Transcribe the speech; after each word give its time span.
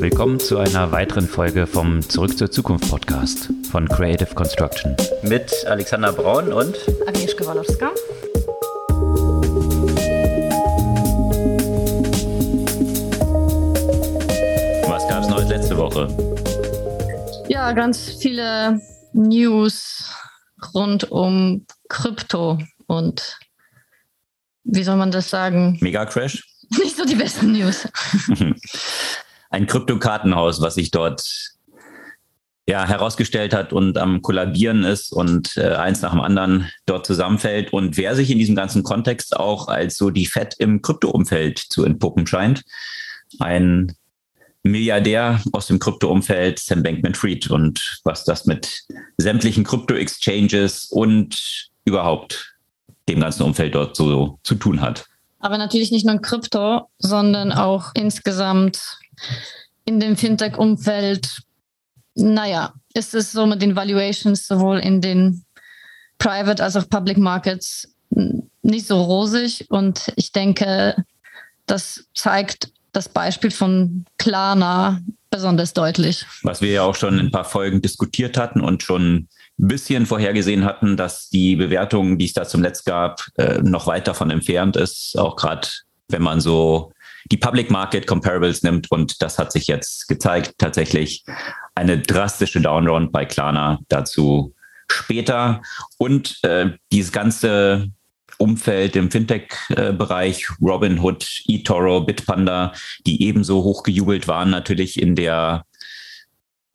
Willkommen 0.00 0.40
zu 0.40 0.58
einer 0.58 0.90
weiteren 0.90 1.26
Folge 1.28 1.66
vom 1.66 2.02
Zurück 2.02 2.36
zur 2.36 2.50
Zukunft 2.50 2.90
Podcast 2.90 3.50
von 3.70 3.88
Creative 3.88 4.34
Construction. 4.34 4.96
Mit 5.22 5.52
Alexander 5.66 6.12
Braun 6.12 6.52
und 6.52 6.76
Agnieszka 7.06 7.46
Walowska. 7.46 7.92
Was 14.88 15.08
gab 15.08 15.22
es 15.22 15.28
Neues 15.28 15.48
letzte 15.48 15.76
Woche? 15.76 16.08
Ja, 17.48 17.72
ganz 17.72 18.16
viele 18.20 18.80
News 19.12 20.12
rund 20.74 21.10
um 21.10 21.66
Krypto 21.88 22.58
und 22.86 23.38
wie 24.64 24.82
soll 24.82 24.96
man 24.96 25.10
das 25.10 25.30
sagen? 25.30 25.78
Mega 25.80 26.04
Crash? 26.04 26.42
Nicht 26.78 26.96
so 26.96 27.04
die 27.04 27.14
besten 27.14 27.52
News. 27.52 27.86
Ein 29.54 29.68
Kryptokartenhaus, 29.68 30.60
was 30.60 30.74
sich 30.74 30.90
dort 30.90 31.22
ja, 32.66 32.88
herausgestellt 32.88 33.54
hat 33.54 33.72
und 33.72 33.96
am 33.98 34.20
Kollabieren 34.20 34.82
ist 34.82 35.12
und 35.12 35.56
äh, 35.56 35.76
eins 35.76 36.02
nach 36.02 36.10
dem 36.10 36.20
anderen 36.20 36.68
dort 36.86 37.06
zusammenfällt 37.06 37.72
und 37.72 37.96
wer 37.96 38.16
sich 38.16 38.32
in 38.32 38.38
diesem 38.40 38.56
ganzen 38.56 38.82
Kontext 38.82 39.36
auch 39.36 39.68
als 39.68 39.96
so 39.96 40.10
die 40.10 40.26
Fett 40.26 40.56
im 40.58 40.82
Kryptoumfeld 40.82 41.60
zu 41.60 41.84
entpuppen 41.84 42.26
scheint. 42.26 42.64
Ein 43.38 43.94
Milliardär 44.64 45.40
aus 45.52 45.68
dem 45.68 45.78
Kryptoumfeld, 45.78 46.58
Sam 46.58 46.82
Bankman-Fried 46.82 47.48
und 47.48 48.00
was 48.02 48.24
das 48.24 48.46
mit 48.46 48.82
sämtlichen 49.18 49.62
Krypto-Exchanges 49.62 50.86
und 50.90 51.70
überhaupt 51.84 52.56
dem 53.08 53.20
ganzen 53.20 53.44
Umfeld 53.44 53.76
dort 53.76 53.94
so 53.94 54.40
zu 54.42 54.56
tun 54.56 54.80
hat. 54.80 55.06
Aber 55.38 55.58
natürlich 55.58 55.92
nicht 55.92 56.06
nur 56.06 56.14
in 56.14 56.22
Krypto, 56.22 56.88
sondern 56.98 57.52
auch 57.52 57.92
insgesamt 57.94 58.98
in 59.84 60.00
dem 60.00 60.16
Fintech-Umfeld. 60.16 61.42
Naja, 62.14 62.74
ist 62.94 63.14
es 63.14 63.32
so 63.32 63.46
mit 63.46 63.60
den 63.60 63.76
Valuations 63.76 64.46
sowohl 64.46 64.78
in 64.78 65.00
den 65.00 65.44
Private 66.18 66.62
als 66.62 66.76
auch 66.76 66.88
Public 66.88 67.18
Markets 67.18 67.88
nicht 68.62 68.86
so 68.86 69.02
rosig. 69.02 69.66
Und 69.68 70.12
ich 70.16 70.32
denke, 70.32 70.96
das 71.66 72.04
zeigt 72.14 72.70
das 72.92 73.08
Beispiel 73.08 73.50
von 73.50 74.04
Klarna 74.18 75.00
besonders 75.30 75.72
deutlich. 75.72 76.24
Was 76.42 76.60
wir 76.60 76.70
ja 76.70 76.82
auch 76.82 76.94
schon 76.94 77.14
in 77.14 77.26
ein 77.26 77.32
paar 77.32 77.44
Folgen 77.44 77.82
diskutiert 77.82 78.36
hatten 78.38 78.60
und 78.60 78.84
schon 78.84 79.14
ein 79.58 79.68
bisschen 79.68 80.06
vorhergesehen 80.06 80.64
hatten, 80.64 80.96
dass 80.96 81.28
die 81.28 81.56
Bewertung, 81.56 82.18
die 82.18 82.26
es 82.26 82.32
da 82.32 82.44
zum 82.44 82.62
Letzt 82.62 82.86
gab, 82.86 83.26
äh, 83.36 83.58
noch 83.60 83.86
weit 83.86 84.06
davon 84.06 84.30
entfernt 84.30 84.76
ist, 84.76 85.18
auch 85.18 85.34
gerade 85.36 85.68
wenn 86.08 86.22
man 86.22 86.40
so 86.40 86.92
die 87.30 87.36
Public 87.36 87.70
Market 87.70 88.06
Comparables 88.06 88.62
nimmt. 88.62 88.90
Und 88.90 89.22
das 89.22 89.38
hat 89.38 89.52
sich 89.52 89.66
jetzt 89.66 90.08
gezeigt, 90.08 90.54
tatsächlich 90.58 91.24
eine 91.74 91.98
drastische 91.98 92.60
Downround 92.60 93.12
bei 93.12 93.24
Klarna 93.24 93.78
dazu 93.88 94.54
später. 94.90 95.62
Und 95.98 96.38
äh, 96.42 96.70
dieses 96.92 97.12
ganze 97.12 97.90
Umfeld 98.38 98.96
im 98.96 99.10
Fintech-Bereich, 99.10 100.48
Robinhood, 100.60 101.42
eToro, 101.46 102.00
Bitpanda, 102.00 102.72
die 103.06 103.22
ebenso 103.22 103.62
hochgejubelt 103.62 104.28
waren, 104.28 104.50
natürlich 104.50 105.00
in 105.00 105.14
der, 105.14 105.64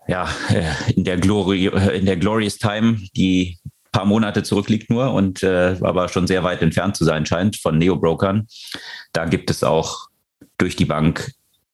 ja, 0.08 0.30
äh, 0.50 0.94
in 0.94 1.04
der 1.04 1.18
Glory, 1.18 1.68
äh, 1.68 1.98
in 1.98 2.06
der 2.06 2.18
Glorious 2.18 2.58
Time, 2.58 3.00
die 3.16 3.58
paar 3.92 4.06
Monate 4.06 4.44
zurückliegt 4.44 4.90
nur 4.90 5.14
und 5.14 5.42
äh, 5.44 5.76
aber 5.82 6.10
schon 6.10 6.28
sehr 6.28 6.44
weit 6.44 6.62
entfernt 6.62 6.96
zu 6.96 7.06
sein 7.06 7.26
scheint 7.26 7.58
von 7.58 7.78
Neo-Brokern. 7.78 8.48
Da 9.14 9.26
gibt 9.26 9.50
es 9.50 9.64
auch 9.64 10.09
durch 10.60 10.76
die 10.76 10.86
Bank 10.86 11.32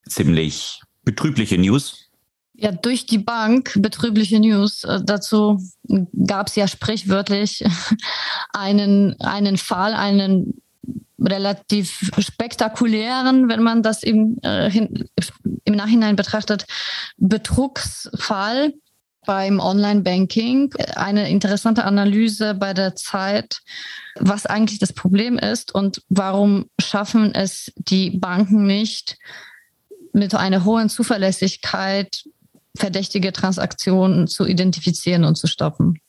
ziemlich 0.08 0.81
betrübliche 1.03 1.58
News. 1.58 2.09
Ja, 2.53 2.72
durch 2.72 3.05
die 3.05 3.17
Bank 3.17 3.73
betrübliche 3.75 4.39
News. 4.39 4.86
Äh, 4.86 5.02
dazu 5.03 5.61
gab 6.25 6.47
es 6.47 6.55
ja 6.55 6.67
sprichwörtlich 6.67 7.66
einen, 8.53 9.19
einen 9.19 9.57
Fall, 9.57 9.94
einen 9.94 10.62
relativ 11.19 12.12
spektakulären, 12.18 13.50
wenn 13.50 13.63
man 13.63 13.84
das 13.84 14.03
im, 14.03 14.38
äh, 14.44 14.69
hin, 14.69 15.09
im 15.63 15.75
Nachhinein 15.75 16.16
betrachtet, 16.16 16.66
Betrugsfall 17.17 18.73
beim 19.25 19.59
Online-Banking. 19.59 20.73
Eine 20.96 21.29
interessante 21.29 21.84
Analyse 21.84 22.53
bei 22.53 22.73
der 22.73 22.96
Zeit, 22.96 23.59
was 24.20 24.46
eigentlich 24.46 24.80
das 24.80 24.94
Problem 24.94 25.38
ist 25.38 25.74
und 25.74 26.02
warum 26.09 26.70
schaffen 26.80 27.34
es 27.34 27.72
die 27.76 28.12
Banken 28.12 28.66
nicht, 28.66 29.18
mit 30.14 30.34
einer 30.34 30.64
hohen 30.64 30.90
Zuverlässigkeit 30.90 32.24
verdächtige 32.78 33.34
Transaktionen 33.34 34.28
zu 34.28 34.46
identifizieren 34.46 35.24
und 35.26 35.36
zu 35.36 35.48
stoppen. 35.48 36.00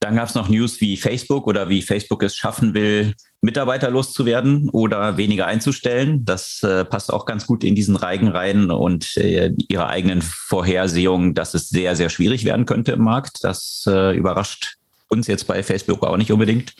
Dann 0.00 0.16
gab 0.16 0.28
es 0.28 0.34
noch 0.34 0.48
News, 0.48 0.80
wie 0.80 0.96
Facebook 0.96 1.46
oder 1.46 1.68
wie 1.68 1.82
Facebook 1.82 2.22
es 2.22 2.36
schaffen 2.36 2.74
will, 2.74 3.14
Mitarbeiter 3.40 3.90
loszuwerden 3.90 4.68
oder 4.68 5.16
weniger 5.16 5.46
einzustellen. 5.46 6.24
Das 6.24 6.62
äh, 6.62 6.84
passt 6.84 7.12
auch 7.12 7.24
ganz 7.24 7.46
gut 7.46 7.64
in 7.64 7.74
diesen 7.74 7.96
Reigen 7.96 8.28
rein 8.28 8.70
und 8.70 9.16
äh, 9.16 9.52
ihre 9.68 9.88
eigenen 9.88 10.22
Vorhersehungen, 10.22 11.34
dass 11.34 11.54
es 11.54 11.68
sehr, 11.68 11.96
sehr 11.96 12.10
schwierig 12.10 12.44
werden 12.44 12.66
könnte 12.66 12.92
im 12.92 13.02
Markt. 13.02 13.42
Das 13.42 13.84
äh, 13.88 14.14
überrascht 14.16 14.76
uns 15.08 15.26
jetzt 15.28 15.46
bei 15.46 15.62
Facebook 15.62 16.04
auch 16.04 16.16
nicht 16.16 16.32
unbedingt. 16.32 16.74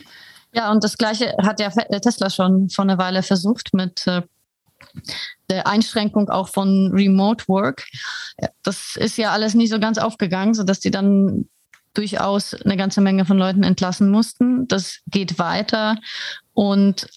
Ja, 0.53 0.71
und 0.71 0.83
das 0.83 0.97
Gleiche 0.97 1.35
hat 1.41 1.59
ja 1.59 1.69
Tesla 1.69 2.29
schon 2.29 2.69
vor 2.69 2.83
einer 2.83 2.97
Weile 2.97 3.23
versucht 3.23 3.73
mit 3.73 4.07
äh, 4.07 4.21
der 5.49 5.67
Einschränkung 5.67 6.29
auch 6.29 6.49
von 6.49 6.91
Remote 6.93 7.47
Work. 7.47 7.85
Das 8.63 8.95
ist 8.95 9.17
ja 9.17 9.31
alles 9.31 9.53
nie 9.53 9.67
so 9.67 9.79
ganz 9.79 9.97
aufgegangen, 9.97 10.53
sodass 10.53 10.79
die 10.79 10.91
dann 10.91 11.47
durchaus 11.93 12.53
eine 12.53 12.77
ganze 12.77 13.01
Menge 13.01 13.25
von 13.25 13.37
Leuten 13.37 13.63
entlassen 13.63 14.09
mussten. 14.09 14.67
Das 14.67 14.99
geht 15.07 15.39
weiter 15.39 15.97
und 16.53 17.07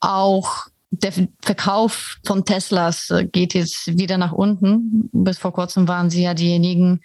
auch 0.00 0.66
der 0.90 1.12
Verkauf 1.40 2.18
von 2.26 2.44
Teslas 2.44 3.12
geht 3.32 3.54
jetzt 3.54 3.86
wieder 3.98 4.18
nach 4.18 4.32
unten. 4.32 5.08
Bis 5.12 5.38
vor 5.38 5.52
kurzem 5.52 5.86
waren 5.86 6.10
sie 6.10 6.22
ja 6.22 6.34
diejenigen, 6.34 7.00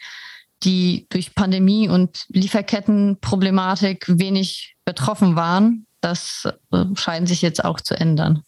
die 0.65 1.07
durch 1.09 1.35
Pandemie 1.35 1.87
und 1.87 2.25
Lieferkettenproblematik 2.29 4.05
wenig 4.07 4.75
betroffen 4.83 5.35
waren. 5.35 5.85
Das 6.01 6.47
äh, 6.71 6.85
scheint 6.95 7.27
sich 7.27 7.41
jetzt 7.41 7.63
auch 7.63 7.79
zu 7.79 7.95
ändern. 7.95 8.43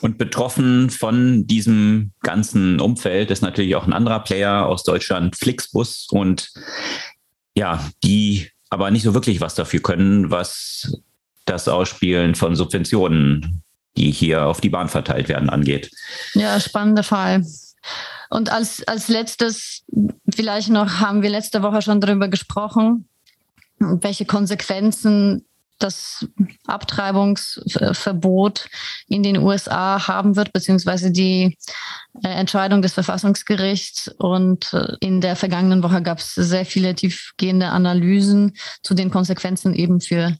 Und 0.00 0.18
betroffen 0.18 0.90
von 0.90 1.46
diesem 1.46 2.12
ganzen 2.22 2.80
Umfeld 2.80 3.30
ist 3.30 3.42
natürlich 3.42 3.74
auch 3.76 3.86
ein 3.86 3.92
anderer 3.92 4.20
Player 4.20 4.66
aus 4.66 4.84
Deutschland, 4.84 5.36
Flixbus. 5.36 6.06
Und 6.10 6.52
ja, 7.56 7.84
die 8.04 8.50
aber 8.68 8.90
nicht 8.90 9.02
so 9.02 9.14
wirklich 9.14 9.40
was 9.40 9.54
dafür 9.54 9.80
können, 9.80 10.30
was 10.30 11.00
das 11.46 11.68
Ausspielen 11.68 12.34
von 12.34 12.56
Subventionen, 12.56 13.62
die 13.96 14.10
hier 14.10 14.46
auf 14.46 14.60
die 14.60 14.68
Bahn 14.68 14.88
verteilt 14.88 15.28
werden, 15.28 15.48
angeht. 15.48 15.90
Ja, 16.34 16.60
spannender 16.60 17.02
Fall. 17.02 17.44
Und 18.30 18.50
als, 18.50 18.86
als 18.86 19.08
letztes, 19.08 19.84
vielleicht 20.34 20.70
noch, 20.70 21.00
haben 21.00 21.22
wir 21.22 21.30
letzte 21.30 21.62
Woche 21.62 21.82
schon 21.82 22.00
darüber 22.00 22.28
gesprochen, 22.28 23.08
welche 23.78 24.24
Konsequenzen 24.24 25.44
das 25.78 26.26
Abtreibungsverbot 26.66 28.68
in 29.08 29.22
den 29.22 29.38
USA 29.38 30.08
haben 30.08 30.36
wird, 30.36 30.52
beziehungsweise 30.52 31.10
die 31.10 31.56
äh, 32.22 32.28
Entscheidung 32.28 32.82
des 32.82 32.94
Verfassungsgerichts. 32.94 34.08
Und 34.18 34.72
äh, 34.72 34.94
in 35.00 35.20
der 35.20 35.36
vergangenen 35.36 35.82
Woche 35.82 36.02
gab 36.02 36.18
es 36.18 36.34
sehr 36.34 36.64
viele 36.64 36.94
tiefgehende 36.94 37.68
Analysen 37.68 38.56
zu 38.82 38.94
den 38.94 39.10
Konsequenzen 39.10 39.74
eben 39.74 40.00
für 40.00 40.36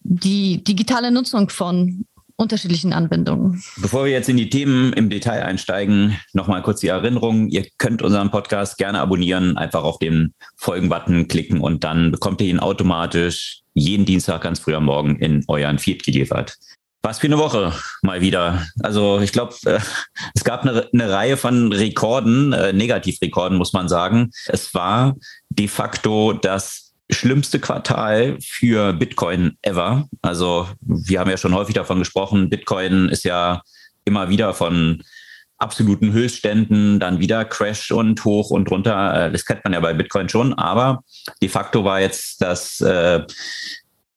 die 0.00 0.62
digitale 0.62 1.10
Nutzung 1.10 1.48
von 1.48 2.04
unterschiedlichen 2.36 2.92
Anwendungen. 2.92 3.62
Bevor 3.76 4.04
wir 4.04 4.12
jetzt 4.12 4.28
in 4.28 4.36
die 4.36 4.50
Themen 4.50 4.92
im 4.92 5.08
Detail 5.08 5.44
einsteigen, 5.44 6.18
nochmal 6.32 6.62
kurz 6.62 6.80
die 6.80 6.88
Erinnerung. 6.88 7.48
Ihr 7.48 7.66
könnt 7.78 8.02
unseren 8.02 8.30
Podcast 8.30 8.76
gerne 8.78 9.00
abonnieren, 9.00 9.56
einfach 9.56 9.84
auf 9.84 9.98
den 9.98 10.34
Folgen-Button 10.56 11.28
klicken 11.28 11.60
und 11.60 11.84
dann 11.84 12.10
bekommt 12.10 12.40
ihr 12.40 12.48
ihn 12.48 12.60
automatisch 12.60 13.60
jeden 13.74 14.04
Dienstag 14.04 14.42
ganz 14.42 14.60
früh 14.60 14.74
am 14.74 14.84
Morgen 14.84 15.16
in 15.16 15.44
euren 15.48 15.78
Feed 15.78 16.04
geliefert. 16.04 16.56
Was 17.02 17.18
für 17.18 17.26
eine 17.26 17.36
Woche 17.36 17.74
mal 18.00 18.22
wieder. 18.22 18.66
Also 18.82 19.20
ich 19.20 19.30
glaube, 19.30 19.54
äh, 19.66 19.78
es 20.34 20.42
gab 20.42 20.62
eine, 20.62 20.88
eine, 20.90 21.10
Reihe 21.10 21.36
von 21.36 21.70
Rekorden, 21.70 22.54
äh, 22.54 22.72
Negativrekorden 22.72 23.58
muss 23.58 23.74
man 23.74 23.90
sagen. 23.90 24.30
Es 24.46 24.72
war 24.72 25.14
de 25.50 25.68
facto 25.68 26.32
das 26.32 26.83
schlimmste 27.10 27.60
Quartal 27.60 28.38
für 28.40 28.92
Bitcoin 28.92 29.56
ever. 29.62 30.08
Also 30.22 30.68
wir 30.80 31.20
haben 31.20 31.30
ja 31.30 31.36
schon 31.36 31.54
häufig 31.54 31.74
davon 31.74 31.98
gesprochen, 31.98 32.50
Bitcoin 32.50 33.08
ist 33.08 33.24
ja 33.24 33.62
immer 34.04 34.28
wieder 34.28 34.54
von 34.54 35.02
absoluten 35.58 36.12
Höchstständen, 36.12 37.00
dann 37.00 37.20
wieder 37.20 37.44
Crash 37.44 37.90
und 37.90 38.24
hoch 38.24 38.50
und 38.50 38.70
runter. 38.70 39.26
Äh, 39.26 39.32
das 39.32 39.44
kennt 39.44 39.64
man 39.64 39.72
ja 39.72 39.80
bei 39.80 39.94
Bitcoin 39.94 40.28
schon, 40.28 40.54
aber 40.54 41.02
de 41.40 41.48
facto 41.48 41.84
war 41.84 42.00
jetzt 42.00 42.42
das 42.42 42.80
äh, 42.80 43.24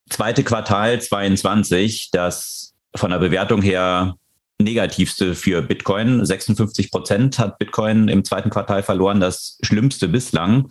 zweite 0.10 0.44
Quartal 0.44 1.02
22, 1.02 2.10
das 2.12 2.74
von 2.96 3.12
der 3.12 3.20
Bewertung 3.20 3.62
her 3.62 4.16
negativste 4.60 5.36
für 5.36 5.62
Bitcoin. 5.62 6.26
56 6.26 6.90
Prozent 6.92 7.38
hat 7.38 7.60
Bitcoin 7.60 8.08
im 8.08 8.24
zweiten 8.24 8.50
Quartal 8.50 8.82
verloren. 8.82 9.20
Das 9.20 9.60
schlimmste 9.62 10.08
bislang 10.08 10.70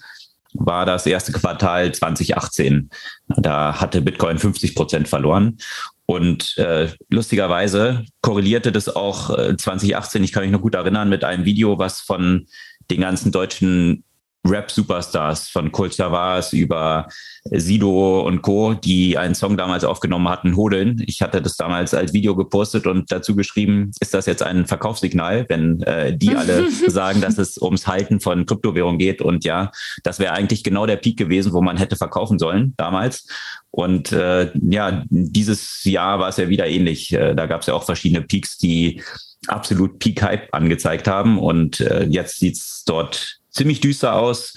war 0.59 0.87
das 0.87 1.07
erste 1.07 1.33
Quartal 1.33 1.93
2018. 1.93 2.91
Da 3.29 3.81
hatte 3.81 4.03
Bitcoin 4.03 4.39
50 4.39 4.75
Prozent 4.75 5.09
verloren. 5.09 5.59
Und 6.07 6.57
äh, 6.59 6.89
lustigerweise 7.11 8.05
korrelierte 8.21 8.71
das 8.71 8.89
auch 8.89 9.37
äh, 9.37 9.57
2018, 9.57 10.23
ich 10.23 10.33
kann 10.33 10.45
mich 10.45 10.53
noch 10.53 10.63
gut 10.63 10.75
erinnern, 10.75 11.09
mit 11.09 11.25
einem 11.25 11.45
Video, 11.45 11.79
was 11.79 12.01
von 12.01 12.47
den 12.91 13.01
ganzen 13.01 13.33
deutschen 13.33 14.05
Rap-Superstars 14.49 15.49
von 15.49 15.73
Cold 15.73 15.95
Savas 15.95 16.53
über 16.53 17.09
Sido 17.51 18.21
und 18.21 18.43
Co., 18.43 18.75
die 18.75 19.19
einen 19.19 19.35
Song 19.35 19.57
damals 19.57 19.85
aufgenommen 19.85 20.29
hatten, 20.29 20.57
hodeln. 20.57 21.03
Ich 21.07 21.23
hatte 21.23 21.43
das 21.43 21.57
damals 21.57 21.95
als 21.95 22.13
Video 22.13 22.35
gepostet 22.35 22.87
und 22.87 23.11
dazu 23.13 23.37
geschrieben, 23.37 23.93
ist 24.01 24.15
das 24.15 24.27
jetzt 24.27 24.43
ein 24.43 24.67
Verkaufssignal, 24.67 25.47
wenn 25.49 25.83
äh, 25.83 26.17
die 26.17 26.35
alle 26.35 26.71
sagen, 26.89 27.21
dass 27.21 27.39
es 27.39 27.61
ums 27.61 27.87
Halten 27.87 28.21
von 28.21 28.47
Kryptowährung 28.47 28.99
geht. 28.99 29.23
Und 29.23 29.45
ja, 29.45 29.71
das 30.03 30.19
wäre 30.19 30.33
eigentlich 30.33 30.65
genau 30.65 30.87
der 30.87 30.97
Peak 30.97 31.17
gewesen, 31.19 31.53
wo 31.53 31.61
man 31.63 31.77
hätte 31.77 31.97
verkaufen 31.97 32.39
sollen 32.39 32.75
damals. 32.77 33.27
Und 33.71 34.13
äh, 34.13 34.51
ja, 34.71 35.05
dieses 35.11 35.85
Jahr 35.85 36.19
war 36.19 36.31
es 36.31 36.39
ja 36.39 36.49
wieder 36.49 36.67
ähnlich. 36.67 37.13
Äh, 37.13 37.35
da 37.35 37.47
gab 37.47 37.61
es 37.61 37.67
ja 37.67 37.75
auch 37.75 37.85
verschiedene 37.85 38.23
Peaks, 38.23 38.57
die 38.57 39.03
absolut 39.49 39.99
Peak-Hype 39.99 40.49
angezeigt 40.53 41.09
haben. 41.09 41.39
Und 41.39 41.81
äh, 41.81 42.05
jetzt 42.05 42.39
sieht's 42.39 42.85
dort 42.87 43.39
ziemlich 43.57 43.81
düster 43.81 44.15
aus. 44.15 44.57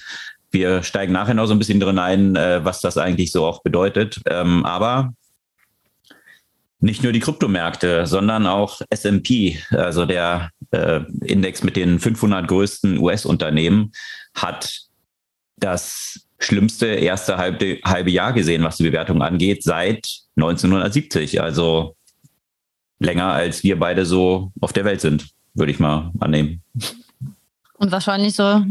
Wir 0.51 0.83
steigen 0.83 1.13
nachher 1.13 1.33
noch 1.33 1.45
so 1.45 1.53
ein 1.53 1.59
bisschen 1.59 1.79
drin 1.79 1.99
ein, 1.99 2.35
äh, 2.35 2.63
was 2.63 2.81
das 2.81 2.97
eigentlich 2.97 3.31
so 3.31 3.45
auch 3.45 3.63
bedeutet. 3.63 4.19
Ähm, 4.25 4.65
aber 4.65 5.13
nicht 6.79 7.03
nur 7.03 7.11
die 7.11 7.19
Kryptomärkte, 7.19 8.05
sondern 8.07 8.47
auch 8.47 8.81
S&P, 8.89 9.59
also 9.71 10.05
der 10.05 10.51
äh, 10.71 11.01
Index 11.25 11.63
mit 11.63 11.75
den 11.75 11.99
500 11.99 12.47
größten 12.47 12.97
US-Unternehmen, 12.99 13.91
hat 14.33 14.81
das 15.57 16.21
schlimmste 16.39 16.87
erste 16.87 17.37
halbe, 17.37 17.79
halbe 17.83 18.11
Jahr 18.11 18.31
gesehen, 18.31 18.63
was 18.63 18.77
die 18.77 18.83
Bewertung 18.83 19.21
angeht, 19.21 19.63
seit 19.63 20.07
1970. 20.37 21.41
Also 21.41 21.97
länger 22.99 23.33
als 23.33 23.63
wir 23.63 23.77
beide 23.77 24.05
so 24.05 24.51
auf 24.61 24.71
der 24.71 24.85
Welt 24.85 25.01
sind, 25.01 25.29
würde 25.53 25.71
ich 25.71 25.79
mal 25.79 26.11
annehmen. 26.19 26.63
Und 27.79 27.91
wahrscheinlich 27.91 28.35
so, 28.35 28.61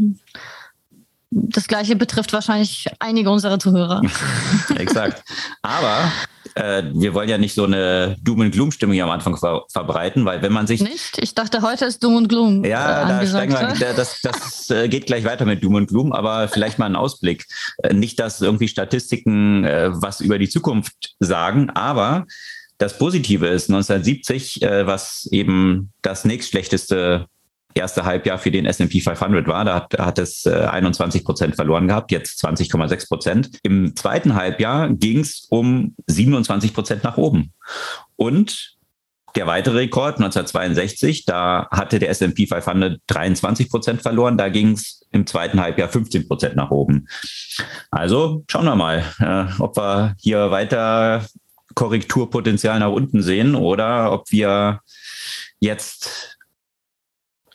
das 1.31 1.67
Gleiche 1.67 1.95
betrifft 1.95 2.33
wahrscheinlich 2.33 2.85
einige 2.99 3.29
unserer 3.29 3.59
Zuhörer. 3.59 4.01
Exakt. 4.75 5.23
Aber 5.61 6.11
äh, 6.55 6.83
wir 6.93 7.13
wollen 7.13 7.29
ja 7.29 7.37
nicht 7.37 7.53
so 7.53 7.65
eine 7.65 8.15
Doom 8.21 8.41
and 8.41 8.53
Gloom 8.53 8.71
Stimmung 8.71 8.99
am 9.01 9.09
Anfang 9.09 9.37
ver 9.37 9.63
verbreiten, 9.71 10.25
weil 10.25 10.41
wenn 10.41 10.51
man 10.51 10.67
sich 10.67 10.81
nicht, 10.81 11.17
ich 11.19 11.35
dachte 11.35 11.61
heute 11.61 11.85
ist 11.85 12.03
Doom 12.03 12.15
und 12.15 12.29
Gloom. 12.29 12.63
Ja, 12.63 13.03
äh, 13.03 13.07
da 13.07 13.27
steigen 13.27 13.53
wir, 13.53 13.93
das, 13.93 14.21
das 14.21 14.69
äh, 14.69 14.87
geht 14.87 15.05
gleich 15.05 15.23
weiter 15.23 15.45
mit 15.45 15.63
Doom 15.63 15.75
und 15.75 15.87
Gloom, 15.87 16.11
aber 16.13 16.47
vielleicht 16.47 16.79
mal 16.79 16.85
ein 16.85 16.95
Ausblick. 16.95 17.45
Äh, 17.83 17.93
nicht, 17.93 18.19
dass 18.19 18.41
irgendwie 18.41 18.67
Statistiken 18.67 19.63
äh, 19.63 19.89
was 19.91 20.21
über 20.21 20.37
die 20.39 20.49
Zukunft 20.49 21.15
sagen, 21.19 21.69
aber 21.71 22.25
das 22.77 22.97
Positive 22.97 23.47
ist 23.47 23.69
1970, 23.69 24.61
äh, 24.61 24.87
was 24.87 25.27
eben 25.31 25.91
das 26.01 26.25
nächstschlechteste 26.25 27.27
erste 27.73 28.05
Halbjahr 28.05 28.37
für 28.37 28.51
den 28.51 28.65
S&P 28.65 28.99
500 29.01 29.47
war. 29.47 29.65
Da 29.65 29.75
hat, 29.75 29.97
hat 29.97 30.19
es 30.19 30.45
äh, 30.45 30.51
21 30.51 31.23
Prozent 31.23 31.55
verloren 31.55 31.87
gehabt, 31.87 32.11
jetzt 32.11 32.43
20,6 32.43 33.07
Prozent. 33.07 33.59
Im 33.63 33.95
zweiten 33.95 34.35
Halbjahr 34.35 34.89
ging 34.89 35.19
es 35.19 35.47
um 35.49 35.95
27 36.07 36.73
Prozent 36.73 37.03
nach 37.03 37.17
oben. 37.17 37.53
Und 38.15 38.77
der 39.35 39.47
weitere 39.47 39.77
Rekord 39.77 40.15
1962, 40.15 41.25
da 41.25 41.67
hatte 41.71 41.99
der 41.99 42.09
S&P 42.09 42.47
500 42.47 42.99
23 43.07 43.69
Prozent 43.69 44.01
verloren. 44.01 44.37
Da 44.37 44.49
ging 44.49 44.71
es 44.71 45.05
im 45.11 45.27
zweiten 45.27 45.61
Halbjahr 45.61 45.89
15 45.89 46.27
Prozent 46.27 46.55
nach 46.55 46.71
oben. 46.71 47.07
Also 47.91 48.43
schauen 48.49 48.65
wir 48.65 48.75
mal, 48.75 49.03
äh, 49.19 49.45
ob 49.61 49.77
wir 49.77 50.15
hier 50.19 50.51
weiter 50.51 51.25
Korrekturpotenzial 51.75 52.79
nach 52.79 52.91
unten 52.91 53.21
sehen 53.21 53.55
oder 53.55 54.11
ob 54.11 54.31
wir 54.31 54.81
jetzt 55.59 56.38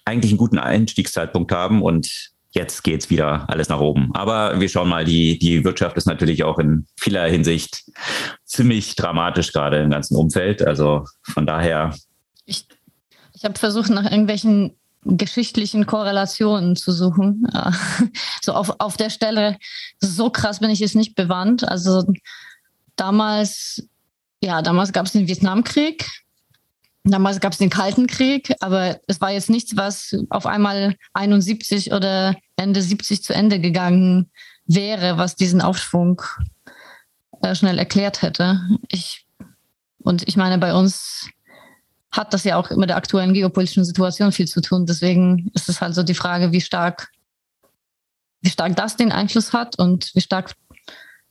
eigentlich 0.04 0.32
einen 0.32 0.38
guten 0.38 0.58
Einstiegszeitpunkt 0.58 1.52
haben 1.52 1.82
und 1.82 2.32
jetzt 2.50 2.84
geht's 2.84 3.10
wieder 3.10 3.48
alles 3.48 3.68
nach 3.68 3.80
oben. 3.80 4.10
Aber 4.14 4.60
wir 4.60 4.68
schauen 4.68 4.88
mal, 4.88 5.04
die, 5.04 5.38
die 5.38 5.64
Wirtschaft 5.64 5.96
ist 5.96 6.06
natürlich 6.06 6.44
auch 6.44 6.58
in 6.58 6.86
vieler 6.96 7.24
Hinsicht 7.26 7.84
ziemlich 8.44 8.94
dramatisch 8.94 9.52
gerade 9.52 9.80
im 9.80 9.90
ganzen 9.90 10.16
Umfeld. 10.16 10.62
Also 10.62 11.04
von 11.22 11.46
daher. 11.46 11.94
Ich, 12.46 12.66
ich 13.32 13.44
habe 13.44 13.58
versucht, 13.58 13.90
nach 13.90 14.04
irgendwelchen 14.04 14.76
geschichtlichen 15.04 15.84
Korrelationen 15.86 16.76
zu 16.76 16.92
suchen. 16.92 17.46
So 18.42 18.52
auf, 18.52 18.74
auf 18.78 18.96
der 18.98 19.10
Stelle, 19.10 19.58
so 20.00 20.28
krass 20.28 20.60
bin 20.60 20.70
ich 20.70 20.78
jetzt 20.78 20.96
nicht 20.96 21.14
bewandt. 21.14 21.66
Also 21.66 22.04
damals, 22.94 23.88
ja, 24.42 24.60
damals 24.60 24.92
gab 24.92 25.06
es 25.06 25.12
den 25.12 25.28
Vietnamkrieg 25.28 26.06
Damals 27.04 27.40
gab 27.40 27.52
es 27.52 27.58
den 27.58 27.68
Kalten 27.68 28.06
Krieg, 28.06 28.54
aber 28.60 28.98
es 29.06 29.20
war 29.20 29.30
jetzt 29.30 29.50
nichts, 29.50 29.76
was 29.76 30.16
auf 30.30 30.46
einmal 30.46 30.96
71 31.12 31.92
oder 31.92 32.34
Ende 32.56 32.80
70 32.80 33.22
zu 33.22 33.34
Ende 33.34 33.60
gegangen 33.60 34.30
wäre, 34.64 35.18
was 35.18 35.36
diesen 35.36 35.60
Aufschwung 35.60 36.22
äh, 37.42 37.54
schnell 37.54 37.78
erklärt 37.78 38.22
hätte. 38.22 38.58
Ich, 38.88 39.26
und 39.98 40.26
ich 40.26 40.38
meine, 40.38 40.56
bei 40.56 40.72
uns 40.72 41.28
hat 42.10 42.32
das 42.32 42.44
ja 42.44 42.56
auch 42.56 42.70
mit 42.70 42.88
der 42.88 42.96
aktuellen 42.96 43.34
geopolitischen 43.34 43.84
Situation 43.84 44.32
viel 44.32 44.48
zu 44.48 44.62
tun. 44.62 44.86
Deswegen 44.86 45.50
ist 45.52 45.68
es 45.68 45.82
halt 45.82 45.94
so 45.94 46.02
die 46.02 46.14
Frage, 46.14 46.52
wie 46.52 46.62
stark, 46.62 47.10
wie 48.40 48.50
stark 48.50 48.76
das 48.76 48.96
den 48.96 49.12
Einfluss 49.12 49.52
hat 49.52 49.78
und 49.78 50.14
wie 50.14 50.22
stark 50.22 50.54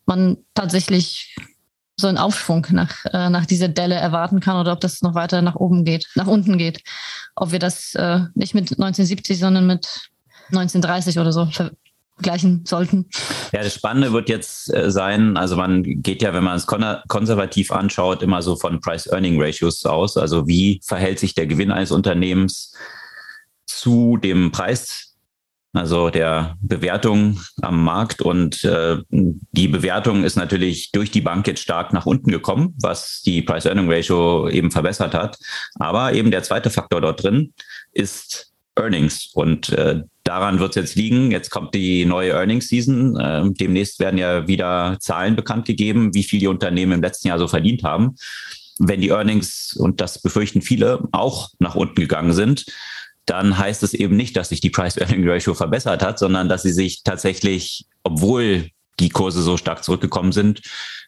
man 0.06 0.38
tatsächlich 0.54 1.36
so 2.04 2.08
einen 2.10 2.18
Aufschwung 2.18 2.68
nach, 2.72 2.94
äh, 3.12 3.30
nach 3.30 3.46
dieser 3.46 3.70
Delle 3.70 3.96
erwarten 3.96 4.40
kann 4.40 4.58
oder 4.58 4.74
ob 4.74 4.82
das 4.82 5.02
noch 5.02 5.16
weiter 5.16 5.42
nach 5.42 5.56
oben 5.56 5.86
geht, 5.86 6.08
nach 6.16 6.28
unten 6.28 6.58
geht. 6.58 6.84
Ob 7.36 7.52
wir 7.52 7.60
das 7.60 7.96
äh, 7.96 8.20
nicht 8.36 8.54
mit 8.54 8.72
1970, 8.72 9.40
sondern 9.40 9.66
mit 9.66 10.10
1930 10.50 11.18
oder 11.18 11.32
so 11.32 11.48
vergleichen 12.18 12.66
sollten. 12.66 13.10
Ja, 13.54 13.64
das 13.64 13.74
Spannende 13.74 14.12
wird 14.12 14.28
jetzt 14.28 14.72
äh, 14.74 14.92
sein, 14.92 15.38
also 15.38 15.56
man 15.56 15.84
geht 15.84 16.22
ja, 16.22 16.34
wenn 16.34 16.44
man 16.44 16.58
es 16.58 16.68
kon 16.68 16.84
konservativ 17.08 17.72
anschaut, 17.72 18.22
immer 18.22 18.42
so 18.42 18.58
von 18.58 18.82
Price-Earning-Ratios 18.82 19.86
aus. 19.86 20.18
Also 20.18 20.46
wie 20.46 20.82
verhält 20.84 21.20
sich 21.20 21.34
der 21.34 21.48
Gewinn 21.48 21.72
eines 21.72 21.92
Unternehmens 21.92 22.74
zu 23.66 24.18
dem 24.18 24.52
Preis 24.52 25.03
also 25.74 26.12
der 26.12 26.56
Bewertung 26.62 27.40
am 27.62 27.84
Markt. 27.84 28.22
Und 28.22 28.64
äh, 28.64 28.98
die 29.10 29.68
Bewertung 29.68 30.24
ist 30.24 30.36
natürlich 30.36 30.92
durch 30.92 31.10
die 31.12 31.22
Bank 31.22 31.48
jetzt 31.48 31.62
stark 31.62 31.94
nach 31.94 32.06
unten 32.06 32.32
gekommen, 32.32 32.76
was 32.80 33.22
die 33.26 33.42
Price-Earning-Ratio 33.42 34.50
eben 34.50 34.72
verbessert 34.72 35.16
hat. 35.16 35.38
Aber 35.76 36.14
eben 36.14 36.32
der 36.32 36.44
zweite 36.44 36.70
Faktor 36.70 37.02
dort 37.02 37.24
drin 37.24 37.54
ist 37.92 38.54
Earnings. 38.76 39.32
Und 39.34 39.70
äh, 39.70 40.02
daran 40.24 40.60
wird 40.60 40.72
es 40.72 40.76
jetzt 40.76 40.96
liegen. 40.96 41.32
Jetzt 41.32 41.50
kommt 41.50 41.74
die 41.74 42.06
neue 42.06 42.34
Earnings-Season. 42.34 43.18
Äh, 43.18 43.44
demnächst 43.54 44.00
werden 44.00 44.20
ja 44.20 44.48
wieder 44.48 44.98
Zahlen 45.00 45.36
bekannt 45.36 45.66
gegeben, 45.66 46.14
wie 46.14 46.24
viel 46.24 46.40
die 46.40 46.48
Unternehmen 46.48 46.94
im 46.94 47.02
letzten 47.02 47.30
Jahr 47.30 47.40
so 47.40 47.48
verdient 47.48 47.84
haben. 47.84 48.16
Wenn 48.78 49.02
die 49.02 49.10
Earnings, 49.10 49.76
und 49.78 50.02
das 50.02 50.22
befürchten 50.22 50.62
viele, 50.62 51.08
auch 51.12 51.50
nach 51.60 51.76
unten 51.76 51.96
gegangen 51.96 52.34
sind, 52.34 52.66
dann 53.26 53.58
heißt 53.58 53.84
es 53.84 53.94
eben 53.94 54.16
nicht, 54.16 54.36
dass 54.36 54.50
sich 54.50 54.62
die 54.62 54.70
Price-Earning-Ratio 54.70 55.54
verbessert 55.54 56.04
hat, 56.04 56.20
sondern 56.20 56.50
dass 56.50 56.64
sie 56.64 56.74
sich 56.74 57.04
tatsächlich, 57.04 57.86
obwohl 58.04 58.70
die 59.00 59.10
Kurse 59.10 59.42
so 59.42 59.58
stark 59.58 59.84
zurückgekommen 59.84 60.32
sind, 60.32 60.62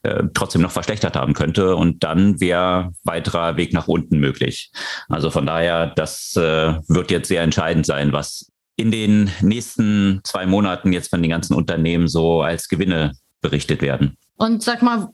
äh, 0.04 0.24
trotzdem 0.34 0.62
noch 0.62 0.72
verschlechtert 0.72 1.16
haben 1.16 1.34
könnte. 1.34 1.76
Und 1.76 2.04
dann 2.04 2.40
wäre 2.40 2.92
weiterer 3.04 3.58
Weg 3.58 3.74
nach 3.74 3.88
unten 3.88 4.20
möglich. 4.20 4.72
Also 5.08 5.30
von 5.30 5.46
daher, 5.46 5.88
das 5.88 6.36
äh, 6.36 6.76
wird 6.88 7.12
jetzt 7.12 7.28
sehr 7.28 7.44
entscheidend 7.44 7.86
sein, 7.86 8.12
was 8.12 8.52
in 8.76 8.92
den 8.92 9.30
nächsten 9.42 10.22
zwei 10.24 10.46
Monaten 10.46 10.94
jetzt 10.94 11.10
von 11.10 11.22
den 11.22 11.32
ganzen 11.32 11.54
Unternehmen 11.54 12.08
so 12.08 12.42
als 12.42 12.68
Gewinne 12.68 13.14
berichtet 13.42 13.82
werden. 13.82 14.18
Und 14.38 14.64
sag 14.64 14.82
mal, 14.82 15.10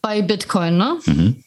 bei 0.00 0.22
Bitcoin, 0.22 0.76
ne? 0.76 0.98
Mhm. 1.04 1.44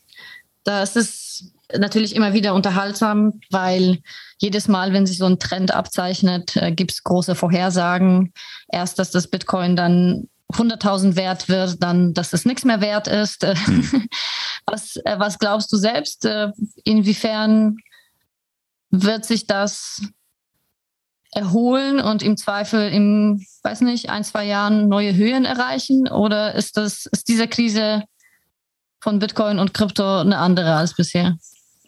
Da 0.64 0.84
ist 0.84 0.96
es 0.96 1.52
natürlich 1.78 2.16
immer 2.16 2.34
wieder 2.34 2.54
unterhaltsam, 2.54 3.42
weil 3.50 4.00
jedes 4.42 4.68
Mal, 4.68 4.92
wenn 4.92 5.06
sich 5.06 5.20
so 5.20 5.26
ein 5.26 5.38
Trend 5.38 5.72
abzeichnet, 5.72 6.58
äh, 6.58 6.72
gibt 6.72 6.92
es 6.92 7.04
große 7.04 7.36
Vorhersagen. 7.36 8.34
Erst, 8.70 8.98
dass 8.98 9.12
das 9.12 9.28
Bitcoin 9.28 9.76
dann 9.76 10.28
100.000 10.52 11.16
wert 11.16 11.48
wird, 11.48 11.82
dann, 11.82 12.14
dass 12.14 12.34
es 12.34 12.44
nichts 12.44 12.66
mehr 12.66 12.82
wert 12.82 13.08
ist. 13.08 13.44
Mhm. 13.44 14.08
Was, 14.68 14.96
äh, 14.98 15.18
was 15.18 15.40
glaubst 15.40 15.72
du 15.74 15.78
selbst? 15.78 16.24
Äh, 16.24 16.52
inwiefern 16.84 17.78
wird 18.92 19.26
sich 19.26 19.48
das 19.48 20.02
erholen 21.32 22.00
und 22.00 22.22
im 22.22 22.38
Zweifel 22.38 22.90
im, 22.92 23.44
weiß 23.64 23.82
nicht, 23.82 24.10
ein, 24.10 24.24
zwei 24.24 24.46
Jahren 24.46 24.88
neue 24.88 25.16
Höhen 25.16 25.46
erreichen? 25.46 26.08
Oder 26.08 26.54
ist 26.54 26.78
das, 26.78 27.08
ist 27.08 27.28
diese 27.28 27.48
Krise 27.48 28.04
von 29.00 29.18
Bitcoin 29.18 29.58
und 29.58 29.74
Krypto 29.74 30.20
eine 30.20 30.38
andere 30.38 30.76
als 30.76 30.96
bisher? 30.96 31.38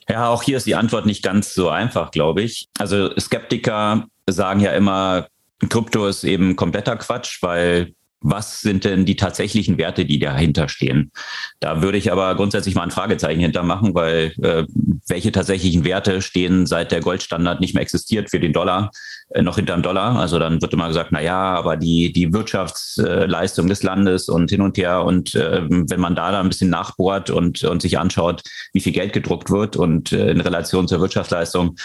Ja, 0.10 0.30
auch 0.30 0.44
hier 0.44 0.58
ist 0.58 0.66
die 0.66 0.76
Antwort 0.76 1.06
nicht 1.06 1.24
ganz 1.24 1.54
so 1.54 1.70
einfach, 1.70 2.12
glaube 2.12 2.42
ich. 2.42 2.68
Also 2.78 3.18
Skeptiker 3.18 4.06
sagen 4.28 4.60
ja 4.60 4.72
immer, 4.72 5.28
Krypto 5.70 6.08
ist 6.08 6.24
eben 6.24 6.56
kompletter 6.56 6.98
Quatsch, 6.98 7.42
weil 7.42 7.94
was 8.24 8.62
sind 8.62 8.86
denn 8.86 9.06
die 9.06 9.18
tatsächlichen 9.18 9.78
Werte, 9.78 10.06
die 10.06 10.18
dahinter 10.18 10.70
stehen? 10.70 11.12
Da 11.60 11.82
würde 11.82 11.98
ich 11.98 12.12
aber 12.12 12.34
grundsätzlich 12.36 12.74
mal 12.74 12.84
ein 12.84 12.92
Fragezeichen 12.92 13.42
hintermachen, 13.42 13.94
weil 13.94 14.34
äh, 14.42 14.64
welche 15.08 15.32
tatsächlichen 15.32 15.84
Werte 15.84 16.22
stehen 16.22 16.66
seit 16.66 16.92
der 16.92 17.02
Goldstandard 17.02 17.60
nicht 17.60 17.74
mehr 17.74 17.84
existiert 17.84 18.30
für 18.30 18.40
den 18.40 18.54
Dollar 18.54 18.92
noch 19.42 19.56
hinterm 19.56 19.82
Dollar? 19.82 20.18
Also 20.18 20.40
dann 20.40 20.62
wird 20.62 20.74
immer 20.74 20.88
gesagt, 20.88 21.10
na 21.12 21.22
ja, 21.22 21.56
aber 21.56 21.78
die 21.78 22.12
die 22.12 22.34
Wirtschaftsleistung 22.34 23.68
des 23.68 23.84
Landes 23.84 24.30
und 24.30 24.50
hin 24.50 24.62
und 24.62 24.78
her 24.78 25.04
und 25.04 25.36
äh, 25.36 25.64
wenn 25.70 26.00
man 26.00 26.16
da, 26.16 26.32
da 26.32 26.40
ein 26.40 26.50
bisschen 26.50 26.70
nachbohrt 26.70 27.30
und 27.30 27.64
und 27.64 27.82
sich 27.82 27.98
anschaut, 27.98 28.44
wie 28.74 28.82
viel 28.82 28.94
Geld 28.94 29.14
gedruckt 29.14 29.50
wird 29.50 29.76
und 29.76 30.12
äh, 30.12 30.32
in 30.32 30.42
Relation 30.42 30.88
zur 30.88 31.00
Wirtschaftsleistung 31.00 31.76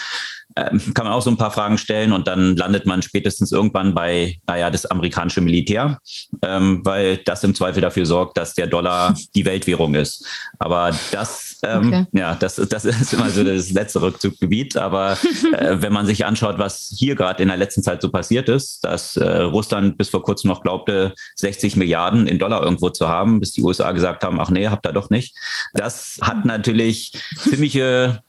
ähm, 0.55 0.81
kann 0.93 1.05
man 1.05 1.13
auch 1.13 1.21
so 1.21 1.29
ein 1.29 1.37
paar 1.37 1.51
Fragen 1.51 1.77
stellen 1.77 2.11
und 2.11 2.27
dann 2.27 2.55
landet 2.55 2.85
man 2.85 3.01
spätestens 3.01 3.51
irgendwann 3.51 3.93
bei, 3.93 4.39
naja, 4.47 4.71
das 4.71 4.85
amerikanische 4.85 5.41
Militär, 5.41 5.99
ähm, 6.41 6.81
weil 6.83 7.17
das 7.17 7.43
im 7.43 7.53
Zweifel 7.53 7.81
dafür 7.81 8.05
sorgt, 8.05 8.37
dass 8.37 8.55
der 8.55 8.67
Dollar 8.67 9.15
die 9.35 9.45
Weltwährung 9.45 9.93
ist. 9.93 10.25
Aber 10.57 10.91
das, 11.11 11.59
ähm, 11.63 11.87
okay. 11.87 12.05
ja, 12.13 12.35
das, 12.35 12.55
das 12.55 12.85
ist 12.85 13.13
immer 13.13 13.29
so 13.29 13.43
das 13.43 13.69
letzte 13.71 14.01
Rückzuggebiet. 14.01 14.75
Aber 14.75 15.17
äh, 15.53 15.77
wenn 15.79 15.93
man 15.93 16.05
sich 16.05 16.25
anschaut, 16.25 16.57
was 16.57 16.93
hier 16.97 17.15
gerade 17.15 17.38
in 17.39 17.47
der 17.47 17.57
letzten 17.57 17.83
Zeit 17.83 18.01
so 18.01 18.09
passiert 18.09 18.49
ist, 18.49 18.83
dass 18.83 19.17
äh, 19.17 19.41
Russland 19.41 19.97
bis 19.97 20.09
vor 20.09 20.23
kurzem 20.23 20.49
noch 20.49 20.61
glaubte, 20.61 21.13
60 21.35 21.75
Milliarden 21.75 22.27
in 22.27 22.39
Dollar 22.39 22.63
irgendwo 22.63 22.89
zu 22.89 23.07
haben, 23.07 23.39
bis 23.39 23.51
die 23.51 23.61
USA 23.61 23.91
gesagt 23.91 24.23
haben, 24.23 24.39
ach 24.39 24.49
nee, 24.49 24.67
habt 24.67 24.85
ihr 24.85 24.93
doch 24.93 25.09
nicht. 25.09 25.35
Das 25.73 26.17
hat 26.21 26.45
natürlich 26.45 27.13
ziemliche 27.37 28.21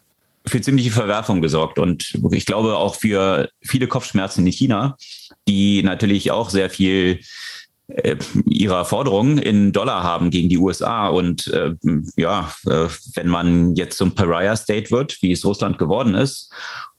für 0.47 0.63
ziemliche 0.63 0.91
Verwerfung 0.91 1.43
gesorgt 1.43 1.79
und 1.79 2.19
ich 2.33 2.47
glaube 2.47 2.77
auch 2.77 2.95
für 2.95 3.51
viele 3.61 3.89
Kopfschmerzen 3.89 4.47
in 4.47 4.53
China, 4.53 4.97
die 5.47 5.83
natürlich 5.83 6.31
auch 6.31 6.49
sehr 6.49 6.71
viel 6.71 7.21
äh, 7.89 8.17
ihrer 8.47 8.85
Forderungen 8.85 9.39
in 9.39 9.73
Dollar 9.73 10.03
haben 10.03 10.31
gegen 10.31 10.49
die 10.49 10.59
USA. 10.59 11.09
Und 11.09 11.49
äh, 11.49 11.75
ja, 12.17 12.53
äh, 12.67 12.87
wenn 13.15 13.29
man 13.29 13.75
jetzt 13.75 13.97
zum 13.97 14.15
Pariah 14.15 14.57
State 14.57 14.91
wird, 14.91 15.21
wie 15.23 15.33
es 15.33 15.45
Russland 15.45 15.79
geworden 15.79 16.15
ist, 16.15 16.53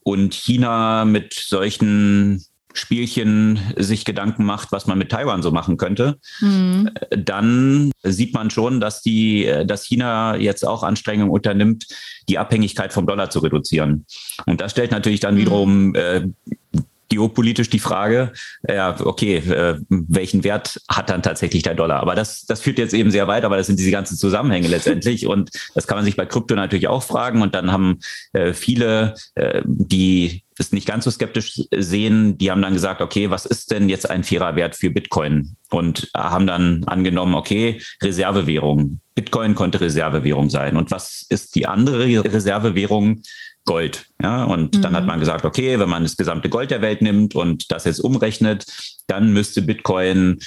und 0.04 0.34
China 0.34 1.06
mit 1.06 1.34
solchen 1.34 2.44
Spielchen 2.74 3.60
sich 3.76 4.06
Gedanken 4.06 4.46
macht, 4.46 4.72
was 4.72 4.88
man 4.88 4.98
mit 4.98 5.10
Taiwan 5.12 5.44
so 5.44 5.52
machen 5.52 5.78
könnte, 5.78 6.20
mhm. 6.40 6.90
dann 7.10 7.92
sieht 8.04 8.34
man 8.34 8.50
schon, 8.50 8.80
dass 8.80 9.02
die, 9.02 9.52
dass 9.66 9.86
China 9.86 10.38
jetzt 10.38 10.66
auch 10.66 10.84
Anstrengungen 10.84 11.32
unternimmt, 11.32 11.88
die 12.30 12.38
Abhängigkeit 12.38 12.94
vom 12.94 13.06
Dollar 13.06 13.30
zu 13.30 13.40
reduzieren. 13.40 14.06
Und 14.46 14.62
das 14.62 14.72
stellt 14.72 14.92
natürlich 14.92 15.20
dann 15.20 15.36
mhm. 15.36 15.40
wiederum 15.40 15.96
äh, 15.96 16.28
geopolitisch 17.12 17.70
die 17.70 17.80
Frage, 17.80 18.32
ja, 18.68 18.96
okay, 19.04 19.38
äh, 19.38 19.78
welchen 19.90 20.44
Wert 20.44 20.82
hat 20.90 21.10
dann 21.10 21.22
tatsächlich 21.22 21.62
der 21.62 21.76
Dollar? 21.76 22.00
Aber 22.00 22.16
das, 22.16 22.46
das 22.46 22.62
führt 22.62 22.80
jetzt 22.80 22.94
eben 22.94 23.12
sehr 23.12 23.28
weit, 23.28 23.44
aber 23.44 23.58
das 23.58 23.68
sind 23.68 23.78
diese 23.78 23.92
ganzen 23.92 24.18
Zusammenhänge 24.18 24.70
letztendlich. 24.70 25.28
Und 25.28 25.52
das 25.76 25.88
kann 25.88 25.98
man 25.98 26.06
sich 26.06 26.16
bei 26.16 26.26
Krypto 26.26 26.56
natürlich 26.56 26.88
auch 26.88 27.04
fragen. 27.04 27.42
Und 27.42 27.54
dann 27.54 27.72
haben 27.72 28.00
äh, 28.32 28.54
viele, 28.54 29.14
äh, 29.36 29.62
die 29.66 30.44
es 30.58 30.72
nicht 30.72 30.88
ganz 30.88 31.04
so 31.04 31.12
skeptisch 31.12 31.62
sehen, 31.76 32.38
die 32.38 32.50
haben 32.50 32.62
dann 32.62 32.74
gesagt, 32.74 33.02
okay, 33.02 33.30
was 33.30 33.46
ist 33.46 33.72
denn 33.72 33.90
jetzt 33.90 34.10
ein 34.10 34.24
fairer 34.24 34.56
Wert 34.56 34.76
für 34.76 34.90
Bitcoin? 34.90 35.56
Und 35.70 36.10
haben 36.16 36.48
dann 36.48 36.84
angenommen, 36.86 37.34
okay, 37.34 37.82
Reservewährung. 38.02 39.00
Bitcoin 39.16 39.56
konnte 39.56 39.82
Reservewährung 39.82 40.50
sein. 40.50 40.78
Und 40.78 40.92
was 40.92 41.26
ist 41.30 41.56
die 41.56 41.68
andere 41.68 42.24
Reservewährung? 42.24 43.22
Gold. 43.66 44.08
Ja, 44.22 44.44
und 44.44 44.76
mhm. 44.76 44.82
dann 44.82 44.96
hat 44.96 45.04
mhm. 45.04 45.08
man 45.08 45.20
gesagt, 45.20 45.46
okay, 45.46 45.80
wenn 45.80 45.90
man 45.90 46.04
das 46.04 46.18
gesamte 46.18 46.50
Gold 46.50 46.72
der 46.72 46.82
Welt 46.82 47.02
nimmt 47.02 47.36
und 47.36 47.72
das 47.72 47.86
jetzt 47.86 48.00
umrechnet, 48.00 48.66
dann 49.08 49.34
müsste 49.34 49.62
Bitcoin 49.62 50.40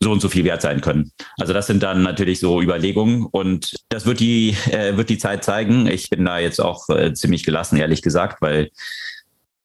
so 0.00 0.12
und 0.12 0.20
so 0.20 0.28
viel 0.28 0.44
wert 0.44 0.62
sein 0.62 0.80
können. 0.80 1.10
Also 1.38 1.52
das 1.52 1.66
sind 1.66 1.82
dann 1.82 2.02
natürlich 2.02 2.38
so 2.38 2.60
Überlegungen 2.60 3.24
und 3.24 3.74
das 3.88 4.04
wird 4.06 4.20
die, 4.20 4.54
äh, 4.70 4.96
wird 4.96 5.08
die 5.08 5.18
Zeit 5.18 5.42
zeigen. 5.42 5.86
Ich 5.86 6.10
bin 6.10 6.24
da 6.24 6.38
jetzt 6.38 6.60
auch 6.60 6.88
äh, 6.90 7.14
ziemlich 7.14 7.44
gelassen, 7.44 7.76
ehrlich 7.76 8.02
gesagt, 8.02 8.42
weil 8.42 8.70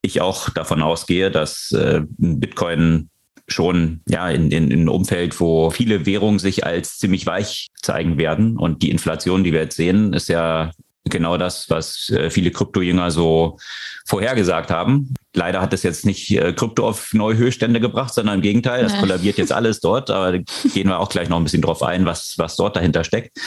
ich 0.01 0.21
auch 0.21 0.49
davon 0.49 0.81
ausgehe, 0.81 1.31
dass 1.31 1.71
äh, 1.71 2.01
Bitcoin 2.17 3.09
schon 3.47 4.01
ja 4.07 4.29
in, 4.29 4.49
in, 4.51 4.71
in 4.71 4.79
einem 4.79 4.89
Umfeld, 4.89 5.39
wo 5.39 5.69
viele 5.69 6.05
Währungen 6.05 6.39
sich 6.39 6.65
als 6.65 6.97
ziemlich 6.97 7.25
weich 7.25 7.67
zeigen 7.81 8.17
werden 8.17 8.57
und 8.57 8.81
die 8.81 8.89
Inflation, 8.89 9.43
die 9.43 9.51
wir 9.51 9.61
jetzt 9.61 9.75
sehen, 9.75 10.13
ist 10.13 10.29
ja 10.29 10.71
genau 11.05 11.37
das, 11.37 11.69
was 11.69 12.09
äh, 12.09 12.29
viele 12.29 12.51
Kryptojünger 12.51 13.11
so 13.11 13.57
vorhergesagt 14.05 14.69
haben. 14.69 15.13
Leider 15.33 15.61
hat 15.61 15.73
es 15.73 15.83
jetzt 15.83 16.05
nicht 16.05 16.31
äh, 16.31 16.53
Krypto 16.53 16.87
auf 16.87 17.13
neue 17.13 17.37
Höchststände 17.37 17.79
gebracht, 17.79 18.13
sondern 18.13 18.35
im 18.35 18.41
Gegenteil, 18.41 18.85
es 18.85 18.97
kollabiert 18.97 19.37
jetzt 19.37 19.51
alles 19.53 19.79
dort. 19.79 20.09
Aber 20.09 20.37
gehen 20.37 20.87
wir 20.87 20.99
auch 20.99 21.09
gleich 21.09 21.29
noch 21.29 21.37
ein 21.37 21.43
bisschen 21.43 21.61
drauf 21.61 21.83
ein, 21.83 22.05
was, 22.05 22.37
was 22.37 22.55
dort 22.55 22.75
dahinter 22.75 23.03
steckt. 23.03 23.37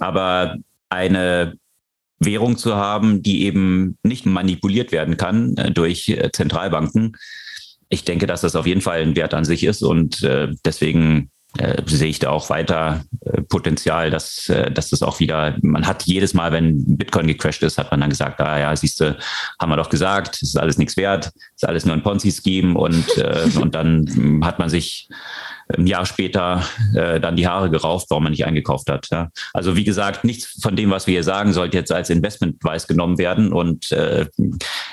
Aber 0.00 0.56
eine 0.88 1.54
Währung 2.18 2.56
zu 2.56 2.76
haben, 2.76 3.22
die 3.22 3.44
eben 3.44 3.98
nicht 4.02 4.24
manipuliert 4.24 4.90
werden 4.90 5.16
kann 5.16 5.56
äh, 5.56 5.70
durch 5.70 6.16
Zentralbanken. 6.32 7.16
Ich 7.88 8.04
denke, 8.04 8.26
dass 8.26 8.40
das 8.40 8.56
auf 8.56 8.66
jeden 8.66 8.80
Fall 8.80 9.02
ein 9.02 9.14
Wert 9.14 9.32
an 9.32 9.44
sich 9.44 9.62
ist 9.62 9.82
und 9.82 10.26
deswegen 10.64 11.30
äh, 11.58 11.82
sehe 11.86 12.08
ich 12.08 12.18
da 12.18 12.30
auch 12.30 12.50
weiter 12.50 13.04
äh, 13.20 13.42
Potenzial, 13.42 14.10
dass, 14.10 14.48
äh, 14.48 14.70
dass 14.70 14.90
das 14.90 15.02
auch 15.02 15.20
wieder, 15.20 15.56
man 15.62 15.86
hat 15.86 16.04
jedes 16.04 16.34
Mal, 16.34 16.52
wenn 16.52 16.96
Bitcoin 16.96 17.26
gecrashed 17.26 17.62
ist, 17.62 17.78
hat 17.78 17.90
man 17.90 18.00
dann 18.00 18.10
gesagt, 18.10 18.40
ah 18.40 18.58
ja, 18.58 18.74
siehst 18.76 19.00
du, 19.00 19.16
haben 19.60 19.70
wir 19.70 19.76
doch 19.76 19.90
gesagt, 19.90 20.42
ist 20.42 20.58
alles 20.58 20.78
nichts 20.78 20.96
wert, 20.96 21.30
ist 21.54 21.66
alles 21.66 21.84
nur 21.84 21.94
ein 21.94 22.02
Ponzi-Scheme 22.02 22.78
und, 22.78 23.18
äh, 23.18 23.48
und 23.60 23.74
dann 23.74 24.40
hat 24.44 24.58
man 24.58 24.68
sich 24.68 25.08
ein 25.68 25.86
Jahr 25.86 26.06
später 26.06 26.64
äh, 26.94 27.20
dann 27.20 27.36
die 27.36 27.48
Haare 27.48 27.70
gerauft, 27.70 28.06
warum 28.10 28.24
man 28.24 28.30
nicht 28.30 28.46
eingekauft 28.46 28.88
hat. 28.88 29.08
Ja. 29.10 29.30
Also 29.52 29.76
wie 29.76 29.84
gesagt, 29.84 30.24
nichts 30.24 30.60
von 30.62 30.76
dem, 30.76 30.90
was 30.90 31.06
wir 31.06 31.12
hier 31.12 31.24
sagen, 31.24 31.52
sollte 31.52 31.76
jetzt 31.76 31.92
als 31.92 32.10
Investmentbeweis 32.10 32.86
genommen 32.86 33.18
werden 33.18 33.52
und 33.52 33.90
äh, 33.92 34.26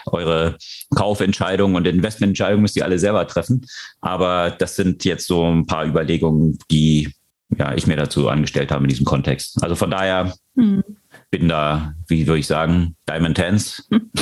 eure 0.07 0.57
Kaufentscheidungen 0.95 1.75
und 1.75 1.85
Investmententscheidungen 1.85 2.61
müsst 2.61 2.75
ihr 2.75 2.85
alle 2.85 2.99
selber 2.99 3.27
treffen. 3.27 3.65
Aber 4.01 4.51
das 4.51 4.75
sind 4.75 5.05
jetzt 5.05 5.27
so 5.27 5.45
ein 5.45 5.67
paar 5.67 5.85
Überlegungen, 5.85 6.57
die 6.71 7.11
ja, 7.57 7.75
ich 7.75 7.85
mir 7.85 7.95
dazu 7.95 8.29
angestellt 8.29 8.71
habe 8.71 8.83
in 8.83 8.89
diesem 8.89 9.05
Kontext. 9.05 9.61
Also 9.63 9.75
von 9.75 9.91
daher 9.91 10.33
hm. 10.55 10.83
bin 11.29 11.47
da, 11.47 11.93
wie 12.07 12.25
würde 12.25 12.39
ich 12.39 12.47
sagen, 12.47 12.95
Diamond 13.07 13.37
Hands. 13.39 13.87
Hm. 13.89 14.11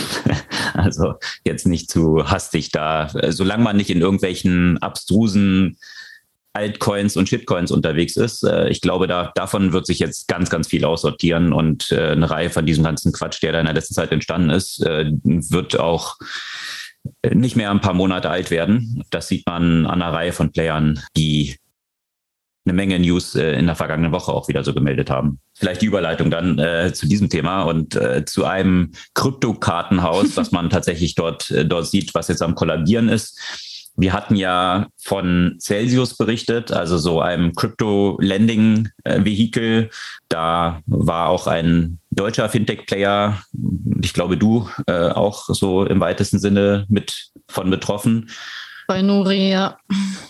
Also 0.73 1.15
jetzt 1.43 1.67
nicht 1.67 1.91
zu 1.91 2.31
hastig 2.31 2.71
da, 2.71 3.09
solange 3.27 3.61
man 3.61 3.75
nicht 3.75 3.89
in 3.89 3.99
irgendwelchen 3.99 4.77
abstrusen 4.77 5.77
Altcoins 6.53 7.15
und 7.15 7.29
Shitcoins 7.29 7.71
unterwegs 7.71 8.17
ist. 8.17 8.43
Äh, 8.43 8.69
ich 8.69 8.81
glaube, 8.81 9.07
da, 9.07 9.31
davon 9.35 9.73
wird 9.73 9.85
sich 9.85 9.99
jetzt 9.99 10.27
ganz, 10.27 10.49
ganz 10.49 10.67
viel 10.67 10.85
aussortieren 10.85 11.53
und 11.53 11.91
äh, 11.91 12.11
eine 12.11 12.29
Reihe 12.29 12.49
von 12.49 12.65
diesem 12.65 12.83
ganzen 12.83 13.13
Quatsch, 13.13 13.41
der 13.41 13.53
da 13.53 13.59
in 13.59 13.65
der 13.65 13.75
letzten 13.75 13.93
Zeit 13.93 14.11
entstanden 14.11 14.49
ist, 14.49 14.85
äh, 14.85 15.11
wird 15.23 15.79
auch 15.79 16.17
nicht 17.33 17.55
mehr 17.55 17.71
ein 17.71 17.81
paar 17.81 17.95
Monate 17.95 18.29
alt 18.29 18.51
werden. 18.51 19.03
Das 19.09 19.27
sieht 19.27 19.47
man 19.47 19.87
an 19.87 20.03
einer 20.03 20.13
Reihe 20.13 20.33
von 20.33 20.51
Playern, 20.51 21.01
die 21.17 21.55
eine 22.63 22.73
Menge 22.73 22.99
News 22.99 23.33
in 23.33 23.65
der 23.65 23.75
vergangenen 23.75 24.11
Woche 24.11 24.31
auch 24.31 24.47
wieder 24.47 24.63
so 24.63 24.71
gemeldet 24.71 25.09
haben. 25.09 25.39
Vielleicht 25.57 25.81
die 25.81 25.87
Überleitung 25.87 26.29
dann 26.29 26.59
äh, 26.59 26.93
zu 26.93 27.07
diesem 27.07 27.27
Thema 27.27 27.63
und 27.63 27.95
äh, 27.95 28.23
zu 28.23 28.45
einem 28.45 28.91
Kryptokartenhaus, 29.15 30.35
was 30.37 30.51
man 30.51 30.69
tatsächlich 30.69 31.15
dort, 31.15 31.51
dort 31.65 31.87
sieht, 31.87 32.13
was 32.13 32.27
jetzt 32.27 32.43
am 32.43 32.53
Kollabieren 32.53 33.09
ist 33.09 33.70
wir 33.95 34.13
hatten 34.13 34.35
ja 34.35 34.87
von 34.97 35.57
Celsius 35.59 36.17
berichtet, 36.17 36.71
also 36.71 36.97
so 36.97 37.21
einem 37.21 37.53
Crypto-Lending-Vehikel. 37.53 39.91
Da 40.29 40.81
war 40.85 41.29
auch 41.29 41.47
ein 41.47 41.99
deutscher 42.09 42.49
Fintech-Player, 42.49 43.41
ich 44.01 44.13
glaube 44.13 44.37
du, 44.37 44.69
äh, 44.87 45.09
auch 45.09 45.45
so 45.47 45.85
im 45.85 45.99
weitesten 45.99 46.39
Sinne 46.39 46.85
mit 46.89 47.31
von 47.47 47.69
betroffen. 47.69 48.29
Bei 48.87 49.01
Nuri, 49.01 49.51
ja. 49.51 49.77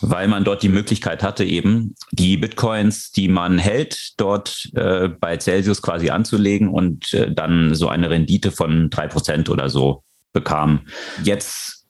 Weil 0.01 0.27
man 0.27 0.44
dort 0.44 0.62
die 0.62 0.70
Möglichkeit 0.70 1.24
hatte, 1.24 1.44
eben 1.44 1.96
die 2.12 2.38
Bitcoins, 2.38 3.12
die 3.12 3.27
man 3.27 3.58
hält, 3.58 4.13
dort 4.18 4.70
äh, 4.75 5.08
bei 5.08 5.38
Celsius 5.38 5.82
quasi 5.82 6.12
anzulegen 6.12 6.70
und 6.70 7.13
äh, 7.13 7.32
dann 7.32 7.74
so 7.74 7.88
eine 7.88 8.10
Rendite 8.10 8.51
von 8.51 8.89
drei 8.89 9.08
Prozent 9.08 9.50
oder 9.50 9.70
so 9.70 10.03
bekam. 10.34 10.82
Jetzt 11.24 11.86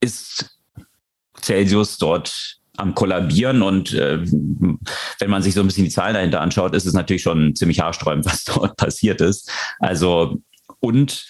ist 0.00 0.57
Celsius 1.42 1.98
dort 1.98 2.58
am 2.76 2.94
Kollabieren 2.94 3.62
und 3.62 3.92
äh, 3.92 4.20
wenn 4.22 5.30
man 5.30 5.42
sich 5.42 5.54
so 5.54 5.60
ein 5.60 5.66
bisschen 5.66 5.84
die 5.84 5.90
Zahlen 5.90 6.14
dahinter 6.14 6.40
anschaut, 6.40 6.74
ist 6.74 6.86
es 6.86 6.94
natürlich 6.94 7.22
schon 7.22 7.56
ziemlich 7.56 7.80
haarsträubend, 7.80 8.24
was 8.26 8.44
dort 8.44 8.76
passiert 8.76 9.20
ist. 9.20 9.50
Also 9.80 10.38
und 10.80 11.26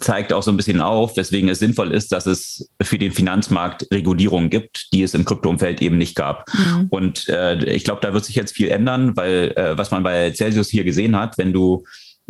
zeigt 0.00 0.32
auch 0.32 0.42
so 0.42 0.50
ein 0.50 0.56
bisschen 0.56 0.80
auf, 0.80 1.16
weswegen 1.16 1.48
es 1.48 1.60
sinnvoll 1.60 1.92
ist, 1.92 2.10
dass 2.12 2.26
es 2.26 2.68
für 2.82 2.98
den 2.98 3.12
Finanzmarkt 3.12 3.86
Regulierungen 3.92 4.50
gibt, 4.50 4.88
die 4.92 5.02
es 5.02 5.14
im 5.14 5.24
Kryptoumfeld 5.24 5.80
eben 5.82 5.98
nicht 5.98 6.16
gab. 6.16 6.46
Mhm. 6.52 6.86
Und 6.90 7.28
äh, 7.28 7.64
ich 7.66 7.84
glaube, 7.84 8.00
da 8.00 8.12
wird 8.12 8.24
sich 8.24 8.34
jetzt 8.34 8.56
viel 8.56 8.68
ändern, 8.68 9.16
weil 9.16 9.52
äh, 9.56 9.78
was 9.78 9.90
man 9.92 10.02
bei 10.02 10.32
Celsius 10.32 10.68
hier 10.68 10.82
gesehen 10.82 11.16
hat, 11.16 11.38
wenn 11.38 11.52
du 11.52 11.84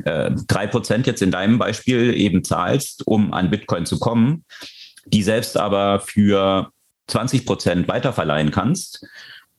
äh, 0.05 0.33
drei 0.47 0.67
Prozent 0.67 1.07
jetzt 1.07 1.23
in 1.23 1.31
deinem 1.31 1.59
Beispiel 1.59 2.15
eben 2.15 2.45
zahlst, 2.45 3.07
um 3.07 3.33
an 3.33 3.51
Bitcoin 3.51 3.87
zu 3.87 3.99
kommen, 3.99 4.45
die 5.07 5.23
selbst 5.23 5.57
aber 5.57 6.01
für 6.01 6.71
20 7.09 7.47
Prozent 7.47 7.89
weiterverleihen 7.89 8.51
kannst, 8.51 9.07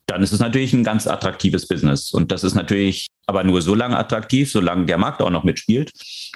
dann 0.08 0.22
ist 0.22 0.34
es 0.34 0.40
natürlich 0.40 0.74
ein 0.74 0.84
ganz 0.84 1.08
attraktives 1.08 1.68
Business. 1.68 2.12
Und 2.12 2.32
das 2.32 2.44
ist 2.44 2.54
natürlich 2.54 3.08
aber 3.28 3.44
nur 3.44 3.64
so 3.64 3.74
lange 3.74 3.98
attraktiv, 3.98 4.52
solange 4.52 4.86
der 4.86 5.00
Markt 5.00 5.22
auch 5.22 5.32
noch 5.32 5.44
mitspielt. 5.44 5.92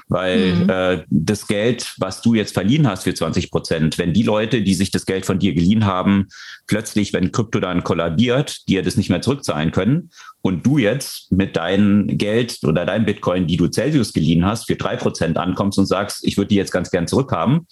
Weil 0.08 0.56
mhm. 0.56 0.70
äh, 0.70 1.04
das 1.10 1.46
Geld, 1.46 1.94
was 2.00 2.22
du 2.22 2.34
jetzt 2.34 2.54
verliehen 2.56 2.88
hast 2.88 3.04
für 3.04 3.14
20 3.14 3.52
Prozent, 3.52 4.00
wenn 4.00 4.14
die 4.14 4.24
Leute, 4.24 4.64
die 4.64 4.74
sich 4.74 4.90
das 4.90 5.06
Geld 5.06 5.28
von 5.28 5.38
dir 5.38 5.54
geliehen 5.54 5.86
haben, 5.86 6.28
plötzlich, 6.66 7.14
wenn 7.14 7.32
Krypto 7.32 7.60
dann 7.60 7.84
kollabiert, 7.84 8.68
dir 8.68 8.82
das 8.82 8.98
nicht 8.98 9.12
mehr 9.12 9.22
zurückzahlen 9.22 9.72
können 9.72 10.10
und 10.42 10.66
du 10.66 10.80
jetzt 10.80 11.32
mit 11.32 11.56
deinem 11.56 12.08
Geld 12.08 12.58
oder 12.64 12.86
deinem 12.86 13.06
Bitcoin, 13.06 13.46
die 13.46 13.58
du 13.58 13.68
Celsius 13.68 14.14
geliehen 14.14 14.46
hast, 14.46 14.66
für 14.66 14.76
drei 14.76 14.96
Prozent 14.96 15.38
ankommst 15.38 15.78
und 15.78 15.86
sagst, 15.86 16.26
ich 16.26 16.38
würde 16.38 16.48
die 16.48 16.56
jetzt 16.56 16.72
ganz 16.72 16.90
gern 16.90 17.08
zurückhaben, 17.08 17.68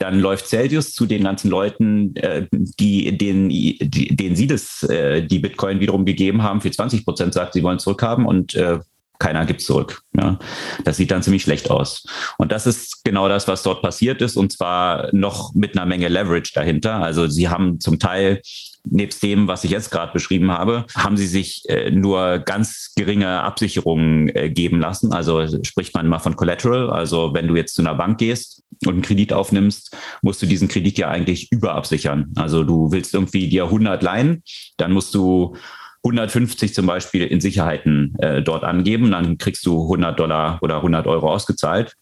dann 0.00 0.18
läuft 0.18 0.48
Celsius 0.48 0.92
zu 0.92 1.04
den 1.04 1.24
ganzen 1.24 1.50
Leuten, 1.50 2.16
äh, 2.16 2.46
die, 2.50 3.16
denen, 3.16 3.50
die, 3.50 3.78
denen 4.16 4.34
sie 4.34 4.46
das, 4.46 4.82
äh, 4.84 5.22
die 5.22 5.38
Bitcoin 5.38 5.78
wiederum 5.78 6.06
gegeben 6.06 6.42
haben, 6.42 6.62
für 6.62 6.70
20 6.70 7.04
Prozent 7.04 7.34
sagt, 7.34 7.52
sie 7.52 7.62
wollen 7.62 7.78
zurückhaben 7.78 8.24
und 8.24 8.54
äh, 8.54 8.80
keiner 9.18 9.44
gibt 9.44 9.60
zurück. 9.60 10.00
Ja. 10.14 10.38
Das 10.84 10.96
sieht 10.96 11.10
dann 11.10 11.22
ziemlich 11.22 11.42
schlecht 11.42 11.70
aus. 11.70 12.06
Und 12.38 12.50
das 12.50 12.66
ist 12.66 13.04
genau 13.04 13.28
das, 13.28 13.46
was 13.46 13.62
dort 13.62 13.82
passiert 13.82 14.22
ist, 14.22 14.36
und 14.36 14.50
zwar 14.50 15.14
noch 15.14 15.54
mit 15.54 15.76
einer 15.76 15.84
Menge 15.84 16.08
Leverage 16.08 16.52
dahinter. 16.54 16.96
Also 17.02 17.26
sie 17.26 17.50
haben 17.50 17.78
zum 17.78 17.98
Teil 17.98 18.40
nebst 18.84 19.22
dem, 19.22 19.48
was 19.48 19.64
ich 19.64 19.70
jetzt 19.70 19.90
gerade 19.90 20.12
beschrieben 20.12 20.50
habe, 20.50 20.86
haben 20.94 21.16
sie 21.16 21.26
sich 21.26 21.62
äh, 21.68 21.90
nur 21.90 22.38
ganz 22.38 22.92
geringe 22.96 23.42
Absicherungen 23.42 24.28
äh, 24.34 24.50
geben 24.50 24.80
lassen. 24.80 25.12
Also 25.12 25.46
spricht 25.62 25.94
man 25.94 26.08
mal 26.08 26.18
von 26.18 26.36
Collateral. 26.36 26.90
Also 26.90 27.34
wenn 27.34 27.48
du 27.48 27.56
jetzt 27.56 27.74
zu 27.74 27.82
einer 27.82 27.94
Bank 27.94 28.18
gehst 28.18 28.62
und 28.86 28.94
einen 28.94 29.02
Kredit 29.02 29.32
aufnimmst, 29.32 29.96
musst 30.22 30.42
du 30.42 30.46
diesen 30.46 30.68
Kredit 30.68 30.98
ja 30.98 31.08
eigentlich 31.08 31.50
überabsichern. 31.52 32.32
Also 32.36 32.64
du 32.64 32.90
willst 32.92 33.14
irgendwie 33.14 33.48
dir 33.48 33.64
100 33.64 34.02
leihen, 34.02 34.42
dann 34.76 34.92
musst 34.92 35.14
du 35.14 35.56
150 36.02 36.72
zum 36.72 36.86
Beispiel 36.86 37.26
in 37.26 37.40
Sicherheiten 37.40 38.14
äh, 38.20 38.42
dort 38.42 38.64
angeben, 38.64 39.10
dann 39.10 39.36
kriegst 39.36 39.66
du 39.66 39.82
100 39.82 40.18
Dollar 40.18 40.58
oder 40.62 40.76
100 40.76 41.06
Euro 41.06 41.30
ausgezahlt. 41.30 41.94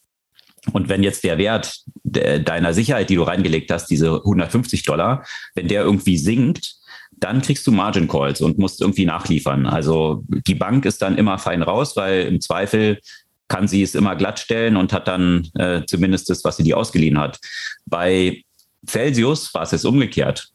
Und 0.72 0.88
wenn 0.88 1.02
jetzt 1.02 1.24
der 1.24 1.38
Wert 1.38 1.80
deiner 2.04 2.74
Sicherheit, 2.74 3.10
die 3.10 3.14
du 3.14 3.22
reingelegt 3.22 3.70
hast, 3.70 3.86
diese 3.86 4.16
150 4.16 4.82
Dollar, 4.82 5.24
wenn 5.54 5.68
der 5.68 5.82
irgendwie 5.82 6.18
sinkt, 6.18 6.74
dann 7.12 7.42
kriegst 7.42 7.66
du 7.66 7.72
Margin 7.72 8.08
Calls 8.08 8.40
und 8.40 8.58
musst 8.58 8.80
irgendwie 8.80 9.06
nachliefern. 9.06 9.66
Also 9.66 10.24
die 10.28 10.54
Bank 10.54 10.84
ist 10.84 11.02
dann 11.02 11.18
immer 11.18 11.38
fein 11.38 11.62
raus, 11.62 11.96
weil 11.96 12.26
im 12.26 12.40
Zweifel 12.40 13.00
kann 13.48 13.66
sie 13.66 13.82
es 13.82 13.94
immer 13.94 14.14
glatt 14.14 14.38
stellen 14.38 14.76
und 14.76 14.92
hat 14.92 15.08
dann 15.08 15.48
äh, 15.54 15.82
zumindest 15.86 16.28
das, 16.30 16.44
was 16.44 16.58
sie 16.58 16.62
dir 16.62 16.76
ausgeliehen 16.76 17.18
hat. 17.18 17.38
Bei 17.86 18.42
Celsius 18.86 19.52
war 19.54 19.62
es 19.62 19.70
jetzt 19.72 19.84
umgekehrt. 19.84 20.48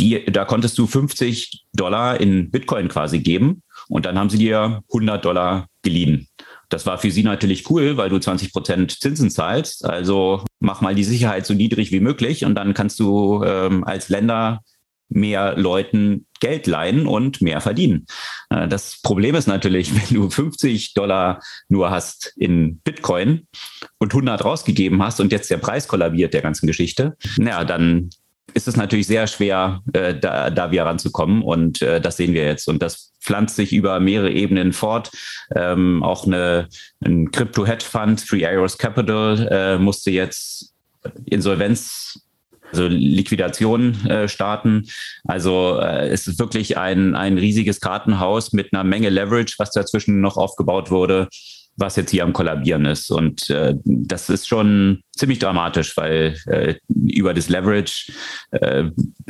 Die, 0.00 0.24
da 0.26 0.44
konntest 0.44 0.78
du 0.78 0.86
50 0.86 1.66
Dollar 1.72 2.20
in 2.20 2.50
Bitcoin 2.50 2.88
quasi 2.88 3.20
geben 3.20 3.62
und 3.88 4.06
dann 4.06 4.18
haben 4.18 4.30
sie 4.30 4.38
dir 4.38 4.82
100 4.88 5.24
Dollar 5.24 5.68
geliehen. 5.82 6.28
Das 6.72 6.86
war 6.86 6.98
für 6.98 7.10
sie 7.10 7.22
natürlich 7.22 7.68
cool, 7.70 7.96
weil 7.96 8.08
du 8.08 8.18
20 8.18 8.52
Prozent 8.52 9.00
Zinsen 9.00 9.30
zahlst. 9.30 9.84
Also 9.84 10.44
mach 10.58 10.80
mal 10.80 10.94
die 10.94 11.04
Sicherheit 11.04 11.44
so 11.44 11.54
niedrig 11.54 11.92
wie 11.92 12.00
möglich 12.00 12.44
und 12.44 12.54
dann 12.54 12.72
kannst 12.72 12.98
du 12.98 13.42
ähm, 13.44 13.84
als 13.84 14.08
Länder 14.08 14.60
mehr 15.08 15.56
Leuten 15.56 16.26
Geld 16.40 16.66
leihen 16.66 17.06
und 17.06 17.42
mehr 17.42 17.60
verdienen. 17.60 18.06
Äh, 18.50 18.68
das 18.68 19.00
Problem 19.02 19.34
ist 19.34 19.46
natürlich, 19.46 19.94
wenn 20.10 20.16
du 20.16 20.30
50 20.30 20.94
Dollar 20.94 21.42
nur 21.68 21.90
hast 21.90 22.32
in 22.36 22.78
Bitcoin 22.78 23.46
und 23.98 24.12
100 24.12 24.44
rausgegeben 24.44 25.02
hast 25.02 25.20
und 25.20 25.30
jetzt 25.30 25.50
der 25.50 25.58
Preis 25.58 25.88
kollabiert 25.88 26.32
der 26.32 26.42
ganzen 26.42 26.66
Geschichte, 26.66 27.16
naja, 27.36 27.64
dann 27.64 28.10
ist 28.54 28.68
es 28.68 28.76
natürlich 28.76 29.06
sehr 29.06 29.26
schwer, 29.26 29.80
äh, 29.92 30.14
da, 30.14 30.50
da 30.50 30.70
wieder 30.70 30.86
ranzukommen. 30.86 31.42
Und 31.42 31.82
äh, 31.82 32.00
das 32.00 32.16
sehen 32.16 32.34
wir 32.34 32.44
jetzt. 32.44 32.68
Und 32.68 32.82
das 32.82 33.12
pflanzt 33.20 33.56
sich 33.56 33.72
über 33.72 34.00
mehrere 34.00 34.30
Ebenen 34.30 34.72
fort. 34.72 35.10
Ähm, 35.54 36.02
auch 36.02 36.26
eine, 36.26 36.68
ein 37.04 37.30
Crypto-Hedge-Fund, 37.30 38.26
Three 38.26 38.46
Arrows 38.46 38.78
Capital, 38.78 39.48
äh, 39.50 39.78
musste 39.78 40.10
jetzt 40.10 40.74
Insolvenz 41.26 42.20
also 42.70 42.86
Liquidation 42.86 44.06
äh, 44.06 44.28
starten. 44.28 44.88
Also 45.24 45.78
äh, 45.78 46.08
es 46.08 46.26
ist 46.26 46.38
wirklich 46.38 46.78
ein, 46.78 47.14
ein 47.14 47.36
riesiges 47.36 47.80
Kartenhaus 47.80 48.54
mit 48.54 48.72
einer 48.72 48.82
Menge 48.82 49.10
Leverage, 49.10 49.56
was 49.58 49.72
dazwischen 49.72 50.22
noch 50.22 50.38
aufgebaut 50.38 50.90
wurde 50.90 51.28
was 51.76 51.96
jetzt 51.96 52.10
hier 52.10 52.24
am 52.24 52.32
Kollabieren 52.32 52.84
ist. 52.84 53.10
Und 53.10 53.48
äh, 53.50 53.74
das 53.84 54.28
ist 54.28 54.46
schon 54.46 55.02
ziemlich 55.16 55.38
dramatisch, 55.38 55.96
weil 55.96 56.36
äh, 56.46 56.74
über 56.88 57.34
das 57.34 57.48
Leverage 57.48 58.12
äh, 58.52 58.84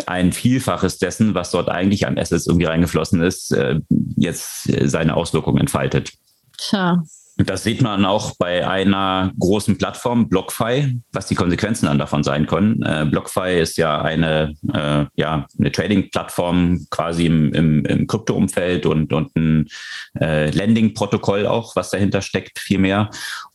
ein 0.06 0.32
Vielfaches 0.32 0.98
dessen, 0.98 1.34
was 1.34 1.50
dort 1.50 1.68
eigentlich 1.68 2.06
an 2.06 2.18
Assets 2.18 2.46
irgendwie 2.46 2.66
reingeflossen 2.66 3.22
ist, 3.22 3.52
äh, 3.52 3.80
jetzt 4.16 4.64
seine 4.88 5.14
Auswirkungen 5.16 5.58
entfaltet. 5.58 6.12
Tja, 6.58 7.02
das 7.36 7.64
sieht 7.64 7.80
man 7.80 8.04
auch 8.04 8.34
bei 8.38 8.66
einer 8.66 9.32
großen 9.38 9.78
Plattform, 9.78 10.28
BlockFi, 10.28 11.00
was 11.12 11.26
die 11.26 11.34
Konsequenzen 11.34 11.86
dann 11.86 11.98
davon 11.98 12.22
sein 12.22 12.46
können. 12.46 12.82
Äh, 12.82 13.06
BlockFi 13.10 13.58
ist 13.60 13.78
ja 13.78 14.02
eine, 14.02 14.54
äh, 14.72 15.06
ja, 15.16 15.46
eine 15.58 15.72
Trading-Plattform 15.72 16.86
quasi 16.90 17.26
im, 17.26 17.52
im, 17.54 17.84
im 17.86 18.06
Krypto-Umfeld 18.06 18.84
und, 18.84 19.12
und 19.12 19.34
ein 19.34 19.68
äh, 20.20 20.50
Lending-Protokoll 20.50 21.46
auch, 21.46 21.74
was 21.74 21.90
dahinter 21.90 22.20
steckt, 22.20 22.58
viel 22.58 22.78
mehr. 22.78 23.10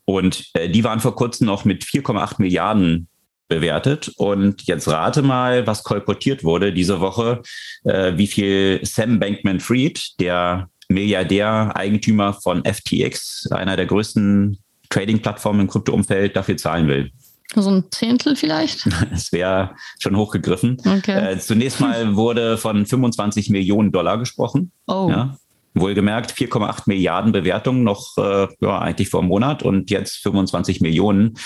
Und 0.05 0.45
äh, 0.53 0.69
die 0.69 0.83
waren 0.83 0.99
vor 0.99 1.15
kurzem 1.15 1.45
noch 1.45 1.63
mit 1.63 1.83
4,8 1.83 2.35
Milliarden 2.39 3.07
bewertet. 3.47 4.11
Und 4.17 4.63
jetzt 4.63 4.87
rate 4.87 5.21
mal, 5.21 5.67
was 5.67 5.83
kolportiert 5.83 6.43
wurde 6.43 6.73
diese 6.73 6.99
Woche, 6.99 7.41
äh, 7.83 8.13
wie 8.15 8.27
viel 8.27 8.79
Sam 8.83 9.19
Bankman-Fried, 9.19 10.19
der 10.19 10.69
Milliardär, 10.89 11.71
Eigentümer 11.75 12.33
von 12.33 12.63
FTX, 12.63 13.49
einer 13.51 13.75
der 13.75 13.85
größten 13.85 14.57
Trading-Plattformen 14.89 15.61
im 15.61 15.67
Krypto-Umfeld, 15.67 16.35
dafür 16.35 16.57
zahlen 16.57 16.87
will. 16.87 17.11
So 17.55 17.69
ein 17.69 17.85
Zehntel 17.91 18.35
vielleicht? 18.35 18.87
Es 19.11 19.31
wäre 19.31 19.75
schon 19.99 20.15
hochgegriffen. 20.15 20.77
Okay. 20.85 21.33
Äh, 21.33 21.39
zunächst 21.39 21.79
mal 21.79 22.15
wurde 22.15 22.57
von 22.57 22.85
25 22.85 23.49
Millionen 23.49 23.91
Dollar 23.91 24.17
gesprochen. 24.17 24.71
Oh. 24.85 25.07
Ja, 25.09 25.37
Wohlgemerkt 25.79 26.31
4,8 26.31 26.83
Milliarden 26.85 27.31
Bewertungen 27.31 27.83
noch 27.83 28.17
äh, 28.17 28.47
ja, 28.61 28.79
eigentlich 28.79 29.09
vor 29.09 29.21
einem 29.21 29.29
Monat 29.29 29.63
und 29.63 29.89
jetzt 29.91 30.17
25 30.23 30.81
Millionen. 30.81 31.37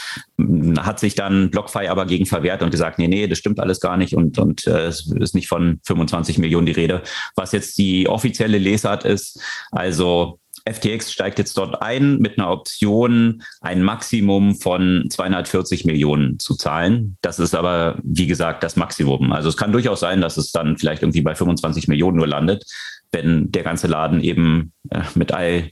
Hat 0.79 0.99
sich 0.99 1.15
dann 1.15 1.51
BlockFi 1.51 1.87
aber 1.87 2.05
gegen 2.05 2.25
verwehrt 2.25 2.63
und 2.63 2.71
gesagt, 2.71 2.99
nee, 2.99 3.07
nee, 3.07 3.27
das 3.27 3.37
stimmt 3.37 3.59
alles 3.59 3.79
gar 3.79 3.97
nicht 3.97 4.15
und, 4.15 4.37
und 4.37 4.67
äh, 4.67 4.87
es 4.87 5.11
ist 5.19 5.35
nicht 5.35 5.47
von 5.47 5.79
25 5.85 6.37
Millionen 6.37 6.65
die 6.65 6.71
Rede. 6.73 7.01
Was 7.35 7.51
jetzt 7.51 7.77
die 7.77 8.07
offizielle 8.07 8.57
Lesart 8.57 9.05
ist, 9.05 9.39
also 9.71 10.39
FTX 10.69 11.11
steigt 11.11 11.39
jetzt 11.39 11.57
dort 11.57 11.81
ein 11.81 12.19
mit 12.19 12.37
einer 12.37 12.51
Option, 12.51 13.41
ein 13.61 13.81
Maximum 13.83 14.55
von 14.55 15.07
240 15.09 15.85
Millionen 15.85 16.39
zu 16.39 16.55
zahlen. 16.55 17.17
Das 17.21 17.39
ist 17.39 17.55
aber, 17.55 17.97
wie 18.03 18.27
gesagt, 18.27 18.63
das 18.63 18.75
Maximum. 18.75 19.31
Also 19.31 19.49
es 19.49 19.57
kann 19.57 19.71
durchaus 19.71 20.01
sein, 20.01 20.21
dass 20.21 20.37
es 20.37 20.51
dann 20.51 20.77
vielleicht 20.77 21.01
irgendwie 21.01 21.21
bei 21.21 21.35
25 21.35 21.87
Millionen 21.87 22.17
nur 22.17 22.27
landet 22.27 22.65
wenn 23.11 23.51
der 23.51 23.63
ganze 23.63 23.87
Laden 23.87 24.21
eben 24.21 24.73
äh, 24.89 25.01
mit 25.15 25.31
all, 25.31 25.69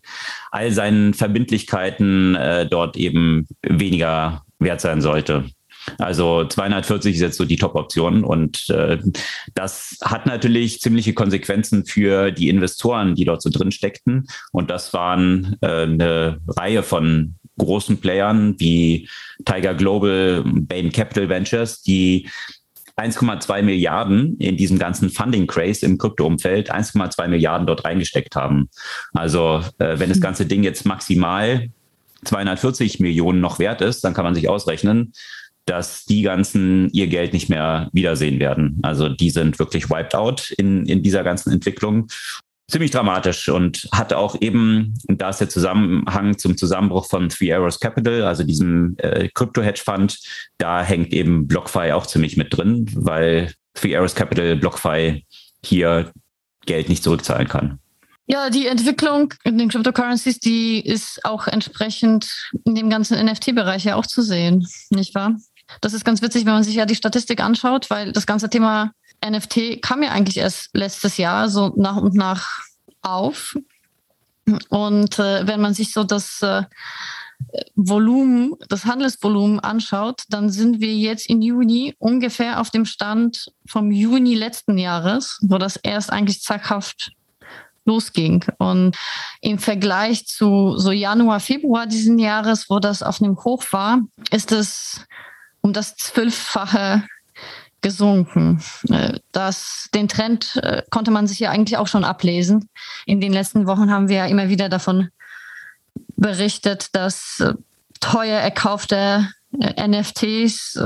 all 0.51 0.71
seinen 0.71 1.13
Verbindlichkeiten 1.13 2.35
äh, 2.35 2.67
dort 2.67 2.97
eben 2.97 3.47
weniger 3.61 4.43
wert 4.59 4.81
sein 4.81 5.01
sollte. 5.01 5.45
Also 5.97 6.45
240 6.45 7.15
ist 7.15 7.21
jetzt 7.21 7.37
so 7.37 7.45
die 7.45 7.55
Top-Option 7.55 8.23
und 8.23 8.69
äh, 8.69 8.97
das 9.55 9.97
hat 10.03 10.25
natürlich 10.25 10.81
ziemliche 10.81 11.13
Konsequenzen 11.13 11.85
für 11.85 12.31
die 12.31 12.49
Investoren, 12.49 13.15
die 13.15 13.25
dort 13.25 13.41
so 13.41 13.49
drin 13.49 13.71
steckten. 13.71 14.27
Und 14.51 14.69
das 14.69 14.93
waren 14.93 15.55
äh, 15.61 15.83
eine 15.83 16.39
Reihe 16.47 16.83
von 16.83 17.35
großen 17.57 17.99
Playern 17.99 18.55
wie 18.59 19.07
Tiger 19.45 19.73
Global, 19.73 20.43
Bain 20.45 20.91
Capital 20.91 21.29
Ventures, 21.29 21.81
die 21.81 22.29
1,2 22.99 23.61
Milliarden 23.61 24.37
in 24.37 24.57
diesem 24.57 24.77
ganzen 24.77 25.09
Funding-Craze 25.09 25.85
im 25.85 25.97
Krypto-Umfeld, 25.97 26.73
1,2 26.73 27.27
Milliarden 27.27 27.67
dort 27.67 27.85
reingesteckt 27.85 28.35
haben. 28.35 28.69
Also 29.13 29.61
äh, 29.79 29.99
wenn 29.99 30.09
das 30.09 30.17
hm. 30.17 30.23
ganze 30.23 30.45
Ding 30.45 30.63
jetzt 30.63 30.85
maximal 30.85 31.69
240 32.25 32.99
Millionen 32.99 33.39
noch 33.39 33.59
wert 33.59 33.81
ist, 33.81 34.03
dann 34.03 34.13
kann 34.13 34.25
man 34.25 34.35
sich 34.35 34.49
ausrechnen, 34.49 35.13
dass 35.65 36.05
die 36.05 36.23
ganzen 36.23 36.89
ihr 36.91 37.07
Geld 37.07 37.33
nicht 37.33 37.49
mehr 37.49 37.89
wiedersehen 37.93 38.39
werden. 38.39 38.79
Also 38.81 39.07
die 39.07 39.29
sind 39.29 39.59
wirklich 39.59 39.89
wiped 39.89 40.15
out 40.15 40.51
in, 40.57 40.85
in 40.85 41.03
dieser 41.03 41.23
ganzen 41.23 41.51
Entwicklung 41.53 42.07
ziemlich 42.69 42.91
dramatisch 42.91 43.49
und 43.49 43.87
hat 43.91 44.13
auch 44.13 44.39
eben, 44.41 44.93
und 45.07 45.21
da 45.21 45.29
ist 45.29 45.41
der 45.41 45.49
Zusammenhang 45.49 46.37
zum 46.37 46.57
Zusammenbruch 46.57 47.07
von 47.07 47.29
Three 47.29 47.53
Arrows 47.53 47.79
Capital, 47.79 48.23
also 48.23 48.43
diesem 48.43 48.95
äh, 48.97 49.27
Crypto-Hedge-Fund, 49.33 50.19
da 50.57 50.83
hängt 50.83 51.13
eben 51.13 51.47
BlockFi 51.47 51.91
auch 51.91 52.05
ziemlich 52.05 52.37
mit 52.37 52.55
drin, 52.55 52.89
weil 52.95 53.53
Three 53.73 53.95
Arrows 53.95 54.15
Capital 54.15 54.55
BlockFi 54.55 55.25
hier 55.65 56.11
Geld 56.65 56.89
nicht 56.89 57.03
zurückzahlen 57.03 57.47
kann. 57.47 57.79
Ja, 58.27 58.51
die 58.51 58.67
Entwicklung 58.67 59.33
in 59.43 59.57
den 59.57 59.69
Cryptocurrencies, 59.69 60.39
die 60.39 60.79
ist 60.85 61.25
auch 61.25 61.47
entsprechend 61.47 62.31
in 62.63 62.75
dem 62.75 62.89
ganzen 62.89 63.17
NFT-Bereich 63.25 63.85
ja 63.85 63.95
auch 63.95 64.05
zu 64.05 64.21
sehen, 64.21 64.67
nicht 64.91 65.15
wahr? 65.15 65.35
Das 65.81 65.93
ist 65.93 66.05
ganz 66.05 66.21
witzig, 66.21 66.45
wenn 66.45 66.53
man 66.53 66.63
sich 66.63 66.75
ja 66.75 66.85
die 66.85 66.95
Statistik 66.95 67.41
anschaut, 67.41 67.89
weil 67.89 68.11
das 68.11 68.27
ganze 68.27 68.49
Thema 68.49 68.91
NFT 69.25 69.81
kam 69.81 70.03
ja 70.03 70.11
eigentlich 70.11 70.37
erst 70.37 70.69
letztes 70.73 71.17
Jahr 71.17 71.49
so 71.49 71.73
nach 71.75 71.97
und 71.97 72.15
nach 72.15 72.61
auf. 73.01 73.55
Und 74.69 75.19
äh, 75.19 75.45
wenn 75.47 75.61
man 75.61 75.73
sich 75.73 75.93
so 75.93 76.03
das 76.03 76.41
äh, 76.41 76.63
Volumen, 77.75 78.55
das 78.67 78.85
Handelsvolumen 78.85 79.59
anschaut, 79.59 80.23
dann 80.29 80.49
sind 80.49 80.81
wir 80.81 80.93
jetzt 80.93 81.29
im 81.29 81.41
Juni 81.41 81.95
ungefähr 81.99 82.59
auf 82.59 82.69
dem 82.69 82.85
Stand 82.85 83.51
vom 83.65 83.91
Juni 83.91 84.35
letzten 84.35 84.77
Jahres, 84.77 85.39
wo 85.41 85.57
das 85.57 85.77
erst 85.77 86.11
eigentlich 86.11 86.41
zackhaft 86.41 87.11
losging. 87.85 88.45
Und 88.57 88.97
im 89.41 89.57
Vergleich 89.57 90.27
zu 90.27 90.77
so 90.77 90.91
Januar, 90.91 91.39
Februar 91.39 91.87
diesen 91.87 92.19
Jahres, 92.19 92.69
wo 92.69 92.79
das 92.79 93.03
auf 93.03 93.21
einem 93.21 93.37
Hoch 93.43 93.63
war, 93.71 94.01
ist 94.31 94.51
es 94.51 95.05
um 95.61 95.73
das 95.73 95.95
Zwölffache 95.95 97.03
gesunken. 97.81 98.61
Äh, 98.89 99.19
das, 99.31 99.89
den 99.93 100.07
Trend 100.07 100.59
äh, 100.63 100.83
konnte 100.89 101.11
man 101.11 101.27
sich 101.27 101.39
ja 101.39 101.51
eigentlich 101.51 101.77
auch 101.77 101.87
schon 101.87 102.03
ablesen. 102.03 102.69
In 103.05 103.21
den 103.21 103.33
letzten 103.33 103.67
Wochen 103.67 103.91
haben 103.91 104.09
wir 104.09 104.17
ja 104.17 104.25
immer 104.25 104.49
wieder 104.49 104.69
davon 104.69 105.09
berichtet, 106.15 106.89
dass 106.93 107.39
äh, 107.39 107.53
teuer 107.99 108.39
erkaufte 108.39 109.27
NFTs 109.51 110.79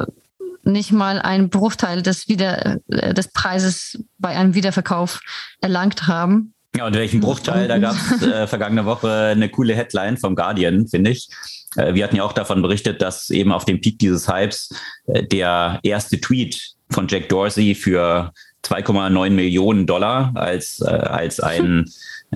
nicht 0.64 0.94
mal 0.94 1.22
einen 1.22 1.50
Bruchteil 1.50 2.02
des, 2.02 2.30
Wieder 2.30 2.78
des 2.88 3.28
Preises 3.28 4.02
bei 4.18 4.30
einem 4.30 4.56
Wiederverkauf 4.56 5.20
erlangt 5.60 6.08
haben. 6.08 6.54
Ja, 6.76 6.88
und 6.88 6.96
welchen 6.96 7.20
Bruchteil? 7.20 7.68
Da 7.68 7.78
gab 7.78 7.96
es 7.96 8.22
äh, 8.28 8.48
vergangene 8.48 8.86
Woche 8.86 9.12
eine 9.12 9.50
coole 9.50 9.76
Headline 9.76 10.18
vom 10.18 10.36
Guardian, 10.36 10.88
finde 10.88 11.12
ich. 11.12 11.30
Äh, 11.76 11.94
wir 11.94 12.04
hatten 12.04 12.16
ja 12.16 12.24
auch 12.24 12.34
davon 12.34 12.62
berichtet, 12.62 13.02
dass 13.02 13.30
eben 13.30 13.52
auf 13.52 13.66
dem 13.66 13.80
Peak 13.80 14.00
dieses 14.00 14.28
Hypes 14.28 14.70
äh, 15.08 15.24
der 15.24 15.80
erste 15.84 16.20
Tweet 16.20 16.74
von 16.94 17.08
Jack 17.08 17.30
Dorsey 17.30 17.76
für 17.76 18.32
2,9 18.64 19.30
Millionen 19.32 19.86
Dollar 19.86 20.32
als, 20.36 20.80
äh, 20.82 20.90
als 20.90 21.40
ein 21.40 21.86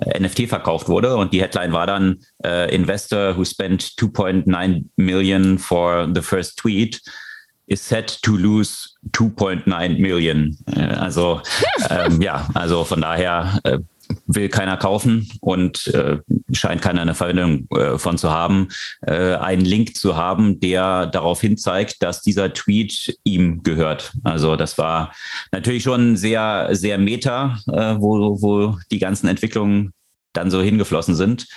äh, 0.02 0.20
NFT 0.20 0.48
verkauft 0.48 0.90
wurde. 0.90 1.16
Und 1.16 1.34
die 1.34 1.42
Headline 1.42 1.72
war 1.72 1.88
dann 1.88 2.20
äh, 2.44 2.74
Investor 2.74 3.38
who 3.38 3.46
spent 3.46 3.84
2.9 3.84 4.84
million 4.98 5.58
for 5.58 6.08
the 6.14 6.22
first 6.22 6.58
tweet 6.58 7.02
is 7.68 7.86
set 7.86 8.22
to 8.22 8.36
lose 8.36 8.90
2.9 9.12 10.00
million. 10.00 10.58
Äh, 10.68 10.82
also 10.82 11.42
ähm, 11.90 12.22
ja, 12.22 12.48
also 12.54 12.84
von 12.84 13.02
daher 13.02 13.60
äh, 13.64 13.80
will 14.26 14.50
keiner 14.50 14.78
kaufen 14.78 15.30
und 15.42 15.88
äh, 15.88 16.18
scheint 16.52 16.82
keiner 16.82 17.02
eine 17.02 17.16
Verwendung 17.16 17.68
äh, 17.72 17.98
von 17.98 18.18
zu 18.18 18.32
haben, 18.32 18.70
äh, 19.02 19.36
einen 19.36 19.66
Link 19.66 19.96
zu 19.96 20.16
haben, 20.16 20.60
der 20.60 21.08
darauf 21.08 21.42
hin 21.42 21.58
zeigt, 21.58 22.04
dass 22.04 22.22
dieser 22.22 22.54
Tweet 22.54 23.18
ihm 23.24 23.64
gehört. 23.64 24.14
Also 24.24 24.56
das 24.56 24.78
war 24.78 25.14
natürlich 25.52 25.84
schon 25.84 26.18
sehr, 26.18 26.70
sehr 26.72 26.98
meta, 26.98 27.60
äh, 27.68 27.96
wo, 27.98 28.42
wo 28.42 28.78
die 28.92 29.00
ganzen 29.00 29.28
Entwicklungen 29.28 29.94
dann 30.34 30.52
so 30.52 30.62
hingeflossen 30.62 31.16
sind. 31.16 31.48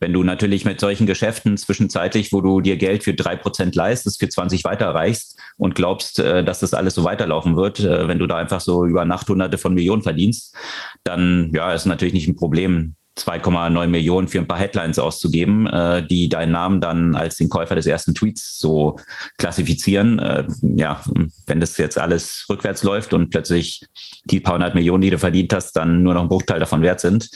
Wenn 0.00 0.14
du 0.14 0.22
natürlich 0.22 0.64
mit 0.64 0.80
solchen 0.80 1.06
Geschäften 1.06 1.58
zwischenzeitlich, 1.58 2.32
wo 2.32 2.40
du 2.40 2.60
dir 2.60 2.76
Geld 2.76 3.04
für 3.04 3.14
drei 3.14 3.36
Prozent 3.36 3.74
leistest, 3.74 4.18
für 4.18 4.28
20 4.28 4.64
weiterreichst 4.64 5.38
und 5.58 5.74
glaubst, 5.74 6.18
äh, 6.18 6.42
dass 6.42 6.60
das 6.60 6.74
alles 6.74 6.94
so 6.94 7.04
weiterlaufen 7.04 7.56
wird, 7.56 7.80
äh, 7.80 8.08
wenn 8.08 8.18
du 8.18 8.26
da 8.26 8.36
einfach 8.36 8.60
so 8.60 8.86
über 8.86 9.04
Nacht 9.04 9.28
hunderte 9.28 9.58
von 9.58 9.74
Millionen 9.74 10.02
verdienst, 10.02 10.56
dann 11.04 11.52
ja, 11.54 11.72
ist 11.74 11.84
natürlich 11.84 12.14
nicht 12.14 12.28
ein 12.28 12.36
Problem, 12.36 12.96
2,9 13.18 13.86
Millionen 13.88 14.28
für 14.28 14.38
ein 14.38 14.46
paar 14.46 14.58
Headlines 14.58 14.98
auszugeben, 14.98 15.66
äh, 15.66 16.06
die 16.06 16.28
deinen 16.28 16.52
Namen 16.52 16.80
dann 16.80 17.14
als 17.14 17.36
den 17.36 17.48
Käufer 17.48 17.74
des 17.74 17.86
ersten 17.86 18.14
Tweets 18.14 18.58
so 18.58 18.98
klassifizieren. 19.36 20.18
Äh, 20.18 20.46
ja, 20.62 21.02
wenn 21.46 21.60
das 21.60 21.76
jetzt 21.76 21.98
alles 21.98 22.46
rückwärts 22.48 22.82
läuft 22.82 23.12
und 23.12 23.30
plötzlich 23.30 23.84
die 24.24 24.40
paar 24.40 24.54
hundert 24.54 24.74
Millionen, 24.74 25.02
die 25.02 25.10
du 25.10 25.18
verdient 25.18 25.52
hast, 25.52 25.72
dann 25.72 26.02
nur 26.02 26.14
noch 26.14 26.22
ein 26.22 26.28
Bruchteil 26.28 26.60
davon 26.60 26.82
wert 26.82 27.00
sind, 27.00 27.28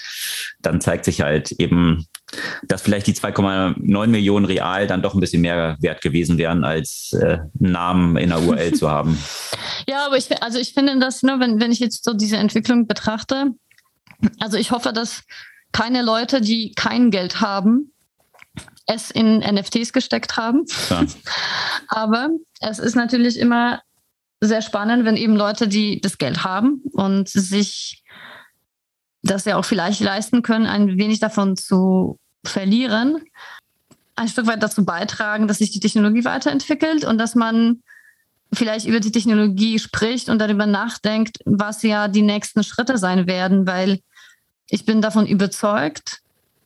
dann 0.60 0.80
zeigt 0.80 1.04
sich 1.04 1.20
halt 1.20 1.52
eben, 1.52 2.06
dass 2.66 2.82
vielleicht 2.82 3.06
die 3.06 3.14
2,9 3.14 4.06
Millionen 4.06 4.46
real 4.46 4.86
dann 4.86 5.02
doch 5.02 5.14
ein 5.14 5.20
bisschen 5.20 5.42
mehr 5.42 5.76
wert 5.80 6.00
gewesen 6.00 6.38
wären, 6.38 6.64
als 6.64 7.12
äh, 7.12 7.38
Namen 7.54 8.16
in 8.16 8.30
der 8.30 8.42
URL 8.42 8.72
zu 8.72 8.90
haben. 8.90 9.18
Ja, 9.86 10.06
aber 10.06 10.16
ich, 10.16 10.42
also 10.42 10.58
ich 10.58 10.72
finde 10.72 10.98
das, 10.98 11.22
ne, 11.22 11.36
wenn, 11.40 11.60
wenn 11.60 11.70
ich 11.70 11.78
jetzt 11.78 12.04
so 12.04 12.14
diese 12.14 12.38
Entwicklung 12.38 12.86
betrachte, 12.86 13.50
also 14.40 14.56
ich 14.56 14.70
hoffe, 14.70 14.94
dass 14.94 15.24
keine 15.74 16.02
Leute, 16.02 16.40
die 16.40 16.72
kein 16.72 17.10
Geld 17.10 17.40
haben, 17.40 17.92
es 18.86 19.10
in 19.10 19.38
NFTs 19.38 19.92
gesteckt 19.92 20.36
haben. 20.36 20.64
Ja. 20.88 21.04
Aber 21.88 22.30
es 22.60 22.78
ist 22.78 22.94
natürlich 22.94 23.38
immer 23.38 23.82
sehr 24.40 24.62
spannend, 24.62 25.04
wenn 25.04 25.16
eben 25.16 25.36
Leute, 25.36 25.66
die 25.66 26.00
das 26.00 26.16
Geld 26.16 26.44
haben 26.44 26.80
und 26.92 27.28
sich 27.28 28.02
das 29.22 29.44
ja 29.46 29.56
auch 29.56 29.64
vielleicht 29.64 30.00
leisten 30.00 30.42
können, 30.42 30.66
ein 30.66 30.96
wenig 30.96 31.18
davon 31.18 31.56
zu 31.56 32.18
verlieren, 32.44 33.24
ein 34.14 34.28
Stück 34.28 34.46
weit 34.46 34.62
dazu 34.62 34.84
beitragen, 34.84 35.48
dass 35.48 35.58
sich 35.58 35.72
die 35.72 35.80
Technologie 35.80 36.24
weiterentwickelt 36.24 37.04
und 37.04 37.18
dass 37.18 37.34
man 37.34 37.82
vielleicht 38.52 38.86
über 38.86 39.00
die 39.00 39.10
Technologie 39.10 39.80
spricht 39.80 40.28
und 40.28 40.38
darüber 40.38 40.66
nachdenkt, 40.66 41.38
was 41.46 41.82
ja 41.82 42.06
die 42.06 42.22
nächsten 42.22 42.62
Schritte 42.62 42.96
sein 42.96 43.26
werden, 43.26 43.66
weil 43.66 43.98
ich 44.68 44.84
bin 44.84 45.02
davon 45.02 45.26
überzeugt, 45.26 46.20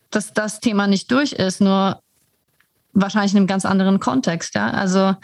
dass 0.09 0.33
das 0.33 0.59
Thema 0.59 0.87
nicht 0.87 1.11
durch 1.11 1.33
ist, 1.33 1.61
nur 1.61 2.01
wahrscheinlich 2.93 3.33
in 3.33 3.37
einem 3.37 3.47
ganz 3.47 3.65
anderen 3.65 3.99
Kontext. 3.99 4.55
Ja? 4.55 4.71
Also 4.71 5.15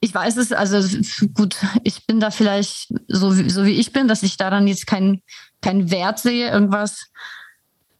ich 0.00 0.14
weiß 0.14 0.36
es, 0.36 0.52
also 0.52 0.86
gut, 1.34 1.56
ich 1.82 2.06
bin 2.06 2.20
da 2.20 2.30
vielleicht 2.30 2.92
so, 3.08 3.32
so 3.32 3.64
wie 3.64 3.80
ich 3.80 3.92
bin, 3.92 4.06
dass 4.06 4.22
ich 4.22 4.36
daran 4.36 4.66
jetzt 4.66 4.86
keinen 4.86 5.22
kein 5.62 5.90
Wert 5.90 6.18
sehe, 6.18 6.50
irgendwas 6.50 7.06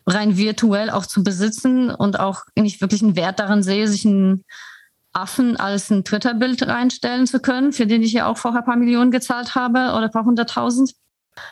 rein 0.07 0.37
virtuell 0.37 0.91
auch 0.91 1.07
zu 1.07 1.25
besitzen 1.25 1.91
und 1.91 2.21
auch 2.21 2.43
nicht 2.57 2.83
wirklich 2.83 3.03
einen 3.03 3.17
Wert 3.17 3.39
daran 3.39 3.63
sehe, 3.63 3.89
sich 3.89 4.05
einen 4.05 4.45
Affen 5.15 5.57
als 5.57 5.91
ein 5.91 6.05
Twitter-Bild 6.05 6.67
reinstellen 6.67 7.27
zu 7.27 7.41
können, 7.41 7.73
für 7.73 7.87
den 7.87 8.03
ich 8.03 8.13
ja 8.13 8.27
auch 8.27 8.37
vorher 8.37 8.61
ein 8.61 8.67
paar 8.67 8.77
Millionen 8.77 9.11
gezahlt 9.11 9.55
habe 9.55 9.79
oder 9.79 10.03
ein 10.03 10.11
paar 10.11 10.27
hunderttausend. 10.27 10.93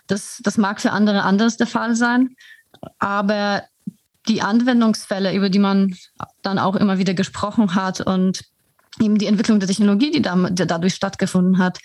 Das, 0.06 0.40
das 0.42 0.58
mag 0.58 0.80
für 0.80 0.92
andere 0.92 1.22
anders 1.22 1.56
der 1.56 1.66
Fall 1.66 1.94
sein, 1.94 2.36
aber 2.98 3.64
die 4.28 4.42
Anwendungsfälle, 4.42 5.34
über 5.34 5.50
die 5.50 5.58
man 5.58 5.96
dann 6.42 6.58
auch 6.58 6.76
immer 6.76 6.98
wieder 6.98 7.14
gesprochen 7.14 7.74
hat 7.74 8.00
und 8.00 8.44
eben 9.00 9.18
die 9.18 9.26
Entwicklung 9.26 9.58
der 9.58 9.68
Technologie, 9.68 10.10
die, 10.10 10.22
da, 10.22 10.36
die 10.50 10.66
dadurch 10.66 10.94
stattgefunden 10.94 11.58
hat, 11.58 11.78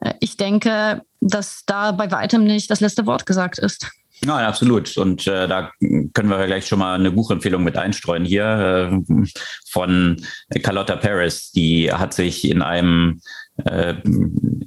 äh, 0.00 0.14
ich 0.20 0.36
denke, 0.36 1.02
dass 1.20 1.64
da 1.66 1.92
bei 1.92 2.10
weitem 2.10 2.44
nicht 2.44 2.70
das 2.70 2.80
letzte 2.80 3.06
Wort 3.06 3.26
gesagt 3.26 3.58
ist. 3.58 3.88
Ja, 4.24 4.36
absolut. 4.46 4.96
Und 4.98 5.26
äh, 5.26 5.48
da 5.48 5.72
können 5.80 6.28
wir 6.28 6.46
gleich 6.46 6.68
schon 6.68 6.78
mal 6.78 6.94
eine 6.94 7.10
Buchempfehlung 7.10 7.64
mit 7.64 7.76
einstreuen 7.76 8.24
hier 8.24 8.92
äh, 8.92 9.26
von 9.68 10.16
Carlotta 10.62 10.94
Paris. 10.94 11.50
Die 11.50 11.92
hat 11.92 12.14
sich 12.14 12.44
in 12.44 12.62
einem 12.62 13.20
äh, 13.64 13.94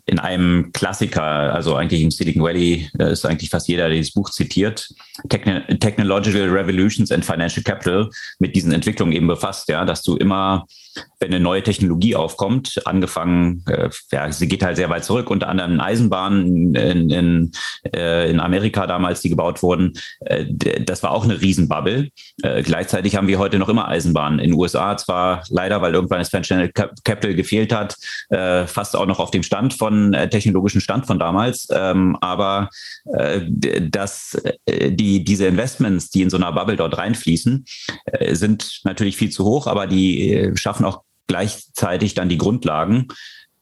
in 0.05 0.19
einem 0.19 0.71
Klassiker, 0.71 1.23
also 1.23 1.75
eigentlich 1.75 2.01
im 2.01 2.11
Silicon 2.11 2.43
Valley 2.43 2.89
ist 2.99 3.25
eigentlich 3.25 3.49
fast 3.49 3.67
jeder, 3.67 3.87
der 3.87 3.97
dieses 3.97 4.13
Buch 4.13 4.29
zitiert, 4.29 4.89
Technological 5.29 6.49
Revolutions 6.49 7.11
and 7.11 7.25
Financial 7.25 7.63
Capital 7.63 8.09
mit 8.39 8.55
diesen 8.55 8.71
Entwicklungen 8.71 9.13
eben 9.13 9.27
befasst, 9.27 9.67
ja, 9.69 9.83
dass 9.83 10.03
du 10.03 10.15
immer 10.15 10.65
wenn 11.19 11.33
eine 11.33 11.43
neue 11.43 11.63
Technologie 11.63 12.15
aufkommt, 12.15 12.81
angefangen, 12.85 13.63
äh, 13.67 13.89
ja, 14.11 14.31
sie 14.31 14.47
geht 14.47 14.63
halt 14.63 14.75
sehr 14.75 14.89
weit 14.89 15.05
zurück, 15.05 15.29
unter 15.29 15.47
anderem 15.47 15.79
Eisenbahnen 15.79 16.75
in, 16.75 17.09
in, 17.09 17.51
äh, 17.93 18.29
in 18.29 18.39
Amerika 18.39 18.87
damals, 18.87 19.21
die 19.21 19.29
gebaut 19.29 19.63
wurden, 19.63 19.93
äh, 20.21 20.45
das 20.81 21.03
war 21.03 21.11
auch 21.11 21.23
eine 21.23 21.41
Riesenbubble. 21.41 22.09
Äh, 22.43 22.63
gleichzeitig 22.63 23.15
haben 23.15 23.27
wir 23.27 23.39
heute 23.39 23.57
noch 23.59 23.69
immer 23.69 23.87
Eisenbahnen. 23.87 24.39
In 24.39 24.51
den 24.51 24.59
USA 24.59 24.97
zwar 24.97 25.43
leider, 25.49 25.81
weil 25.81 25.93
irgendwann 25.93 26.19
das 26.19 26.29
Financial 26.29 26.69
Capital 26.71 27.33
gefehlt 27.33 27.73
hat, 27.73 27.95
äh, 28.29 28.67
fast 28.67 28.95
auch 28.95 29.05
noch 29.05 29.19
auf 29.19 29.31
dem 29.31 29.43
Stand 29.43 29.73
von 29.73 30.13
äh, 30.13 30.29
technologischen 30.29 30.81
Stand 30.81 31.07
von 31.07 31.19
damals, 31.19 31.67
ähm, 31.71 32.17
aber 32.21 32.69
dass 33.05 34.37
die, 34.67 35.23
diese 35.23 35.45
Investments, 35.45 36.09
die 36.09 36.21
in 36.21 36.29
so 36.29 36.37
einer 36.37 36.51
Bubble 36.51 36.75
dort 36.75 36.97
reinfließen, 36.97 37.65
sind 38.31 38.81
natürlich 38.83 39.17
viel 39.17 39.29
zu 39.29 39.45
hoch, 39.45 39.67
aber 39.67 39.87
die 39.87 40.51
schaffen 40.55 40.84
gleichzeitig 41.27 42.13
dann 42.13 42.29
die 42.29 42.37
Grundlagen 42.37 43.07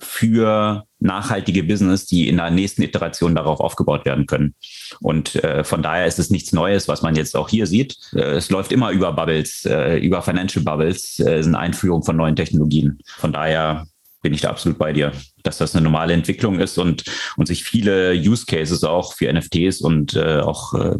für 0.03 0.83
nachhaltige 0.99 1.63
Business, 1.63 2.05
die 2.05 2.27
in 2.27 2.37
der 2.37 2.51
nächsten 2.51 2.81
Iteration 2.81 3.35
darauf 3.35 3.59
aufgebaut 3.59 4.05
werden 4.05 4.25
können. 4.25 4.55
Und 4.99 5.35
äh, 5.43 5.63
von 5.63 5.81
daher 5.81 6.05
ist 6.05 6.19
es 6.19 6.29
nichts 6.29 6.51
Neues, 6.51 6.87
was 6.87 7.01
man 7.01 7.15
jetzt 7.15 7.35
auch 7.35 7.49
hier 7.49 7.67
sieht. 7.67 7.97
Äh, 8.13 8.33
es 8.33 8.49
läuft 8.49 8.71
immer 8.71 8.91
über 8.91 9.13
Bubbles, 9.13 9.65
äh, 9.65 9.97
über 9.97 10.21
Financial 10.21 10.63
Bubbles, 10.63 11.19
äh, 11.19 11.41
sind 11.41 11.55
Einführung 11.55 12.03
von 12.03 12.17
neuen 12.17 12.35
Technologien. 12.35 12.99
Von 13.05 13.33
daher 13.33 13.85
bin 14.21 14.33
ich 14.33 14.41
da 14.41 14.49
absolut 14.49 14.77
bei 14.77 14.93
dir, 14.93 15.11
dass 15.43 15.57
das 15.57 15.75
eine 15.75 15.83
normale 15.83 16.13
Entwicklung 16.13 16.59
ist 16.59 16.77
und, 16.77 17.03
und 17.35 17.45
sich 17.45 17.63
viele 17.63 18.13
Use 18.13 18.45
Cases 18.45 18.83
auch 18.83 19.13
für 19.13 19.31
NFTs 19.31 19.81
und 19.81 20.15
äh, 20.15 20.39
auch 20.39 20.73
äh, 20.73 20.95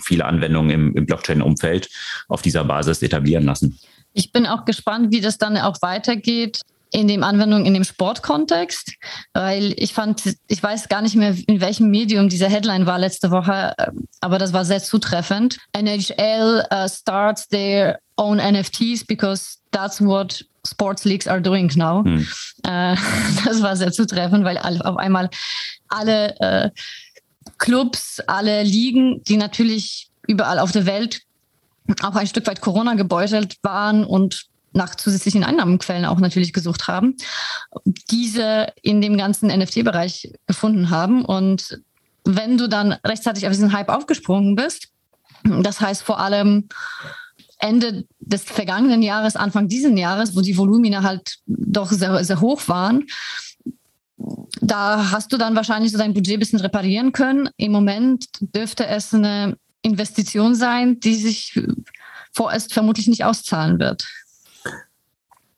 viele 0.00 0.24
Anwendungen 0.24 0.70
im, 0.70 0.96
im 0.96 1.06
Blockchain-Umfeld 1.06 1.88
auf 2.26 2.42
dieser 2.42 2.64
Basis 2.64 3.02
etablieren 3.02 3.44
lassen. 3.44 3.78
Ich 4.18 4.32
bin 4.32 4.46
auch 4.46 4.64
gespannt, 4.64 5.12
wie 5.12 5.20
das 5.20 5.38
dann 5.38 5.56
auch 5.56 5.80
weitergeht 5.80 6.62
in 6.90 7.06
dem 7.06 7.22
Anwendung 7.22 7.66
in 7.66 7.74
dem 7.74 7.84
Sportkontext, 7.84 8.94
weil 9.32 9.74
ich 9.76 9.92
fand, 9.92 10.22
ich 10.48 10.60
weiß 10.60 10.88
gar 10.88 11.02
nicht 11.02 11.14
mehr, 11.14 11.36
in 11.46 11.60
welchem 11.60 11.88
Medium 11.88 12.28
diese 12.28 12.48
Headline 12.48 12.86
war 12.86 12.98
letzte 12.98 13.30
Woche, 13.30 13.74
aber 14.20 14.38
das 14.38 14.52
war 14.52 14.64
sehr 14.64 14.82
zutreffend. 14.82 15.58
NHL 15.72 16.64
uh, 16.72 16.88
starts 16.88 17.46
their 17.46 18.00
own 18.16 18.38
NFTs 18.38 19.04
because 19.06 19.58
that's 19.70 20.00
what 20.00 20.44
sports 20.66 21.04
leagues 21.04 21.28
are 21.28 21.40
doing 21.40 21.70
now. 21.76 22.02
Hm. 22.02 22.26
Äh, 22.64 22.96
das 23.44 23.62
war 23.62 23.76
sehr 23.76 23.92
zutreffend, 23.92 24.44
weil 24.44 24.58
auf 24.58 24.96
einmal 24.96 25.30
alle 25.88 26.34
äh, 26.40 26.70
Clubs, 27.58 28.20
alle 28.26 28.64
Ligen, 28.64 29.22
die 29.24 29.36
natürlich 29.36 30.08
überall 30.26 30.58
auf 30.58 30.72
der 30.72 30.86
Welt 30.86 31.22
auch 32.02 32.16
ein 32.16 32.26
Stück 32.26 32.46
weit 32.46 32.60
Corona 32.60 32.94
gebeutelt 32.94 33.56
waren 33.62 34.04
und 34.04 34.46
nach 34.72 34.94
zusätzlichen 34.94 35.44
Einnahmenquellen 35.44 36.04
auch 36.04 36.18
natürlich 36.18 36.52
gesucht 36.52 36.88
haben, 36.88 37.16
diese 38.10 38.68
in 38.82 39.00
dem 39.00 39.16
ganzen 39.16 39.48
NFT-Bereich 39.48 40.32
gefunden 40.46 40.90
haben. 40.90 41.24
Und 41.24 41.80
wenn 42.24 42.58
du 42.58 42.68
dann 42.68 42.92
rechtzeitig 43.04 43.46
auf 43.46 43.52
diesen 43.52 43.72
Hype 43.72 43.88
aufgesprungen 43.88 44.54
bist, 44.54 44.88
das 45.44 45.80
heißt 45.80 46.02
vor 46.02 46.20
allem 46.20 46.68
Ende 47.58 48.04
des 48.20 48.44
vergangenen 48.44 49.02
Jahres, 49.02 49.36
Anfang 49.36 49.68
dieses 49.68 49.98
Jahres, 49.98 50.36
wo 50.36 50.40
die 50.40 50.56
Volumina 50.56 51.02
halt 51.02 51.38
doch 51.46 51.90
sehr, 51.90 52.22
sehr 52.22 52.40
hoch 52.40 52.68
waren, 52.68 53.06
da 54.60 55.10
hast 55.10 55.32
du 55.32 55.36
dann 55.36 55.56
wahrscheinlich 55.56 55.92
so 55.92 55.98
dein 55.98 56.14
Budget 56.14 56.34
ein 56.34 56.40
bisschen 56.40 56.60
reparieren 56.60 57.12
können. 57.12 57.48
Im 57.56 57.72
Moment 57.72 58.26
dürfte 58.40 58.86
es 58.86 59.14
eine 59.14 59.56
Investition 59.82 60.54
sein, 60.54 61.00
die 61.00 61.14
sich 61.14 61.58
vorerst 62.32 62.72
vermutlich 62.72 63.06
nicht 63.06 63.24
auszahlen 63.24 63.78
wird. 63.78 64.06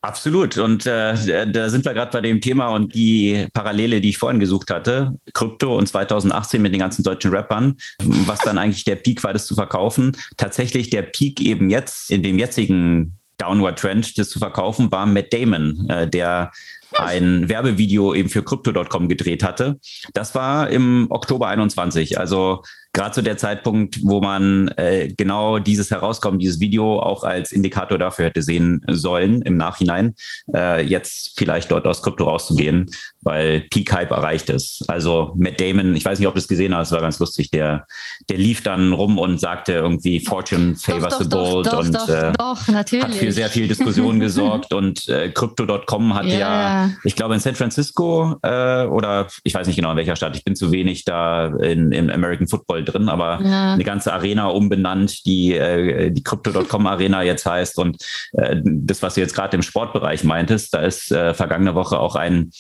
Absolut. 0.03 0.57
Und 0.57 0.87
äh, 0.87 1.51
da 1.53 1.69
sind 1.69 1.85
wir 1.85 1.93
gerade 1.93 2.11
bei 2.11 2.23
dem 2.23 2.41
Thema 2.41 2.69
und 2.69 2.95
die 2.95 3.47
Parallele, 3.53 4.01
die 4.01 4.09
ich 4.11 4.19
vorhin 4.19 4.41
gesucht 4.41 4.71
hatte, 4.71 5.15
Krypto 5.35 5.77
und 5.77 5.89
2018 5.89 6.63
mit 6.63 6.73
den 6.73 6.81
ganzen 6.81 7.03
deutschen 7.03 7.33
Rappern, 7.33 7.77
was 7.99 8.39
dann 8.39 8.57
eigentlich 8.57 8.85
der 8.85 8.97
Peak 8.97 9.23
war, 9.23 9.35
das 9.35 9.45
zu 9.45 9.55
verkaufen. 9.55 10.17
Tatsächlich 10.39 10.89
der 10.89 11.03
Peak 11.03 11.41
eben 11.43 11.69
jetzt 11.69 12.11
in 12.11 12.23
dem 12.23 12.39
jetzigen 12.39 13.19
Downward 13.37 13.79
Trend, 13.79 14.19
das 14.19 14.31
zu 14.31 14.39
verkaufen, 14.39 14.91
war 14.91 15.05
Matt 15.05 15.35
Damon, 15.35 15.89
äh, 15.91 16.09
der 16.09 16.51
ein 16.97 17.49
Werbevideo 17.49 18.15
eben 18.15 18.29
für 18.29 18.43
Crypto.com 18.43 19.09
gedreht 19.09 19.43
hatte. 19.43 19.79
Das 20.15 20.35
war 20.35 20.71
im 20.71 21.07
Oktober 21.11 21.49
21, 21.49 22.19
also 22.19 22.63
gerade 22.93 23.13
zu 23.13 23.23
der 23.23 23.37
Zeitpunkt, 23.37 24.01
wo 24.03 24.21
man 24.21 24.69
äh, 24.77 25.13
genau 25.17 25.59
dieses 25.59 25.91
Herauskommen, 25.91 26.41
dieses 26.41 26.61
Video 26.61 26.99
auch 27.01 27.23
als 27.23 27.53
Indikator 27.53 27.99
dafür 27.99 28.27
hätte 28.27 28.43
sehen 28.43 28.85
sollen 28.89 29.43
im 29.43 29.57
Nachhinein, 29.57 30.15
äh, 30.55 30.85
jetzt 30.85 31.39
vielleicht 31.39 31.71
dort 31.71 31.87
aus 31.87 32.03
Krypto 32.03 32.25
rauszugehen, 32.25 32.91
weil 33.23 33.61
Peak 33.71 33.93
Hype 33.93 34.11
erreicht 34.11 34.51
ist. 34.51 34.85
Also 34.89 35.35
Matt 35.37 35.61
Damon, 35.61 35.95
ich 35.95 36.05
weiß 36.05 36.19
nicht, 36.19 36.27
ob 36.27 36.35
du 36.35 36.41
es 36.41 36.49
gesehen 36.49 36.75
hast, 36.75 36.91
war 36.91 37.01
ganz 37.01 37.19
lustig, 37.21 37.51
der, 37.51 37.87
der 38.29 38.39
lief 38.39 38.63
dann 38.63 38.93
rum 38.93 39.19
und 39.19 39.39
sagte 39.39 39.73
irgendwie 39.73 40.21
Fortune 40.21 40.75
favors 40.77 41.19
the 41.19 41.29
bold 41.29 41.67
doch, 41.67 41.85
und 41.85 41.95
doch, 41.95 42.09
äh, 42.09 42.33
doch, 42.37 42.69
hat 42.69 42.91
für 42.91 43.33
sehr 43.33 43.51
viel 43.51 43.69
Diskussion 43.69 44.19
gesorgt 44.21 44.73
und 44.73 45.09
äh, 45.09 45.31
Crypto.com 45.31 46.15
hat 46.15 46.27
yeah. 46.27 46.39
ja, 46.39 46.80
ich 47.05 47.17
glaube 47.17 47.35
in 47.35 47.41
San 47.41 47.55
Francisco 47.55 48.37
äh, 48.43 48.85
oder 48.85 49.29
ich 49.45 49.55
weiß 49.55 49.67
nicht 49.67 49.77
genau 49.77 49.91
in 49.91 49.97
welcher 49.97 50.17
Stadt, 50.17 50.37
ich 50.37 50.45
bin 50.45 50.57
zu 50.57 50.73
wenig 50.73 51.05
da 51.05 51.47
in, 51.47 51.93
im 51.93 52.11
American 52.11 52.49
Football 52.49 52.85
drin, 52.85 53.09
aber 53.09 53.41
ja. 53.43 53.75
eine 53.75 53.85
ganze 53.85 54.13
Arena 54.13 54.47
umbenannt, 54.47 55.25
die 55.27 55.55
äh, 55.55 56.11
die 56.11 56.23
Crypto.com 56.23 56.87
Arena 56.87 57.23
jetzt 57.23 57.47
heißt. 57.47 57.79
Und 57.79 58.03
äh, 58.33 58.61
das, 58.65 59.03
was 59.03 59.15
du 59.15 59.21
jetzt 59.21 59.35
gerade 59.35 59.57
im 59.57 59.63
Sportbereich 59.63 60.25
meintest, 60.25 60.75
da 60.75 60.81
ist 60.81 61.11
äh, 61.13 61.35
vergangene 61.35 61.75
Woche 61.75 61.99
auch 61.99 62.17
ein 62.17 62.51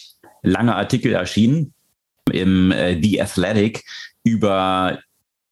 langer 0.42 0.76
Artikel 0.76 1.12
erschienen 1.14 1.74
im 2.32 2.72
äh, 2.72 3.00
The 3.00 3.22
Athletic 3.22 3.84
über 4.24 4.98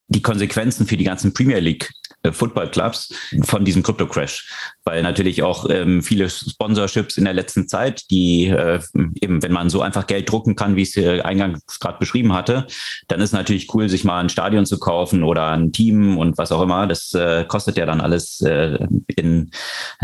die 0.08 0.22
Konsequenzen 0.22 0.86
für 0.86 0.96
die 0.96 1.04
ganzen 1.04 1.34
Premier 1.34 1.58
League 1.58 1.90
Football 2.32 2.70
Clubs 2.70 3.14
von 3.44 3.64
diesem 3.64 3.82
Crypto 3.82 4.06
Crash 4.06 4.44
weil 4.88 5.02
natürlich 5.02 5.42
auch 5.42 5.68
ähm, 5.68 6.02
viele 6.02 6.30
Sponsorships 6.30 7.18
in 7.18 7.24
der 7.24 7.34
letzten 7.34 7.68
Zeit, 7.68 8.10
die 8.10 8.46
äh, 8.46 8.80
eben, 9.20 9.42
wenn 9.42 9.52
man 9.52 9.68
so 9.68 9.82
einfach 9.82 10.06
Geld 10.06 10.30
drucken 10.30 10.56
kann, 10.56 10.76
wie 10.76 10.82
ich 10.82 10.96
es 10.96 10.96
äh, 10.96 11.20
eingangs 11.20 11.78
gerade 11.78 11.98
beschrieben 11.98 12.32
hatte, 12.32 12.66
dann 13.06 13.20
ist 13.20 13.32
natürlich 13.32 13.72
cool, 13.74 13.90
sich 13.90 14.04
mal 14.04 14.20
ein 14.20 14.30
Stadion 14.30 14.64
zu 14.64 14.78
kaufen 14.78 15.24
oder 15.24 15.48
ein 15.48 15.72
Team 15.72 16.16
und 16.16 16.38
was 16.38 16.52
auch 16.52 16.62
immer. 16.62 16.86
Das 16.86 17.12
äh, 17.12 17.44
kostet 17.46 17.76
ja 17.76 17.84
dann 17.84 18.00
alles 18.00 18.40
äh, 18.40 18.78
in, 19.14 19.50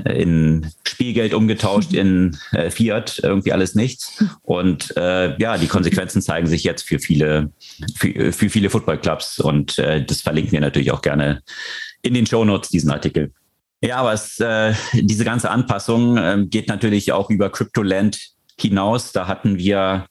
äh, 0.04 0.22
in 0.22 0.70
Spielgeld 0.86 1.32
umgetauscht, 1.32 1.92
in 1.94 2.36
äh, 2.52 2.70
Fiat, 2.70 3.20
irgendwie 3.22 3.52
alles 3.52 3.74
nichts. 3.74 4.22
Und 4.42 4.94
äh, 4.98 5.34
ja, 5.40 5.56
die 5.56 5.68
Konsequenzen 5.68 6.20
zeigen 6.20 6.46
sich 6.46 6.62
jetzt 6.62 6.82
für 6.82 6.98
viele, 6.98 7.52
für, 7.96 8.32
für 8.32 8.50
viele 8.50 8.68
Footballclubs 8.68 9.40
und 9.40 9.78
äh, 9.78 10.04
das 10.04 10.20
verlinken 10.20 10.52
wir 10.52 10.60
natürlich 10.60 10.92
auch 10.92 11.00
gerne 11.00 11.40
in 12.04 12.14
den 12.14 12.26
Show 12.26 12.44
Notes, 12.44 12.68
diesen 12.68 12.90
Artikel. 12.90 13.32
Ja, 13.80 13.96
aber 13.96 14.12
es, 14.12 14.38
äh, 14.40 14.74
diese 14.92 15.24
ganze 15.24 15.50
Anpassung 15.50 16.16
äh, 16.16 16.44
geht 16.46 16.68
natürlich 16.68 17.12
auch 17.12 17.30
über 17.30 17.50
CryptoLand 17.50 18.18
hinaus. 18.58 19.12
Da 19.12 19.26
hatten 19.26 19.58
wir 19.58 20.06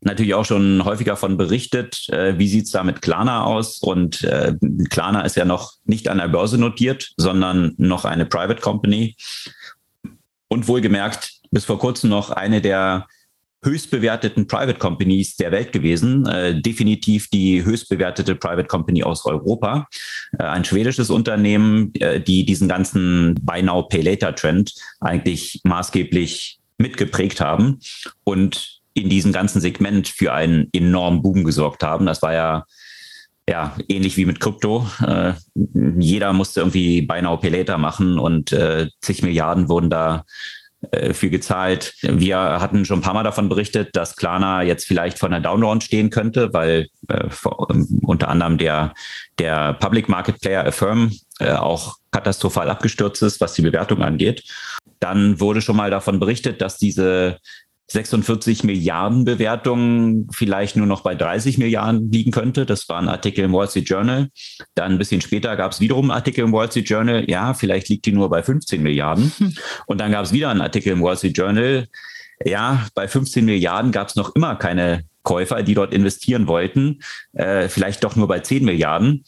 natürlich 0.00 0.34
auch 0.34 0.44
schon 0.44 0.84
häufiger 0.84 1.16
von 1.16 1.36
berichtet. 1.36 2.08
Äh, 2.10 2.38
wie 2.38 2.48
sieht's 2.48 2.70
da 2.70 2.82
mit 2.82 3.02
Klarna 3.02 3.44
aus? 3.44 3.78
Und 3.78 4.22
äh, 4.24 4.54
Klarna 4.90 5.22
ist 5.22 5.36
ja 5.36 5.44
noch 5.44 5.74
nicht 5.84 6.08
an 6.08 6.18
der 6.18 6.28
Börse 6.28 6.58
notiert, 6.58 7.12
sondern 7.16 7.74
noch 7.78 8.04
eine 8.04 8.26
Private 8.26 8.60
Company. 8.60 9.16
Und 10.48 10.68
wohlgemerkt, 10.68 11.32
bis 11.50 11.64
vor 11.64 11.78
kurzem 11.78 12.10
noch 12.10 12.30
eine 12.30 12.60
der 12.60 13.06
höchst 13.64 13.90
bewerteten 13.90 14.46
Private 14.46 14.78
Companies 14.78 15.36
der 15.36 15.52
Welt 15.52 15.72
gewesen. 15.72 16.26
Äh, 16.26 16.60
definitiv 16.60 17.28
die 17.28 17.64
höchst 17.64 17.88
bewertete 17.88 18.34
Private 18.34 18.68
Company 18.68 19.02
aus 19.02 19.24
Europa. 19.24 19.88
Äh, 20.38 20.44
ein 20.44 20.64
schwedisches 20.64 21.10
Unternehmen, 21.10 21.92
äh, 21.94 22.20
die 22.20 22.44
diesen 22.44 22.68
ganzen 22.68 23.34
Buy 23.42 23.62
Now 23.62 23.82
Pay 23.88 24.02
Later 24.02 24.34
Trend 24.34 24.74
eigentlich 25.00 25.60
maßgeblich 25.64 26.58
mitgeprägt 26.78 27.40
haben 27.40 27.80
und 28.24 28.80
in 28.94 29.08
diesem 29.08 29.32
ganzen 29.32 29.60
Segment 29.60 30.08
für 30.08 30.32
einen 30.32 30.68
enormen 30.72 31.22
Boom 31.22 31.44
gesorgt 31.44 31.82
haben. 31.82 32.06
Das 32.06 32.22
war 32.22 32.32
ja 32.32 32.64
ja, 33.48 33.76
ähnlich 33.88 34.16
wie 34.16 34.24
mit 34.24 34.40
Krypto. 34.40 34.88
Äh, 35.06 35.34
jeder 35.98 36.32
musste 36.32 36.60
irgendwie 36.60 37.02
Buy 37.02 37.22
Now 37.22 37.36
Pay 37.36 37.50
Later 37.50 37.78
machen 37.78 38.18
und 38.18 38.52
äh, 38.52 38.88
zig 39.00 39.22
Milliarden 39.22 39.68
wurden 39.68 39.88
da 39.88 40.24
für 41.12 41.30
gezahlt. 41.30 41.94
Wir 42.02 42.38
hatten 42.38 42.84
schon 42.84 42.98
ein 42.98 43.02
paar 43.02 43.14
Mal 43.14 43.24
davon 43.24 43.48
berichtet, 43.48 43.96
dass 43.96 44.16
Klarna 44.16 44.62
jetzt 44.62 44.86
vielleicht 44.86 45.18
vor 45.18 45.28
einer 45.28 45.40
Downround 45.40 45.82
stehen 45.82 46.10
könnte, 46.10 46.52
weil 46.52 46.88
äh, 47.08 47.28
ähm, 47.70 48.00
unter 48.02 48.28
anderem 48.28 48.58
der, 48.58 48.94
der 49.38 49.74
Public 49.74 50.08
Market 50.08 50.40
Player 50.40 50.66
Affirm 50.66 51.12
äh, 51.40 51.52
auch 51.52 51.96
katastrophal 52.10 52.70
abgestürzt 52.70 53.22
ist, 53.22 53.40
was 53.40 53.54
die 53.54 53.62
Bewertung 53.62 54.02
angeht. 54.02 54.44
Dann 55.00 55.40
wurde 55.40 55.60
schon 55.60 55.76
mal 55.76 55.90
davon 55.90 56.20
berichtet, 56.20 56.60
dass 56.60 56.78
diese 56.78 57.38
46 57.88 58.64
Milliarden 58.64 59.24
Bewertung 59.24 60.28
vielleicht 60.32 60.76
nur 60.76 60.86
noch 60.86 61.02
bei 61.02 61.14
30 61.14 61.58
Milliarden 61.58 62.10
liegen 62.10 62.32
könnte. 62.32 62.66
Das 62.66 62.88
war 62.88 63.00
ein 63.00 63.08
Artikel 63.08 63.44
im 63.44 63.52
Wall 63.52 63.68
Street 63.68 63.88
Journal. 63.88 64.28
Dann 64.74 64.92
ein 64.92 64.98
bisschen 64.98 65.20
später 65.20 65.54
gab 65.56 65.72
es 65.72 65.80
wiederum 65.80 66.10
einen 66.10 66.18
Artikel 66.18 66.44
im 66.44 66.52
Wall 66.52 66.68
Street 66.68 66.88
Journal. 66.88 67.28
Ja, 67.30 67.54
vielleicht 67.54 67.88
liegt 67.88 68.06
die 68.06 68.12
nur 68.12 68.28
bei 68.28 68.42
15 68.42 68.82
Milliarden. 68.82 69.32
Und 69.86 70.00
dann 70.00 70.10
gab 70.10 70.24
es 70.24 70.32
wieder 70.32 70.50
einen 70.50 70.62
Artikel 70.62 70.92
im 70.92 71.02
Wall 71.02 71.16
Street 71.16 71.38
Journal. 71.38 71.86
Ja, 72.44 72.86
bei 72.94 73.06
15 73.06 73.44
Milliarden 73.44 73.92
gab 73.92 74.08
es 74.08 74.16
noch 74.16 74.34
immer 74.34 74.56
keine 74.56 75.04
Käufer, 75.22 75.62
die 75.62 75.74
dort 75.74 75.94
investieren 75.94 76.48
wollten. 76.48 77.00
Äh, 77.34 77.68
vielleicht 77.68 78.02
doch 78.02 78.16
nur 78.16 78.26
bei 78.26 78.40
10 78.40 78.64
Milliarden. 78.64 79.24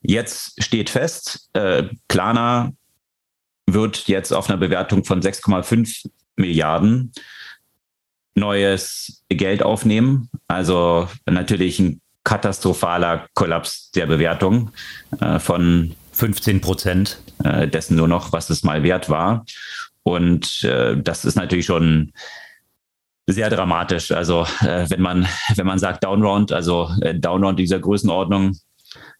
Jetzt 0.00 0.62
steht 0.62 0.88
fest, 0.88 1.50
äh, 1.52 1.84
Klarna 2.08 2.72
wird 3.66 4.08
jetzt 4.08 4.32
auf 4.32 4.48
einer 4.48 4.58
Bewertung 4.58 5.04
von 5.04 5.20
6,5 5.20 6.08
Milliarden 6.36 7.12
neues 8.38 9.22
Geld 9.28 9.62
aufnehmen. 9.62 10.30
Also 10.46 11.08
natürlich 11.26 11.78
ein 11.78 12.00
katastrophaler 12.24 13.26
Kollaps 13.34 13.90
der 13.92 14.06
Bewertung 14.06 14.70
äh, 15.20 15.38
von 15.38 15.94
15 16.12 16.60
Prozent 16.60 17.22
äh, 17.44 17.68
dessen 17.68 17.96
nur 17.96 18.08
noch, 18.08 18.32
was 18.32 18.50
es 18.50 18.64
mal 18.64 18.82
wert 18.82 19.08
war. 19.08 19.44
Und 20.02 20.64
äh, 20.64 20.96
das 21.00 21.24
ist 21.24 21.36
natürlich 21.36 21.66
schon 21.66 22.12
sehr 23.26 23.50
dramatisch. 23.50 24.10
Also 24.10 24.46
äh, 24.60 24.88
wenn 24.88 25.00
man 25.00 25.28
wenn 25.54 25.66
man 25.66 25.78
sagt 25.78 26.04
Downround, 26.04 26.52
also 26.52 26.90
äh, 27.02 27.14
Downround 27.14 27.58
dieser 27.58 27.78
Größenordnung, 27.78 28.56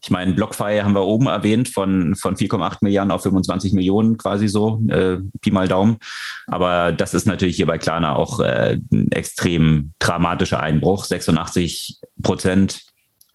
ich 0.01 0.11
meine, 0.11 0.33
BlockFi 0.33 0.81
haben 0.83 0.95
wir 0.95 1.05
oben 1.05 1.27
erwähnt 1.27 1.69
von, 1.69 2.15
von 2.15 2.37
4,8 2.37 2.79
Milliarden 2.83 3.11
auf 3.11 3.23
25 3.23 3.73
Millionen 3.73 4.17
quasi 4.17 4.49
so, 4.49 4.81
äh, 4.89 5.19
Pi 5.41 5.51
mal 5.51 5.69
Daumen. 5.69 5.99
Aber 6.47 6.93
das 6.93 7.15
ist 7.15 7.27
natürlich 7.27 7.57
hier 7.57 7.67
bei 7.67 7.79
Klarna 7.79 8.17
auch 8.17 8.41
äh, 8.41 8.79
ein 8.93 9.13
extrem 9.13 9.93
dramatischer 9.99 10.61
Einbruch. 10.61 11.05
86 11.05 12.01
Prozent 12.23 12.83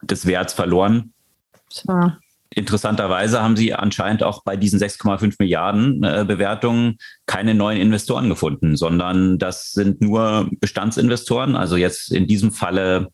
des 0.02 0.26
Werts 0.26 0.52
verloren. 0.52 1.12
Tja. 1.70 2.18
Interessanterweise 2.56 3.42
haben 3.42 3.56
sie 3.56 3.74
anscheinend 3.74 4.22
auch 4.22 4.42
bei 4.44 4.56
diesen 4.56 4.78
6,5 4.78 5.36
Milliarden 5.38 6.02
äh, 6.02 6.24
Bewertungen 6.26 6.98
keine 7.26 7.54
neuen 7.54 7.80
Investoren 7.80 8.28
gefunden, 8.28 8.76
sondern 8.76 9.38
das 9.38 9.72
sind 9.72 10.00
nur 10.00 10.48
Bestandsinvestoren. 10.60 11.56
Also 11.56 11.76
jetzt 11.76 12.12
in 12.12 12.26
diesem 12.26 12.52
Falle 12.52 13.08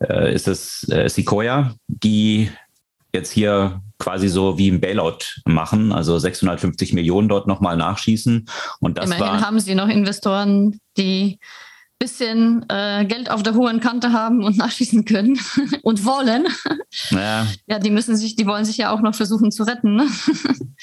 äh, 0.00 0.34
ist 0.34 0.48
es 0.48 0.88
äh, 0.90 1.08
Sequoia, 1.08 1.74
die 1.86 2.50
jetzt 3.12 3.32
hier 3.32 3.80
quasi 3.98 4.28
so 4.28 4.58
wie 4.58 4.70
ein 4.70 4.80
Bailout 4.80 5.40
machen, 5.44 5.92
also 5.92 6.18
650 6.18 6.92
Millionen 6.92 7.28
dort 7.28 7.46
nochmal 7.46 7.76
nachschießen. 7.76 8.48
Und 8.80 8.98
das 8.98 9.06
Immerhin 9.06 9.24
war, 9.24 9.40
haben 9.40 9.60
sie 9.60 9.74
noch 9.74 9.88
Investoren, 9.88 10.78
die 10.96 11.38
bisschen 11.98 12.64
äh, 12.68 13.04
Geld 13.04 13.30
auf 13.30 13.42
der 13.42 13.54
hohen 13.54 13.80
Kante 13.80 14.12
haben 14.12 14.44
und 14.44 14.56
nachschießen 14.58 15.04
können 15.04 15.38
und 15.82 16.04
wollen. 16.04 16.46
Ja. 17.10 17.46
ja, 17.66 17.78
die 17.78 17.90
müssen 17.90 18.16
sich, 18.16 18.36
die 18.36 18.46
wollen 18.46 18.64
sich 18.64 18.76
ja 18.76 18.92
auch 18.92 19.00
noch 19.00 19.14
versuchen 19.14 19.50
zu 19.50 19.64
retten. 19.64 19.96
Ne? 19.96 20.06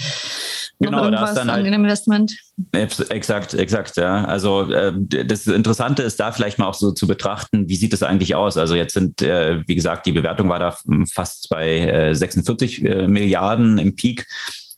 genau, 0.80 1.10
das 1.10 1.36
dann 1.36 1.52
halt, 1.52 1.66
Investment. 1.66 2.36
Exakt, 2.74 3.54
exakt, 3.54 3.96
ja. 3.98 4.26
Also 4.26 4.72
äh, 4.72 4.94
das 5.26 5.48
Interessante 5.48 6.04
ist 6.04 6.20
da 6.20 6.32
vielleicht 6.32 6.60
mal 6.60 6.68
auch 6.68 6.74
so 6.74 6.92
zu 6.92 7.08
betrachten, 7.08 7.70
wie 7.70 7.76
sieht 7.76 7.94
es 7.94 8.04
eigentlich 8.04 8.36
aus? 8.36 8.58
Also 8.58 8.76
jetzt 8.76 8.94
sind, 8.94 9.22
äh, 9.22 9.62
wie 9.68 9.76
gesagt, 9.76 10.06
die 10.06 10.12
Bewertung 10.12 10.50
war 10.50 10.60
da 10.60 10.78
fast 11.12 11.48
bei 11.50 11.80
äh, 11.80 12.14
46 12.14 12.84
äh, 12.84 13.08
Milliarden 13.08 13.78
im 13.78 13.96
Peak. 13.96 14.28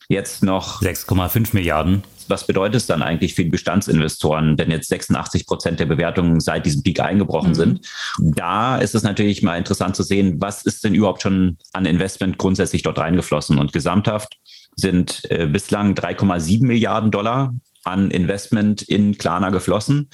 Jetzt 0.09 0.43
noch 0.43 0.81
6,5 0.81 1.49
Milliarden 1.53 2.03
was 2.29 2.47
bedeutet 2.47 2.75
es 2.75 2.87
dann 2.87 3.01
eigentlich 3.01 3.33
für 3.33 3.43
die 3.43 3.49
Bestandsinvestoren, 3.49 4.57
wenn 4.57 4.71
jetzt 4.71 4.89
86 4.89 5.45
Prozent 5.45 5.79
der 5.79 5.85
Bewertungen 5.85 6.39
seit 6.39 6.65
diesem 6.65 6.83
Peak 6.83 6.99
eingebrochen 6.99 7.51
mhm. 7.51 7.55
sind? 7.55 7.87
Da 8.19 8.77
ist 8.77 8.95
es 8.95 9.03
natürlich 9.03 9.43
mal 9.43 9.57
interessant 9.57 9.95
zu 9.95 10.03
sehen, 10.03 10.39
was 10.39 10.63
ist 10.63 10.83
denn 10.83 10.95
überhaupt 10.95 11.21
schon 11.21 11.57
an 11.73 11.85
Investment 11.85 12.37
grundsätzlich 12.37 12.83
dort 12.83 12.99
reingeflossen? 12.99 13.57
Und 13.57 13.73
gesamthaft 13.73 14.37
sind 14.75 15.29
äh, 15.29 15.47
bislang 15.47 15.93
3,7 15.93 16.65
Milliarden 16.65 17.11
Dollar 17.11 17.53
an 17.83 18.11
Investment 18.11 18.81
in 18.81 19.17
Klarna 19.17 19.49
geflossen. 19.49 20.09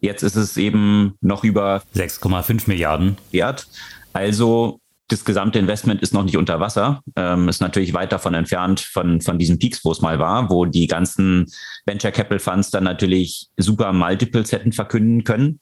Jetzt 0.00 0.22
ist 0.22 0.36
es 0.36 0.56
eben 0.56 1.14
noch 1.20 1.44
über 1.44 1.82
6,5 1.94 2.68
Milliarden 2.68 3.16
wert. 3.30 3.68
Also 4.12 4.80
das 5.08 5.24
gesamte 5.24 5.58
Investment 5.58 6.02
ist 6.02 6.12
noch 6.12 6.22
nicht 6.22 6.36
unter 6.36 6.60
Wasser, 6.60 7.02
ähm, 7.16 7.48
ist 7.48 7.60
natürlich 7.60 7.94
weit 7.94 8.12
davon 8.12 8.34
entfernt 8.34 8.80
von, 8.80 9.22
von 9.22 9.38
diesen 9.38 9.58
Peaks, 9.58 9.84
wo 9.84 9.90
es 9.90 10.02
mal 10.02 10.18
war, 10.18 10.50
wo 10.50 10.66
die 10.66 10.86
ganzen 10.86 11.46
Venture 11.86 12.12
Capital 12.12 12.38
Funds 12.38 12.70
dann 12.70 12.84
natürlich 12.84 13.48
super 13.56 13.92
Multiples 13.92 14.52
hätten 14.52 14.72
verkünden 14.72 15.24
können. 15.24 15.60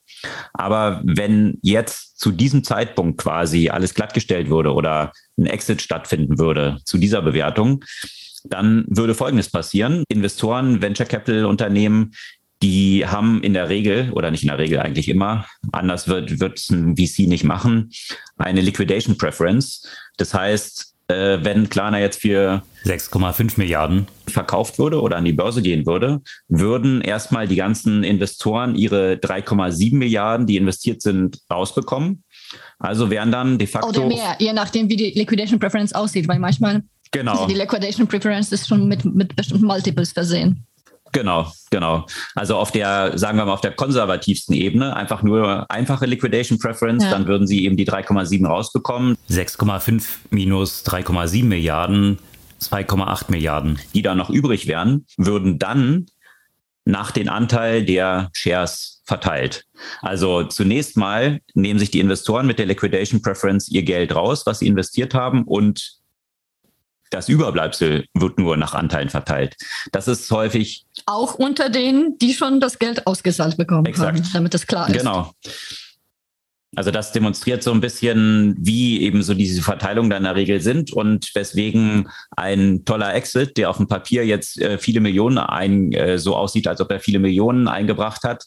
Aber 0.53 1.01
wenn 1.05 1.59
jetzt 1.63 2.19
zu 2.19 2.33
diesem 2.33 2.65
Zeitpunkt 2.65 3.21
quasi 3.21 3.69
alles 3.69 3.95
glattgestellt 3.95 4.51
würde 4.51 4.73
oder 4.73 5.13
ein 5.39 5.47
Exit 5.47 5.81
stattfinden 5.81 6.39
würde 6.39 6.79
zu 6.85 6.99
dieser 6.99 7.23
Bewertung, 7.23 7.85
dann 8.49 8.85
würde 8.89 9.15
Folgendes 9.15 9.51
passieren. 9.51 10.05
Investoren, 10.09 10.83
Venture 10.83 11.07
Capital 11.07 11.47
Unternehmen, 11.47 12.13
die 12.62 13.07
haben 13.07 13.42
in 13.42 13.55
der 13.55 13.69
Regel, 13.69 14.12
oder 14.12 14.31
nicht 14.31 14.42
in 14.42 14.49
der 14.49 14.59
Regel 14.59 14.81
eigentlich 14.81 15.09
immer, 15.09 15.47
anders 15.73 16.09
wird, 16.09 16.40
wird 16.40 16.59
es 16.59 16.71
ein 16.71 16.97
VC 16.97 17.29
nicht 17.29 17.45
machen, 17.45 17.90
eine 18.38 18.61
Liquidation 18.61 19.19
Preference. 19.19 19.87
Das 20.16 20.33
heißt, 20.33 20.95
äh, 21.09 21.38
wenn 21.42 21.69
Klarna 21.69 22.01
jetzt 22.01 22.21
für 22.21 22.62
6,5 22.85 23.59
Milliarden 23.59 24.09
verkauft 24.27 24.79
würde 24.79 25.01
oder 25.01 25.16
an 25.16 25.25
die 25.25 25.33
Börse 25.33 25.62
gehen 25.62 25.87
würde, 25.87 26.21
würden 26.49 27.01
erstmal 27.01 27.47
die 27.47 27.57
ganzen 27.57 28.03
Investoren 28.03 28.75
ihre 28.75 29.14
3,7 29.14 29.95
Milliarden, 29.95 30.47
die 30.47 30.57
investiert 30.57 31.03
sind, 31.03 31.38
rausbekommen. 31.51 32.25
Also 32.79 33.11
wären 33.11 33.31
dann 33.31 33.59
de 33.59 33.66
facto. 33.66 33.88
Oder 33.88 34.07
mehr, 34.07 34.37
je 34.38 34.53
nachdem, 34.53 34.88
wie 34.88 34.97
die 34.97 35.11
Liquidation 35.11 35.61
Preference 35.61 35.92
aussieht, 35.92 36.27
weil 36.27 36.38
manchmal 36.38 36.83
genau. 37.12 37.47
die 37.47 37.55
Liquidation 37.55 38.07
Preference 38.07 38.51
ist 38.53 38.66
schon 38.66 38.88
mit, 38.88 39.05
mit 39.05 39.37
bestimmten 39.37 39.66
Multiples 39.66 40.12
versehen. 40.12 40.66
Genau, 41.12 41.51
genau. 41.71 42.07
Also 42.35 42.57
auf 42.57 42.73
der, 42.73 43.16
sagen 43.16 43.38
wir 43.38 43.47
mal, 43.47 43.53
auf 43.53 43.61
der 43.61 43.73
konservativsten 43.73 44.55
Ebene, 44.55 44.95
einfach 44.95 45.23
nur 45.23 45.71
einfache 45.71 46.07
Liquidation 46.07 46.59
Preference, 46.59 47.05
ja. 47.05 47.11
dann 47.11 47.27
würden 47.27 47.47
sie 47.47 47.64
eben 47.64 47.77
die 47.77 47.88
3,7 47.88 48.47
rausbekommen. 48.47 49.16
6,5 49.31 50.05
minus 50.31 50.85
3,7 50.85 51.45
Milliarden, 51.45 52.19
2,8 52.61 53.31
Milliarden. 53.31 53.79
Die 53.95 54.03
da 54.03 54.14
noch 54.14 54.31
übrig 54.31 54.66
wären, 54.66 55.07
würden 55.16 55.59
dann 55.59 56.07
nach 56.85 57.11
den 57.11 57.29
Anteil 57.29 57.85
der 57.85 58.31
Shares 58.33 59.03
verteilt. 59.05 59.64
Also 60.03 60.45
zunächst 60.45 60.97
mal 60.97 61.40
nehmen 61.55 61.79
sich 61.79 61.90
die 61.90 62.01
Investoren 62.01 62.47
mit 62.47 62.59
der 62.59 62.66
Liquidation 62.66 63.23
Preference 63.23 63.69
ihr 63.69 63.83
Geld 63.83 64.14
raus, 64.14 64.47
was 64.47 64.61
sie 64.61 64.66
investiert 64.66 65.14
haben 65.14 65.45
und 65.45 65.99
das 67.11 67.29
Überbleibsel 67.29 68.07
wird 68.14 68.38
nur 68.38 68.57
nach 68.57 68.75
Anteilen 68.75 69.09
verteilt. 69.09 69.57
Das 69.92 70.09
ist 70.09 70.31
häufig. 70.31 70.85
Auch 71.07 71.35
unter 71.35 71.71
denen, 71.71 72.19
die 72.19 72.35
schon 72.35 72.61
das 72.61 72.79
Geld 72.79 73.07
ausgezahlt 73.07 73.57
bekommen 73.57 73.87
Exakt. 73.87 74.19
haben, 74.19 74.31
damit 74.33 74.55
das 74.55 74.66
klar 74.66 74.88
ist. 74.88 74.99
Genau. 74.99 75.33
Also 76.75 76.90
das 76.90 77.12
demonstriert 77.12 77.62
so 77.62 77.73
ein 77.73 77.81
bisschen, 77.81 78.55
wie 78.59 79.01
eben 79.01 79.23
so 79.23 79.33
diese 79.33 79.62
Verteilungen 79.62 80.11
dann 80.11 80.19
in 80.19 80.25
der 80.25 80.37
Regel 80.37 80.61
sind 80.61 80.92
und 80.92 81.35
weswegen 81.35 82.11
ein 82.37 82.85
toller 82.85 83.14
Exit, 83.14 83.57
der 83.57 83.71
auf 83.71 83.79
dem 83.79 83.88
Papier 83.88 84.27
jetzt 84.27 84.61
äh, 84.61 84.77
viele 84.77 85.01
Millionen 85.01 85.38
ein, 85.38 85.92
äh, 85.92 86.19
so 86.19 86.37
aussieht, 86.37 86.69
als 86.69 86.83
ob 86.83 86.90
er 86.90 87.01
viele 87.01 87.19
Millionen 87.19 87.66
eingebracht 87.66 88.25
hat, 88.25 88.45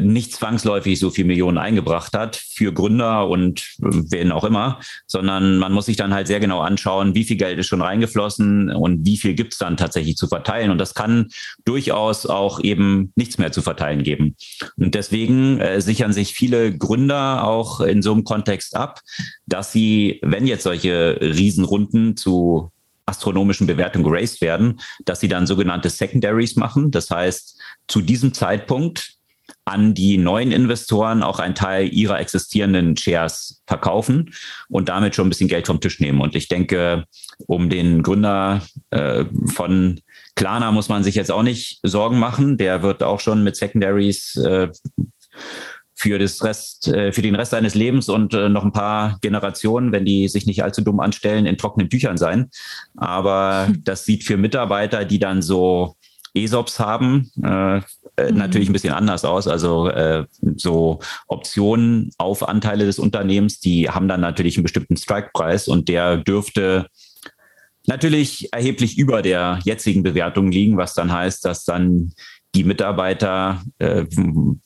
nicht 0.00 0.32
zwangsläufig 0.34 0.98
so 0.98 1.10
viel 1.10 1.24
Millionen 1.24 1.56
eingebracht 1.56 2.12
hat 2.14 2.36
für 2.36 2.72
Gründer 2.72 3.28
und 3.28 3.76
wen 3.78 4.32
auch 4.32 4.44
immer, 4.44 4.80
sondern 5.06 5.58
man 5.58 5.72
muss 5.72 5.86
sich 5.86 5.96
dann 5.96 6.12
halt 6.12 6.26
sehr 6.26 6.40
genau 6.40 6.60
anschauen, 6.60 7.14
wie 7.14 7.24
viel 7.24 7.36
Geld 7.36 7.58
ist 7.58 7.68
schon 7.68 7.80
reingeflossen 7.80 8.70
und 8.70 9.06
wie 9.06 9.16
viel 9.16 9.34
gibt 9.34 9.52
es 9.52 9.58
dann 9.58 9.76
tatsächlich 9.76 10.16
zu 10.16 10.26
verteilen. 10.26 10.70
Und 10.70 10.78
das 10.78 10.94
kann 10.94 11.28
durchaus 11.64 12.26
auch 12.26 12.60
eben 12.60 13.12
nichts 13.14 13.38
mehr 13.38 13.52
zu 13.52 13.62
verteilen 13.62 14.02
geben. 14.02 14.36
Und 14.76 14.94
deswegen 14.94 15.60
äh, 15.60 15.80
sichern 15.80 16.12
sich 16.12 16.34
viele 16.34 16.76
Gründer 16.76 17.44
auch 17.44 17.80
in 17.80 18.02
so 18.02 18.12
einem 18.12 18.24
Kontext 18.24 18.76
ab, 18.76 19.00
dass 19.46 19.70
sie, 19.70 20.18
wenn 20.22 20.46
jetzt 20.46 20.64
solche 20.64 21.18
Riesenrunden 21.20 22.16
zu 22.16 22.72
astronomischen 23.06 23.66
Bewertungen 23.66 24.04
geraced 24.04 24.42
werden, 24.42 24.80
dass 25.04 25.20
sie 25.20 25.28
dann 25.28 25.46
sogenannte 25.46 25.88
Secondaries 25.88 26.56
machen. 26.56 26.90
Das 26.90 27.10
heißt, 27.10 27.58
zu 27.86 28.02
diesem 28.02 28.34
Zeitpunkt 28.34 29.17
an 29.68 29.92
die 29.92 30.16
neuen 30.16 30.50
Investoren 30.50 31.22
auch 31.22 31.38
einen 31.38 31.54
Teil 31.54 31.92
ihrer 31.92 32.18
existierenden 32.18 32.96
Shares 32.96 33.62
verkaufen 33.66 34.30
und 34.68 34.88
damit 34.88 35.14
schon 35.14 35.26
ein 35.26 35.28
bisschen 35.28 35.48
Geld 35.48 35.66
vom 35.66 35.80
Tisch 35.80 36.00
nehmen. 36.00 36.22
Und 36.22 36.34
ich 36.34 36.48
denke, 36.48 37.04
um 37.46 37.68
den 37.68 38.02
Gründer 38.02 38.62
äh, 38.90 39.26
von 39.46 40.00
Klarna 40.36 40.72
muss 40.72 40.88
man 40.88 41.04
sich 41.04 41.16
jetzt 41.16 41.30
auch 41.30 41.42
nicht 41.42 41.80
Sorgen 41.82 42.18
machen. 42.18 42.56
Der 42.56 42.82
wird 42.82 43.02
auch 43.02 43.20
schon 43.20 43.44
mit 43.44 43.56
Secondaries 43.56 44.36
äh, 44.36 44.68
für, 45.94 46.18
das 46.18 46.42
Rest, 46.42 46.88
äh, 46.88 47.12
für 47.12 47.22
den 47.22 47.34
Rest 47.34 47.50
seines 47.50 47.74
Lebens 47.74 48.08
und 48.08 48.32
äh, 48.32 48.48
noch 48.48 48.64
ein 48.64 48.72
paar 48.72 49.18
Generationen, 49.20 49.92
wenn 49.92 50.06
die 50.06 50.28
sich 50.28 50.46
nicht 50.46 50.62
allzu 50.64 50.80
dumm 50.80 51.00
anstellen, 51.00 51.44
in 51.44 51.58
trockenen 51.58 51.90
Tüchern 51.90 52.16
sein. 52.16 52.50
Aber 52.96 53.68
das 53.84 54.06
sieht 54.06 54.24
für 54.24 54.38
Mitarbeiter, 54.38 55.04
die 55.04 55.18
dann 55.18 55.42
so 55.42 55.94
ESOPs 56.34 56.80
haben, 56.80 57.30
äh, 57.42 57.78
äh, 57.78 58.30
mhm. 58.30 58.38
natürlich 58.38 58.68
ein 58.68 58.72
bisschen 58.72 58.94
anders 58.94 59.24
aus. 59.24 59.46
Also 59.46 59.88
äh, 59.88 60.26
so 60.56 61.00
Optionen 61.26 62.10
auf 62.18 62.48
Anteile 62.48 62.86
des 62.86 62.98
Unternehmens, 62.98 63.60
die 63.60 63.88
haben 63.88 64.08
dann 64.08 64.20
natürlich 64.20 64.56
einen 64.56 64.64
bestimmten 64.64 64.96
Strike-Preis 64.96 65.68
und 65.68 65.88
der 65.88 66.16
dürfte 66.16 66.86
natürlich 67.86 68.52
erheblich 68.52 68.98
über 68.98 69.22
der 69.22 69.60
jetzigen 69.64 70.02
Bewertung 70.02 70.50
liegen, 70.50 70.76
was 70.76 70.94
dann 70.94 71.12
heißt, 71.12 71.44
dass 71.44 71.64
dann 71.64 72.12
die 72.54 72.64
Mitarbeiter, 72.64 73.62
äh, 73.78 74.04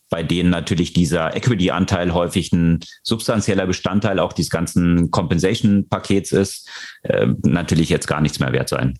bei 0.08 0.22
denen 0.22 0.50
natürlich 0.50 0.92
dieser 0.92 1.36
Equity-Anteil 1.36 2.14
häufig 2.14 2.52
ein 2.52 2.80
substanzieller 3.02 3.66
Bestandteil 3.66 4.18
auch 4.18 4.32
dieses 4.32 4.50
ganzen 4.50 5.10
Compensation-Pakets 5.10 6.32
ist, 6.32 6.68
äh, 7.02 7.28
natürlich 7.44 7.88
jetzt 7.88 8.06
gar 8.06 8.20
nichts 8.20 8.38
mehr 8.38 8.52
wert 8.52 8.68
sein. 8.68 8.98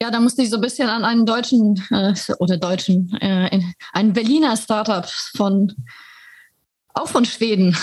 Ja, 0.00 0.12
da 0.12 0.20
musste 0.20 0.42
ich 0.42 0.50
so 0.50 0.56
ein 0.56 0.62
bisschen 0.62 0.88
an 0.88 1.04
einen 1.04 1.26
deutschen 1.26 1.82
äh, 1.90 2.14
oder 2.38 2.56
deutschen, 2.56 3.16
äh, 3.20 3.60
einen 3.92 4.12
Berliner 4.12 4.56
Startup 4.56 5.04
von 5.06 5.74
auch 6.94 7.08
von 7.08 7.24
Schweden 7.24 7.76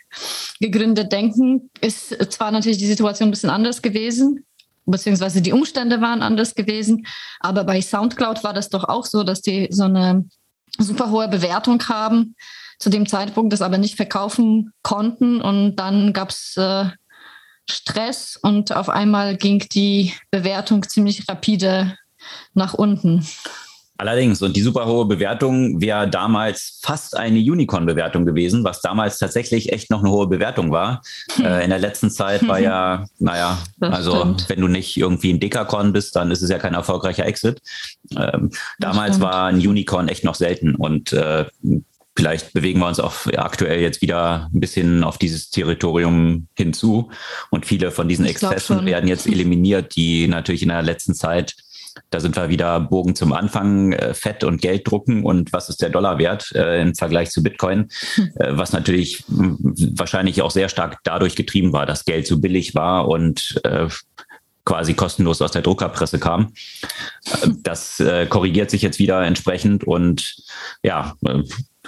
gegründet 0.60 1.12
denken. 1.12 1.70
Ist 1.80 2.10
zwar 2.32 2.50
natürlich 2.50 2.78
die 2.78 2.86
Situation 2.86 3.28
ein 3.28 3.32
bisschen 3.32 3.50
anders 3.50 3.82
gewesen, 3.82 4.44
beziehungsweise 4.84 5.42
die 5.42 5.52
Umstände 5.52 6.00
waren 6.00 6.22
anders 6.22 6.54
gewesen, 6.54 7.06
aber 7.40 7.64
bei 7.64 7.80
SoundCloud 7.80 8.44
war 8.44 8.54
das 8.54 8.68
doch 8.68 8.84
auch 8.84 9.04
so, 9.04 9.22
dass 9.24 9.42
die 9.42 9.68
so 9.70 9.84
eine 9.84 10.24
super 10.78 11.10
hohe 11.10 11.28
Bewertung 11.28 11.82
haben 11.88 12.36
zu 12.78 12.90
dem 12.90 13.06
Zeitpunkt, 13.06 13.52
das 13.52 13.62
aber 13.62 13.78
nicht 13.78 13.96
verkaufen 13.96 14.72
konnten 14.82 15.40
und 15.40 15.76
dann 15.76 16.12
gab 16.12 16.30
es 16.30 16.56
äh, 16.56 16.86
Stress 17.68 18.38
und 18.40 18.74
auf 18.74 18.88
einmal 18.88 19.36
ging 19.36 19.66
die 19.72 20.12
Bewertung 20.30 20.88
ziemlich 20.88 21.28
rapide 21.28 21.96
nach 22.54 22.74
unten. 22.74 23.26
Allerdings, 23.98 24.42
und 24.42 24.54
die 24.56 24.60
super 24.60 24.84
hohe 24.84 25.06
Bewertung 25.06 25.80
wäre 25.80 26.08
damals 26.08 26.80
fast 26.82 27.16
eine 27.16 27.38
Unicorn-Bewertung 27.38 28.26
gewesen, 28.26 28.62
was 28.62 28.82
damals 28.82 29.18
tatsächlich 29.18 29.72
echt 29.72 29.90
noch 29.90 30.00
eine 30.00 30.10
hohe 30.10 30.26
Bewertung 30.26 30.70
war. 30.70 31.00
Äh, 31.42 31.64
in 31.64 31.70
der 31.70 31.78
letzten 31.78 32.10
Zeit 32.10 32.46
war 32.46 32.58
ja, 32.58 33.06
naja, 33.18 33.58
das 33.78 33.94
also 33.94 34.16
stimmt. 34.16 34.48
wenn 34.48 34.60
du 34.60 34.68
nicht 34.68 34.98
irgendwie 34.98 35.32
ein 35.32 35.40
Dekakorn 35.40 35.94
bist, 35.94 36.14
dann 36.14 36.30
ist 36.30 36.42
es 36.42 36.50
ja 36.50 36.58
kein 36.58 36.74
erfolgreicher 36.74 37.24
Exit. 37.24 37.62
Ähm, 38.14 38.50
damals 38.78 39.18
war 39.20 39.46
ein 39.46 39.56
Unicorn 39.56 40.08
echt 40.08 40.24
noch 40.24 40.34
selten 40.34 40.74
und 40.74 41.14
äh, 41.14 41.46
vielleicht 42.16 42.52
bewegen 42.52 42.80
wir 42.80 42.88
uns 42.88 43.00
auch 43.00 43.14
aktuell 43.36 43.80
jetzt 43.80 44.02
wieder 44.02 44.48
ein 44.52 44.60
bisschen 44.60 45.04
auf 45.04 45.18
dieses 45.18 45.50
Territorium 45.50 46.48
hinzu. 46.56 47.10
Und 47.50 47.66
viele 47.66 47.90
von 47.90 48.08
diesen 48.08 48.26
Exzessen 48.26 48.86
werden 48.86 49.08
jetzt 49.08 49.26
eliminiert, 49.26 49.94
die 49.96 50.26
natürlich 50.26 50.62
in 50.62 50.68
der 50.68 50.82
letzten 50.82 51.14
Zeit 51.14 51.54
da 52.10 52.20
sind 52.20 52.36
wir 52.36 52.48
wieder 52.48 52.80
Bogen 52.80 53.14
zum 53.14 53.32
Anfang, 53.32 53.92
äh, 53.92 54.14
Fett 54.14 54.44
und 54.44 54.60
Geld 54.60 54.88
drucken 54.90 55.24
und 55.24 55.52
was 55.52 55.68
ist 55.68 55.82
der 55.82 55.90
Dollar 55.90 56.18
wert 56.18 56.52
äh, 56.54 56.80
im 56.82 56.94
Vergleich 56.94 57.30
zu 57.30 57.42
Bitcoin, 57.42 57.88
hm. 58.14 58.30
äh, 58.36 58.56
was 58.56 58.72
natürlich 58.72 59.24
wahrscheinlich 59.28 60.42
auch 60.42 60.50
sehr 60.50 60.68
stark 60.68 60.98
dadurch 61.04 61.36
getrieben 61.36 61.72
war, 61.72 61.86
dass 61.86 62.04
Geld 62.04 62.26
so 62.26 62.38
billig 62.38 62.74
war 62.74 63.08
und 63.08 63.60
äh, 63.64 63.88
quasi 64.64 64.94
kostenlos 64.94 65.40
aus 65.42 65.52
der 65.52 65.62
Druckerpresse 65.62 66.18
kam. 66.18 66.52
Äh, 67.24 67.48
das 67.62 68.02
korrigiert 68.28 68.70
sich 68.70 68.82
jetzt 68.82 68.98
wieder 68.98 69.24
entsprechend 69.24 69.84
und 69.84 70.36
ja, 70.82 71.14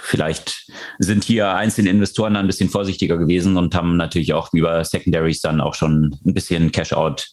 vielleicht 0.01 0.71
sind 0.99 1.23
hier 1.23 1.53
einzelne 1.55 1.89
Investoren 1.89 2.35
ein 2.35 2.47
bisschen 2.47 2.69
vorsichtiger 2.69 3.17
gewesen 3.17 3.57
und 3.57 3.75
haben 3.75 3.97
natürlich 3.97 4.33
auch 4.33 4.53
über 4.53 4.83
Secondaries 4.83 5.41
dann 5.41 5.61
auch 5.61 5.75
schon 5.75 6.17
ein 6.25 6.33
bisschen 6.33 6.71
Cash-out 6.71 7.29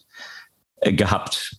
gehabt. 0.82 1.56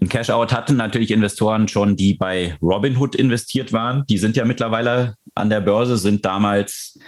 Ein 0.00 0.08
Cash-out 0.08 0.52
hatten 0.52 0.76
natürlich 0.76 1.10
Investoren 1.10 1.66
schon, 1.66 1.96
die 1.96 2.14
bei 2.14 2.56
Robinhood 2.62 3.16
investiert 3.16 3.72
waren. 3.72 4.04
Die 4.08 4.18
sind 4.18 4.36
ja 4.36 4.44
mittlerweile 4.44 5.16
an 5.34 5.50
der 5.50 5.60
Börse, 5.60 5.96
sind 5.96 6.24
damals 6.24 6.98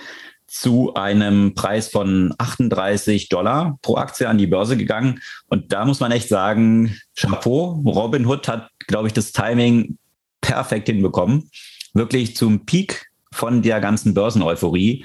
zu 0.49 0.95
einem 0.95 1.55
Preis 1.55 1.89
von 1.89 2.35
38 2.39 3.29
Dollar 3.29 3.79
pro 3.83 3.97
Aktie 3.97 4.29
an 4.29 4.39
die 4.39 4.49
Börse 4.49 4.77
gegangen. 4.77 5.21
Und 5.47 5.73
da 5.73 5.85
muss 5.85 6.01
man 6.01 6.11
echt 6.11 6.29
sagen, 6.29 6.99
Chapeau, 7.15 7.81
Robinhood 7.87 8.49
hat, 8.49 8.69
glaube 8.89 9.07
ich, 9.07 9.13
das 9.13 9.31
Timing 9.31 9.97
perfekt 10.41 10.89
hinbekommen. 10.89 11.51
Wirklich 11.95 12.35
zum 12.35 12.67
Peak 12.67 13.10
von 13.33 13.63
der 13.63 13.81
ganzen 13.81 14.15
Börseneuphorie 14.15 15.05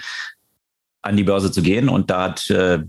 an 1.01 1.17
die 1.17 1.23
Börse 1.23 1.51
zu 1.51 1.61
gehen. 1.61 1.89
Und 1.89 2.09
da 2.09 2.23
hat 2.23 2.49
äh, 2.49 2.79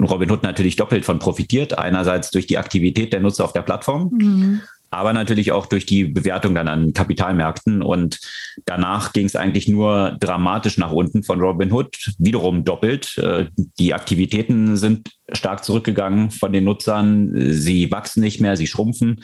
Robin 0.00 0.30
Hood 0.30 0.42
natürlich 0.42 0.76
doppelt 0.76 1.04
von 1.04 1.18
profitiert. 1.18 1.78
Einerseits 1.78 2.30
durch 2.30 2.46
die 2.46 2.58
Aktivität 2.58 3.12
der 3.12 3.20
Nutzer 3.20 3.44
auf 3.44 3.52
der 3.52 3.62
Plattform. 3.62 4.10
Mhm 4.12 4.62
aber 4.90 5.12
natürlich 5.12 5.52
auch 5.52 5.66
durch 5.66 5.86
die 5.86 6.04
Bewertung 6.04 6.54
dann 6.54 6.68
an 6.68 6.92
Kapitalmärkten. 6.92 7.80
Und 7.80 8.18
danach 8.64 9.12
ging 9.12 9.26
es 9.26 9.36
eigentlich 9.36 9.68
nur 9.68 10.16
dramatisch 10.18 10.78
nach 10.78 10.90
unten 10.90 11.22
von 11.22 11.40
Robinhood, 11.40 11.96
wiederum 12.18 12.64
doppelt. 12.64 13.16
Äh, 13.18 13.46
die 13.78 13.94
Aktivitäten 13.94 14.76
sind 14.76 15.10
stark 15.32 15.64
zurückgegangen 15.64 16.30
von 16.32 16.52
den 16.52 16.64
Nutzern. 16.64 17.52
Sie 17.52 17.90
wachsen 17.92 18.20
nicht 18.20 18.40
mehr, 18.40 18.56
sie 18.56 18.66
schrumpfen. 18.66 19.22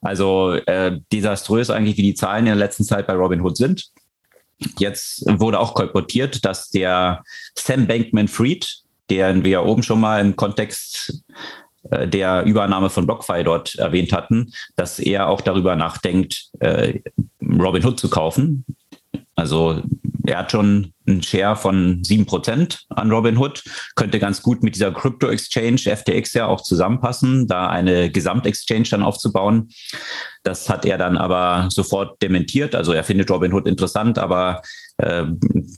Also 0.00 0.54
äh, 0.54 0.98
desaströs 1.12 1.68
eigentlich, 1.68 1.98
wie 1.98 2.02
die 2.02 2.14
Zahlen 2.14 2.46
in 2.46 2.46
der 2.46 2.56
letzten 2.56 2.84
Zeit 2.84 3.06
bei 3.06 3.14
Robinhood 3.14 3.56
sind. 3.56 3.90
Jetzt 4.78 5.24
wurde 5.26 5.60
auch 5.60 5.74
kolportiert, 5.74 6.44
dass 6.44 6.70
der 6.70 7.22
Sam 7.54 7.86
Bankman-Fried, 7.86 8.82
den 9.10 9.44
wir 9.44 9.64
oben 9.64 9.82
schon 9.82 10.00
mal 10.00 10.20
im 10.20 10.36
Kontext 10.36 11.22
äh, 11.90 12.08
der 12.08 12.44
Übernahme 12.44 12.90
von 12.90 13.06
BlockFi 13.06 13.44
dort 13.44 13.74
erwähnt 13.76 14.12
hatten, 14.12 14.52
dass 14.74 14.98
er 14.98 15.28
auch 15.28 15.40
darüber 15.40 15.76
nachdenkt, 15.76 16.50
äh, 16.60 17.00
Robinhood 17.42 18.00
zu 18.00 18.08
kaufen. 18.08 18.64
Also 19.34 19.82
er 20.26 20.38
hat 20.38 20.52
schon 20.52 20.92
einen 21.06 21.22
Share 21.22 21.56
von 21.56 22.02
sieben 22.04 22.26
Prozent 22.26 22.84
an 22.88 23.10
Robinhood, 23.10 23.62
könnte 23.94 24.18
ganz 24.18 24.42
gut 24.42 24.62
mit 24.62 24.74
dieser 24.74 24.92
Crypto-Exchange 24.92 25.96
FTX 25.96 26.34
ja 26.34 26.46
auch 26.46 26.62
zusammenpassen, 26.62 27.46
da 27.46 27.68
eine 27.68 28.10
Gesamtexchange 28.10 28.88
dann 28.90 29.02
aufzubauen. 29.02 29.68
Das 30.42 30.68
hat 30.68 30.84
er 30.84 30.98
dann 30.98 31.16
aber 31.16 31.68
sofort 31.70 32.20
dementiert. 32.22 32.74
Also 32.74 32.92
er 32.92 33.04
findet 33.04 33.30
Robinhood 33.30 33.66
interessant, 33.66 34.18
aber 34.18 34.62
äh, 34.98 35.24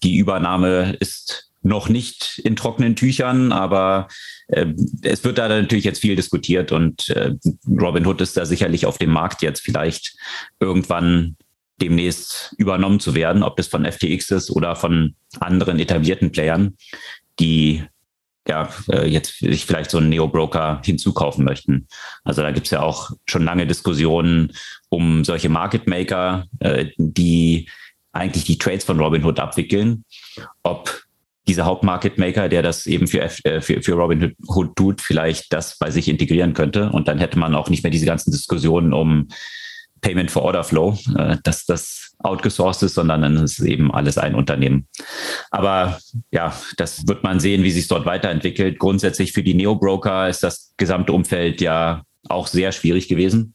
die 0.02 0.16
Übernahme 0.16 0.96
ist 1.00 1.48
noch 1.62 1.88
nicht 1.88 2.40
in 2.44 2.56
trockenen 2.56 2.96
Tüchern, 2.96 3.52
aber 3.52 4.08
äh, 4.48 4.66
es 5.02 5.24
wird 5.24 5.38
da 5.38 5.48
natürlich 5.48 5.84
jetzt 5.84 6.00
viel 6.00 6.16
diskutiert 6.16 6.72
und 6.72 7.08
äh, 7.10 7.34
Robinhood 7.68 8.20
ist 8.20 8.36
da 8.36 8.46
sicherlich 8.46 8.86
auf 8.86 8.98
dem 8.98 9.10
Markt 9.10 9.42
jetzt 9.42 9.60
vielleicht 9.60 10.16
irgendwann 10.60 11.36
demnächst 11.80 12.54
übernommen 12.58 13.00
zu 13.00 13.14
werden, 13.14 13.42
ob 13.42 13.56
das 13.56 13.68
von 13.68 13.84
FTX 13.84 14.30
ist 14.30 14.50
oder 14.50 14.76
von 14.76 15.14
anderen 15.40 15.78
etablierten 15.78 16.32
Playern, 16.32 16.76
die 17.38 17.84
ja, 18.48 18.68
äh, 18.90 19.06
jetzt 19.06 19.38
sich 19.38 19.66
vielleicht 19.66 19.90
so 19.90 19.98
einen 19.98 20.08
Neo-Broker 20.08 20.80
hinzukaufen 20.84 21.44
möchten. 21.44 21.86
Also 22.24 22.42
da 22.42 22.50
gibt 22.50 22.66
es 22.66 22.70
ja 22.70 22.80
auch 22.80 23.10
schon 23.26 23.44
lange 23.44 23.66
Diskussionen 23.66 24.52
um 24.88 25.24
solche 25.24 25.50
Market 25.50 25.86
Maker, 25.86 26.46
äh, 26.60 26.86
die 26.96 27.68
eigentlich 28.12 28.44
die 28.44 28.58
Trades 28.58 28.84
von 28.84 28.98
Robinhood 28.98 29.38
abwickeln, 29.38 30.04
ob 30.62 31.04
dieser 31.46 31.64
Hauptmarket 31.64 32.18
Maker, 32.18 32.48
der 32.48 32.62
das 32.62 32.86
eben 32.86 33.06
für, 33.06 33.22
äh, 33.22 33.60
für, 33.60 33.82
für 33.82 33.92
Robin 33.94 34.34
Hood 34.46 34.76
tut, 34.76 35.00
vielleicht 35.00 35.52
das 35.52 35.78
bei 35.78 35.90
sich 35.90 36.08
integrieren 36.08 36.54
könnte. 36.54 36.90
Und 36.90 37.08
dann 37.08 37.18
hätte 37.18 37.38
man 37.38 37.54
auch 37.54 37.70
nicht 37.70 37.82
mehr 37.82 37.90
diese 37.90 38.06
ganzen 38.06 38.30
Diskussionen 38.30 38.92
um 38.92 39.28
Payment 40.00 40.30
for 40.30 40.42
Order 40.42 40.64
Flow, 40.64 40.98
äh, 41.16 41.36
dass 41.42 41.66
das 41.66 42.12
outgesourced 42.18 42.82
ist, 42.82 42.94
sondern 42.94 43.22
dann 43.22 43.36
ist 43.36 43.60
eben 43.60 43.92
alles 43.92 44.18
ein 44.18 44.34
Unternehmen. 44.34 44.88
Aber 45.50 45.98
ja, 46.30 46.54
das 46.76 47.06
wird 47.06 47.22
man 47.22 47.40
sehen, 47.40 47.62
wie 47.62 47.70
sich 47.70 47.88
dort 47.88 48.06
weiterentwickelt. 48.06 48.78
Grundsätzlich 48.78 49.32
für 49.32 49.42
die 49.42 49.54
Neo-Broker 49.54 50.28
ist 50.28 50.42
das 50.42 50.72
gesamte 50.76 51.12
Umfeld 51.12 51.60
ja 51.60 52.02
auch 52.28 52.46
sehr 52.46 52.72
schwierig 52.72 53.08
gewesen. 53.08 53.54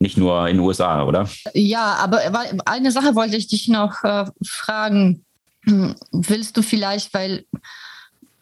Nicht 0.00 0.16
nur 0.16 0.48
in 0.48 0.56
den 0.58 0.64
USA, 0.64 1.04
oder? 1.04 1.28
Ja, 1.54 1.94
aber 1.94 2.20
eine 2.66 2.92
Sache 2.92 3.14
wollte 3.14 3.36
ich 3.36 3.48
dich 3.48 3.68
noch 3.68 4.04
äh, 4.04 4.26
fragen. 4.44 5.24
Willst 5.64 6.56
du 6.56 6.62
vielleicht, 6.62 7.12
weil 7.14 7.44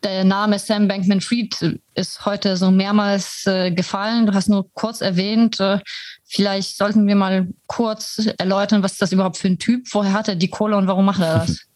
der 0.03 0.25
Name 0.25 0.59
Sam 0.59 0.87
Bankman 0.87 1.21
Fried 1.21 1.81
ist 1.95 2.25
heute 2.25 2.57
so 2.57 2.71
mehrmals 2.71 3.47
äh, 3.47 3.71
gefallen, 3.73 4.27
du 4.27 4.35
hast 4.35 4.49
nur 4.49 4.71
kurz 4.75 5.01
erwähnt, 5.01 5.59
äh, 5.59 5.79
vielleicht 6.27 6.77
sollten 6.77 7.07
wir 7.07 7.17
mal 7.17 7.49
kurz 7.67 8.29
erläutern, 8.39 8.83
was 8.83 8.97
das 8.97 9.13
überhaupt 9.13 9.37
für 9.37 9.49
ein 9.49 9.59
Typ, 9.59 9.87
woher 9.93 10.13
hat 10.13 10.29
er 10.29 10.37
die 10.37 10.51
Kohle 10.51 10.77
und 10.77 10.87
warum 10.87 11.05
macht 11.05 11.21
er 11.21 11.39
das? 11.41 11.61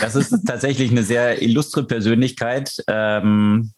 Das 0.00 0.16
ist 0.16 0.34
tatsächlich 0.46 0.90
eine 0.90 1.02
sehr 1.02 1.42
illustre 1.42 1.84
Persönlichkeit. 1.84 2.82
Ähm, 2.88 3.72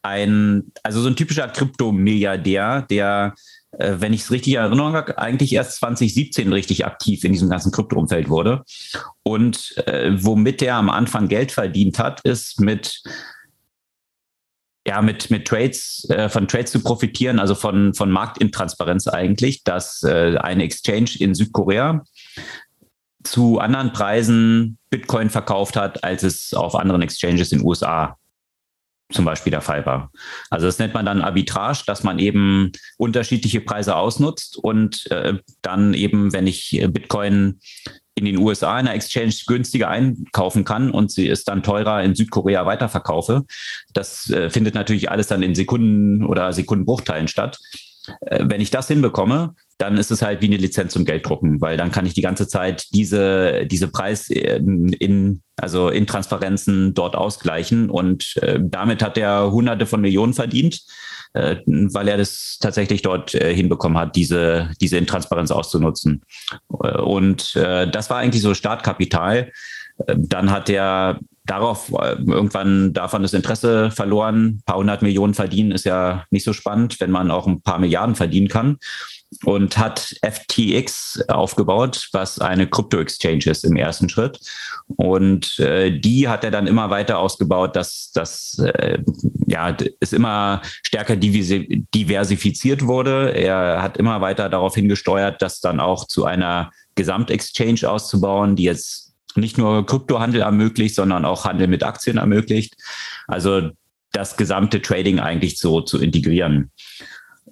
ein, 0.00 0.72
also 0.82 1.02
so 1.02 1.08
ein 1.08 1.16
typischer 1.16 1.48
Kryptomilliardär, 1.48 2.86
der 2.88 3.34
äh, 3.72 3.96
wenn 3.98 4.12
ich 4.12 4.22
es 4.22 4.30
richtig 4.30 4.54
in 4.54 4.60
Erinnerung 4.60 4.94
habe, 4.94 5.18
eigentlich 5.18 5.52
erst 5.52 5.76
2017 5.76 6.52
richtig 6.52 6.86
aktiv 6.86 7.24
in 7.24 7.32
diesem 7.32 7.48
ganzen 7.48 7.72
Krypto-Umfeld 7.72 8.28
wurde. 8.28 8.64
Und 9.22 9.76
äh, 9.86 10.10
womit 10.14 10.62
er 10.62 10.76
am 10.76 10.90
Anfang 10.90 11.28
Geld 11.28 11.52
verdient 11.52 11.98
hat, 11.98 12.20
ist 12.22 12.60
mit 12.60 13.02
ja, 14.90 15.00
mit, 15.02 15.30
mit 15.30 15.46
Trades, 15.46 16.04
äh, 16.10 16.28
von 16.28 16.48
Trades 16.48 16.72
zu 16.72 16.82
profitieren, 16.82 17.38
also 17.38 17.54
von, 17.54 17.94
von 17.94 18.10
Marktintransparenz 18.10 19.06
eigentlich, 19.06 19.62
dass 19.62 20.02
äh, 20.02 20.36
eine 20.38 20.64
Exchange 20.64 21.12
in 21.20 21.32
Südkorea 21.32 22.02
zu 23.22 23.60
anderen 23.60 23.92
Preisen 23.92 24.78
Bitcoin 24.90 25.30
verkauft 25.30 25.76
hat, 25.76 26.02
als 26.02 26.24
es 26.24 26.54
auf 26.54 26.74
anderen 26.74 27.02
Exchanges 27.02 27.52
in 27.52 27.60
den 27.60 27.68
USA 27.68 28.16
zum 29.12 29.24
Beispiel 29.24 29.52
der 29.52 29.60
Fall 29.60 29.86
war. 29.86 30.10
Also 30.50 30.66
das 30.66 30.80
nennt 30.80 30.94
man 30.94 31.06
dann 31.06 31.22
Arbitrage, 31.22 31.84
dass 31.86 32.02
man 32.02 32.18
eben 32.18 32.72
unterschiedliche 32.96 33.60
Preise 33.60 33.94
ausnutzt 33.94 34.56
und 34.56 35.08
äh, 35.12 35.34
dann 35.62 35.94
eben, 35.94 36.32
wenn 36.32 36.48
ich 36.48 36.84
Bitcoin 36.88 37.60
in 38.20 38.26
den 38.26 38.38
USA 38.38 38.78
in 38.78 38.86
der 38.86 38.94
Exchange 38.94 39.34
günstiger 39.46 39.88
einkaufen 39.88 40.64
kann 40.64 40.90
und 40.90 41.10
sie 41.10 41.26
ist 41.26 41.48
dann 41.48 41.62
teurer 41.62 42.02
in 42.02 42.14
Südkorea 42.14 42.66
weiterverkaufe. 42.66 43.44
Das 43.92 44.30
äh, 44.30 44.50
findet 44.50 44.74
natürlich 44.74 45.10
alles 45.10 45.26
dann 45.26 45.42
in 45.42 45.54
Sekunden 45.54 46.24
oder 46.24 46.52
Sekundenbruchteilen 46.52 47.28
statt. 47.28 47.58
Äh, 48.20 48.44
wenn 48.46 48.60
ich 48.60 48.70
das 48.70 48.88
hinbekomme, 48.88 49.54
dann 49.78 49.96
ist 49.96 50.10
es 50.10 50.22
halt 50.22 50.42
wie 50.42 50.46
eine 50.46 50.58
Lizenz 50.58 50.92
zum 50.92 51.04
Gelddrucken, 51.04 51.60
weil 51.60 51.76
dann 51.76 51.90
kann 51.90 52.06
ich 52.06 52.14
die 52.14 52.22
ganze 52.22 52.46
Zeit 52.46 52.86
diese, 52.92 53.66
diese 53.66 53.88
Preis 53.88 54.28
in, 54.28 55.42
also 55.56 55.88
in 55.88 56.06
Transparenzen 56.06 56.92
dort 56.94 57.16
ausgleichen 57.16 57.88
und 57.88 58.36
äh, 58.42 58.58
damit 58.62 59.02
hat 59.02 59.16
er 59.16 59.50
hunderte 59.50 59.86
von 59.86 60.00
Millionen 60.00 60.34
verdient, 60.34 60.82
äh, 61.32 61.56
weil 61.66 62.08
er 62.08 62.16
das 62.16 62.58
tatsächlich 62.60 63.02
dort 63.02 63.34
äh, 63.34 63.54
hinbekommen 63.54 63.98
hat, 63.98 64.16
diese, 64.16 64.70
diese 64.80 64.96
Intransparenz 64.96 65.50
auszunutzen. 65.50 66.22
Äh, 66.82 66.98
und 66.98 67.54
äh, 67.56 67.90
das 67.90 68.10
war 68.10 68.18
eigentlich 68.18 68.42
so 68.42 68.54
Startkapital. 68.54 69.52
Dann 70.06 70.50
hat 70.50 70.70
er 70.70 71.20
darauf 71.44 71.90
irgendwann 71.90 72.92
davon 72.94 73.22
das 73.22 73.34
Interesse 73.34 73.90
verloren. 73.90 74.46
Ein 74.46 74.62
paar 74.64 74.76
hundert 74.76 75.02
Millionen 75.02 75.34
verdienen 75.34 75.72
ist 75.72 75.84
ja 75.84 76.24
nicht 76.30 76.44
so 76.44 76.52
spannend, 76.52 77.00
wenn 77.00 77.10
man 77.10 77.30
auch 77.30 77.46
ein 77.46 77.60
paar 77.60 77.78
Milliarden 77.78 78.14
verdienen 78.14 78.48
kann. 78.48 78.78
Und 79.44 79.78
hat 79.78 80.14
FTX 80.22 81.24
aufgebaut, 81.28 82.08
was 82.12 82.40
eine 82.40 82.68
Krypto-Exchange 82.68 83.46
ist 83.46 83.64
im 83.64 83.76
ersten 83.76 84.08
Schritt. 84.08 84.40
Und 84.96 85.58
äh, 85.60 85.98
die 85.98 86.28
hat 86.28 86.44
er 86.44 86.50
dann 86.50 86.66
immer 86.66 86.90
weiter 86.90 87.18
ausgebaut, 87.18 87.76
dass 87.76 88.10
das 88.12 88.58
äh, 88.58 88.98
ja, 89.46 89.76
es 90.00 90.12
immer 90.12 90.62
stärker 90.82 91.16
diversifiziert 91.16 92.86
wurde. 92.86 93.32
Er 93.32 93.82
hat 93.82 93.96
immer 93.96 94.20
weiter 94.20 94.48
darauf 94.48 94.74
hingesteuert, 94.74 95.40
das 95.42 95.60
dann 95.60 95.80
auch 95.80 96.06
zu 96.06 96.24
einer 96.24 96.70
Gesamtexchange 96.96 97.88
auszubauen, 97.88 98.56
die 98.56 98.64
jetzt 98.64 99.14
nicht 99.36 99.58
nur 99.58 99.86
Kryptohandel 99.86 100.42
ermöglicht, 100.42 100.96
sondern 100.96 101.24
auch 101.24 101.44
Handel 101.44 101.68
mit 101.68 101.84
Aktien 101.84 102.16
ermöglicht. 102.16 102.74
Also 103.28 103.70
das 104.12 104.36
gesamte 104.36 104.82
Trading 104.82 105.20
eigentlich 105.20 105.58
so 105.58 105.80
zu 105.80 106.00
integrieren. 106.00 106.72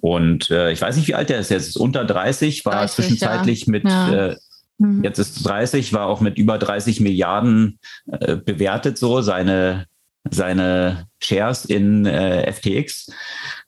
Und 0.01 0.49
äh, 0.49 0.71
ich 0.71 0.81
weiß 0.81 0.95
nicht, 0.95 1.07
wie 1.07 1.15
alt 1.15 1.29
er 1.29 1.39
ist. 1.39 1.49
Jetzt 1.49 1.67
ist 1.67 1.77
unter 1.77 2.05
30, 2.05 2.65
war 2.65 2.73
30, 2.73 2.95
zwischenzeitlich 2.95 3.65
ja. 3.65 3.71
mit, 3.71 3.83
ja. 3.83 4.11
Äh, 4.29 4.37
mhm. 4.77 5.03
jetzt 5.03 5.19
ist 5.19 5.45
30, 5.45 5.93
war 5.93 6.07
auch 6.07 6.21
mit 6.21 6.37
über 6.37 6.57
30 6.57 6.99
Milliarden 6.99 7.79
äh, 8.11 8.35
bewertet, 8.35 8.97
so 8.97 9.21
seine, 9.21 9.85
seine 10.29 11.07
Shares 11.19 11.65
in 11.65 12.05
äh, 12.05 12.51
FTX. 12.51 13.11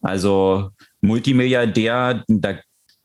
Also 0.02 0.70
Multimilliardär, 1.02 2.24
da 2.28 2.56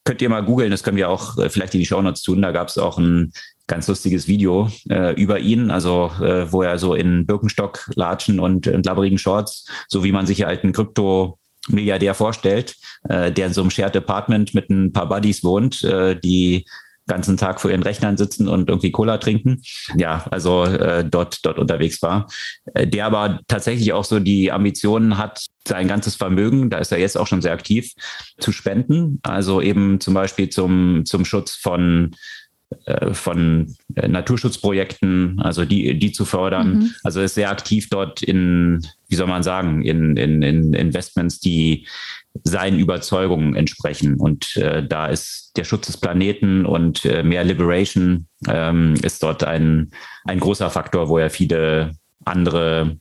könnt 0.05 0.23
ihr 0.23 0.29
mal 0.29 0.45
googeln, 0.45 0.71
das 0.71 0.83
können 0.83 0.97
wir 0.97 1.09
auch 1.09 1.37
äh, 1.39 1.51
vielleicht 1.51 1.75
in 1.75 1.81
die 1.81 1.87
Shownotes 1.87 2.23
tun. 2.23 2.43
Da 2.43 2.53
gab 2.53 2.69
es 2.69 2.79
auch 2.79 2.99
ein 2.99 3.33
ganz 3.67 3.89
lustiges 3.89 4.29
Video 4.29 4.71
äh, 4.89 5.21
über 5.21 5.41
ihn, 5.41 5.71
also 5.71 6.11
äh, 6.21 6.51
wo 6.53 6.63
er 6.63 6.79
so 6.79 6.95
in 6.95 7.27
Birkenstock 7.27 7.91
latschen 7.97 8.39
und 8.39 8.67
in 8.67 8.83
labberigen 8.83 9.19
Shorts, 9.19 9.67
so 9.89 10.05
wie 10.05 10.13
man 10.13 10.27
sich 10.27 10.45
halt 10.45 10.63
einen 10.63 10.73
Krypto 10.73 11.39
Milliardär 11.69 12.15
vorstellt, 12.15 12.77
äh, 13.09 13.33
der 13.33 13.49
in 13.49 13.53
so 13.53 13.61
einem 13.61 13.71
Shared 13.71 13.97
Apartment 13.97 14.55
mit 14.55 14.71
ein 14.71 14.93
paar 14.93 15.09
Buddies 15.09 15.43
wohnt, 15.43 15.83
äh, 15.85 16.19
die 16.19 16.65
ganzen 17.07 17.37
Tag 17.37 17.61
vor 17.61 17.71
ihren 17.71 17.83
Rechnern 17.83 18.17
sitzen 18.17 18.49
und 18.49 18.69
irgendwie 18.69 18.91
Cola 18.91 19.19
trinken. 19.19 19.63
Ja, 19.97 20.25
also 20.31 20.65
äh, 20.65 21.05
dort, 21.05 21.45
dort 21.45 21.59
unterwegs 21.59 22.03
war. 22.03 22.27
Äh, 22.75 22.87
der 22.87 23.07
aber 23.07 23.41
tatsächlich 23.47 23.93
auch 23.93 24.05
so 24.05 24.19
die 24.19 24.51
Ambitionen 24.51 25.19
hat, 25.19 25.47
sein 25.67 25.89
ganzes 25.89 26.17
Vermögen, 26.17 26.71
da 26.71 26.79
ist 26.79 26.93
er 26.93 26.99
jetzt 26.99 27.17
auch 27.17 27.27
schon 27.27 27.43
sehr 27.43 27.53
aktiv, 27.53 27.93
zu 28.39 28.53
spenden. 28.53 29.21
Also 29.23 29.61
eben 29.61 30.01
zum 30.01 30.15
Beispiel 30.15 30.49
zum, 30.49 31.05
zum 31.05 31.25
Schutz 31.25 31.55
von 31.55 32.15
von 33.13 33.75
äh, 33.95 34.09
Naturschutzprojekten, 34.09 35.41
also 35.41 35.65
die, 35.65 35.99
die 35.99 36.13
zu 36.13 36.25
fördern. 36.25 36.79
Mhm. 36.79 36.95
Also 37.05 37.21
ist 37.21 37.35
sehr 37.35 37.51
aktiv 37.51 37.89
dort 37.91 38.23
in, 38.23 38.85
wie 39.09 39.15
soll 39.15 39.29
man 39.29 39.43
sagen, 39.43 39.83
in, 39.83 40.17
in, 40.17 40.43
in 40.43 40.75
Investments, 40.75 41.39
die 41.39 41.87
seinen 42.45 42.79
Überzeugungen 42.79 43.55
entsprechen. 43.55 44.17
Und 44.17 44.57
äh, 44.57 44.87
da 44.87 45.07
ist 45.07 45.53
der 45.57 45.65
Schutz 45.65 45.87
des 45.87 45.97
Planeten 45.97 46.67
und 46.67 47.05
äh, 47.05 47.23
mehr 47.23 47.45
Liberation 47.45 48.27
ähm, 48.49 48.95
ist 49.03 49.23
dort 49.23 49.45
ein, 49.45 49.91
ein 50.25 50.41
großer 50.41 50.71
Faktor, 50.71 51.09
wo 51.09 51.19
er 51.19 51.31
viele 51.31 51.93
andere 52.25 52.99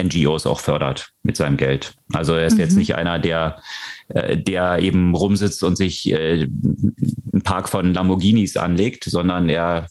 NGOs 0.00 0.46
auch 0.46 0.60
fördert 0.60 1.10
mit 1.22 1.36
seinem 1.36 1.56
Geld. 1.56 1.94
Also 2.12 2.34
er 2.34 2.46
ist 2.46 2.54
mhm. 2.54 2.60
jetzt 2.60 2.76
nicht 2.76 2.94
einer, 2.94 3.18
der, 3.18 3.60
äh, 4.08 4.36
der 4.36 4.78
eben 4.80 5.14
rumsitzt 5.14 5.62
und 5.62 5.76
sich 5.76 6.10
äh, 6.10 6.42
einen 6.42 7.42
Park 7.44 7.68
von 7.68 7.94
Lamborghinis 7.94 8.56
anlegt, 8.56 9.04
sondern 9.04 9.48
er 9.48 9.86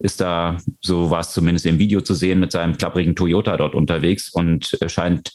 ist 0.00 0.20
da, 0.20 0.58
so 0.80 1.10
war 1.10 1.20
es 1.20 1.32
zumindest 1.32 1.66
im 1.66 1.78
Video 1.78 2.00
zu 2.00 2.14
sehen, 2.14 2.38
mit 2.38 2.52
seinem 2.52 2.76
klapprigen 2.76 3.16
Toyota 3.16 3.56
dort 3.56 3.74
unterwegs 3.74 4.28
und 4.28 4.78
scheint 4.86 5.32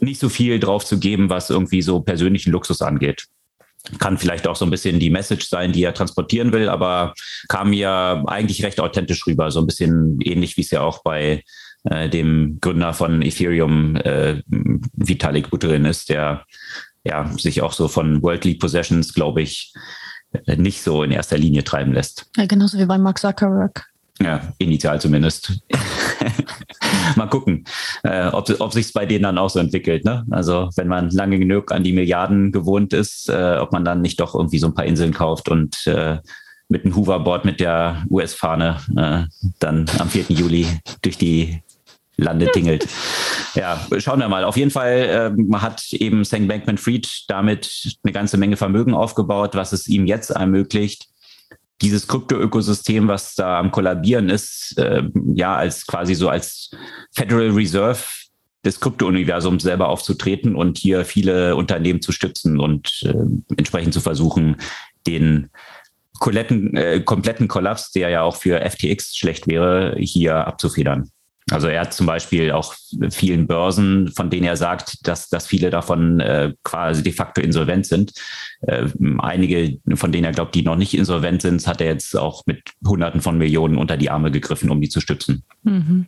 nicht 0.00 0.20
so 0.20 0.28
viel 0.28 0.58
drauf 0.58 0.84
zu 0.84 0.98
geben, 0.98 1.28
was 1.28 1.50
irgendwie 1.50 1.82
so 1.82 2.00
persönlichen 2.00 2.50
Luxus 2.50 2.80
angeht. 2.80 3.26
Kann 3.98 4.16
vielleicht 4.16 4.46
auch 4.46 4.56
so 4.56 4.64
ein 4.64 4.70
bisschen 4.70 4.98
die 4.98 5.10
Message 5.10 5.46
sein, 5.50 5.72
die 5.72 5.82
er 5.82 5.92
transportieren 5.92 6.52
will, 6.52 6.70
aber 6.70 7.12
kam 7.48 7.70
mir 7.70 8.24
eigentlich 8.26 8.64
recht 8.64 8.80
authentisch 8.80 9.26
rüber. 9.26 9.50
So 9.50 9.60
ein 9.60 9.66
bisschen 9.66 10.18
ähnlich, 10.22 10.56
wie 10.56 10.62
es 10.62 10.70
ja 10.70 10.80
auch 10.80 11.02
bei 11.02 11.42
äh, 11.84 12.08
dem 12.08 12.58
Gründer 12.60 12.92
von 12.92 13.22
Ethereum, 13.22 13.96
äh, 13.96 14.42
Vitalik 14.46 15.50
Buterin 15.50 15.84
ist, 15.84 16.08
der 16.08 16.44
ja 17.04 17.30
sich 17.36 17.62
auch 17.62 17.72
so 17.72 17.88
von 17.88 18.22
Worldly 18.22 18.54
Possessions, 18.54 19.14
glaube 19.14 19.42
ich, 19.42 19.72
äh, 20.46 20.56
nicht 20.56 20.82
so 20.82 21.02
in 21.02 21.10
erster 21.10 21.38
Linie 21.38 21.64
treiben 21.64 21.92
lässt. 21.92 22.26
Ja, 22.36 22.46
genauso 22.46 22.78
wie 22.78 22.86
bei 22.86 22.98
Mark 22.98 23.18
Zuckerberg. 23.18 23.86
Ja, 24.20 24.40
initial 24.58 25.00
zumindest. 25.00 25.60
Mal 27.16 27.26
gucken, 27.26 27.64
äh, 28.04 28.28
ob, 28.28 28.48
ob 28.60 28.72
sich 28.72 28.92
bei 28.92 29.06
denen 29.06 29.24
dann 29.24 29.38
auch 29.38 29.50
so 29.50 29.58
entwickelt. 29.58 30.04
Ne? 30.04 30.24
Also 30.30 30.70
wenn 30.76 30.88
man 30.88 31.10
lange 31.10 31.38
genug 31.38 31.72
an 31.72 31.82
die 31.82 31.92
Milliarden 31.92 32.52
gewohnt 32.52 32.92
ist, 32.92 33.28
äh, 33.28 33.58
ob 33.60 33.72
man 33.72 33.84
dann 33.84 34.02
nicht 34.02 34.20
doch 34.20 34.34
irgendwie 34.34 34.58
so 34.58 34.68
ein 34.68 34.74
paar 34.74 34.86
Inseln 34.86 35.12
kauft 35.12 35.48
und 35.48 35.86
äh, 35.86 36.18
mit 36.68 36.84
einem 36.84 36.96
Hoverboard 36.96 37.44
mit 37.44 37.60
der 37.60 38.04
US-Fahne 38.08 38.78
äh, 38.96 39.24
dann 39.58 39.86
am 39.98 40.08
4. 40.08 40.24
Juli 40.28 40.66
durch 41.02 41.18
die 41.18 41.60
Lande 42.24 42.50
tingelt. 42.50 42.86
Ja, 43.54 43.80
schauen 43.98 44.18
wir 44.18 44.28
mal. 44.28 44.44
Auf 44.44 44.56
jeden 44.56 44.70
Fall 44.70 45.34
äh, 45.38 45.56
hat 45.58 45.92
eben 45.92 46.24
Sam 46.24 46.48
Bankman-Fried 46.48 47.24
damit 47.28 47.96
eine 48.02 48.12
ganze 48.12 48.36
Menge 48.36 48.56
Vermögen 48.56 48.94
aufgebaut, 48.94 49.54
was 49.54 49.72
es 49.72 49.86
ihm 49.86 50.06
jetzt 50.06 50.30
ermöglicht, 50.30 51.08
dieses 51.82 52.06
Krypto-Ökosystem, 52.06 53.08
was 53.08 53.34
da 53.34 53.58
am 53.58 53.70
Kollabieren 53.70 54.28
ist, 54.28 54.76
äh, 54.78 55.02
ja, 55.34 55.56
als 55.56 55.86
quasi 55.86 56.14
so 56.14 56.28
als 56.28 56.70
Federal 57.12 57.50
Reserve 57.50 58.00
des 58.64 58.80
Krypto-Universums 58.80 59.62
selber 59.62 59.88
aufzutreten 59.88 60.56
und 60.56 60.78
hier 60.78 61.04
viele 61.04 61.54
Unternehmen 61.56 62.00
zu 62.00 62.12
stützen 62.12 62.58
und 62.58 63.02
äh, 63.04 63.14
entsprechend 63.56 63.92
zu 63.92 64.00
versuchen, 64.00 64.56
den 65.06 65.50
kompletten, 66.18 66.74
äh, 66.76 67.00
kompletten 67.00 67.48
Kollaps, 67.48 67.92
der 67.92 68.08
ja 68.08 68.22
auch 68.22 68.36
für 68.36 68.60
FTX 68.60 69.16
schlecht 69.16 69.46
wäre, 69.46 69.94
hier 69.98 70.46
abzufedern. 70.46 71.10
Also 71.50 71.68
er 71.68 71.82
hat 71.82 71.92
zum 71.92 72.06
Beispiel 72.06 72.52
auch 72.52 72.74
vielen 73.10 73.46
Börsen, 73.46 74.10
von 74.12 74.30
denen 74.30 74.46
er 74.46 74.56
sagt, 74.56 75.06
dass, 75.06 75.28
dass 75.28 75.46
viele 75.46 75.68
davon 75.68 76.20
äh, 76.20 76.54
quasi 76.62 77.02
de 77.02 77.12
facto 77.12 77.42
insolvent 77.42 77.86
sind. 77.86 78.12
Äh, 78.62 78.88
einige, 79.18 79.78
von 79.94 80.10
denen 80.10 80.24
er 80.24 80.32
glaubt, 80.32 80.54
die 80.54 80.62
noch 80.62 80.76
nicht 80.76 80.94
insolvent 80.94 81.42
sind, 81.42 81.66
hat 81.66 81.82
er 81.82 81.88
jetzt 81.88 82.16
auch 82.16 82.44
mit 82.46 82.62
Hunderten 82.86 83.20
von 83.20 83.36
Millionen 83.36 83.76
unter 83.76 83.98
die 83.98 84.08
Arme 84.08 84.30
gegriffen, 84.30 84.70
um 84.70 84.80
die 84.80 84.88
zu 84.88 85.00
stützen. 85.00 85.44
Mhm. 85.64 86.06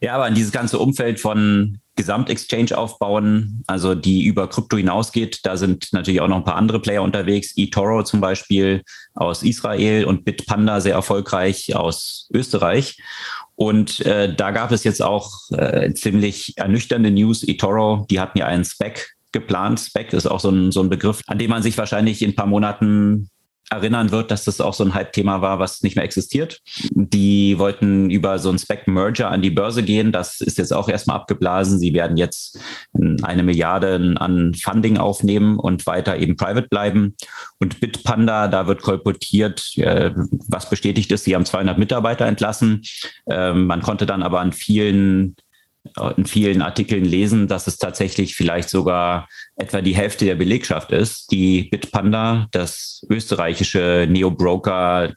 Ja, 0.00 0.14
aber 0.14 0.26
in 0.26 0.34
dieses 0.34 0.52
ganze 0.52 0.78
Umfeld 0.78 1.20
von 1.20 1.78
Gesamtexchange 1.94 2.76
aufbauen, 2.76 3.62
also 3.66 3.94
die 3.94 4.24
über 4.24 4.48
Krypto 4.48 4.76
hinausgeht, 4.76 5.40
da 5.44 5.56
sind 5.56 5.92
natürlich 5.92 6.20
auch 6.20 6.28
noch 6.28 6.38
ein 6.38 6.44
paar 6.44 6.56
andere 6.56 6.80
Player 6.80 7.02
unterwegs. 7.02 7.52
eToro 7.56 8.02
zum 8.02 8.20
Beispiel 8.20 8.82
aus 9.14 9.42
Israel 9.42 10.06
und 10.06 10.24
Bitpanda 10.24 10.80
sehr 10.80 10.94
erfolgreich 10.94 11.76
aus 11.76 12.28
Österreich. 12.32 12.96
Und 13.54 14.00
äh, 14.00 14.34
da 14.34 14.50
gab 14.50 14.72
es 14.72 14.84
jetzt 14.84 15.02
auch 15.02 15.30
äh, 15.50 15.92
ziemlich 15.92 16.54
ernüchternde 16.56 17.10
News. 17.10 17.46
eToro, 17.46 18.06
die 18.10 18.20
hatten 18.20 18.38
ja 18.38 18.46
einen 18.46 18.64
Spec 18.64 19.14
geplant. 19.32 19.80
Spec 19.80 20.12
ist 20.12 20.26
auch 20.26 20.40
so 20.40 20.50
ein, 20.50 20.72
so 20.72 20.82
ein 20.82 20.90
Begriff, 20.90 21.20
an 21.26 21.38
dem 21.38 21.50
man 21.50 21.62
sich 21.62 21.76
wahrscheinlich 21.78 22.22
in 22.22 22.30
ein 22.30 22.36
paar 22.36 22.46
Monaten 22.46 23.28
erinnern 23.70 24.10
wird, 24.10 24.30
dass 24.30 24.44
das 24.44 24.60
auch 24.60 24.74
so 24.74 24.84
ein 24.84 24.94
Hype-Thema 24.94 25.40
war, 25.40 25.58
was 25.58 25.82
nicht 25.82 25.96
mehr 25.96 26.04
existiert. 26.04 26.60
Die 26.90 27.58
wollten 27.58 28.10
über 28.10 28.38
so 28.38 28.50
ein 28.50 28.58
Spec-Merger 28.58 29.30
an 29.30 29.42
die 29.42 29.50
Börse 29.50 29.82
gehen. 29.82 30.12
Das 30.12 30.40
ist 30.40 30.58
jetzt 30.58 30.72
auch 30.72 30.88
erstmal 30.88 31.16
abgeblasen. 31.16 31.78
Sie 31.78 31.94
werden 31.94 32.16
jetzt 32.16 32.58
eine 33.22 33.42
Milliarde 33.42 34.14
an 34.16 34.54
Funding 34.54 34.98
aufnehmen 34.98 35.58
und 35.58 35.86
weiter 35.86 36.18
eben 36.18 36.36
private 36.36 36.68
bleiben. 36.68 37.16
Und 37.60 37.80
Bitpanda, 37.80 38.48
da 38.48 38.66
wird 38.66 38.82
kolportiert, 38.82 39.72
äh, 39.76 40.10
was 40.48 40.68
bestätigt 40.68 41.10
ist, 41.10 41.24
sie 41.24 41.34
haben 41.34 41.46
200 41.46 41.78
Mitarbeiter 41.78 42.26
entlassen. 42.26 42.82
Ähm, 43.30 43.66
man 43.66 43.82
konnte 43.82 44.06
dann 44.06 44.22
aber 44.22 44.40
an 44.40 44.52
vielen 44.52 45.36
in 46.16 46.26
vielen 46.26 46.62
Artikeln 46.62 47.04
lesen, 47.04 47.48
dass 47.48 47.66
es 47.66 47.76
tatsächlich 47.76 48.36
vielleicht 48.36 48.70
sogar 48.70 49.28
etwa 49.56 49.80
die 49.80 49.96
Hälfte 49.96 50.24
der 50.24 50.36
Belegschaft 50.36 50.92
ist, 50.92 51.30
die 51.32 51.64
Bitpanda, 51.64 52.46
das 52.52 53.04
österreichische 53.10 54.06
Neo-Broker 54.08 55.12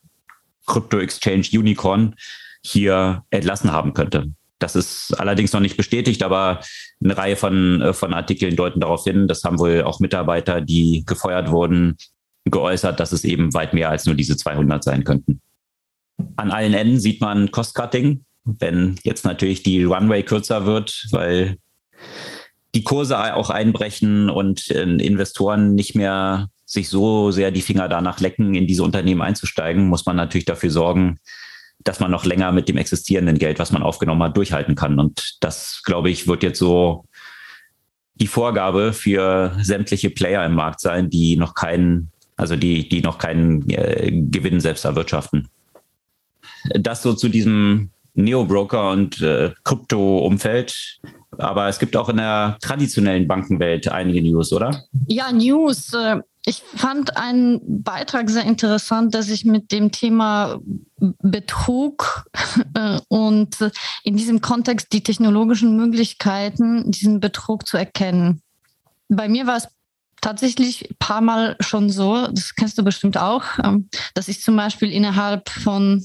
Crypto 0.66 1.00
Exchange 1.00 1.48
Unicorn, 1.54 2.16
hier 2.64 3.24
entlassen 3.30 3.72
haben 3.72 3.94
könnte. 3.94 4.32
Das 4.58 4.76
ist 4.76 5.14
allerdings 5.20 5.54
noch 5.54 5.60
nicht 5.60 5.78
bestätigt, 5.78 6.24
aber 6.24 6.62
eine 7.04 7.16
Reihe 7.16 7.36
von, 7.36 7.82
äh, 7.82 7.94
von 7.94 8.14
Artikeln 8.14 8.56
deuten 8.56 8.80
darauf 8.80 9.04
hin. 9.04 9.28
Das 9.28 9.44
haben 9.44 9.60
wohl 9.60 9.84
auch 9.84 10.00
Mitarbeiter, 10.00 10.62
die 10.62 11.04
gefeuert 11.06 11.52
wurden, 11.52 11.98
geäußert, 12.46 13.00
dass 13.00 13.12
es 13.12 13.24
eben 13.24 13.54
weit 13.54 13.74
mehr 13.74 13.90
als 13.90 14.06
nur 14.06 14.16
diese 14.16 14.38
200 14.38 14.84
sein 14.84 15.04
könnten. 15.04 15.42
An 16.38 16.52
allen 16.52 16.74
Enden 16.74 17.00
sieht 17.00 17.22
man 17.22 17.52
Cost-Cutting. 17.52 18.24
Wenn 18.46 18.98
jetzt 19.04 19.26
natürlich 19.26 19.64
die 19.64 19.84
Runway 19.84 20.24
kürzer 20.24 20.66
wird, 20.66 21.08
weil 21.12 21.58
die 22.74 22.84
Kurse 22.84 23.36
auch 23.36 23.50
einbrechen 23.50 24.30
und 24.30 24.70
äh, 24.70 24.84
Investoren 24.84 25.76
nicht 25.76 25.96
mehr 25.96 26.50
sich 26.66 26.90
so 26.90 27.32
sehr 27.32 27.52
die 27.52 27.62
Finger 27.62 27.88
danach 27.88 28.20
lecken, 28.20 28.56
in 28.56 28.68
diese 28.68 28.84
Unternehmen 28.84 29.22
einzusteigen, 29.22 29.88
muss 29.88 30.06
man 30.06 30.16
natürlich 30.16 30.46
dafür 30.46 30.72
sorgen, 30.72 31.20
dass 31.84 32.00
man 32.00 32.12
noch 32.12 32.26
länger 32.26 32.52
mit 32.52 32.68
dem 32.68 32.78
existierenden 32.78 33.38
Geld, 33.38 33.60
was 33.60 33.72
man 33.72 33.84
aufgenommen 33.84 34.24
hat, 34.24 34.38
durchhalten 34.38 34.76
kann. 34.76 35.00
Und 35.00 35.38
das, 35.42 35.82
glaube 35.84 36.10
ich, 36.10 36.28
wird 36.28 36.44
jetzt 36.44 36.60
so 36.60 37.06
die 38.16 38.28
Vorgabe 38.28 38.94
für 38.94 39.56
sämtliche 39.62 40.10
Player 40.10 40.46
im 40.46 40.56
Markt 40.56 40.80
sein, 40.80 41.10
die 41.10 41.38
noch 41.38 41.54
kein 41.54 42.12
Also 42.38 42.56
die, 42.58 42.90
die 42.90 43.02
noch 43.02 43.18
keinen 43.18 43.70
äh, 43.70 44.12
Gewinn 44.12 44.60
selbst 44.60 44.84
erwirtschaften. 44.86 45.48
Das 46.74 47.02
so 47.02 47.14
zu 47.14 47.30
diesem 47.30 47.92
Neo-Broker 48.16 48.92
und 48.92 49.22
äh, 49.22 49.52
Krypto-Umfeld. 49.64 51.00
Aber 51.38 51.68
es 51.68 51.80
gibt 51.80 51.96
auch 51.96 52.10
in 52.10 52.18
der 52.18 52.58
traditionellen 52.62 53.28
Bankenwelt 53.28 53.88
einige 53.90 54.22
News, 54.22 54.54
oder? 54.54 54.84
Ja, 55.08 55.32
News. 55.32 55.94
Äh, 55.94 56.22
ich 56.46 56.62
fand 56.76 57.18
einen 57.18 57.60
Beitrag 57.84 58.30
sehr 58.30 58.44
interessant, 58.44 59.14
der 59.14 59.24
sich 59.24 59.46
mit 59.46 59.72
dem 59.72 59.92
Thema 59.92 60.60
Betrug 61.00 62.26
äh, 62.76 63.00
und 63.08 63.58
in 64.04 64.16
diesem 64.16 64.42
Kontext 64.42 64.94
die 64.94 65.04
technologischen 65.04 65.76
Möglichkeiten, 65.76 66.92
diesen 66.92 67.20
Betrug 67.20 67.68
zu 67.68 67.78
erkennen. 67.78 68.42
Bei 69.10 69.28
mir 69.28 69.48
war 69.48 69.58
es 69.58 69.68
tatsächlich 70.22 70.90
ein 70.90 70.96
paar 71.00 71.22
Mal 71.22 71.56
schon 71.60 71.90
so, 71.90 72.28
das 72.28 72.56
kennst 72.56 72.78
du 72.78 72.84
bestimmt 72.84 73.18
auch, 73.18 73.44
ähm, 73.64 73.90
dass 74.14 74.28
ich 74.28 74.42
zum 74.42 74.56
Beispiel 74.56 74.92
innerhalb 74.92 75.50
von 75.50 76.04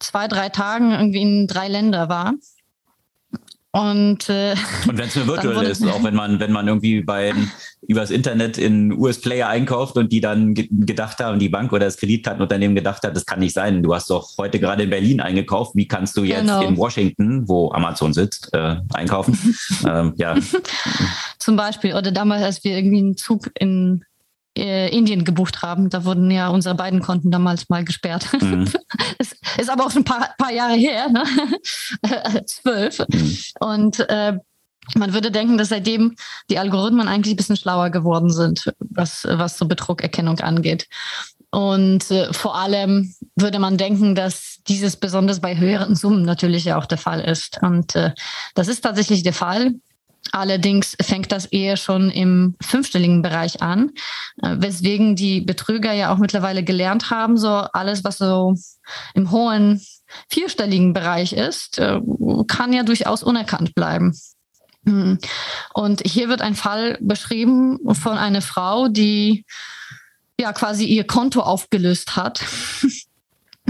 zwei, 0.00 0.28
drei 0.28 0.48
Tagen 0.48 0.92
irgendwie 0.92 1.22
in 1.22 1.46
drei 1.46 1.68
Länder 1.68 2.08
war. 2.08 2.34
Und, 3.72 4.28
äh, 4.28 4.56
und 4.88 4.98
wenn 4.98 5.06
es 5.06 5.14
nur 5.14 5.26
virtuell 5.28 5.62
ist, 5.64 5.86
auch 5.86 6.02
wenn 6.02 6.14
man, 6.14 6.40
wenn 6.40 6.50
man 6.50 6.66
irgendwie 6.66 7.02
bei 7.02 7.32
übers 7.82 8.10
Internet 8.10 8.58
in 8.58 8.92
US-Player 8.92 9.48
einkauft 9.48 9.96
und 9.96 10.10
die 10.10 10.20
dann 10.20 10.54
ge 10.54 10.68
gedacht 10.70 11.20
haben, 11.20 11.38
die 11.38 11.48
Bank 11.48 11.72
oder 11.72 11.84
das 11.84 11.96
Kreditkartenunternehmen 11.96 12.74
gedacht 12.74 13.04
hat, 13.04 13.14
das 13.14 13.26
kann 13.26 13.38
nicht 13.38 13.54
sein. 13.54 13.84
Du 13.84 13.94
hast 13.94 14.10
doch 14.10 14.36
heute 14.38 14.58
gerade 14.58 14.82
in 14.82 14.90
Berlin 14.90 15.20
eingekauft. 15.20 15.76
Wie 15.76 15.86
kannst 15.86 16.16
du 16.16 16.24
jetzt 16.24 16.40
genau. 16.40 16.62
in 16.62 16.76
Washington, 16.76 17.48
wo 17.48 17.70
Amazon 17.70 18.12
sitzt, 18.12 18.52
äh, 18.54 18.76
einkaufen? 18.92 19.38
ähm, 19.86 20.14
ja. 20.16 20.36
Zum 21.38 21.54
Beispiel. 21.54 21.94
Oder 21.94 22.10
damals, 22.10 22.42
als 22.42 22.64
wir 22.64 22.76
irgendwie 22.76 22.98
einen 22.98 23.16
Zug 23.16 23.50
in 23.56 24.04
äh, 24.56 24.88
Indien 24.96 25.24
gebucht 25.24 25.62
haben. 25.62 25.90
Da 25.90 26.04
wurden 26.04 26.30
ja 26.30 26.48
unsere 26.48 26.74
beiden 26.74 27.00
Konten 27.00 27.30
damals 27.30 27.68
mal 27.68 27.84
gesperrt. 27.84 28.26
Mhm. 28.40 28.70
ist, 29.18 29.36
ist 29.58 29.70
aber 29.70 29.86
auch 29.86 29.90
schon 29.90 30.02
ein 30.02 30.04
paar, 30.04 30.30
paar 30.38 30.52
Jahre 30.52 30.74
her, 30.74 31.08
ne? 31.08 31.24
zwölf. 32.46 32.98
Mhm. 33.08 33.38
Und 33.60 34.00
äh, 34.08 34.38
man 34.94 35.12
würde 35.12 35.30
denken, 35.30 35.58
dass 35.58 35.68
seitdem 35.68 36.16
die 36.48 36.58
Algorithmen 36.58 37.08
eigentlich 37.08 37.34
ein 37.34 37.36
bisschen 37.36 37.56
schlauer 37.56 37.90
geworden 37.90 38.30
sind, 38.30 38.72
was, 38.78 39.26
was 39.28 39.56
so 39.56 39.66
Betrugerkennung 39.66 40.40
angeht. 40.40 40.88
Und 41.50 42.10
äh, 42.10 42.32
vor 42.32 42.56
allem 42.56 43.14
würde 43.36 43.58
man 43.58 43.76
denken, 43.76 44.14
dass 44.14 44.58
dieses 44.68 44.96
besonders 44.96 45.40
bei 45.40 45.56
höheren 45.56 45.96
Summen 45.96 46.22
natürlich 46.22 46.64
ja 46.64 46.78
auch 46.78 46.86
der 46.86 46.98
Fall 46.98 47.20
ist. 47.20 47.60
Und 47.62 47.96
äh, 47.96 48.12
das 48.54 48.68
ist 48.68 48.82
tatsächlich 48.82 49.22
der 49.22 49.32
Fall. 49.32 49.74
Allerdings 50.32 50.96
fängt 51.00 51.32
das 51.32 51.46
eher 51.46 51.76
schon 51.76 52.10
im 52.10 52.56
fünfstelligen 52.60 53.22
Bereich 53.22 53.62
an, 53.62 53.90
äh, 54.42 54.56
weswegen 54.58 55.16
die 55.16 55.40
Betrüger 55.40 55.92
ja 55.92 56.12
auch 56.12 56.18
mittlerweile 56.18 56.62
gelernt 56.62 57.10
haben, 57.10 57.36
so 57.36 57.48
alles, 57.48 58.04
was 58.04 58.18
so 58.18 58.54
im 59.14 59.30
hohen 59.30 59.80
vierstelligen 60.28 60.92
Bereich 60.92 61.32
ist, 61.32 61.78
äh, 61.78 62.00
kann 62.46 62.72
ja 62.72 62.82
durchaus 62.82 63.22
unerkannt 63.22 63.74
bleiben. 63.74 64.16
Hm. 64.86 65.18
Und 65.74 66.02
hier 66.06 66.28
wird 66.28 66.40
ein 66.40 66.54
Fall 66.54 66.96
beschrieben 67.00 67.78
von 67.94 68.16
einer 68.16 68.42
Frau, 68.42 68.88
die 68.88 69.44
ja 70.40 70.52
quasi 70.52 70.86
ihr 70.86 71.04
Konto 71.04 71.40
aufgelöst 71.40 72.16
hat 72.16 72.42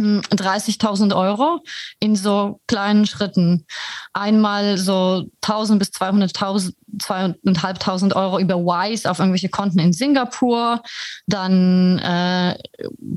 30.000 0.00 1.14
Euro 1.14 1.60
in 1.98 2.16
so 2.16 2.60
kleinen 2.66 3.06
Schritten. 3.06 3.66
Einmal 4.12 4.78
so 4.78 5.26
1.000 5.42 5.78
bis 5.78 5.88
200.000, 5.90 6.72
2.500 6.98 8.16
Euro 8.16 8.38
über 8.38 8.56
Wise 8.56 9.10
auf 9.10 9.18
irgendwelche 9.18 9.48
Konten 9.48 9.78
in 9.78 9.92
Singapur, 9.92 10.82
dann 11.26 11.98
äh, 11.98 12.58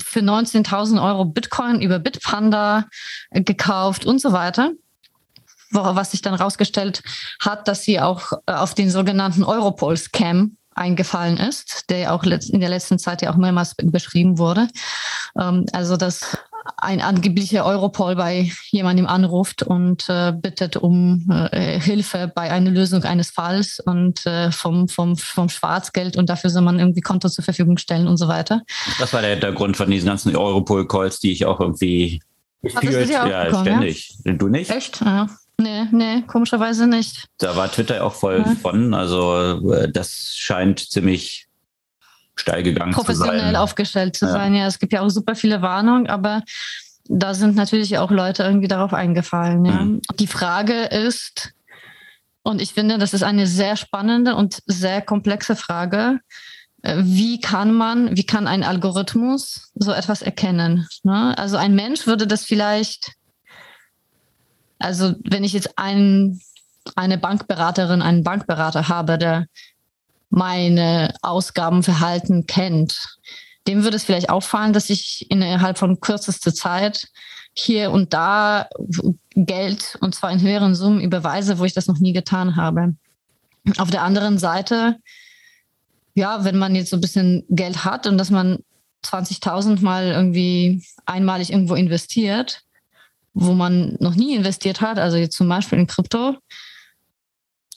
für 0.04 0.20
19.000 0.20 1.04
Euro 1.04 1.26
Bitcoin 1.26 1.82
über 1.82 2.00
Bitpanda 2.00 2.86
gekauft 3.32 4.06
und 4.06 4.22
so 4.22 4.32
weiter 4.32 4.72
was 5.76 6.12
sich 6.12 6.22
dann 6.22 6.36
rausgestellt 6.36 7.02
hat, 7.40 7.68
dass 7.68 7.82
sie 7.82 8.00
auch 8.00 8.34
äh, 8.46 8.54
auf 8.54 8.76
den 8.76 8.92
sogenannten 8.92 9.44
Europol-Scam 9.44 10.58
eingefallen 10.76 11.38
ist, 11.38 11.90
der 11.90 11.98
ja 12.00 12.12
auch 12.12 12.24
in 12.24 12.60
der 12.60 12.70
letzten 12.70 13.00
Zeit 13.00 13.22
ja 13.22 13.32
auch 13.32 13.38
mehrmals 13.38 13.76
beschrieben 13.76 14.38
wurde. 14.38 14.68
Ähm, 15.40 15.66
also 15.72 15.98
dass 15.98 16.38
ein 16.78 17.02
angeblicher 17.02 17.66
Europol 17.66 18.16
bei 18.16 18.52
jemandem 18.72 19.08
anruft 19.08 19.64
und 19.64 20.08
äh, 20.10 20.34
bittet 20.34 20.78
um 20.78 21.30
äh, 21.52 21.80
Hilfe 21.80 22.32
bei 22.34 22.52
einer 22.52 22.72
Lösung 22.72 23.04
eines 23.04 23.32
Falls 23.32 23.80
und 23.80 24.26
äh, 24.26 24.52
vom, 24.52 24.88
vom, 24.88 25.18
vom 25.18 25.50
Schwarzgeld 25.50 26.18
und 26.18 26.30
dafür 26.30 26.50
soll 26.50 26.62
man 26.62 26.80
irgendwie 26.80 27.02
Konto 27.02 27.30
zur 27.30 27.44
Verfügung 27.44 27.78
stellen 27.78 28.08
und 28.08 28.18
so 28.18 28.28
weiter. 28.28 28.62
Das 29.00 29.14
war 29.14 29.22
der, 29.22 29.36
der 29.36 29.52
Grund 29.52 29.78
von 29.78 29.90
diesen 29.90 30.08
ganzen 30.08 30.36
Europol-Calls, 30.36 31.20
die 31.20 31.32
ich 31.32 31.46
auch 31.46 31.60
irgendwie 31.60 32.22
führt. 32.62 33.10
Ja, 33.10 33.62
ständig. 33.62 34.18
Ja? 34.24 34.34
Du 34.34 34.48
nicht? 34.48 34.70
Echt? 34.70 35.02
Ja. 35.02 35.28
Nee, 35.60 35.84
nee, 35.92 36.24
komischerweise 36.26 36.88
nicht. 36.88 37.26
Da 37.38 37.56
war 37.56 37.72
Twitter 37.72 38.04
auch 38.04 38.16
voll 38.16 38.44
ja. 38.46 38.56
von. 38.62 38.94
Also 38.94 39.72
äh, 39.72 39.92
das 39.92 40.36
scheint 40.36 40.80
ziemlich 40.80 41.48
steil 42.36 42.64
gegangen 42.64 42.94
professionell 42.94 43.40
zu 43.40 43.46
sein. 43.46 43.56
aufgestellt 43.56 44.16
zu 44.16 44.26
ja. 44.26 44.32
sein. 44.32 44.56
Ja, 44.56 44.68
es 44.68 44.80
gibt 44.80 44.94
ja 44.94 45.02
auch 45.02 45.10
super 45.10 45.36
viele 45.36 45.62
Warnungen, 45.62 46.08
aber 46.08 46.42
da 47.06 47.34
sind 47.34 47.56
natürlich 47.56 47.98
auch 47.98 48.12
Leute 48.12 48.44
irgendwie 48.44 48.68
darauf 48.68 48.94
eingefallen. 48.94 49.66
Ja. 49.66 49.84
Mhm. 49.84 50.02
Die 50.20 50.28
Frage 50.28 50.86
ist, 50.86 51.54
und 52.44 52.62
ich 52.62 52.74
finde, 52.74 52.98
das 52.98 53.14
ist 53.14 53.24
eine 53.24 53.48
sehr 53.48 53.76
spannende 53.78 54.36
und 54.36 54.62
sehr 54.66 55.02
komplexe 55.02 55.56
Frage. 55.56 56.20
Äh, 56.82 56.98
wie 57.00 57.40
kann 57.40 57.74
man, 57.74 58.16
wie 58.16 58.26
kann 58.26 58.48
ein 58.48 58.64
Algorithmus 58.64 59.72
so 59.76 59.92
etwas 59.92 60.22
erkennen? 60.22 60.88
Ne? 61.04 61.38
Also 61.38 61.58
ein 61.58 61.76
Mensch 61.76 62.06
würde 62.06 62.28
das 62.28 62.44
vielleicht, 62.44 63.14
also 64.80 65.16
wenn 65.24 65.44
ich 65.44 65.54
jetzt 65.54 65.78
ein, 65.78 66.42
eine 66.96 67.18
Bankberaterin, 67.18 68.02
einen 68.02 68.24
Bankberater 68.24 68.90
habe, 68.90 69.18
der 69.18 69.46
meine 70.36 71.14
Ausgabenverhalten 71.22 72.48
kennt, 72.48 73.20
dem 73.68 73.84
würde 73.84 73.98
es 73.98 74.04
vielleicht 74.04 74.32
auffallen, 74.32 74.74
dass 74.74 74.90
ich 74.90 75.28
innerhalb 75.30 75.78
von 75.78 76.00
kürzester 76.00 76.54
Zeit 76.56 77.08
hier 77.54 77.92
und 77.92 78.14
da 78.14 78.68
Geld 79.36 79.96
und 80.02 80.16
zwar 80.16 80.32
in 80.32 80.42
höheren 80.42 80.74
Summen 80.74 81.02
überweise, 81.02 81.60
wo 81.60 81.66
ich 81.66 81.74
das 81.74 81.86
noch 81.86 82.00
nie 82.00 82.14
getan 82.14 82.56
habe. 82.56 82.96
Auf 83.78 83.92
der 83.92 84.02
anderen 84.02 84.40
Seite, 84.40 84.98
ja, 86.16 86.44
wenn 86.44 86.58
man 86.58 86.74
jetzt 86.74 86.90
so 86.90 86.98
ein 86.98 87.02
bisschen 87.02 87.46
Geld 87.50 87.86
hat 87.86 88.08
und 88.08 88.18
dass 88.18 88.32
man 88.32 88.58
20.000 89.06 89.84
mal 89.84 90.08
irgendwie 90.08 90.84
einmalig 91.06 91.52
irgendwo 91.52 91.76
investiert, 91.76 92.64
wo 93.36 93.54
man 93.54 93.98
noch 94.00 94.16
nie 94.16 94.36
investiert 94.36 94.82
hat, 94.82 94.98
also 94.98 95.18
jetzt 95.18 95.38
zum 95.38 95.48
Beispiel 95.48 95.78
in 95.78 95.88
Krypto, 95.88 96.38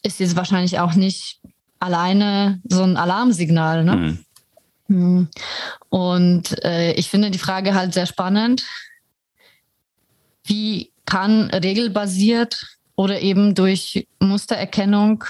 ist 0.02 0.20
jetzt 0.20 0.36
wahrscheinlich 0.36 0.78
auch 0.78 0.94
nicht 0.94 1.40
alleine 1.78 2.60
so 2.64 2.82
ein 2.82 2.96
Alarmsignal. 2.96 3.84
Ne? 3.84 3.96
Mhm. 3.96 4.96
mhm. 4.96 5.28
Und 5.88 6.64
äh, 6.64 6.92
ich 6.92 7.08
finde 7.08 7.30
die 7.30 7.38
Frage 7.38 7.74
halt 7.74 7.94
sehr 7.94 8.06
spannend. 8.06 8.64
Wie 10.44 10.92
kann 11.06 11.50
regelbasiert 11.50 12.78
oder 12.96 13.20
eben 13.20 13.54
durch 13.54 14.06
Mustererkennung 14.20 15.24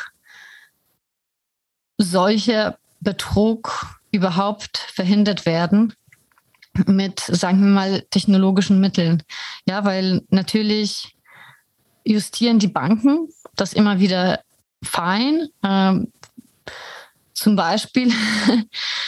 solcher 1.99 2.79
Betrug 3.01 3.99
überhaupt 4.11 4.79
verhindert 4.79 5.47
werden 5.47 5.95
mit, 6.87 7.21
sagen 7.21 7.61
wir 7.61 7.69
mal, 7.69 8.03
technologischen 8.11 8.81
Mitteln? 8.81 9.23
Ja, 9.67 9.85
weil 9.85 10.23
natürlich 10.31 11.17
justieren 12.05 12.59
die 12.59 12.69
Banken 12.69 13.29
das 13.57 13.73
immer 13.73 13.99
wieder 13.99 14.41
fein. 14.83 15.49
Ähm, 15.63 16.13
zum 17.37 17.55
Beispiel 17.55 18.13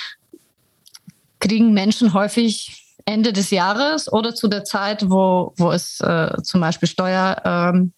kriegen 1.40 1.72
Menschen 1.72 2.12
häufig 2.12 2.84
Ende 3.04 3.32
des 3.32 3.50
Jahres 3.50 4.12
oder 4.12 4.34
zu 4.34 4.48
der 4.48 4.64
Zeit, 4.64 5.08
wo, 5.08 5.54
wo 5.56 5.72
es 5.72 6.00
äh, 6.00 6.30
zum 6.42 6.60
Beispiel 6.60 6.88
Steuer, 6.88 7.40
ähm, 7.44 7.92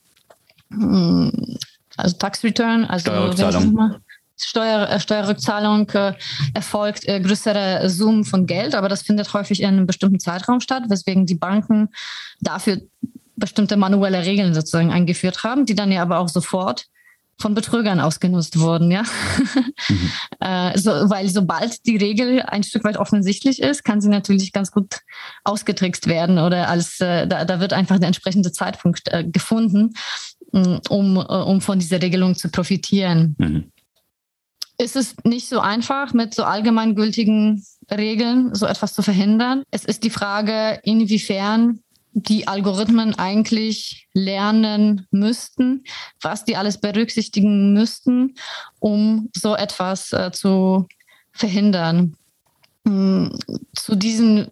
hm, 0.71 1.59
also 1.97 2.17
Tax 2.17 2.45
Return, 2.45 2.85
also 2.85 3.11
Steuerrückzahlung, 3.11 4.01
Steuer, 4.37 4.89
äh, 4.89 5.01
Steuerrückzahlung 5.01 5.89
äh, 5.91 6.15
erfolgt 6.55 7.09
äh, 7.09 7.21
größere 7.21 7.91
Summen 7.91 8.25
von 8.25 8.47
Geld, 8.47 8.77
aber 8.77 8.89
das 8.89 9.03
findet 9.03 9.35
häufig 9.35 9.63
in 9.63 9.69
einem 9.69 9.87
bestimmten 9.87 10.21
Zeitraum 10.21 10.61
statt, 10.61 10.85
weswegen 10.89 11.27
die 11.27 11.35
Banken 11.35 11.89
dafür 12.41 12.81
bestimmte 13.35 13.77
manuelle 13.77 14.25
Regeln 14.25 14.55
sozusagen 14.55 14.93
eingeführt 14.93 15.43
haben, 15.43 15.67
die 15.67 15.75
dann 15.75 15.91
ja 15.91 16.03
aber 16.03 16.19
auch 16.19 16.29
sofort 16.29 16.87
von 17.41 17.55
Betrügern 17.55 18.01
ausgenutzt 18.01 18.59
wurden, 18.59 18.91
ja. 18.91 19.03
Mhm. 19.89 20.11
äh, 20.41 20.79
so, 20.79 20.91
weil 20.91 21.29
sobald 21.29 21.87
die 21.87 21.97
Regel 21.97 22.43
ein 22.43 22.63
Stück 22.63 22.85
weit 22.85 22.99
offensichtlich 22.99 23.63
ist, 23.63 23.83
kann 23.83 24.01
sie 24.01 24.11
natürlich 24.11 24.53
ganz 24.53 24.71
gut 24.71 25.01
ausgetrickst 25.43 26.07
werden 26.07 26.39
oder 26.39 26.69
als 26.69 27.01
äh, 27.01 27.27
da, 27.27 27.45
da 27.45 27.61
wird 27.61 27.73
einfach 27.73 27.99
der 27.99 28.09
entsprechende 28.09 28.53
Zeitpunkt 28.53 29.09
äh, 29.11 29.25
gefunden, 29.25 29.95
mm, 30.53 30.77
um, 30.91 31.17
äh, 31.17 31.21
um 31.21 31.61
von 31.61 31.79
dieser 31.79 32.03
Regelung 32.03 32.37
zu 32.37 32.51
profitieren. 32.51 33.37
Mhm. 33.39 33.73
Ist 34.79 34.97
es 34.97 35.15
nicht 35.25 35.49
so 35.49 35.61
einfach 35.61 36.13
mit 36.13 36.35
so 36.35 36.45
allgemeingültigen 36.45 37.65
Regeln, 37.91 38.55
so 38.55 38.67
etwas 38.67 38.95
zu 38.95 39.03
verhindern. 39.03 39.63
Es 39.71 39.85
ist 39.85 40.05
die 40.05 40.11
Frage, 40.11 40.81
inwiefern 40.85 41.81
die 42.13 42.49
Algorithmen 42.49 43.15
eigentlich 43.19 44.09
lernen 44.13 45.07
müssten, 45.11 45.85
was 46.21 46.45
die 46.45 46.57
alles 46.57 46.79
berücksichtigen 46.79 47.73
müssten, 47.73 48.35
um 48.79 49.31
so 49.35 49.55
etwas 49.55 50.13
äh, 50.13 50.33
zu 50.33 50.87
verhindern. 51.33 52.17
Hm, 52.87 53.37
zu 53.75 53.95
diesem 53.95 54.49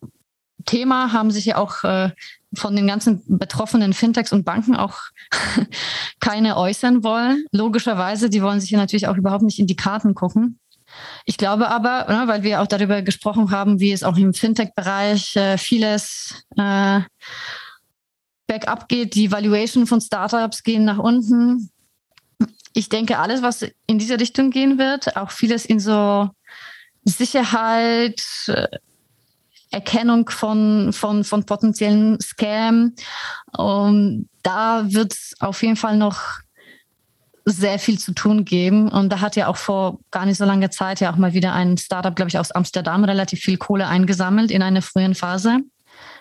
Thema 0.67 1.13
haben 1.13 1.31
sich 1.31 1.47
ja 1.47 1.57
auch 1.57 1.83
äh, 1.85 2.11
von 2.55 2.77
den 2.77 2.87
ganzen 2.87 3.23
betroffenen 3.27 3.93
Fintechs 3.93 4.33
und 4.33 4.45
Banken 4.45 4.77
auch 4.77 4.99
keine 6.21 6.57
äußern 6.57 7.03
wollen. 7.03 7.45
Logischerweise, 7.53 8.31
die 8.31 8.43
wollen 8.43 8.61
sich 8.61 8.71
ja 8.71 8.79
natürlich 8.79 9.09
auch 9.09 9.17
überhaupt 9.17 9.45
nicht 9.45 9.59
in 9.59 9.67
die 9.67 9.77
Karten 9.77 10.15
gucken. 10.15 10.59
Ich 11.25 11.37
glaube 11.37 11.69
aber, 11.69 12.07
ne, 12.09 12.25
weil 12.27 12.43
wir 12.43 12.61
auch 12.61 12.67
darüber 12.67 13.03
gesprochen 13.03 13.51
haben, 13.51 13.81
wie 13.81 13.93
es 13.93 14.03
auch 14.03 14.17
im 14.17 14.35
Fintech-Bereich 14.35 15.37
äh, 15.37 15.59
vieles 15.59 16.45
äh, 16.57 17.01
bergab 18.47 18.89
geht, 18.89 19.15
die 19.15 19.31
Valuation 19.31 19.87
von 19.87 20.01
Startups 20.01 20.63
gehen 20.63 20.85
nach 20.85 20.99
unten. 20.99 21.71
Ich 22.75 22.89
denke, 22.89 23.19
alles, 23.19 23.43
was 23.43 23.67
in 23.87 23.99
diese 23.99 24.19
Richtung 24.19 24.51
gehen 24.51 24.79
wird, 24.79 25.17
auch 25.17 25.31
vieles 25.31 25.67
in 25.67 25.81
so 25.81 26.31
Sicherheit, 27.05 28.23
äh, 28.47 28.69
Erkennung 29.71 30.29
von, 30.31 30.93
von, 30.93 31.25
von 31.25 31.45
potenziellen 31.45 32.19
Scam. 32.21 32.95
Um, 33.57 34.29
da 34.43 34.85
wird 34.93 35.13
es 35.13 35.35
auf 35.41 35.63
jeden 35.63 35.77
Fall 35.77 35.97
noch 35.97 36.41
sehr 37.51 37.79
viel 37.79 37.99
zu 37.99 38.13
tun 38.13 38.45
geben. 38.45 38.89
Und 38.89 39.11
da 39.11 39.21
hat 39.21 39.37
ja 39.37 39.49
auch 39.49 39.57
vor 39.57 39.99
gar 40.11 40.27
nicht 40.27 40.39
so 40.39 40.45
langer 40.45 40.71
Zeit 40.71 41.01
ja 41.01 41.13
auch 41.13 41.17
mal 41.17 41.33
wieder 41.33 41.53
ein 41.53 41.77
Startup, 41.77 42.15
glaube 42.15 42.29
ich, 42.29 42.39
aus 42.39 42.53
Amsterdam 42.53 43.05
relativ 43.05 43.41
viel 43.41 43.57
Kohle 43.57 43.87
eingesammelt 43.87 44.51
in 44.51 44.63
einer 44.63 44.83
frühen 44.83 45.15
Phase. 45.15 45.59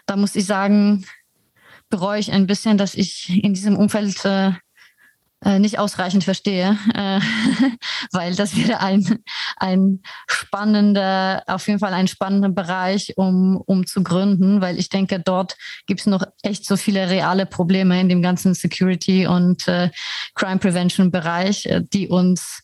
Da 0.06 0.16
muss 0.16 0.36
ich 0.36 0.46
sagen, 0.46 1.06
bereue 1.90 2.20
ich 2.20 2.32
ein 2.32 2.48
bisschen, 2.48 2.78
dass 2.78 2.96
ich 2.96 3.44
in 3.44 3.54
diesem 3.54 3.78
Umfeld 3.78 4.24
äh, 4.26 4.52
nicht 5.46 5.78
ausreichend 5.78 6.24
verstehe, 6.24 6.78
äh, 6.94 7.20
weil 8.12 8.36
das 8.36 8.56
wäre 8.56 8.80
ein, 8.80 9.20
ein 9.58 10.02
spannender, 10.28 11.44
auf 11.46 11.68
jeden 11.68 11.80
Fall 11.80 11.94
ein 11.94 12.08
spannender 12.08 12.50
Bereich, 12.50 13.14
um, 13.18 13.58
um 13.66 13.86
zu 13.86 14.02
gründen, 14.02 14.62
weil 14.62 14.80
ich 14.80 14.90
denke, 14.90 15.20
dort 15.20 15.56
gibt 15.86 16.00
es 16.00 16.06
noch 16.08 16.24
echt 16.42 16.66
so 16.66 16.76
viele 16.76 17.10
reale 17.10 17.46
Probleme 17.46 18.02
in 18.02 18.10
dem 18.10 18.22
ganzen 18.22 18.56
Security 18.56 19.28
und 19.28 19.68
äh, 19.68 19.92
Crime 20.34 20.58
Prevention 20.58 21.12
Bereich, 21.12 21.66
äh, 21.68 21.82
die 21.94 22.08
uns 22.08 22.64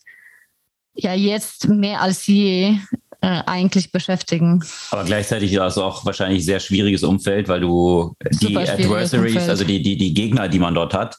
ja 0.94 1.14
jetzt 1.14 1.68
mehr 1.68 2.00
als 2.00 2.26
je 2.26 2.78
äh, 3.24 3.42
eigentlich 3.46 3.90
beschäftigen. 3.90 4.62
Aber 4.90 5.04
gleichzeitig 5.04 5.52
ist 5.52 5.58
das 5.58 5.78
auch 5.78 6.04
wahrscheinlich 6.04 6.42
ein 6.42 6.44
sehr 6.44 6.60
schwieriges 6.60 7.02
Umfeld, 7.02 7.48
weil 7.48 7.60
du 7.60 8.14
die 8.42 8.56
Adversaries, 8.56 9.48
also 9.48 9.64
die, 9.64 9.82
die, 9.82 9.96
die 9.96 10.12
Gegner, 10.12 10.48
die 10.48 10.58
man 10.58 10.74
dort 10.74 10.92
hat, 10.92 11.16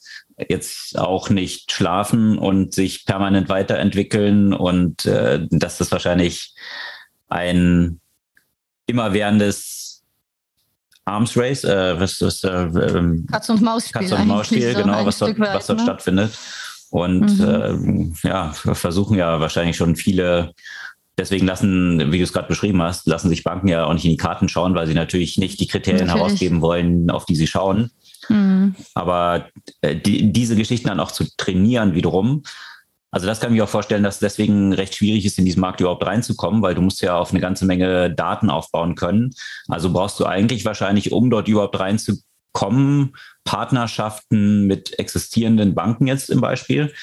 jetzt 0.50 1.00
auch 1.00 1.30
nicht 1.30 1.72
schlafen 1.72 2.38
und 2.38 2.74
sich 2.74 3.06
permanent 3.06 3.50
weiterentwickeln 3.50 4.54
und 4.54 5.06
äh, 5.06 5.48
dass 5.50 5.80
das 5.80 5.92
wahrscheinlich 5.92 6.54
ein 7.28 8.00
immerwährendes 8.86 10.04
Arms 11.06 11.36
Race, 11.36 11.64
äh, 11.64 12.00
was 12.00 12.22
ist 12.22 12.44
äh, 12.44 12.66
ähm, 12.66 13.26
Katz 13.32 13.50
und 13.50 13.62
Maus 13.62 13.90
Spiel, 13.90 14.02
Katz 14.02 14.12
und 14.12 14.28
Maus 14.28 14.46
Spiel, 14.48 14.74
so 14.74 14.82
genau, 14.84 15.06
was 15.06 15.18
dort, 15.18 15.40
was 15.40 15.68
dort 15.68 15.80
ne? 15.80 15.86
stattfindet. 15.86 16.38
Und 16.92 17.40
mhm. 17.40 18.14
äh, 18.24 18.28
ja, 18.28 18.52
versuchen 18.54 19.18
ja 19.18 19.40
wahrscheinlich 19.40 19.76
schon 19.76 19.96
viele 19.96 20.54
Deswegen 21.18 21.46
lassen, 21.46 22.12
wie 22.12 22.18
du 22.18 22.24
es 22.24 22.34
gerade 22.34 22.48
beschrieben 22.48 22.82
hast, 22.82 23.08
lassen 23.08 23.30
sich 23.30 23.44
Banken 23.44 23.70
ja 23.70 23.86
auch 23.86 23.94
nicht 23.94 24.06
in 24.06 24.12
die 24.12 24.18
Karten 24.18 24.50
schauen, 24.50 24.76
weil 24.76 24.86
sie 24.86 24.94
natürlich 24.94 25.38
nicht 25.38 25.60
die 25.60 25.68
Kriterien 25.68 26.08
natürlich. 26.08 26.24
herausgeben 26.24 26.62
wollen, 26.62 27.10
auf 27.10 27.26
die 27.26 27.36
sie 27.36 27.48
schauen. 27.48 27.92
Mhm. 28.28 28.76
Aber 28.94 29.48
äh, 29.82 29.96
die, 29.96 30.34
diese 30.34 30.56
Geschichten 30.56 30.88
dann 30.90 31.00
auch 31.00 31.12
zu 31.12 31.26
trainieren 31.38 31.96
wiederum, 31.96 32.44
also 33.16 33.28
das 33.28 33.40
kann 33.40 33.52
ich 33.52 33.58
mir 33.58 33.64
auch 33.64 33.70
vorstellen, 33.70 34.04
dass 34.04 34.16
es 34.16 34.20
deswegen 34.20 34.74
recht 34.74 34.96
schwierig 34.96 35.26
ist, 35.26 35.40
in 35.40 35.46
diesen 35.46 35.62
Markt 35.62 35.80
überhaupt 35.80 36.06
reinzukommen, 36.06 36.62
weil 36.62 36.76
du 36.76 36.82
musst 36.82 37.02
ja 37.02 37.18
auf 37.18 37.32
eine 37.32 37.40
ganze 37.40 37.66
Menge 37.66 38.14
Daten 38.14 38.50
aufbauen 38.50 38.96
können. 38.96 39.34
Also 39.70 39.94
brauchst 39.94 40.20
du 40.20 40.26
eigentlich 40.26 40.66
wahrscheinlich, 40.66 41.14
um 41.14 41.30
dort 41.30 41.48
überhaupt 41.48 41.80
reinzukommen, 41.80 43.16
Partnerschaften 43.46 44.68
mit 44.68 45.00
existierenden 45.00 45.76
Banken 45.76 46.08
jetzt 46.08 46.30
im 46.30 46.42
Beispiel 46.42 46.94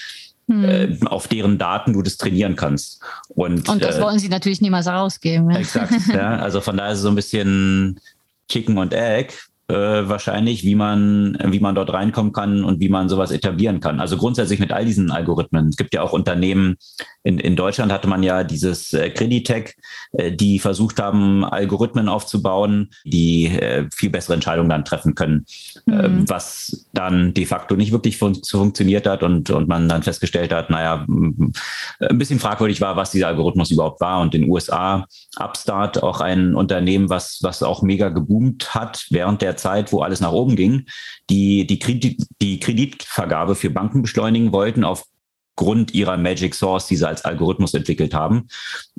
hm. 0.48 0.64
äh, 0.64 0.96
auf 1.06 1.28
deren 1.28 1.58
Daten 1.58 1.92
du 1.92 2.02
das 2.02 2.16
trainieren 2.16 2.56
kannst. 2.56 3.00
Und, 3.28 3.68
und 3.68 3.82
das 3.82 3.96
äh, 3.96 4.02
wollen 4.02 4.18
sie 4.18 4.28
natürlich 4.28 4.60
niemals 4.60 4.86
herausgeben. 4.86 5.50
Exakt, 5.50 5.92
ja. 6.12 6.36
Also 6.36 6.60
von 6.60 6.76
daher 6.76 6.92
ist 6.92 6.98
es 6.98 7.02
so 7.02 7.08
ein 7.08 7.14
bisschen 7.14 8.00
Chicken 8.48 8.78
und 8.78 8.92
Egg 8.92 9.34
äh, 9.72 10.08
wahrscheinlich, 10.08 10.64
wie 10.64 10.74
man, 10.74 11.38
wie 11.44 11.60
man 11.60 11.74
dort 11.74 11.92
reinkommen 11.92 12.32
kann 12.32 12.62
und 12.62 12.80
wie 12.80 12.88
man 12.88 13.08
sowas 13.08 13.30
etablieren 13.30 13.80
kann. 13.80 14.00
Also 14.00 14.16
grundsätzlich 14.16 14.60
mit 14.60 14.72
all 14.72 14.84
diesen 14.84 15.10
Algorithmen. 15.10 15.68
Es 15.68 15.76
gibt 15.76 15.94
ja 15.94 16.02
auch 16.02 16.12
Unternehmen, 16.12 16.76
in, 17.24 17.38
in 17.38 17.56
Deutschland 17.56 17.92
hatte 17.92 18.08
man 18.08 18.22
ja 18.22 18.44
dieses 18.44 18.92
äh, 18.92 19.10
Creditec, 19.10 19.76
äh, 20.12 20.32
die 20.32 20.58
versucht 20.58 21.00
haben, 21.00 21.44
Algorithmen 21.44 22.08
aufzubauen, 22.08 22.90
die 23.04 23.46
äh, 23.46 23.88
viel 23.94 24.10
bessere 24.10 24.34
Entscheidungen 24.34 24.68
dann 24.68 24.84
treffen 24.84 25.14
können, 25.14 25.46
äh, 25.86 26.08
mhm. 26.08 26.28
was 26.28 26.86
dann 26.92 27.32
de 27.32 27.46
facto 27.46 27.76
nicht 27.76 27.92
wirklich 27.92 28.18
fun 28.18 28.36
funktioniert 28.44 29.06
hat 29.06 29.22
und, 29.22 29.50
und 29.50 29.68
man 29.68 29.88
dann 29.88 30.02
festgestellt 30.02 30.52
hat, 30.52 30.70
naja, 30.70 31.06
ein 31.08 32.18
bisschen 32.18 32.40
fragwürdig 32.40 32.80
war, 32.80 32.96
was 32.96 33.12
dieser 33.12 33.28
Algorithmus 33.28 33.70
überhaupt 33.70 34.00
war. 34.00 34.20
Und 34.20 34.34
in 34.34 34.42
den 34.42 34.50
USA, 34.50 35.06
Upstart, 35.38 36.02
auch 36.02 36.20
ein 36.20 36.54
Unternehmen, 36.54 37.08
was, 37.08 37.38
was 37.42 37.62
auch 37.62 37.82
mega 37.82 38.08
geboomt 38.08 38.74
hat 38.74 39.06
während 39.10 39.42
der 39.42 39.56
Zeit, 39.62 39.92
wo 39.92 40.02
alles 40.02 40.20
nach 40.20 40.32
oben 40.32 40.56
ging, 40.56 40.86
die 41.30 41.66
die, 41.66 41.78
Kredit, 41.78 42.26
die 42.40 42.60
Kreditvergabe 42.60 43.54
für 43.54 43.70
Banken 43.70 44.02
beschleunigen 44.02 44.52
wollten 44.52 44.84
aufgrund 44.84 45.94
ihrer 45.94 46.16
Magic 46.16 46.54
Source, 46.54 46.86
die 46.86 46.96
sie 46.96 47.08
als 47.08 47.24
Algorithmus 47.24 47.74
entwickelt 47.74 48.14
haben. 48.14 48.48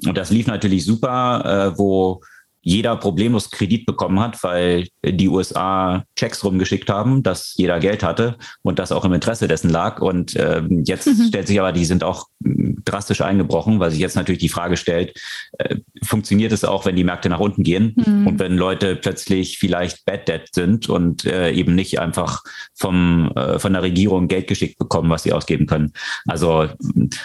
Und 0.05 0.17
das 0.17 0.31
lief 0.31 0.47
natürlich 0.47 0.85
super, 0.85 1.73
äh, 1.73 1.77
wo 1.77 2.21
jeder 2.63 2.95
problemlos 2.95 3.51
Kredit 3.51 3.85
bekommen 3.85 4.19
hat, 4.21 4.41
weil 4.41 4.87
die 5.05 5.27
USA 5.27 6.05
Checks 6.15 6.43
rumgeschickt 6.45 6.89
haben, 6.89 7.21
dass 7.21 7.53
jeder 7.57 7.79
Geld 7.79 8.03
hatte 8.03 8.37
und 8.61 8.79
das 8.79 8.93
auch 8.93 9.03
im 9.03 9.11
Interesse 9.11 9.49
dessen 9.49 9.69
lag. 9.69 10.01
Und 10.01 10.35
äh, 10.37 10.63
jetzt 10.85 11.07
mhm. 11.07 11.25
stellt 11.27 11.47
sich 11.47 11.59
aber, 11.59 11.73
die 11.73 11.83
sind 11.83 12.05
auch 12.05 12.27
drastisch 12.39 13.19
eingebrochen, 13.19 13.79
weil 13.81 13.91
sich 13.91 13.99
jetzt 13.99 14.15
natürlich 14.15 14.39
die 14.39 14.49
Frage 14.49 14.77
stellt, 14.77 15.13
äh, 15.57 15.75
funktioniert 16.03 16.53
es 16.53 16.63
auch, 16.63 16.85
wenn 16.85 16.95
die 16.95 17.03
Märkte 17.03 17.27
nach 17.27 17.41
unten 17.41 17.63
gehen 17.63 17.95
mhm. 17.97 18.27
und 18.27 18.39
wenn 18.39 18.55
Leute 18.55 18.95
plötzlich 18.95 19.57
vielleicht 19.57 20.05
Bad 20.05 20.29
Debt 20.29 20.49
sind 20.53 20.87
und 20.87 21.25
äh, 21.25 21.51
eben 21.51 21.75
nicht 21.75 21.99
einfach 21.99 22.43
vom, 22.73 23.29
äh, 23.35 23.59
von 23.59 23.73
der 23.73 23.81
Regierung 23.81 24.29
Geld 24.29 24.47
geschickt 24.47 24.79
bekommen, 24.79 25.09
was 25.09 25.23
sie 25.23 25.33
ausgeben 25.33 25.67
können. 25.67 25.91
Also 26.27 26.69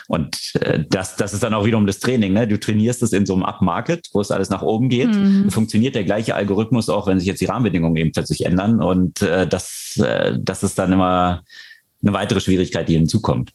und 0.09 0.36
äh, 0.61 0.84
das, 0.91 1.14
das 1.14 1.32
ist 1.32 1.45
dann 1.45 1.55
auch 1.55 1.64
wiederum 1.64 1.86
das 1.86 2.01
Training. 2.01 2.32
Ne? 2.32 2.49
Du 2.49 2.59
trainierst 2.59 3.05
es 3.05 3.12
in 3.12 3.24
so 3.24 3.34
einem 3.34 3.45
Upmarket, 3.45 4.09
wo 4.12 4.20
es 4.20 4.32
alles 4.32 4.51
nach 4.51 4.62
oben 4.62 4.89
geht. 4.89 5.14
Mhm 5.14 5.28
mhm. 5.29 5.51
funktioniert 5.51 5.95
der 5.95 6.05
gleiche 6.05 6.35
Algorithmus 6.35 6.89
auch, 6.89 7.07
wenn 7.07 7.18
sich 7.18 7.29
jetzt 7.29 7.41
die 7.41 7.47
Rahmenbedingungen 7.47 7.97
eben 7.97 8.12
plötzlich 8.12 8.45
ändern. 8.45 8.83
Und 8.83 9.22
äh, 9.22 9.47
das, 9.47 9.99
äh, 10.03 10.37
das 10.39 10.62
ist 10.62 10.79
dann 10.79 10.93
immer 10.93 11.43
eine 12.03 12.12
weitere 12.12 12.41
Schwierigkeit, 12.41 12.89
die 12.89 12.95
hinzukommt. 12.95 13.53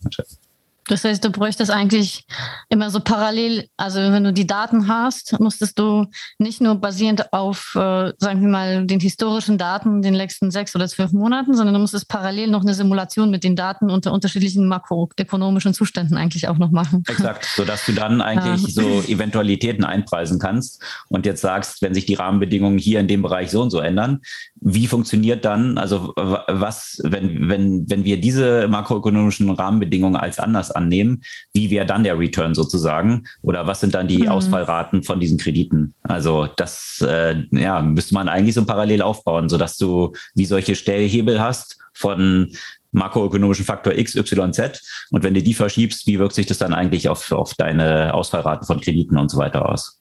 Das 0.88 1.04
heißt, 1.04 1.24
du 1.24 1.30
bräuchtest 1.30 1.72
eigentlich 1.72 2.26
immer 2.70 2.90
so 2.90 3.00
parallel, 3.00 3.68
also 3.78 4.00
wenn 4.00 4.24
du 4.24 4.34
die 4.34 4.48
Daten 4.48 4.88
hast, 4.88 5.40
musstest 5.40 5.80
du 5.80 6.06
nicht 6.40 6.62
nur 6.62 6.76
basierend 6.76 7.32
auf, 7.32 7.74
äh, 7.76 8.12
sagen 8.18 8.42
wir 8.42 8.50
mal, 8.50 8.86
den 8.86 9.00
historischen 9.00 9.58
Daten 9.58 10.02
den 10.02 10.14
letzten 10.14 10.52
sechs 10.52 10.76
oder 10.76 10.88
zwölf 10.88 11.12
Monaten, 11.12 11.56
sondern 11.56 11.74
du 11.74 11.80
musstest 11.80 12.08
parallel 12.08 12.50
noch 12.50 12.62
eine 12.62 12.74
Simulation 12.74 13.30
mit 13.30 13.44
den 13.44 13.56
Daten 13.56 13.90
unter 13.90 14.12
unterschiedlichen 14.12 14.68
makroökonomischen 14.68 15.74
Zuständen 15.74 16.18
eigentlich 16.18 16.48
auch 16.48 16.58
noch 16.58 16.72
machen. 16.72 17.04
Exakt, 17.08 17.46
sodass 17.56 17.86
du 17.86 17.94
dann 17.94 18.22
eigentlich 18.22 18.76
ja. 18.76 18.84
so 18.84 19.02
Eventualitäten 19.08 19.86
einpreisen 19.86 20.40
kannst 20.40 20.82
und 21.10 21.26
jetzt 21.26 21.42
sagst, 21.42 21.82
wenn 21.82 21.94
sich 21.94 22.06
die 22.06 22.16
Rahmenbedingungen 22.16 22.78
hier 22.78 23.00
in 23.00 23.08
dem 23.08 23.22
Bereich 23.22 23.52
so 23.52 23.62
und 23.62 23.70
so 23.70 23.80
ändern, 23.80 24.22
wie 24.60 24.88
funktioniert 24.88 25.46
dann, 25.46 25.78
also 25.78 26.14
was, 26.16 27.00
wenn, 27.04 27.50
wenn, 27.50 27.90
wenn 27.90 28.04
wir 28.04 28.20
diese 28.20 28.68
makroökonomischen 28.68 29.50
Rahmenbedingungen 29.50 30.16
als 30.16 30.40
anders 30.40 30.73
annehmen, 30.76 31.24
wie 31.54 31.70
wäre 31.70 31.86
dann 31.86 32.04
der 32.04 32.18
Return 32.18 32.56
sozusagen? 32.56 33.24
Oder 33.42 33.68
was 33.68 33.80
sind 33.80 33.94
dann 33.94 34.08
die 34.08 34.24
mhm. 34.24 34.30
Ausfallraten 34.30 35.04
von 35.04 35.20
diesen 35.20 35.38
Krediten? 35.38 35.94
Also 36.04 36.48
das 36.56 37.04
äh, 37.08 37.44
ja, 37.52 37.82
müsste 37.82 38.14
man 38.14 38.30
eigentlich 38.30 38.56
so 38.56 38.66
parallel 38.66 39.02
aufbauen, 39.02 39.50
sodass 39.50 39.78
du 39.78 40.14
wie 40.36 40.46
solche 40.46 40.76
Stellhebel 40.76 41.42
hast 41.42 41.78
von 41.94 42.52
makroökonomischen 42.92 43.66
Faktor 43.66 43.94
X, 43.94 44.16
Y, 44.16 44.54
Z. 44.54 44.82
Und 45.12 45.24
wenn 45.24 45.34
du 45.34 45.42
die 45.42 45.54
verschiebst, 45.54 46.08
wie 46.08 46.20
wirkt 46.20 46.36
sich 46.36 46.46
das 46.46 46.60
dann 46.60 46.74
eigentlich 46.74 47.10
auf, 47.10 47.32
auf 47.32 47.54
deine 47.56 48.14
Ausfallraten 48.14 48.66
von 48.66 48.80
Krediten 48.80 49.18
und 49.18 49.30
so 49.30 49.38
weiter 49.38 49.68
aus? 49.68 50.00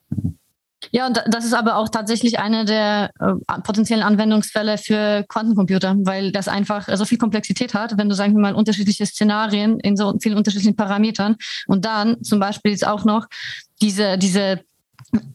Ja, 0.90 1.06
und 1.06 1.22
das 1.26 1.44
ist 1.44 1.54
aber 1.54 1.76
auch 1.76 1.88
tatsächlich 1.88 2.38
einer 2.38 2.64
der 2.64 3.10
äh, 3.20 3.60
potenziellen 3.62 4.02
Anwendungsfälle 4.02 4.78
für 4.78 5.24
Quantencomputer, 5.28 5.96
weil 6.00 6.32
das 6.32 6.48
einfach 6.48 6.88
so 6.96 7.04
viel 7.04 7.18
Komplexität 7.18 7.74
hat, 7.74 7.96
wenn 7.96 8.08
du, 8.08 8.14
sagen 8.14 8.34
wir 8.34 8.40
mal, 8.40 8.54
unterschiedliche 8.54 9.06
Szenarien 9.06 9.78
in 9.80 9.96
so 9.96 10.14
vielen 10.20 10.36
unterschiedlichen 10.36 10.76
Parametern. 10.76 11.36
Und 11.66 11.84
dann 11.84 12.22
zum 12.22 12.40
Beispiel 12.40 12.72
jetzt 12.72 12.86
auch 12.86 13.04
noch 13.04 13.26
diese, 13.80 14.18
diese 14.18 14.60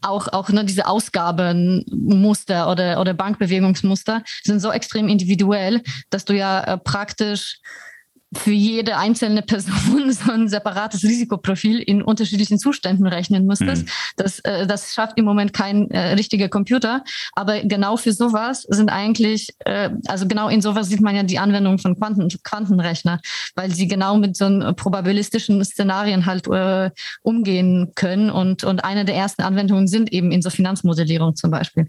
auch, 0.02 0.28
auch 0.32 0.48
ne, 0.48 0.64
diese 0.64 0.86
Ausgabenmuster 0.86 2.70
oder, 2.70 3.00
oder 3.00 3.14
Bankbewegungsmuster 3.14 4.22
sind 4.42 4.60
so 4.60 4.72
extrem 4.72 5.08
individuell, 5.08 5.82
dass 6.10 6.24
du 6.24 6.34
ja 6.34 6.60
äh, 6.64 6.78
praktisch 6.78 7.60
für 8.36 8.52
jede 8.52 8.96
einzelne 8.98 9.42
Person 9.42 10.12
so 10.12 10.32
ein 10.32 10.48
separates 10.48 11.02
Risikoprofil 11.02 11.78
in 11.78 12.02
unterschiedlichen 12.02 12.58
Zuständen 12.58 13.06
rechnen 13.06 13.46
müsstest. 13.46 13.86
Mhm. 13.86 13.90
Das, 14.16 14.38
äh, 14.40 14.66
das 14.66 14.92
schafft 14.92 15.16
im 15.16 15.24
Moment 15.24 15.52
kein 15.52 15.90
äh, 15.90 16.12
richtiger 16.12 16.48
Computer. 16.48 17.04
Aber 17.34 17.60
genau 17.60 17.96
für 17.96 18.12
sowas 18.12 18.66
sind 18.68 18.90
eigentlich, 18.90 19.48
äh, 19.60 19.90
also 20.06 20.28
genau 20.28 20.48
in 20.48 20.60
sowas 20.60 20.88
sieht 20.88 21.00
man 21.00 21.16
ja 21.16 21.22
die 21.22 21.38
Anwendung 21.38 21.78
von 21.78 21.96
Quanten, 21.96 22.28
Quantenrechner, 22.42 23.20
weil 23.54 23.70
sie 23.70 23.88
genau 23.88 24.18
mit 24.18 24.36
so 24.36 24.44
einem 24.44 24.76
probabilistischen 24.76 25.64
Szenarien 25.64 26.26
halt 26.26 26.46
äh, 26.48 26.90
umgehen 27.22 27.92
können. 27.94 28.30
Und, 28.30 28.64
und 28.64 28.84
eine 28.84 29.04
der 29.04 29.14
ersten 29.14 29.42
Anwendungen 29.42 29.88
sind 29.88 30.12
eben 30.12 30.32
in 30.32 30.42
so 30.42 30.50
Finanzmodellierung 30.50 31.34
zum 31.34 31.50
Beispiel. 31.50 31.86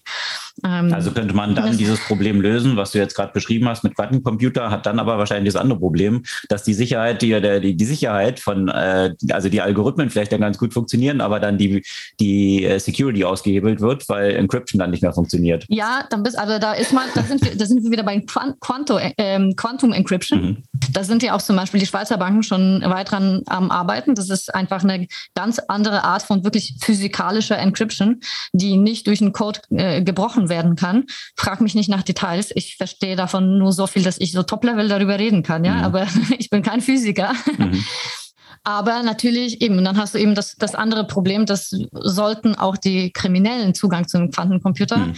Ähm, 0.63 0.93
also 0.93 1.11
könnte 1.11 1.35
man 1.35 1.55
dann 1.55 1.77
dieses 1.77 1.99
Problem 1.99 2.39
lösen, 2.39 2.77
was 2.77 2.91
du 2.91 2.97
jetzt 2.97 3.15
gerade 3.15 3.33
beschrieben 3.33 3.67
hast 3.67 3.83
mit 3.83 3.95
Quantencomputer, 3.95 4.71
hat 4.71 4.85
dann 4.85 4.99
aber 4.99 5.17
wahrscheinlich 5.17 5.53
das 5.53 5.61
andere 5.61 5.79
Problem, 5.79 6.23
dass 6.47 6.63
die 6.63 6.73
Sicherheit, 6.73 7.21
die, 7.21 7.39
die, 7.61 7.75
die 7.75 7.85
Sicherheit 7.85 8.39
von, 8.39 8.67
äh, 8.67 9.13
also 9.31 9.49
die 9.49 9.61
Algorithmen 9.61 10.09
vielleicht 10.09 10.31
dann 10.31 10.41
ganz 10.41 10.57
gut 10.57 10.73
funktionieren, 10.73 11.21
aber 11.21 11.39
dann 11.39 11.57
die, 11.57 11.83
die 12.19 12.63
äh, 12.63 12.79
Security 12.79 13.23
ausgehebelt 13.23 13.81
wird, 13.81 14.07
weil 14.09 14.35
Encryption 14.35 14.79
dann 14.79 14.91
nicht 14.91 15.01
mehr 15.01 15.13
funktioniert. 15.13 15.65
Ja, 15.69 16.05
dann 16.09 16.23
bist, 16.23 16.37
also 16.37 16.59
da 16.59 16.73
ist 16.73 16.93
man, 16.93 17.05
da 17.15 17.23
sind 17.23 17.43
wir, 17.43 17.55
da 17.55 17.65
sind 17.65 17.83
wir 17.83 17.91
wieder 17.91 18.03
bei 18.03 18.19
Quanto, 18.19 18.99
ähm, 19.17 19.55
Quantum 19.55 19.93
Encryption. 19.93 20.41
Mhm. 20.41 20.57
Da 20.93 21.03
sind 21.03 21.23
ja 21.23 21.35
auch 21.35 21.41
zum 21.41 21.55
Beispiel 21.55 21.79
die 21.79 21.85
Schweizer 21.85 22.17
Banken 22.17 22.43
schon 22.43 22.81
weit 22.81 23.11
dran 23.11 23.41
am 23.47 23.71
Arbeiten. 23.71 24.15
Das 24.15 24.29
ist 24.29 24.53
einfach 24.53 24.83
eine 24.83 25.07
ganz 25.35 25.59
andere 25.59 26.03
Art 26.03 26.23
von 26.23 26.43
wirklich 26.43 26.75
physikalischer 26.81 27.57
Encryption, 27.57 28.19
die 28.53 28.77
nicht 28.77 29.07
durch 29.07 29.21
einen 29.21 29.33
Code 29.33 29.59
äh, 29.71 30.01
gebrochen 30.01 30.49
werden 30.49 30.75
kann. 30.75 31.05
Frag 31.35 31.61
mich 31.61 31.75
nicht 31.75 31.89
nach 31.89 32.03
Details. 32.03 32.51
Ich 32.55 32.77
verstehe 32.77 33.15
davon 33.15 33.57
nur 33.57 33.73
so 33.73 33.87
viel, 33.87 34.03
dass 34.03 34.19
ich 34.19 34.31
so 34.31 34.43
Top-Level 34.43 34.87
darüber 34.87 35.19
reden 35.19 35.43
kann, 35.43 35.63
ja. 35.63 35.75
Mhm. 35.75 35.83
Aber 35.83 36.07
ich 36.37 36.49
bin 36.49 36.61
kein 36.61 36.81
Physiker. 36.81 37.33
Mhm. 37.57 37.83
Aber 38.63 39.03
natürlich 39.03 39.61
eben, 39.61 39.83
dann 39.85 39.97
hast 39.97 40.15
du 40.15 40.17
eben 40.17 40.35
das, 40.35 40.55
das 40.57 40.75
andere 40.75 41.07
Problem, 41.07 41.45
dass 41.45 41.73
sollten 41.91 42.55
auch 42.55 42.75
die 42.75 43.11
Kriminellen 43.11 43.73
Zugang 43.73 44.07
zum 44.07 44.31
Quantencomputer 44.31 44.97
mhm. 44.97 45.15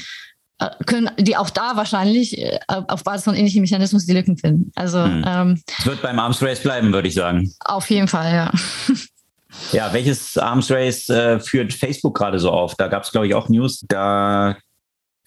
Äh, 0.62 0.70
können 0.86 1.10
die 1.18 1.36
auch 1.36 1.50
da 1.50 1.76
wahrscheinlich 1.76 2.38
äh, 2.38 2.60
auf 2.68 3.04
Basis 3.04 3.24
von 3.24 3.36
ähnlichen 3.36 3.62
Mechanismus 3.62 4.06
die 4.06 4.14
Lücken 4.14 4.38
finden. 4.38 4.72
Also 4.76 5.00
mhm. 5.00 5.26
ähm, 5.26 5.62
es 5.80 5.86
wird 5.88 6.04
beim 6.04 6.20
Arms 6.20 6.42
Race 6.44 6.60
bleiben, 6.60 6.94
würde 6.94 7.08
ich 7.08 7.16
sagen. 7.16 7.52
Auf 7.66 7.90
jeden 7.90 8.08
Fall, 8.08 8.32
ja. 8.32 8.52
Ja, 9.72 9.92
welches 9.92 10.38
Arms 10.38 10.70
Race 10.70 11.10
äh, 11.10 11.40
führt 11.40 11.74
Facebook 11.74 12.16
gerade 12.16 12.38
so 12.38 12.52
auf? 12.52 12.76
Da 12.76 12.88
gab 12.88 13.04
es, 13.04 13.12
glaube 13.12 13.28
ich, 13.28 13.34
auch 13.34 13.50
News. 13.50 13.84
Da 13.88 14.56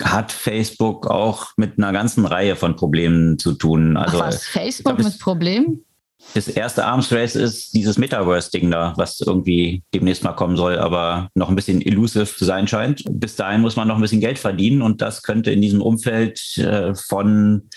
hat 0.02 0.32
Facebook 0.32 1.06
auch 1.06 1.48
mit 1.56 1.78
einer 1.78 1.92
ganzen 1.92 2.26
Reihe 2.26 2.56
von 2.56 2.76
Problemen 2.76 3.38
zu 3.38 3.54
tun. 3.54 3.96
Also, 3.96 4.18
Ach 4.20 4.26
was, 4.26 4.44
Facebook 4.44 4.96
glaub, 4.96 5.06
mit 5.06 5.18
Problemen? 5.18 5.84
Das 6.32 6.48
erste 6.48 6.84
Arms 6.84 7.12
Race 7.12 7.36
ist 7.36 7.74
dieses 7.74 7.98
Metaverse-Ding 7.98 8.70
da, 8.70 8.94
was 8.96 9.20
irgendwie 9.20 9.82
demnächst 9.94 10.24
mal 10.24 10.32
kommen 10.32 10.56
soll, 10.56 10.78
aber 10.78 11.28
noch 11.34 11.48
ein 11.48 11.54
bisschen 11.54 11.82
elusive 11.82 12.24
zu 12.26 12.44
sein 12.44 12.66
scheint. 12.66 13.04
Bis 13.10 13.36
dahin 13.36 13.60
muss 13.60 13.76
man 13.76 13.86
noch 13.86 13.96
ein 13.96 14.02
bisschen 14.02 14.20
Geld 14.20 14.38
verdienen 14.38 14.82
und 14.82 15.02
das 15.02 15.22
könnte 15.22 15.50
in 15.50 15.60
diesem 15.60 15.82
Umfeld 15.82 16.56
äh, 16.56 16.94
von 16.94 17.68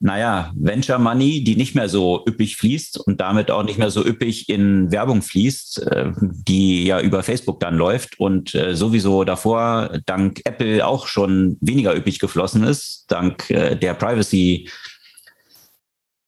naja, 0.00 0.52
Venture 0.54 0.98
Money, 0.98 1.42
die 1.42 1.56
nicht 1.56 1.74
mehr 1.74 1.88
so 1.88 2.24
üppig 2.26 2.56
fließt 2.56 2.98
und 2.98 3.20
damit 3.20 3.50
auch 3.50 3.64
nicht 3.64 3.78
mehr 3.78 3.90
so 3.90 4.04
üppig 4.04 4.48
in 4.48 4.92
Werbung 4.92 5.22
fließt, 5.22 5.82
äh, 5.82 6.12
die 6.20 6.84
ja 6.84 7.00
über 7.00 7.24
Facebook 7.24 7.58
dann 7.58 7.76
läuft 7.76 8.20
und 8.20 8.54
äh, 8.54 8.76
sowieso 8.76 9.24
davor 9.24 9.98
dank 10.06 10.40
Apple 10.44 10.86
auch 10.86 11.08
schon 11.08 11.56
weniger 11.60 11.96
üppig 11.96 12.20
geflossen 12.20 12.62
ist, 12.62 13.06
dank 13.08 13.50
äh, 13.50 13.74
der 13.74 13.94
Privacy 13.94 14.68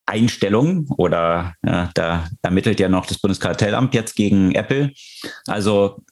Einstellung 0.06 0.88
oder 0.98 1.54
ja, 1.64 1.90
da 1.94 2.28
ermittelt 2.42 2.80
ja 2.80 2.88
noch 2.88 3.06
das 3.06 3.20
Bundeskartellamt 3.20 3.94
jetzt 3.94 4.16
gegen 4.16 4.52
Apple. 4.56 4.90
Also 5.46 6.02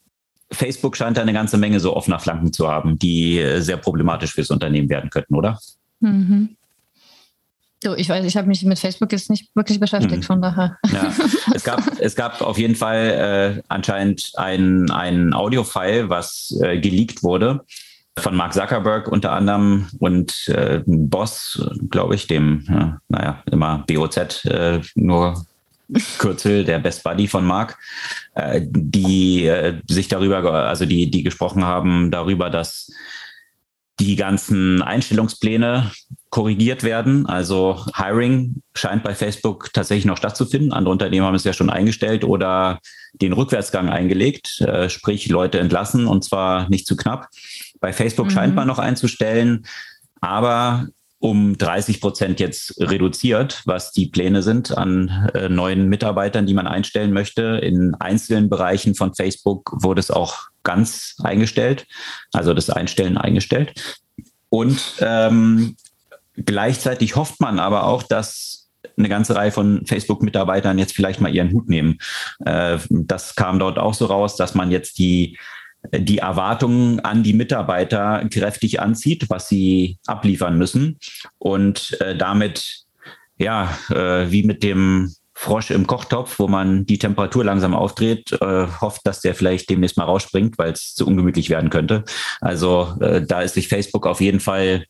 Facebook 0.53 0.95
scheint 0.95 1.17
da 1.17 1.21
eine 1.21 1.33
ganze 1.33 1.57
Menge 1.57 1.81
so 1.81 1.97
offener 1.97 2.19
Flanken 2.19 2.53
zu 2.53 2.69
haben, 2.69 2.97
die 2.97 3.45
sehr 3.57 3.75
problematisch 3.75 4.31
fürs 4.31 4.51
Unternehmen 4.51 4.89
werden 4.89 5.09
könnten, 5.09 5.35
oder? 5.35 5.59
Mhm. 5.99 6.55
So, 7.81 7.95
ich 7.95 8.09
weiß, 8.09 8.25
ich 8.25 8.35
habe 8.35 8.47
mich 8.47 8.63
mit 8.63 8.77
Facebook 8.77 9.11
jetzt 9.11 9.29
nicht 9.29 9.55
wirklich 9.55 9.79
beschäftigt, 9.79 10.17
mhm. 10.17 10.23
von 10.23 10.41
daher. 10.41 10.77
Ja, 10.91 11.13
es 11.53 11.63
gab, 11.63 11.81
es 11.99 12.15
gab 12.15 12.41
auf 12.41 12.57
jeden 12.57 12.75
Fall 12.75 13.57
äh, 13.57 13.61
anscheinend 13.69 14.31
ein, 14.35 14.91
ein 14.91 15.33
Audio-File, 15.33 16.09
was 16.09 16.57
äh, 16.61 16.79
geleakt 16.79 17.23
wurde 17.23 17.61
von 18.19 18.35
Mark 18.35 18.53
Zuckerberg 18.53 19.07
unter 19.07 19.31
anderem 19.31 19.87
und 19.99 20.47
äh, 20.49 20.81
Boss, 20.85 21.61
glaube 21.89 22.15
ich, 22.15 22.27
dem, 22.27 22.65
ja, 22.67 22.99
naja, 23.07 23.43
immer 23.49 23.85
BOZ, 23.87 24.45
äh, 24.45 24.81
nur 24.95 25.45
Kürzel, 26.17 26.63
der 26.65 26.79
Best 26.79 27.03
Buddy 27.03 27.27
von 27.27 27.45
Mark, 27.45 27.77
äh, 28.35 28.61
die 28.63 29.45
äh, 29.45 29.79
sich 29.87 30.07
darüber, 30.07 30.43
also 30.67 30.85
die, 30.85 31.09
die 31.09 31.23
gesprochen 31.23 31.65
haben 31.65 32.11
darüber, 32.11 32.49
dass 32.49 32.91
die 33.99 34.15
ganzen 34.15 34.81
Einstellungspläne 34.81 35.91
korrigiert 36.29 36.83
werden. 36.83 37.25
Also 37.25 37.85
Hiring 37.95 38.61
scheint 38.73 39.03
bei 39.03 39.15
Facebook 39.15 39.71
tatsächlich 39.73 40.05
noch 40.05 40.17
stattzufinden. 40.17 40.73
Andere 40.73 40.91
Unternehmen 40.91 41.25
haben 41.25 41.35
es 41.35 41.43
ja 41.43 41.53
schon 41.53 41.69
eingestellt 41.69 42.23
oder 42.23 42.79
den 43.13 43.33
Rückwärtsgang 43.33 43.89
eingelegt, 43.89 44.61
äh, 44.61 44.89
sprich 44.89 45.27
Leute 45.27 45.59
entlassen 45.59 46.07
und 46.07 46.23
zwar 46.23 46.69
nicht 46.69 46.85
zu 46.85 46.95
knapp. 46.95 47.27
Bei 47.79 47.91
Facebook 47.93 48.27
mhm. 48.27 48.31
scheint 48.31 48.55
man 48.55 48.67
noch 48.67 48.79
einzustellen, 48.79 49.65
aber 50.21 50.87
um 51.19 51.57
30 51.57 51.99
Prozent 51.99 52.39
jetzt 52.39 52.79
reduziert, 52.79 53.61
was 53.65 53.91
die 53.91 54.07
Pläne 54.07 54.41
sind 54.41 54.77
an 54.77 55.29
äh, 55.33 55.49
neuen 55.49 55.89
Mitarbeitern, 55.89 56.45
die 56.45 56.53
man 56.53 56.65
einstellen 56.65 57.11
möchte. 57.11 57.59
In 57.61 57.93
einzelnen 57.95 58.49
Bereichen 58.49 58.95
von 58.95 59.13
Facebook 59.13 59.71
wurde 59.83 59.99
es 59.99 60.11
auch 60.11 60.47
ganz 60.63 61.15
eingestellt, 61.21 61.87
also 62.31 62.53
das 62.53 62.69
Einstellen 62.69 63.17
eingestellt. 63.17 64.01
Und 64.47 64.81
ähm, 65.01 65.75
gleichzeitig 66.37 67.17
hofft 67.17 67.41
man 67.41 67.59
aber 67.59 67.83
auch, 67.83 68.03
dass 68.03 68.69
eine 68.97 69.09
ganze 69.09 69.35
Reihe 69.35 69.51
von 69.51 69.85
Facebook-Mitarbeitern 69.85 70.79
jetzt 70.79 70.95
vielleicht 70.95 71.19
mal 71.19 71.33
ihren 71.33 71.51
Hut 71.51 71.67
nehmen. 71.67 71.99
Äh, 72.45 72.77
das 72.89 73.35
kam 73.35 73.59
dort 73.59 73.77
auch 73.77 73.93
so 73.93 74.05
raus, 74.05 74.37
dass 74.37 74.55
man 74.55 74.71
jetzt 74.71 74.99
die 74.99 75.37
die 75.95 76.19
Erwartungen 76.19 76.99
an 76.99 77.23
die 77.23 77.33
Mitarbeiter 77.33 78.27
kräftig 78.29 78.79
anzieht, 78.79 79.25
was 79.29 79.47
sie 79.47 79.97
abliefern 80.05 80.57
müssen 80.57 80.99
und 81.37 81.99
äh, 82.01 82.17
damit 82.17 82.83
ja 83.37 83.77
äh, 83.89 84.29
wie 84.31 84.43
mit 84.43 84.63
dem 84.63 85.13
Frosch 85.33 85.71
im 85.71 85.87
Kochtopf, 85.87 86.37
wo 86.37 86.49
man 86.49 86.85
die 86.85 86.99
Temperatur 86.99 87.45
langsam 87.45 87.73
aufdreht, 87.73 88.33
äh, 88.41 88.67
hofft, 88.81 89.01
dass 89.05 89.21
der 89.21 89.35
vielleicht 89.35 89.69
demnächst 89.69 89.95
mal 89.95 90.03
rausspringt, 90.03 90.57
weil 90.57 90.73
es 90.73 90.93
zu 90.95 91.07
ungemütlich 91.07 91.49
werden 91.49 91.69
könnte. 91.69 92.03
Also 92.41 92.93
äh, 92.99 93.25
da 93.25 93.41
ist 93.41 93.53
sich 93.53 93.69
Facebook 93.69 94.05
auf 94.05 94.19
jeden 94.19 94.41
Fall 94.41 94.83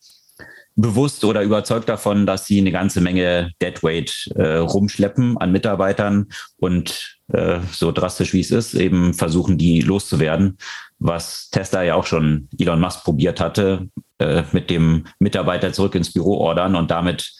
bewusst 0.76 1.24
oder 1.24 1.44
überzeugt 1.44 1.88
davon, 1.88 2.26
dass 2.26 2.48
sie 2.48 2.58
eine 2.58 2.72
ganze 2.72 3.00
Menge 3.00 3.52
Deadweight 3.62 4.32
äh, 4.36 4.56
rumschleppen 4.56 5.38
an 5.38 5.52
Mitarbeitern 5.52 6.30
und 6.58 7.19
äh, 7.34 7.60
so 7.72 7.92
drastisch 7.92 8.34
wie 8.34 8.40
es 8.40 8.52
ist, 8.52 8.74
eben 8.74 9.14
versuchen, 9.14 9.58
die 9.58 9.82
loszuwerden, 9.82 10.58
was 10.98 11.50
Tesla 11.50 11.84
ja 11.84 11.96
auch 11.96 12.06
schon 12.06 12.48
Elon 12.58 12.80
Musk 12.80 13.04
probiert 13.04 13.40
hatte, 13.40 13.90
äh, 14.20 14.44
mit 14.52 14.70
dem 14.70 15.06
Mitarbeiter 15.20 15.72
zurück 15.74 15.96
ins 15.96 16.12
Büro 16.12 16.38
ordern 16.38 16.76
und 16.76 16.92
damit 16.92 17.34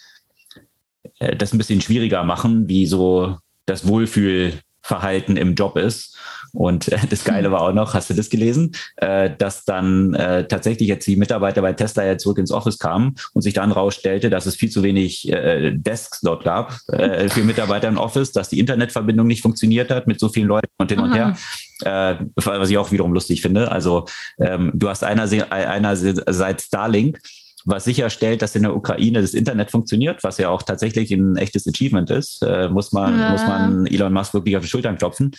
äh, 1.20 1.36
das 1.36 1.54
ein 1.54 1.58
bisschen 1.58 1.82
schwieriger 1.82 2.24
machen, 2.24 2.68
wie 2.68 2.86
so 2.86 3.38
das 3.66 3.88
Wohlfühlverhalten 3.88 5.38
im 5.38 5.56
Job 5.56 5.78
ist. 5.78 6.18
Und 6.54 6.92
äh, 6.92 6.98
das 7.10 7.24
Geile 7.24 7.52
war 7.52 7.62
auch 7.62 7.74
noch, 7.74 7.94
hast 7.94 8.10
du 8.10 8.14
das 8.14 8.30
gelesen, 8.30 8.72
äh, 8.98 9.30
dass 9.38 9.66
dann 9.66 10.14
äh, 10.14 10.48
tatsächlich 10.48 10.88
jetzt 10.88 11.08
die 11.08 11.16
Mitarbeiter 11.16 11.62
bei 11.62 11.74
Tesla 11.74 12.06
ja 12.06 12.18
zurück 12.18 12.38
ins 12.38 12.52
Office 12.52 12.80
kamen 12.80 13.16
und 13.34 13.42
sich 13.42 13.54
dann 13.54 13.72
rausstellte, 13.72 14.30
dass 14.30 14.46
es 14.46 14.56
viel 14.56 14.70
zu 14.70 14.84
wenig 14.84 15.30
Desks 15.30 16.22
dort 16.22 16.44
gab 16.44 16.72
für 16.72 17.44
Mitarbeiter 17.44 17.88
im 17.88 17.98
Office, 17.98 18.32
dass 18.32 18.50
die 18.50 18.60
Internetverbindung 18.60 19.28
nicht 19.28 19.42
funktioniert 19.42 19.90
hat 19.92 20.08
mit 20.08 20.20
so 20.20 20.30
vielen 20.30 20.48
Leuten 20.48 20.68
und 20.78 20.92
hin 20.92 21.00
und 21.00 21.14
her. 21.14 21.36
Äh, 21.84 22.16
was 22.36 22.70
ich 22.70 22.78
auch 22.78 22.92
wiederum 22.92 23.14
lustig 23.14 23.42
finde. 23.42 23.72
Also 23.72 24.06
ähm, 24.38 24.72
du 24.74 24.90
hast 24.90 25.04
einerseits, 25.04 25.50
einerseits 25.50 26.66
Starlink, 26.66 27.20
was 27.66 27.86
sicherstellt, 27.86 28.42
dass 28.42 28.56
in 28.56 28.64
der 28.64 28.76
Ukraine 28.76 29.22
das 29.22 29.34
Internet 29.34 29.72
funktioniert, 29.72 30.24
was 30.24 30.38
ja 30.38 30.50
auch 30.50 30.64
tatsächlich 30.64 31.12
ein 31.12 31.38
echtes 31.38 31.68
Achievement 31.68 32.10
ist, 32.10 32.44
äh, 32.44 32.68
muss 32.70 32.92
man, 32.92 33.18
ja. 33.18 33.32
muss 33.32 33.46
man 33.46 33.86
Elon 33.86 34.14
Musk 34.14 34.34
wirklich 34.34 34.58
auf 34.58 34.64
die 34.64 34.70
Schultern 34.70 34.98
klopfen. 34.98 35.32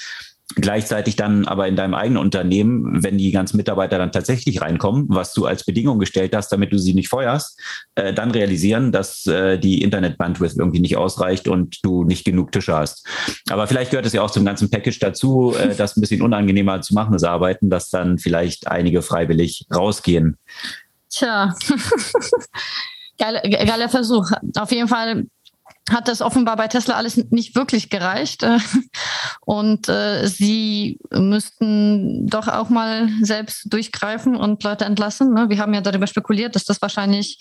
Gleichzeitig 0.56 1.16
dann 1.16 1.46
aber 1.46 1.68
in 1.68 1.76
deinem 1.76 1.94
eigenen 1.94 2.20
Unternehmen, 2.20 3.04
wenn 3.04 3.18
die 3.18 3.30
ganzen 3.30 3.56
Mitarbeiter 3.56 3.98
dann 3.98 4.10
tatsächlich 4.10 4.60
reinkommen, 4.60 5.06
was 5.08 5.32
du 5.32 5.46
als 5.46 5.64
Bedingung 5.64 5.98
gestellt 5.98 6.34
hast, 6.34 6.50
damit 6.50 6.72
du 6.72 6.78
sie 6.78 6.94
nicht 6.94 7.08
feuerst, 7.08 7.60
äh, 7.94 8.12
dann 8.12 8.32
realisieren, 8.32 8.90
dass 8.90 9.26
äh, 9.26 9.58
die 9.58 9.82
Internetbandwidth 9.82 10.56
irgendwie 10.58 10.80
nicht 10.80 10.96
ausreicht 10.96 11.46
und 11.46 11.78
du 11.84 12.04
nicht 12.04 12.24
genug 12.24 12.50
Tische 12.50 12.74
hast. 12.74 13.06
Aber 13.48 13.66
vielleicht 13.68 13.90
gehört 13.90 14.06
es 14.06 14.12
ja 14.12 14.22
auch 14.22 14.30
zum 14.30 14.44
ganzen 14.44 14.70
Package 14.70 14.98
dazu, 14.98 15.54
äh, 15.56 15.74
das 15.76 15.96
ein 15.96 16.00
bisschen 16.00 16.22
unangenehmer 16.22 16.80
zu 16.80 16.94
machen, 16.94 17.12
das 17.12 17.24
Arbeiten, 17.24 17.70
dass 17.70 17.90
dann 17.90 18.18
vielleicht 18.18 18.66
einige 18.66 19.02
freiwillig 19.02 19.66
rausgehen. 19.72 20.36
Tja, 21.10 21.54
geiler, 23.18 23.42
geiler 23.42 23.88
Versuch. 23.88 24.30
Auf 24.56 24.72
jeden 24.72 24.88
Fall 24.88 25.26
hat 25.90 26.08
das 26.08 26.22
offenbar 26.22 26.56
bei 26.56 26.68
Tesla 26.68 26.94
alles 26.94 27.16
nicht 27.30 27.54
wirklich 27.54 27.90
gereicht. 27.90 28.46
Und 29.44 29.88
äh, 29.88 30.26
sie 30.26 30.98
müssten 31.10 32.26
doch 32.26 32.48
auch 32.48 32.68
mal 32.68 33.08
selbst 33.22 33.72
durchgreifen 33.72 34.36
und 34.36 34.62
Leute 34.62 34.84
entlassen. 34.84 35.34
Ne? 35.34 35.48
Wir 35.48 35.58
haben 35.58 35.74
ja 35.74 35.80
darüber 35.80 36.06
spekuliert, 36.06 36.54
dass 36.54 36.64
das 36.64 36.80
wahrscheinlich 36.80 37.40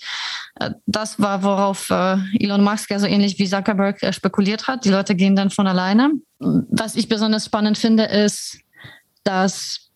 äh, 0.56 0.70
das 0.86 1.20
war, 1.20 1.42
worauf 1.42 1.90
äh, 1.90 2.16
Elon 2.38 2.64
Musk 2.64 2.90
ja 2.90 2.98
so 2.98 3.06
ähnlich 3.06 3.38
wie 3.38 3.48
Zuckerberg 3.48 4.02
äh, 4.02 4.12
spekuliert 4.12 4.66
hat. 4.66 4.84
Die 4.84 4.90
Leute 4.90 5.14
gehen 5.14 5.36
dann 5.36 5.50
von 5.50 5.66
alleine. 5.66 6.10
Was 6.38 6.96
ich 6.96 7.08
besonders 7.08 7.44
spannend 7.44 7.78
finde, 7.78 8.04
ist, 8.04 8.58
dass 9.24 9.89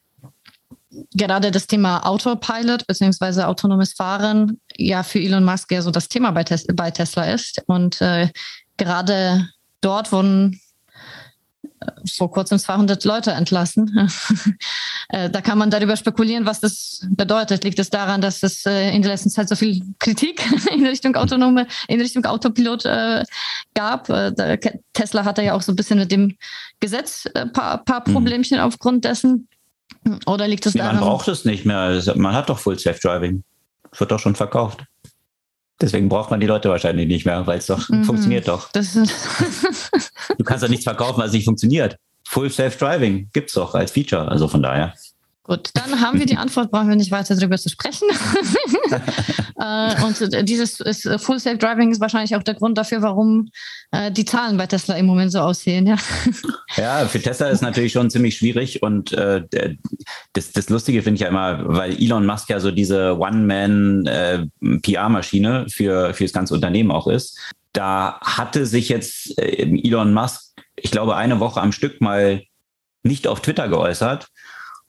gerade 1.14 1.51
das 1.51 1.66
Thema 1.66 2.07
Autopilot 2.07 2.86
bzw. 2.86 3.42
autonomes 3.42 3.92
Fahren 3.92 4.61
ja 4.76 5.03
für 5.03 5.20
Elon 5.20 5.45
Musk 5.45 5.72
ja 5.72 5.82
so 5.82 5.90
das 5.90 6.09
Thema 6.09 6.30
bei, 6.32 6.45
Tes 6.45 6.66
bei 6.74 6.90
Tesla 6.90 7.32
ist. 7.32 7.62
Und 7.66 8.01
äh, 8.01 8.28
gerade 8.76 9.49
dort 9.80 10.12
wurden 10.12 10.61
äh, 11.80 11.86
vor 12.16 12.30
kurzem 12.30 12.59
200 12.59 13.05
Leute 13.05 13.32
entlassen. 13.32 14.11
Äh, 15.11 15.28
da 15.28 15.42
kann 15.42 15.59
man 15.59 15.70
darüber 15.70 15.99
spekulieren, 15.99 16.47
was 16.47 16.61
das 16.61 17.07
bedeutet. 17.11 17.62
Liegt 17.62 17.78
es 17.78 17.90
daran, 17.90 18.22
dass 18.22 18.42
es 18.42 18.64
äh, 18.64 18.90
in 18.90 19.03
der 19.03 19.11
letzten 19.11 19.28
Zeit 19.28 19.51
so 19.51 19.55
viel 19.55 19.82
Kritik 19.99 20.42
in 20.72 20.84
Richtung 20.86 21.14
autonome, 21.14 21.66
in 21.88 22.01
Richtung 22.01 22.24
Autopilot 22.24 22.84
gab? 23.74 24.07
Tesla 24.95 25.26
hatte 25.26 25.42
ja 25.42 25.53
auch 25.53 25.61
so 25.61 25.72
ein 25.72 25.76
bisschen 25.76 25.99
mit 25.99 26.11
dem 26.11 26.38
Gesetz 26.80 27.26
ein 27.34 27.53
paar, 27.53 27.84
paar 27.84 28.03
mhm. 28.07 28.14
Problemchen 28.14 28.59
aufgrund 28.59 29.05
dessen. 29.05 29.47
Oder 30.26 30.49
liegt 30.49 30.66
es 30.66 30.74
daran? 30.74 30.97
Man 30.97 31.05
braucht 31.05 31.28
es 31.28 31.45
nicht 31.45 31.64
mehr. 31.64 32.03
Man 32.16 32.35
hat 32.35 32.49
doch 32.49 32.59
Full 32.59 32.78
Safe 32.78 32.99
Driving. 33.01 33.43
Es 33.91 34.01
wird 34.01 34.11
doch 34.11 34.18
schon 34.18 34.35
verkauft. 34.35 34.85
Deswegen 35.80 36.09
braucht 36.09 36.30
man 36.30 36.41
die 36.41 36.47
Leute 36.47 36.68
wahrscheinlich 36.68 37.09
nicht 37.09 37.26
mehr, 37.26 37.47
weil 37.47 37.59
es 37.59 37.66
doch 37.66 37.89
mhm. 37.89 38.05
funktioniert 38.05 38.47
doch. 38.47 38.70
du 38.72 40.45
kannst 40.45 40.62
doch 40.62 40.68
nichts 40.68 40.85
verkaufen, 40.85 41.20
was 41.20 41.32
nicht 41.32 41.45
funktioniert. 41.45 41.97
Full 42.26 42.51
Safe 42.51 42.76
Driving 42.76 43.28
gibt 43.32 43.51
es 43.51 43.55
doch 43.55 43.74
als 43.74 43.91
Feature. 43.91 44.28
Also 44.28 44.49
von 44.49 44.62
daher. 44.62 44.95
Gut, 45.47 45.68
dann 45.74 46.01
haben 46.01 46.18
wir 46.18 46.24
die 46.24 46.38
Antwort, 46.38 46.70
brauchen 46.70 46.88
wir 46.88 46.97
nicht 46.97 47.11
weiter 47.11 47.36
darüber 47.36 47.59
zu 47.59 47.68
sprechen. 47.68 48.09
Äh, 49.57 49.95
und 50.03 50.18
dieses 50.49 50.80
ist, 50.80 51.09
Full 51.18 51.38
Safe 51.38 51.57
Driving 51.57 51.92
ist 51.92 52.01
wahrscheinlich 52.01 52.34
auch 52.34 52.42
der 52.42 52.55
Grund 52.55 52.76
dafür, 52.76 53.03
warum 53.03 53.51
äh, 53.92 54.11
die 54.11 54.24
Zahlen 54.24 54.57
bei 54.57 54.66
Tesla 54.66 54.97
im 54.97 55.07
Moment 55.07 55.30
so 55.30 55.38
aussehen. 55.38 55.86
Ja, 55.86 55.95
ja 56.76 57.07
für 57.07 57.22
Tesla 57.22 57.51
ist 57.51 57.62
natürlich 57.62 57.92
schon 57.92 58.11
ziemlich 58.11 58.36
schwierig 58.36 58.82
und 58.82 59.12
äh, 59.12 59.45
das, 60.32 60.51
das 60.51 60.68
Lustige 60.70 61.03
finde 61.03 61.14
ich 61.14 61.20
ja 61.20 61.28
immer, 61.28 61.61
weil 61.68 61.92
Elon 61.92 62.26
Musk 62.26 62.51
ja 62.51 62.59
so 62.59 62.72
diese 62.72 63.16
One-Man-PR-Maschine 63.16 65.66
für, 65.68 66.14
für 66.14 66.24
das 66.24 66.32
ganze 66.32 66.55
Unternehmen 66.55 66.90
auch 66.90 67.07
ist. 67.07 67.38
Da 67.72 68.18
hatte 68.20 68.66
sich 68.66 68.88
jetzt 68.88 69.38
Elon 69.38 70.12
Musk, 70.12 70.57
ich 70.74 70.90
glaube, 70.90 71.14
eine 71.14 71.38
Woche 71.38 71.61
am 71.61 71.70
Stück 71.70 72.01
mal 72.01 72.42
nicht 73.05 73.28
auf 73.28 73.40
Twitter 73.40 73.68
geäußert 73.68 74.26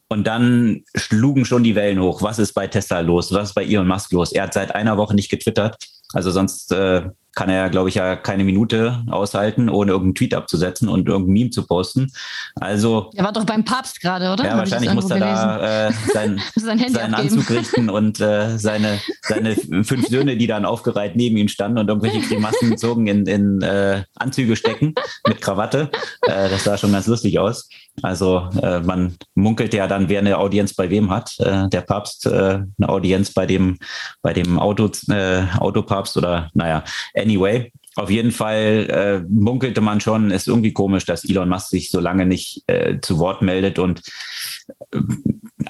und 0.07 0.25
dann 0.25 0.83
schlugen 0.95 1.45
schon 1.45 1.63
die 1.63 1.75
Wellen 1.75 1.99
hoch. 1.99 2.21
Was 2.21 2.39
ist 2.39 2.53
bei 2.53 2.67
Tesla 2.67 2.99
los? 2.99 3.31
Was 3.33 3.49
ist 3.49 3.55
bei 3.55 3.65
Elon 3.65 3.87
Musk 3.87 4.11
los? 4.11 4.31
Er 4.31 4.43
hat 4.43 4.53
seit 4.53 4.73
einer 4.75 4.97
Woche 4.97 5.15
nicht 5.15 5.29
getwittert. 5.29 5.77
Also 6.13 6.31
sonst 6.31 6.71
äh, 6.71 7.09
kann 7.35 7.49
er, 7.49 7.69
glaube 7.69 7.89
ich, 7.89 7.95
ja 7.95 8.15
keine 8.15 8.45
Minute 8.45 9.03
aushalten, 9.11 9.69
ohne 9.69 9.91
irgendeinen 9.91 10.15
Tweet 10.15 10.33
abzusetzen 10.33 10.87
und 10.87 11.07
irgendein 11.07 11.33
Meme 11.33 11.49
zu 11.49 11.67
posten. 11.67 12.11
Also. 12.55 13.11
Er 13.13 13.25
war 13.25 13.33
doch 13.33 13.43
beim 13.43 13.65
Papst 13.65 13.99
gerade, 13.99 14.31
oder? 14.31 14.45
Ja, 14.45 14.57
wahrscheinlich 14.57 14.93
muss 14.93 15.09
er 15.11 15.19
da 15.19 15.87
äh, 15.87 15.93
sein, 16.13 16.41
sein 16.55 16.79
seinen 16.79 17.13
abgeben. 17.13 17.37
Anzug 17.37 17.49
richten 17.49 17.89
und 17.89 18.21
äh, 18.21 18.57
seine, 18.57 18.99
seine 19.21 19.55
fünf 19.55 20.07
Söhne, 20.07 20.37
die 20.37 20.47
dann 20.47 20.65
aufgereiht 20.65 21.17
neben 21.17 21.35
ihm 21.35 21.49
standen 21.49 21.79
und 21.79 21.89
irgendwelche 21.89 22.21
Grimassen 22.21 22.77
zogen, 22.77 23.07
in, 23.07 23.25
in 23.25 23.61
äh, 23.61 24.03
Anzüge 24.15 24.55
stecken 24.55 24.95
mit 25.27 25.41
Krawatte. 25.41 25.89
Äh, 26.21 26.49
das 26.49 26.63
sah 26.63 26.77
schon 26.77 26.93
ganz 26.93 27.07
lustig 27.07 27.37
aus. 27.37 27.67
Also 28.01 28.49
äh, 28.61 28.79
man 28.81 29.15
munkelt 29.35 29.73
ja 29.73 29.87
dann, 29.87 30.09
wer 30.09 30.19
eine 30.19 30.37
Audienz 30.37 30.73
bei 30.73 30.89
wem 30.89 31.09
hat. 31.09 31.35
Äh, 31.39 31.69
der 31.69 31.81
Papst 31.81 32.25
äh, 32.25 32.29
eine 32.29 32.89
Audienz 32.89 33.33
bei 33.33 33.45
dem, 33.45 33.77
bei 34.21 34.33
dem 34.33 34.59
Auto, 34.59 34.91
äh, 35.09 35.43
Autopapst 35.57 36.17
oder 36.17 36.49
naja, 36.53 36.83
anyway. 37.15 37.71
Auf 37.95 38.09
jeden 38.09 38.31
Fall 38.31 38.87
äh, 38.89 39.25
munkelte 39.29 39.79
man 39.79 40.01
schon, 40.01 40.29
ist 40.29 40.49
irgendwie 40.49 40.73
komisch, 40.73 41.05
dass 41.05 41.23
Elon 41.23 41.47
Musk 41.47 41.69
sich 41.69 41.89
so 41.89 42.01
lange 42.01 42.25
nicht 42.25 42.63
äh, 42.67 42.99
zu 43.01 43.19
Wort 43.19 43.41
meldet 43.41 43.79
und 43.79 44.01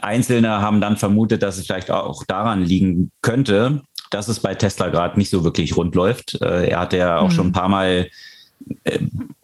Einzelne 0.01 0.49
haben 0.49 0.81
dann 0.81 0.97
vermutet, 0.97 1.43
dass 1.43 1.57
es 1.57 1.67
vielleicht 1.67 1.91
auch 1.91 2.23
daran 2.25 2.63
liegen 2.63 3.11
könnte, 3.21 3.83
dass 4.09 4.27
es 4.27 4.39
bei 4.39 4.55
Tesla 4.55 4.89
gerade 4.89 5.19
nicht 5.19 5.29
so 5.29 5.43
wirklich 5.43 5.77
rund 5.77 5.93
läuft. 5.93 6.35
Er 6.41 6.79
hatte 6.79 6.97
ja 6.97 7.19
auch 7.19 7.29
mhm. 7.29 7.33
schon 7.33 7.47
ein 7.47 7.53
paar 7.53 7.69
Mal 7.69 8.07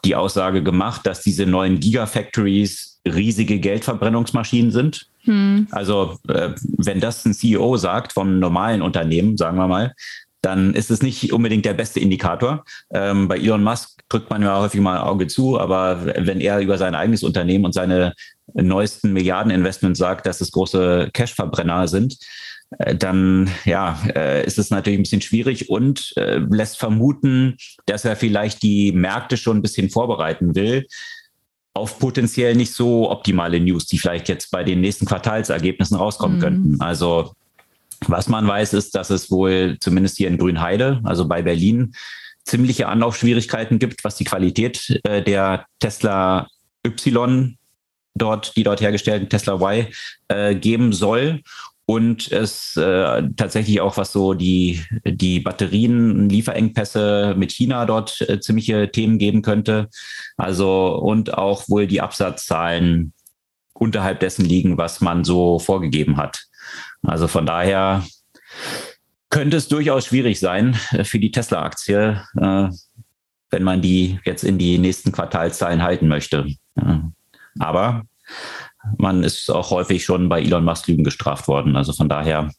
die 0.05 0.15
Aussage 0.15 0.63
gemacht, 0.63 1.05
dass 1.05 1.21
diese 1.21 1.45
neuen 1.45 1.79
Gigafactories 1.79 2.99
riesige 3.05 3.59
Geldverbrennungsmaschinen 3.59 4.71
sind. 4.71 5.07
Hm. 5.23 5.67
Also 5.71 6.17
äh, 6.27 6.49
wenn 6.77 6.99
das 6.99 7.25
ein 7.25 7.33
CEO 7.33 7.77
sagt 7.77 8.13
vom 8.13 8.39
normalen 8.39 8.81
Unternehmen, 8.81 9.37
sagen 9.37 9.57
wir 9.57 9.67
mal, 9.67 9.93
dann 10.41 10.73
ist 10.73 10.89
es 10.89 11.03
nicht 11.03 11.31
unbedingt 11.33 11.65
der 11.65 11.75
beste 11.75 11.99
Indikator. 11.99 12.63
Ähm, 12.91 13.27
bei 13.27 13.37
Elon 13.37 13.63
Musk 13.63 14.01
drückt 14.09 14.29
man 14.29 14.41
ja 14.41 14.59
häufig 14.59 14.81
mal 14.81 14.97
ein 14.97 15.03
Auge 15.03 15.27
zu, 15.27 15.59
aber 15.59 16.05
wenn 16.05 16.41
er 16.41 16.59
über 16.59 16.77
sein 16.79 16.95
eigenes 16.95 17.23
Unternehmen 17.23 17.65
und 17.65 17.73
seine 17.73 18.13
neuesten 18.53 19.13
Milliardeninvestments 19.13 19.99
sagt, 19.99 20.25
dass 20.25 20.41
es 20.41 20.51
große 20.51 21.09
Cashverbrenner 21.13 21.87
sind, 21.87 22.17
dann 22.77 23.49
ja, 23.65 24.01
äh, 24.15 24.45
ist 24.45 24.57
es 24.57 24.69
natürlich 24.69 24.99
ein 24.99 25.03
bisschen 25.03 25.21
schwierig 25.21 25.69
und 25.69 26.13
äh, 26.15 26.37
lässt 26.37 26.77
vermuten, 26.77 27.57
dass 27.85 28.05
er 28.05 28.15
vielleicht 28.15 28.63
die 28.63 28.91
Märkte 28.91 29.37
schon 29.37 29.57
ein 29.57 29.61
bisschen 29.61 29.89
vorbereiten 29.89 30.55
will 30.55 30.87
auf 31.73 31.99
potenziell 31.99 32.55
nicht 32.55 32.73
so 32.73 33.09
optimale 33.09 33.59
News, 33.59 33.85
die 33.85 33.97
vielleicht 33.97 34.27
jetzt 34.27 34.51
bei 34.51 34.63
den 34.63 34.81
nächsten 34.81 35.05
Quartalsergebnissen 35.05 35.97
rauskommen 35.97 36.37
mhm. 36.37 36.41
könnten. 36.41 36.81
Also 36.81 37.33
was 38.07 38.27
man 38.27 38.47
weiß, 38.47 38.73
ist, 38.73 38.95
dass 38.95 39.09
es 39.09 39.31
wohl 39.31 39.77
zumindest 39.79 40.17
hier 40.17 40.27
in 40.27 40.37
Grünheide, 40.37 40.99
also 41.03 41.27
bei 41.27 41.41
Berlin, 41.41 41.93
ziemliche 42.43 42.87
Anlaufschwierigkeiten 42.87 43.79
gibt, 43.79 44.03
was 44.03 44.15
die 44.15 44.23
Qualität 44.23 44.99
äh, 45.03 45.21
der 45.21 45.65
Tesla 45.79 46.47
Y 46.85 47.57
dort, 48.15 48.55
die 48.57 48.63
dort 48.63 48.81
hergestellten 48.81 49.29
Tesla 49.29 49.55
Y 49.55 49.87
äh, 50.27 50.55
geben 50.55 50.91
soll 50.91 51.41
und 51.85 52.31
es 52.31 52.77
äh, 52.77 53.23
tatsächlich 53.35 53.81
auch, 53.81 53.97
was 53.97 54.13
so 54.13 54.33
die, 54.33 54.81
die 55.05 55.39
Batterien, 55.39 56.29
Lieferengpässe 56.29 57.35
mit 57.37 57.51
China 57.51 57.85
dort 57.85 58.21
äh, 58.21 58.39
ziemliche 58.39 58.91
Themen 58.91 59.17
geben 59.17 59.41
könnte. 59.41 59.89
Also 60.37 60.95
und 60.95 61.33
auch 61.33 61.67
wohl 61.67 61.87
die 61.87 62.01
Absatzzahlen 62.01 63.13
unterhalb 63.73 64.19
dessen 64.19 64.45
liegen, 64.45 64.77
was 64.77 65.01
man 65.01 65.23
so 65.23 65.59
vorgegeben 65.59 66.17
hat. 66.17 66.45
Also 67.03 67.27
von 67.27 67.45
daher 67.45 68.05
könnte 69.29 69.57
es 69.57 69.67
durchaus 69.67 70.05
schwierig 70.05 70.39
sein 70.39 70.77
äh, 70.91 71.03
für 71.03 71.19
die 71.19 71.31
Tesla-Aktie, 71.31 72.23
äh, 72.39 72.69
wenn 73.49 73.63
man 73.63 73.81
die 73.81 74.19
jetzt 74.23 74.43
in 74.43 74.57
die 74.57 74.77
nächsten 74.77 75.11
Quartalszahlen 75.11 75.83
halten 75.83 76.07
möchte. 76.07 76.47
Aber 77.59 78.03
man 78.97 79.23
ist 79.23 79.49
auch 79.49 79.71
häufig 79.71 80.03
schon 80.03 80.29
bei 80.29 80.41
Elon 80.41 80.63
Musk 80.63 80.87
Lügen 80.87 81.03
gestraft 81.03 81.47
worden. 81.47 81.75
Also 81.75 81.93
von 81.93 82.09
daher 82.09 82.49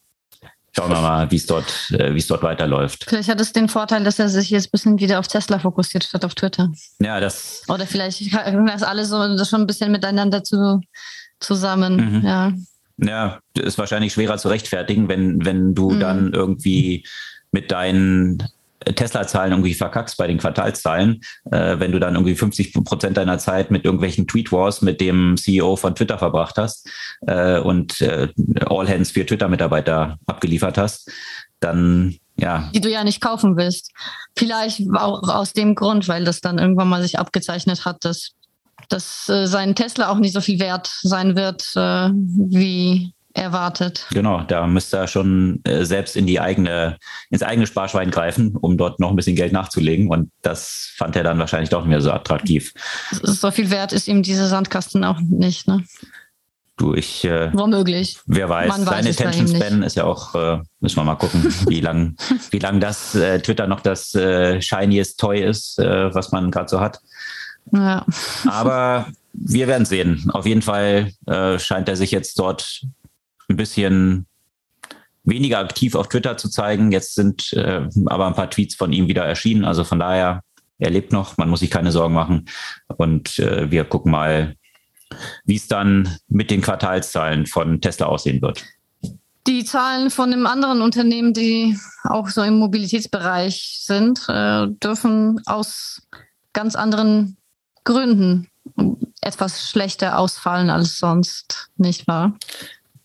schauen 0.75 0.89
wir 0.89 1.01
mal, 1.01 1.29
wie 1.31 1.35
es 1.35 1.45
dort, 1.45 1.91
äh, 1.91 2.15
es 2.15 2.27
dort 2.27 2.43
weiterläuft. 2.43 3.05
Vielleicht 3.07 3.29
hat 3.29 3.39
es 3.41 3.53
den 3.53 3.69
Vorteil, 3.69 4.03
dass 4.03 4.19
er 4.19 4.29
sich 4.29 4.49
jetzt 4.49 4.67
ein 4.67 4.71
bisschen 4.71 4.99
wieder 4.99 5.19
auf 5.19 5.27
Tesla 5.27 5.59
fokussiert 5.59 6.03
statt 6.03 6.25
auf 6.25 6.35
Twitter. 6.35 6.71
Ja, 6.99 7.19
das. 7.19 7.63
Oder 7.67 7.85
vielleicht 7.85 8.19
hängt 8.19 8.69
das 8.69 8.83
alles 8.83 9.09
so 9.09 9.17
das 9.37 9.49
schon 9.49 9.61
ein 9.61 9.67
bisschen 9.67 9.91
miteinander 9.91 10.43
zu, 10.43 10.81
zusammen. 11.39 12.19
Mhm. 12.19 12.25
Ja. 12.25 12.53
Ja, 12.97 13.39
ist 13.55 13.77
wahrscheinlich 13.77 14.13
schwerer 14.13 14.37
zu 14.37 14.49
rechtfertigen, 14.49 15.09
wenn, 15.09 15.43
wenn 15.45 15.73
du 15.73 15.91
mhm. 15.91 15.99
dann 15.99 16.33
irgendwie 16.33 17.05
mit 17.51 17.71
deinen 17.71 18.43
Tesla-Zahlen 18.85 19.51
irgendwie 19.51 19.73
verkackst 19.73 20.17
bei 20.17 20.27
den 20.27 20.37
Quartalszahlen, 20.37 21.21
äh, 21.51 21.79
wenn 21.79 21.91
du 21.91 21.99
dann 21.99 22.15
irgendwie 22.15 22.35
50 22.35 22.73
Prozent 22.83 23.17
deiner 23.17 23.37
Zeit 23.37 23.71
mit 23.71 23.85
irgendwelchen 23.85 24.27
Tweet-Wars 24.27 24.81
mit 24.81 25.01
dem 25.01 25.37
CEO 25.37 25.75
von 25.75 25.95
Twitter 25.95 26.17
verbracht 26.17 26.57
hast 26.57 26.89
äh, 27.27 27.59
und 27.59 28.01
äh, 28.01 28.29
All 28.65 28.87
Hands 28.87 29.09
für 29.09 29.25
Twitter-Mitarbeiter 29.25 30.17
abgeliefert 30.25 30.77
hast, 30.77 31.11
dann 31.59 32.17
ja. 32.35 32.69
Die 32.73 32.81
du 32.81 32.89
ja 32.89 33.03
nicht 33.03 33.21
kaufen 33.21 33.57
willst. 33.57 33.91
Vielleicht 34.35 34.81
auch 34.95 35.21
aus 35.29 35.53
dem 35.53 35.75
Grund, 35.75 36.07
weil 36.07 36.23
das 36.23 36.41
dann 36.41 36.57
irgendwann 36.57 36.89
mal 36.89 37.03
sich 37.03 37.19
abgezeichnet 37.19 37.85
hat, 37.85 38.03
dass 38.05 38.31
dass 38.89 39.29
äh, 39.29 39.47
sein 39.47 39.75
Tesla 39.75 40.09
auch 40.09 40.17
nicht 40.17 40.33
so 40.33 40.41
viel 40.41 40.59
wert 40.59 40.91
sein 41.01 41.35
wird, 41.35 41.63
äh, 41.75 42.09
wie 42.11 43.13
erwartet. 43.33 44.05
Genau, 44.11 44.41
da 44.43 44.67
müsste 44.67 44.97
er 44.97 45.07
schon 45.07 45.59
äh, 45.63 45.85
selbst 45.85 46.15
in 46.15 46.27
die 46.27 46.39
eigene, 46.39 46.97
ins 47.29 47.43
eigene 47.43 47.67
Sparschwein 47.67 48.11
greifen, 48.11 48.55
um 48.55 48.77
dort 48.77 48.99
noch 48.99 49.09
ein 49.09 49.15
bisschen 49.15 49.35
Geld 49.35 49.53
nachzulegen. 49.53 50.09
Und 50.09 50.31
das 50.41 50.93
fand 50.97 51.15
er 51.15 51.23
dann 51.23 51.39
wahrscheinlich 51.39 51.69
doch 51.69 51.81
nicht 51.81 51.89
mehr 51.89 52.01
so 52.01 52.11
attraktiv. 52.11 52.73
So 53.11 53.51
viel 53.51 53.71
wert 53.71 53.91
ist 53.91 54.07
ihm 54.07 54.23
dieser 54.23 54.47
Sandkasten 54.47 55.03
auch 55.03 55.19
nicht, 55.19 55.67
ne? 55.67 55.83
Du, 56.77 56.95
ich. 56.95 57.23
Äh, 57.23 57.51
Womöglich. 57.53 58.19
Wer 58.25 58.49
weiß. 58.49 58.67
Man 58.67 58.85
Seine 58.85 59.09
Attention 59.09 59.47
Span 59.47 59.83
ist 59.83 59.95
ja 59.95 60.05
auch, 60.05 60.33
äh, 60.33 60.59
müssen 60.79 60.95
wir 60.97 61.03
mal 61.03 61.15
gucken, 61.15 61.53
wie 61.67 61.81
lang, 61.81 62.15
wie 62.51 62.59
lang 62.59 62.79
das 62.79 63.13
äh, 63.15 63.39
Twitter 63.39 63.67
noch 63.67 63.81
das 63.81 64.13
äh, 64.15 64.61
shiniest 64.61 65.19
Toy 65.19 65.41
ist, 65.43 65.77
äh, 65.79 66.13
was 66.13 66.31
man 66.31 66.49
gerade 66.49 66.69
so 66.69 66.79
hat. 66.79 66.99
Ja. 67.71 68.05
Aber 68.47 69.07
wir 69.33 69.67
werden 69.67 69.85
sehen. 69.85 70.29
Auf 70.33 70.45
jeden 70.45 70.61
Fall 70.61 71.11
äh, 71.27 71.59
scheint 71.59 71.89
er 71.89 71.95
sich 71.95 72.11
jetzt 72.11 72.37
dort 72.39 72.81
ein 73.49 73.55
bisschen 73.55 74.27
weniger 75.23 75.59
aktiv 75.59 75.95
auf 75.95 76.09
Twitter 76.09 76.37
zu 76.37 76.49
zeigen. 76.49 76.91
Jetzt 76.91 77.15
sind 77.15 77.53
äh, 77.53 77.87
aber 78.05 78.27
ein 78.27 78.35
paar 78.35 78.49
Tweets 78.49 78.75
von 78.75 78.91
ihm 78.91 79.07
wieder 79.07 79.23
erschienen. 79.23 79.65
Also 79.65 79.83
von 79.83 79.99
daher, 79.99 80.41
er 80.79 80.89
lebt 80.89 81.11
noch, 81.11 81.37
man 81.37 81.49
muss 81.49 81.61
sich 81.61 81.71
keine 81.71 81.91
Sorgen 81.91 82.13
machen. 82.13 82.45
Und 82.97 83.39
äh, 83.39 83.71
wir 83.71 83.85
gucken 83.85 84.11
mal, 84.11 84.55
wie 85.45 85.55
es 85.55 85.67
dann 85.67 86.17
mit 86.27 86.51
den 86.51 86.61
Quartalszahlen 86.61 87.45
von 87.45 87.81
Tesla 87.81 88.07
aussehen 88.07 88.41
wird. 88.41 88.63
Die 89.45 89.65
Zahlen 89.65 90.09
von 90.09 90.31
einem 90.31 90.47
anderen 90.47 90.81
Unternehmen, 90.81 91.33
die 91.33 91.77
auch 92.03 92.29
so 92.29 92.41
im 92.43 92.59
Mobilitätsbereich 92.59 93.81
sind, 93.81 94.25
äh, 94.29 94.67
dürfen 94.67 95.41
aus 95.45 96.01
ganz 96.53 96.75
anderen 96.75 97.37
Gründen 97.83 98.47
etwas 99.21 99.69
schlechter 99.69 100.17
ausfallen 100.17 100.69
als 100.69 100.97
sonst, 100.97 101.69
nicht 101.75 102.07
wahr? 102.07 102.37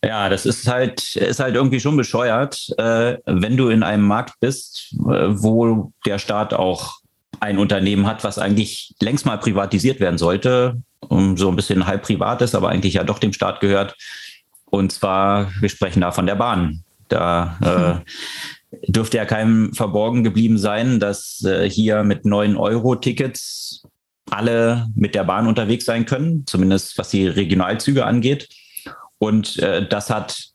Ja, 0.05 0.29
das 0.29 0.47
ist 0.47 0.69
halt, 0.69 1.17
ist 1.17 1.41
halt 1.41 1.57
irgendwie 1.57 1.81
schon 1.81 1.97
bescheuert, 1.97 2.69
äh, 2.79 3.19
wenn 3.27 3.57
du 3.57 3.69
in 3.69 3.83
einem 3.83 4.05
Markt 4.05 4.35
bist, 4.41 4.95
äh, 4.95 5.29
wo 5.31 5.93
der 6.07 6.19
Staat 6.19 6.55
auch 6.55 6.99
ein 7.41 7.59
Unternehmen 7.59 8.07
hat, 8.07 8.23
was 8.25 8.39
eigentlich 8.39 8.95
längst 9.01 9.27
mal 9.27 9.39
privatisiert 9.39 10.01
werden 10.01 10.19
sollte, 10.19 10.81
um 11.01 11.37
so 11.37 11.49
ein 11.49 11.57
bisschen 11.57 11.87
halb 11.87 12.03
privat 12.03 12.43
ist, 12.43 12.55
aber 12.55 12.69
eigentlich 12.69 12.95
ja 12.95 13.05
doch 13.05 13.19
dem 13.19 13.33
Staat 13.33 13.61
gehört. 13.61 13.97
Und 14.67 14.93
zwar, 14.93 15.51
wir 15.61 15.69
sprechen 15.69 16.01
da 16.01 16.13
von 16.13 16.27
der 16.27 16.37
Bahn. 16.37 16.85
Da 17.09 18.05
äh, 18.05 18.91
dürfte 18.91 19.17
ja 19.17 19.25
keinem 19.25 19.73
verborgen 19.73 20.25
geblieben 20.25 20.59
sein, 20.59 21.01
dass 21.01 21.43
äh, 21.45 21.69
hier 21.69 22.05
mit 22.05 22.25
9-Euro-Tickets 22.25 23.83
alle 24.31 24.89
mit 24.95 25.15
der 25.15 25.25
Bahn 25.25 25.47
unterwegs 25.47 25.87
sein 25.87 26.05
können, 26.05 26.45
zumindest 26.47 26.99
was 26.99 27.09
die 27.09 27.27
Regionalzüge 27.27 28.05
angeht. 28.05 28.49
Und 29.19 29.59
äh, 29.59 29.87
das 29.87 30.11
hat 30.11 30.49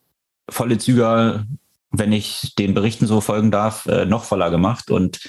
volle 0.48 0.78
Züge, 0.78 1.46
wenn 1.90 2.12
ich 2.12 2.54
den 2.58 2.74
Berichten 2.74 3.06
so 3.06 3.20
folgen 3.20 3.50
darf, 3.50 3.86
äh, 3.86 4.04
noch 4.04 4.24
voller 4.24 4.50
gemacht 4.50 4.90
und 4.90 5.20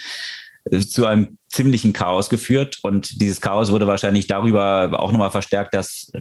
äh, 0.71 0.79
zu 0.79 1.05
einem 1.05 1.38
ziemlichen 1.47 1.93
Chaos 1.93 2.29
geführt. 2.29 2.79
Und 2.81 3.21
dieses 3.21 3.41
Chaos 3.41 3.71
wurde 3.71 3.88
wahrscheinlich 3.88 4.27
darüber 4.27 4.99
auch 4.99 5.11
nochmal 5.11 5.31
verstärkt, 5.31 5.73
dass 5.73 6.11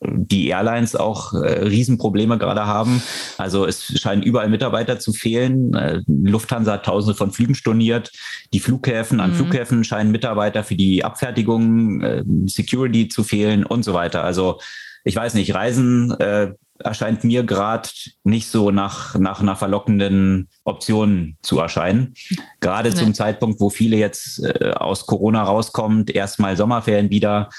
die 0.00 0.48
Airlines 0.48 0.94
auch 0.94 1.34
äh, 1.34 1.64
Riesenprobleme 1.64 2.38
gerade 2.38 2.66
haben. 2.66 3.02
Also 3.38 3.66
es 3.66 3.98
scheinen 4.00 4.22
überall 4.22 4.48
Mitarbeiter 4.48 4.98
zu 4.98 5.12
fehlen. 5.12 5.74
Äh, 5.74 6.02
Lufthansa 6.06 6.72
hat 6.72 6.86
tausende 6.86 7.16
von 7.16 7.32
Flügen 7.32 7.54
storniert. 7.54 8.12
Die 8.52 8.60
Flughäfen, 8.60 9.20
an 9.20 9.30
mhm. 9.30 9.36
Flughäfen 9.36 9.84
scheinen 9.84 10.12
Mitarbeiter 10.12 10.64
für 10.64 10.76
die 10.76 11.04
Abfertigung, 11.04 12.00
äh, 12.02 12.24
Security 12.46 13.08
zu 13.08 13.24
fehlen 13.24 13.64
und 13.64 13.82
so 13.82 13.94
weiter. 13.94 14.24
Also 14.24 14.60
ich 15.06 15.14
weiß 15.14 15.34
nicht, 15.34 15.54
Reisen 15.54 16.10
äh, 16.18 16.52
erscheint 16.80 17.22
mir 17.22 17.44
gerade 17.44 17.88
nicht 18.24 18.48
so 18.48 18.72
nach, 18.72 19.16
nach 19.16 19.40
einer 19.40 19.54
verlockenden 19.54 20.48
Option 20.64 21.36
zu 21.42 21.60
erscheinen. 21.60 22.14
Gerade 22.58 22.90
nee. 22.90 22.96
zum 22.96 23.14
Zeitpunkt, 23.14 23.60
wo 23.60 23.70
viele 23.70 23.96
jetzt 23.96 24.44
äh, 24.44 24.72
aus 24.72 25.06
Corona 25.06 25.44
rauskommen, 25.44 26.06
erstmal 26.08 26.56
Sommerferien 26.56 27.08
wieder 27.08 27.50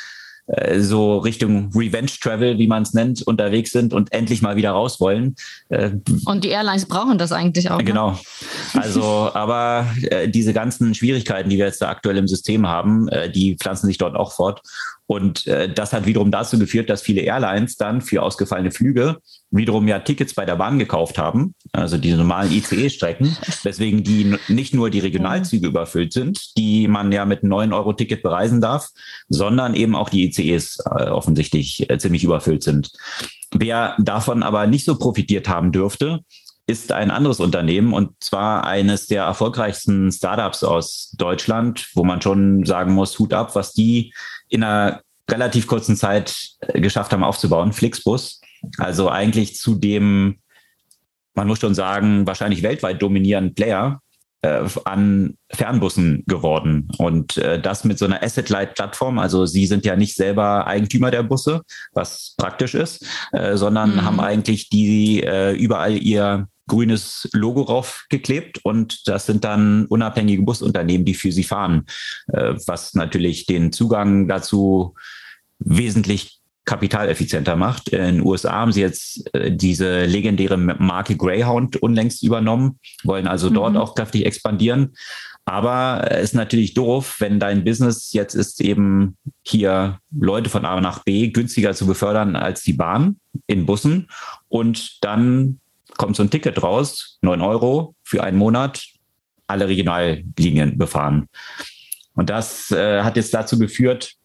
äh, 0.48 0.80
so 0.80 1.18
Richtung 1.18 1.72
Revenge 1.76 2.12
Travel, 2.22 2.58
wie 2.58 2.68
man 2.68 2.84
es 2.84 2.94
nennt, 2.94 3.22
unterwegs 3.22 3.72
sind 3.72 3.94
und 3.94 4.12
endlich 4.14 4.42
mal 4.42 4.56
wieder 4.56 4.72
raus 4.72 5.00
wollen. 5.00 5.36
Äh, 5.70 5.92
und 6.26 6.44
die 6.44 6.50
Airlines 6.50 6.86
brauchen 6.86 7.18
das 7.18 7.32
eigentlich 7.32 7.70
auch. 7.70 7.78
Ne? 7.78 7.84
Genau. 7.84 8.20
Also, 8.74 9.04
aber 9.34 9.88
äh, 10.10 10.30
diese 10.30 10.54
ganzen 10.54 10.96
Schwierigkeiten, 10.96 11.50
die 11.50 11.58
wir 11.58 11.66
jetzt 11.66 11.82
da 11.82 11.90
aktuell 11.90 12.18
im 12.18 12.28
System 12.28 12.68
haben, 12.68 13.08
äh, 13.10 13.30
die 13.30 13.58
pflanzen 13.58 13.88
sich 13.88 13.98
dort 13.98 14.16
auch 14.16 14.32
fort. 14.32 14.62
Und 15.06 15.48
äh, 15.48 15.74
das 15.74 15.94
hat 15.94 16.06
wiederum 16.06 16.32
dazu 16.32 16.60
geführt, 16.60 16.90
dass 16.90 17.02
viele 17.02 17.22
Airlines 17.22 17.78
dann 17.78 18.02
für 18.02 18.22
ausgefallene 18.22 18.72
Flüge 18.72 19.18
wiederum 19.52 19.88
ja 19.88 20.00
Tickets 20.00 20.34
bei 20.34 20.46
der 20.46 20.56
Bahn 20.58 20.80
gekauft 20.80 21.18
haben, 21.18 21.54
also 21.72 21.98
die 21.98 22.14
normalen 22.14 22.52
ICE-Strecken, 22.52 23.38
weswegen 23.64 24.04
die 24.04 24.38
nicht 24.48 24.74
nur 24.74 24.90
die 24.90 25.00
Regionalzüge 25.00 25.68
überfüllt 25.68 26.14
sind, 26.14 26.58
die 26.58 26.88
man 26.88 27.12
ja 27.12 27.26
mit 27.26 27.44
einem 27.44 27.54
9-Euro-Ticket 27.54 28.24
bereisen 28.24 28.62
darf, 28.62 28.90
sondern 29.30 29.74
eben 29.74 29.96
auch 29.96 30.10
die 30.10 30.26
ICEs 30.26 30.80
äh, 30.86 31.06
offensichtlich 31.06 31.90
äh, 31.90 31.98
ziemlich 31.98 32.24
überfüllt 32.24 32.64
sind. 32.64 32.92
Wer 33.54 33.96
davon 34.00 34.44
aber 34.44 34.68
nicht 34.68 34.86
so 34.86 34.98
profitiert 34.98 35.48
haben 35.48 35.72
dürfte, 35.72 36.20
ist 36.68 36.92
ein 36.92 37.12
anderes 37.12 37.40
Unternehmen 37.40 37.94
und 37.94 38.12
zwar 38.20 38.66
eines 38.66 39.08
der 39.08 39.24
erfolgreichsten 39.24 40.12
Startups 40.12 40.66
aus 40.66 41.14
Deutschland, 41.18 41.88
wo 41.96 42.04
man 42.04 42.22
schon 42.22 42.66
sagen 42.66 42.94
muss, 42.94 43.18
Hut 43.20 43.34
ab, 43.34 43.56
was 43.56 43.72
die 43.72 44.14
in 44.50 44.64
einer 44.64 45.02
relativ 45.30 45.68
kurzen 45.68 45.96
Zeit 45.96 46.36
äh, 46.60 46.82
geschafft 46.82 47.14
haben 47.14 47.24
aufzubauen, 47.24 47.72
Flixbus. 47.72 48.42
Also 48.78 49.10
eigentlich 49.10 49.56
zu 49.56 49.76
dem, 49.76 50.40
man 51.34 51.48
muss 51.48 51.60
schon 51.60 51.76
sagen, 51.76 52.26
wahrscheinlich 52.28 52.64
weltweit 52.64 53.02
dominierenden 53.02 53.56
Player 53.56 54.02
äh, 54.42 54.64
an 54.86 55.38
Fernbussen 55.52 56.24
geworden. 56.28 56.90
Und 56.98 57.38
äh, 57.38 57.60
das 57.60 57.84
mit 57.84 57.98
so 57.98 58.06
einer 58.06 58.22
Asset-Light-Plattform. 58.22 59.20
Also 59.20 59.46
sie 59.46 59.66
sind 59.66 59.86
ja 59.86 59.96
nicht 59.96 60.16
selber 60.16 60.68
Eigentümer 60.68 61.12
der 61.12 61.24
Busse, 61.24 61.62
was 61.94 62.36
praktisch 62.38 62.76
ist, 62.76 63.06
äh, 63.32 63.58
sondern 63.58 63.96
mhm. 63.96 64.02
haben 64.04 64.20
eigentlich 64.20 64.70
die 64.70 65.24
äh, 65.24 65.54
überall 65.54 65.98
ihr 65.98 66.48
grünes 66.68 67.30
Logo 67.34 67.62
raufgeklebt 67.62 68.60
und 68.64 69.08
das 69.08 69.26
sind 69.26 69.44
dann 69.44 69.86
unabhängige 69.86 70.44
Busunternehmen, 70.44 71.06
die 71.06 71.14
für 71.14 71.32
sie 71.32 71.44
fahren, 71.46 71.86
äh, 72.28 72.56
was 72.66 72.94
natürlich 72.94 73.46
den 73.46 73.72
Zugang 73.72 74.28
dazu 74.28 74.94
wesentlich 75.60 76.37
kapitaleffizienter 76.68 77.56
macht. 77.56 77.90
In 77.90 78.02
den 78.02 78.26
USA 78.26 78.52
haben 78.52 78.72
sie 78.72 78.82
jetzt 78.82 79.34
äh, 79.34 79.52
diese 79.52 80.06
legendäre 80.06 80.58
Marke 80.58 81.16
Greyhound 81.16 81.78
unlängst 81.78 82.22
übernommen, 82.22 82.80
wollen 83.04 83.26
also 83.26 83.50
dort 83.50 83.72
mhm. 83.72 83.80
auch 83.80 83.96
kräftig 83.96 84.26
expandieren. 84.26 84.94
Aber 85.46 86.06
es 86.12 86.26
ist 86.26 86.34
natürlich 86.36 86.74
doof, 86.74 87.16
wenn 87.20 87.40
dein 87.40 87.64
Business 87.64 88.12
jetzt 88.12 88.34
ist, 88.34 88.60
eben 88.60 89.16
hier 89.44 90.00
Leute 90.12 90.50
von 90.50 90.66
A 90.66 90.80
nach 90.82 91.06
B 91.06 91.30
günstiger 91.30 91.74
zu 91.74 91.88
befördern 91.88 92.36
als 92.36 92.64
die 92.64 92.74
Bahn 92.74 93.18
in 93.48 93.66
Bussen 93.66 94.10
und 94.50 95.04
dann 95.06 95.62
kommt 95.98 96.18
so 96.18 96.24
ein 96.24 96.30
Ticket 96.30 96.62
raus, 96.62 97.18
neun 97.22 97.42
Euro 97.42 97.96
für 98.04 98.24
einen 98.24 98.38
Monat, 98.38 98.84
alle 99.48 99.70
Regionallinien 99.70 100.78
befahren. 100.78 101.30
Und 102.14 102.30
das 102.30 102.72
äh, 102.72 103.04
hat 103.04 103.16
jetzt 103.16 103.34
dazu 103.34 103.58
geführt, 103.58 104.18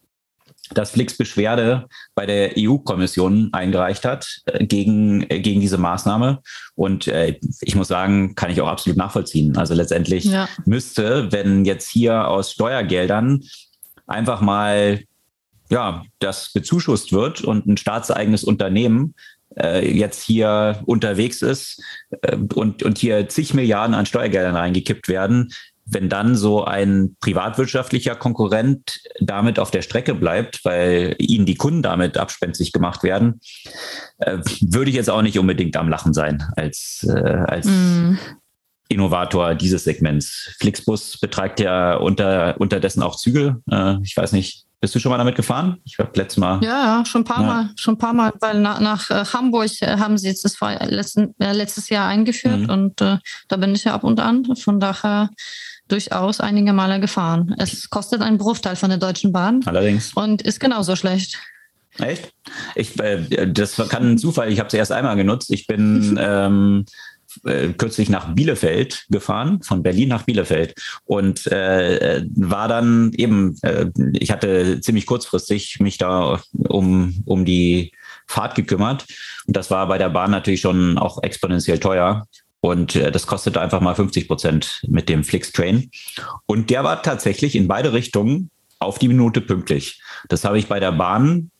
dass 0.71 0.91
Flix 0.91 1.17
Beschwerde 1.17 1.87
bei 2.15 2.25
der 2.25 2.53
EU-Kommission 2.57 3.49
eingereicht 3.51 4.05
hat 4.05 4.41
äh, 4.45 4.65
gegen, 4.65 5.29
äh, 5.29 5.39
gegen 5.39 5.61
diese 5.61 5.77
Maßnahme. 5.77 6.41
Und 6.75 7.07
äh, 7.07 7.39
ich 7.61 7.75
muss 7.75 7.89
sagen, 7.89 8.35
kann 8.35 8.51
ich 8.51 8.61
auch 8.61 8.67
absolut 8.67 8.97
nachvollziehen. 8.97 9.57
Also 9.57 9.73
letztendlich 9.73 10.25
ja. 10.25 10.47
müsste, 10.65 11.31
wenn 11.31 11.65
jetzt 11.65 11.89
hier 11.89 12.27
aus 12.27 12.51
Steuergeldern 12.51 13.43
einfach 14.07 14.41
mal 14.41 15.01
ja, 15.69 16.03
das 16.19 16.51
bezuschusst 16.53 17.13
wird 17.13 17.41
und 17.41 17.65
ein 17.65 17.77
staatseigenes 17.77 18.43
Unternehmen 18.43 19.15
äh, 19.59 19.87
jetzt 19.91 20.23
hier 20.23 20.81
unterwegs 20.85 21.41
ist 21.41 21.81
äh, 22.21 22.37
und, 22.53 22.83
und 22.83 22.97
hier 22.97 23.27
zig 23.29 23.53
Milliarden 23.53 23.95
an 23.95 24.05
Steuergeldern 24.05 24.55
reingekippt 24.55 25.07
werden, 25.07 25.53
wenn 25.85 26.09
dann 26.09 26.35
so 26.35 26.63
ein 26.63 27.15
privatwirtschaftlicher 27.19 28.15
Konkurrent 28.15 28.99
damit 29.19 29.59
auf 29.59 29.71
der 29.71 29.81
Strecke 29.81 30.15
bleibt, 30.15 30.63
weil 30.63 31.15
ihnen 31.17 31.45
die 31.45 31.55
Kunden 31.55 31.81
damit 31.81 32.17
abspenstig 32.17 32.71
gemacht 32.71 33.03
werden, 33.03 33.41
äh, 34.19 34.37
würde 34.61 34.89
ich 34.89 34.95
jetzt 34.95 35.09
auch 35.09 35.21
nicht 35.21 35.37
unbedingt 35.37 35.75
am 35.75 35.89
Lachen 35.89 36.13
sein 36.13 36.43
als, 36.55 37.05
äh, 37.09 37.19
als 37.19 37.67
mm. 37.67 38.17
Innovator 38.89 39.55
dieses 39.55 39.83
Segments. 39.83 40.55
Flixbus 40.59 41.17
betreibt 41.19 41.59
ja 41.59 41.95
unter, 41.95 42.59
unterdessen 42.59 43.01
auch 43.01 43.15
Züge. 43.15 43.61
Äh, 43.69 43.97
ich 44.03 44.15
weiß 44.15 44.31
nicht, 44.33 44.65
bist 44.83 44.93
du 44.93 44.99
schon 44.99 45.11
mal 45.11 45.17
damit 45.17 45.35
gefahren? 45.35 45.77
Ich 45.85 45.97
habe 45.97 46.11
letztes 46.15 46.37
Mal. 46.37 46.61
Ja, 46.61 47.05
schon 47.05 47.21
ein 47.21 47.23
paar 47.23 47.41
ja. 47.41 47.47
Mal, 47.47 47.69
schon 47.77 47.93
ein 47.93 47.97
paar 47.97 48.13
Mal, 48.13 48.33
weil 48.41 48.59
nach, 48.59 48.81
nach 48.81 49.09
äh, 49.09 49.23
Hamburg 49.23 49.71
äh, 49.81 49.97
haben 49.97 50.17
sie 50.17 50.27
jetzt 50.27 50.43
das 50.43 50.57
letzten, 50.59 51.33
äh, 51.39 51.53
letztes 51.53 51.87
Jahr 51.87 52.09
eingeführt 52.09 52.63
mhm. 52.63 52.69
und 52.69 53.01
äh, 53.01 53.17
da 53.47 53.55
bin 53.55 53.73
ich 53.73 53.85
ja 53.85 53.93
ab 53.93 54.03
und 54.03 54.19
an. 54.19 54.43
Von 54.57 54.81
daher 54.81 55.29
durchaus 55.87 56.39
einige 56.39 56.73
Male 56.73 56.99
gefahren. 56.99 57.55
Es 57.57 57.89
kostet 57.89 58.21
einen 58.21 58.37
Bruchteil 58.37 58.75
von 58.75 58.89
der 58.89 58.99
Deutschen 58.99 59.31
Bahn. 59.31 59.61
Allerdings. 59.65 60.13
Und 60.13 60.41
ist 60.41 60.59
genauso 60.59 60.95
schlecht. 60.95 61.39
Echt? 61.99 62.33
Ich, 62.75 62.99
äh, 62.99 63.51
das 63.51 63.75
kann 63.89 64.13
ein 64.13 64.17
Zufall. 64.17 64.51
Ich 64.51 64.59
habe 64.59 64.67
es 64.67 64.73
erst 64.73 64.91
einmal 64.91 65.15
genutzt. 65.15 65.51
Ich 65.51 65.67
bin 65.67 66.17
ähm, 66.21 66.85
äh, 67.43 67.69
kürzlich 67.69 68.09
nach 68.09 68.33
Bielefeld 68.33 69.05
gefahren, 69.09 69.61
von 69.63 69.83
Berlin 69.83 70.09
nach 70.09 70.23
Bielefeld 70.23 70.75
und 71.05 71.47
äh, 71.47 72.23
war 72.35 72.67
dann 72.67 73.11
eben, 73.13 73.57
äh, 73.63 73.87
ich 74.13 74.31
hatte 74.31 74.81
ziemlich 74.81 75.05
kurzfristig 75.05 75.79
mich 75.79 75.97
da 75.97 76.39
um, 76.51 77.23
um 77.25 77.45
die 77.45 77.91
Fahrt 78.27 78.55
gekümmert 78.55 79.05
und 79.47 79.57
das 79.57 79.71
war 79.71 79.87
bei 79.87 79.97
der 79.97 80.09
Bahn 80.09 80.31
natürlich 80.31 80.61
schon 80.61 80.97
auch 80.97 81.21
exponentiell 81.23 81.79
teuer. 81.79 82.27
Und 82.63 82.95
äh, 82.95 83.11
das 83.11 83.27
kostete 83.27 83.59
einfach 83.59 83.81
mal 83.81 83.93
50 83.93 84.25
Prozent 84.25 84.81
mit 84.87 85.09
dem 85.09 85.25
Flix-Train. 85.25 85.91
Und 86.45 86.69
der 86.69 86.85
war 86.85 87.03
tatsächlich 87.03 87.55
in 87.55 87.67
beide 87.67 87.91
Richtungen 87.91 88.51
auf 88.79 88.99
die 88.99 89.09
Minute 89.09 89.41
pünktlich. 89.41 90.01
Das 90.29 90.45
habe 90.45 90.57
ich 90.57 90.69
bei 90.69 90.79
der 90.79 90.93
Bahn 90.93 91.51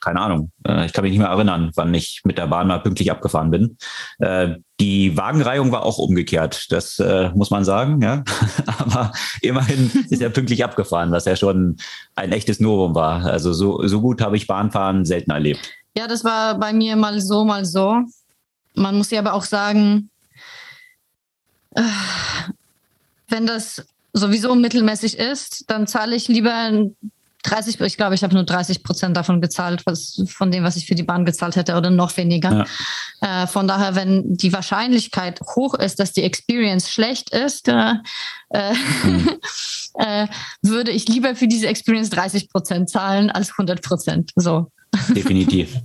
keine 0.00 0.20
Ahnung, 0.20 0.50
äh, 0.66 0.86
ich 0.86 0.92
kann 0.94 1.02
mich 1.02 1.10
nicht 1.10 1.20
mehr 1.20 1.28
erinnern, 1.28 1.70
wann 1.74 1.92
ich 1.92 2.22
mit 2.24 2.38
der 2.38 2.46
Bahn 2.46 2.68
mal 2.68 2.78
pünktlich 2.78 3.10
abgefahren 3.10 3.50
bin. 3.50 3.76
Äh, 4.18 4.56
die 4.80 5.16
Wagenreihung 5.16 5.70
war 5.72 5.84
auch 5.84 5.98
umgekehrt, 5.98 6.66
das 6.70 6.98
äh, 6.98 7.30
muss 7.34 7.50
man 7.50 7.64
sagen, 7.64 8.00
ja. 8.00 8.24
Aber 8.78 9.12
immerhin 9.42 9.90
ist 10.08 10.22
er 10.22 10.30
pünktlich 10.30 10.64
abgefahren, 10.64 11.10
was 11.10 11.26
ja 11.26 11.36
schon 11.36 11.76
ein 12.14 12.32
echtes 12.32 12.60
Novum 12.60 12.94
war. 12.94 13.26
Also 13.26 13.52
so, 13.52 13.86
so 13.86 14.00
gut 14.00 14.22
habe 14.22 14.38
ich 14.38 14.46
Bahnfahren 14.46 15.04
selten 15.04 15.30
erlebt. 15.30 15.60
Ja, 15.96 16.06
das 16.06 16.24
war 16.24 16.58
bei 16.58 16.72
mir 16.72 16.96
mal 16.96 17.20
so, 17.20 17.44
mal 17.44 17.66
so. 17.66 18.04
Man 18.78 18.96
muss 18.96 19.10
ja 19.10 19.20
aber 19.20 19.34
auch 19.34 19.44
sagen, 19.44 20.10
wenn 23.28 23.46
das 23.46 23.84
sowieso 24.12 24.54
mittelmäßig 24.54 25.18
ist, 25.18 25.70
dann 25.70 25.86
zahle 25.86 26.16
ich 26.16 26.28
lieber 26.28 26.70
30, 27.44 27.80
ich 27.80 27.96
glaube, 27.96 28.14
ich 28.14 28.24
habe 28.24 28.34
nur 28.34 28.44
30 28.44 28.82
Prozent 28.82 29.16
davon 29.16 29.40
gezahlt, 29.40 29.86
was, 29.86 30.22
von 30.26 30.50
dem, 30.50 30.64
was 30.64 30.76
ich 30.76 30.86
für 30.86 30.94
die 30.94 31.02
Bahn 31.02 31.24
gezahlt 31.24 31.56
hätte 31.56 31.76
oder 31.76 31.90
noch 31.90 32.16
weniger. 32.16 32.66
Ja. 33.22 33.42
Äh, 33.42 33.46
von 33.46 33.68
daher, 33.68 33.94
wenn 33.94 34.34
die 34.34 34.52
Wahrscheinlichkeit 34.52 35.40
hoch 35.40 35.74
ist, 35.74 36.00
dass 36.00 36.12
die 36.12 36.24
Experience 36.24 36.90
schlecht 36.90 37.30
ist, 37.30 37.68
äh, 37.68 37.94
mhm. 38.50 39.30
äh, 39.94 40.26
würde 40.62 40.90
ich 40.90 41.06
lieber 41.08 41.36
für 41.36 41.46
diese 41.46 41.68
Experience 41.68 42.10
30 42.10 42.50
Prozent 42.50 42.90
zahlen 42.90 43.30
als 43.30 43.50
100 43.52 43.82
Prozent. 43.82 44.32
So. 44.34 44.70
Definitiv. 45.14 45.76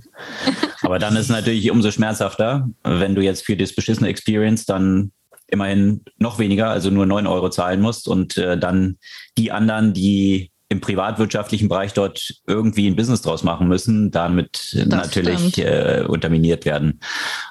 Aber 0.82 0.98
dann 0.98 1.14
ist 1.16 1.24
es 1.24 1.28
natürlich 1.30 1.70
umso 1.70 1.90
schmerzhafter, 1.90 2.68
wenn 2.82 3.14
du 3.14 3.22
jetzt 3.22 3.44
für 3.44 3.56
das 3.56 3.74
beschissene 3.74 4.08
Experience 4.08 4.66
dann 4.66 5.12
immerhin 5.46 6.02
noch 6.18 6.38
weniger, 6.38 6.70
also 6.70 6.90
nur 6.90 7.06
9 7.06 7.26
Euro 7.26 7.50
zahlen 7.50 7.80
musst 7.80 8.08
und 8.08 8.36
äh, 8.36 8.58
dann 8.58 8.98
die 9.38 9.52
anderen, 9.52 9.92
die 9.92 10.50
im 10.70 10.80
privatwirtschaftlichen 10.80 11.68
Bereich 11.68 11.92
dort 11.92 12.34
irgendwie 12.46 12.88
ein 12.88 12.96
Business 12.96 13.22
draus 13.22 13.44
machen 13.44 13.68
müssen, 13.68 14.10
damit 14.10 14.74
das 14.74 14.86
natürlich 14.86 15.58
äh, 15.58 16.04
unterminiert 16.06 16.64
werden. 16.64 17.00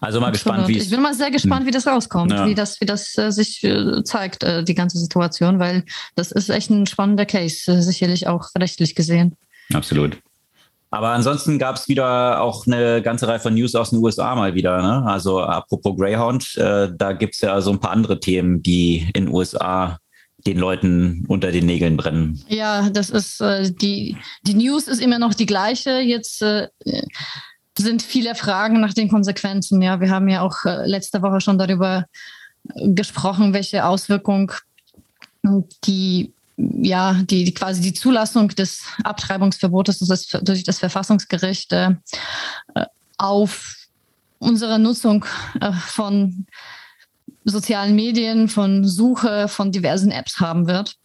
Also 0.02 0.20
mal 0.20 0.28
Absolut. 0.28 0.34
gespannt, 0.34 0.68
wie. 0.68 0.78
Ich 0.78 0.90
bin 0.90 1.02
mal 1.02 1.14
sehr 1.14 1.32
gespannt, 1.32 1.62
hm. 1.62 1.68
wie 1.68 1.72
das 1.72 1.88
rauskommt, 1.88 2.32
ja. 2.32 2.48
wie 2.48 2.56
das, 2.56 2.82
wie 2.82 2.86
das 2.86 3.18
äh, 3.18 3.32
sich 3.32 3.64
äh, 3.64 4.04
zeigt, 4.04 4.44
äh, 4.44 4.64
die 4.64 4.76
ganze 4.76 4.98
Situation, 4.98 5.60
weil 5.60 5.86
das 6.16 6.32
ist 6.32 6.50
echt 6.50 6.70
ein 6.70 6.88
spannender 6.88 7.26
Case, 7.26 7.72
äh, 7.72 7.82
sicherlich 7.82 8.28
auch 8.28 8.50
rechtlich 8.58 8.96
gesehen. 8.96 9.36
Absolut. 9.74 10.18
Aber 10.94 11.10
ansonsten 11.10 11.58
gab 11.58 11.76
es 11.76 11.88
wieder 11.88 12.40
auch 12.40 12.68
eine 12.68 13.02
ganze 13.02 13.28
Reihe 13.28 13.40
von 13.40 13.56
News 13.56 13.74
aus 13.74 13.90
den 13.90 13.98
USA 13.98 14.36
mal 14.36 14.54
wieder. 14.54 14.80
Ne? 14.80 15.04
Also 15.08 15.42
apropos 15.42 15.98
Greyhound, 15.98 16.56
äh, 16.58 16.90
da 16.96 17.14
gibt 17.14 17.34
es 17.34 17.42
ja 17.42 17.60
so 17.62 17.72
ein 17.72 17.80
paar 17.80 17.90
andere 17.90 18.20
Themen, 18.20 18.62
die 18.62 19.10
in 19.16 19.26
den 19.26 19.34
USA 19.34 19.98
den 20.46 20.60
Leuten 20.60 21.26
unter 21.28 21.52
den 21.52 21.66
Nägeln 21.66 21.98
brennen. 21.98 22.40
Ja, 22.48 22.92
das 22.92 23.10
ist 23.10 23.42
äh, 23.42 23.72
die, 23.72 24.18
die 24.44 24.54
News 24.54 24.88
ist 24.88 25.02
immer 25.02 25.18
noch 25.18 25.34
die 25.34 25.48
gleiche. 25.48 26.00
Jetzt 26.00 26.44
äh, 26.44 26.68
sind 27.76 28.04
viele 28.04 28.36
Fragen 28.36 28.80
nach 28.80 28.94
den 28.94 29.10
Konsequenzen. 29.10 29.82
Ja, 29.82 30.00
wir 30.00 30.12
haben 30.12 30.30
ja 30.30 30.42
auch 30.42 30.64
äh, 30.64 30.86
letzte 30.86 31.24
Woche 31.24 31.42
schon 31.42 31.58
darüber 31.58 32.06
gesprochen, 32.76 33.52
welche 33.54 33.84
Auswirkungen 33.84 34.52
die 35.86 36.33
ja, 36.58 37.14
die, 37.24 37.46
die, 37.46 37.54
quasi 37.54 37.82
die 37.82 37.94
Zulassung 37.94 38.50
des 38.50 38.84
Abtreibungsverbotes 39.04 40.00
durch 40.00 40.10
das, 40.10 40.44
durch 40.44 40.64
das 40.64 40.80
Verfassungsgericht 40.80 41.72
äh, 41.74 41.96
auf 43.18 43.76
unsere 44.40 44.78
Nutzung 44.80 45.26
äh, 45.62 45.72
von 45.72 46.46
sozialen 47.46 47.96
Medien, 47.96 48.48
von 48.48 48.86
Suche, 48.86 49.48
von 49.48 49.72
diversen 49.72 50.12
Apps 50.12 50.40
haben 50.40 50.68
wird. 50.68 50.96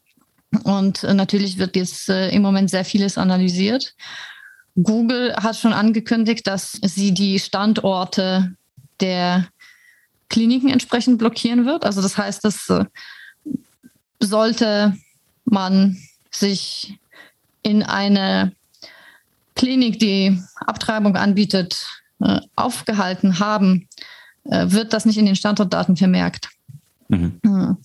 Und 0.65 1.05
äh, 1.05 1.15
natürlich 1.15 1.59
wird 1.59 1.77
jetzt 1.77 2.09
äh, 2.09 2.31
im 2.31 2.43
Moment 2.43 2.71
sehr 2.71 2.85
vieles 2.85 3.19
analysiert. 3.19 3.95
Google 4.81 5.35
hat 5.37 5.57
schon 5.57 5.73
angekündigt, 5.73 6.47
dass 6.47 6.73
sie 6.73 7.13
die 7.13 7.39
Standorte 7.39 8.55
der 9.01 9.49
Kliniken 10.29 10.69
entsprechend 10.69 11.19
blockieren 11.19 11.65
wird. 11.67 11.85
Also 11.85 12.03
das 12.03 12.17
heißt, 12.17 12.45
dass 12.45 12.69
äh, 12.69 12.85
sollte 14.21 14.97
man 15.51 15.97
sich 16.31 16.99
in 17.63 17.83
eine 17.83 18.53
Klinik, 19.55 19.99
die 19.99 20.41
Abtreibung 20.67 21.17
anbietet, 21.17 21.87
aufgehalten 22.57 23.39
haben, 23.39 23.89
äh, 24.45 24.71
wird 24.71 24.93
das 24.93 25.05
nicht 25.05 25.19
in 25.19 25.27
den 25.27 25.37
Standortdaten 25.37 25.97
vermerkt. 25.97 26.49
Mhm. 27.09 27.41
Hm. 27.45 27.77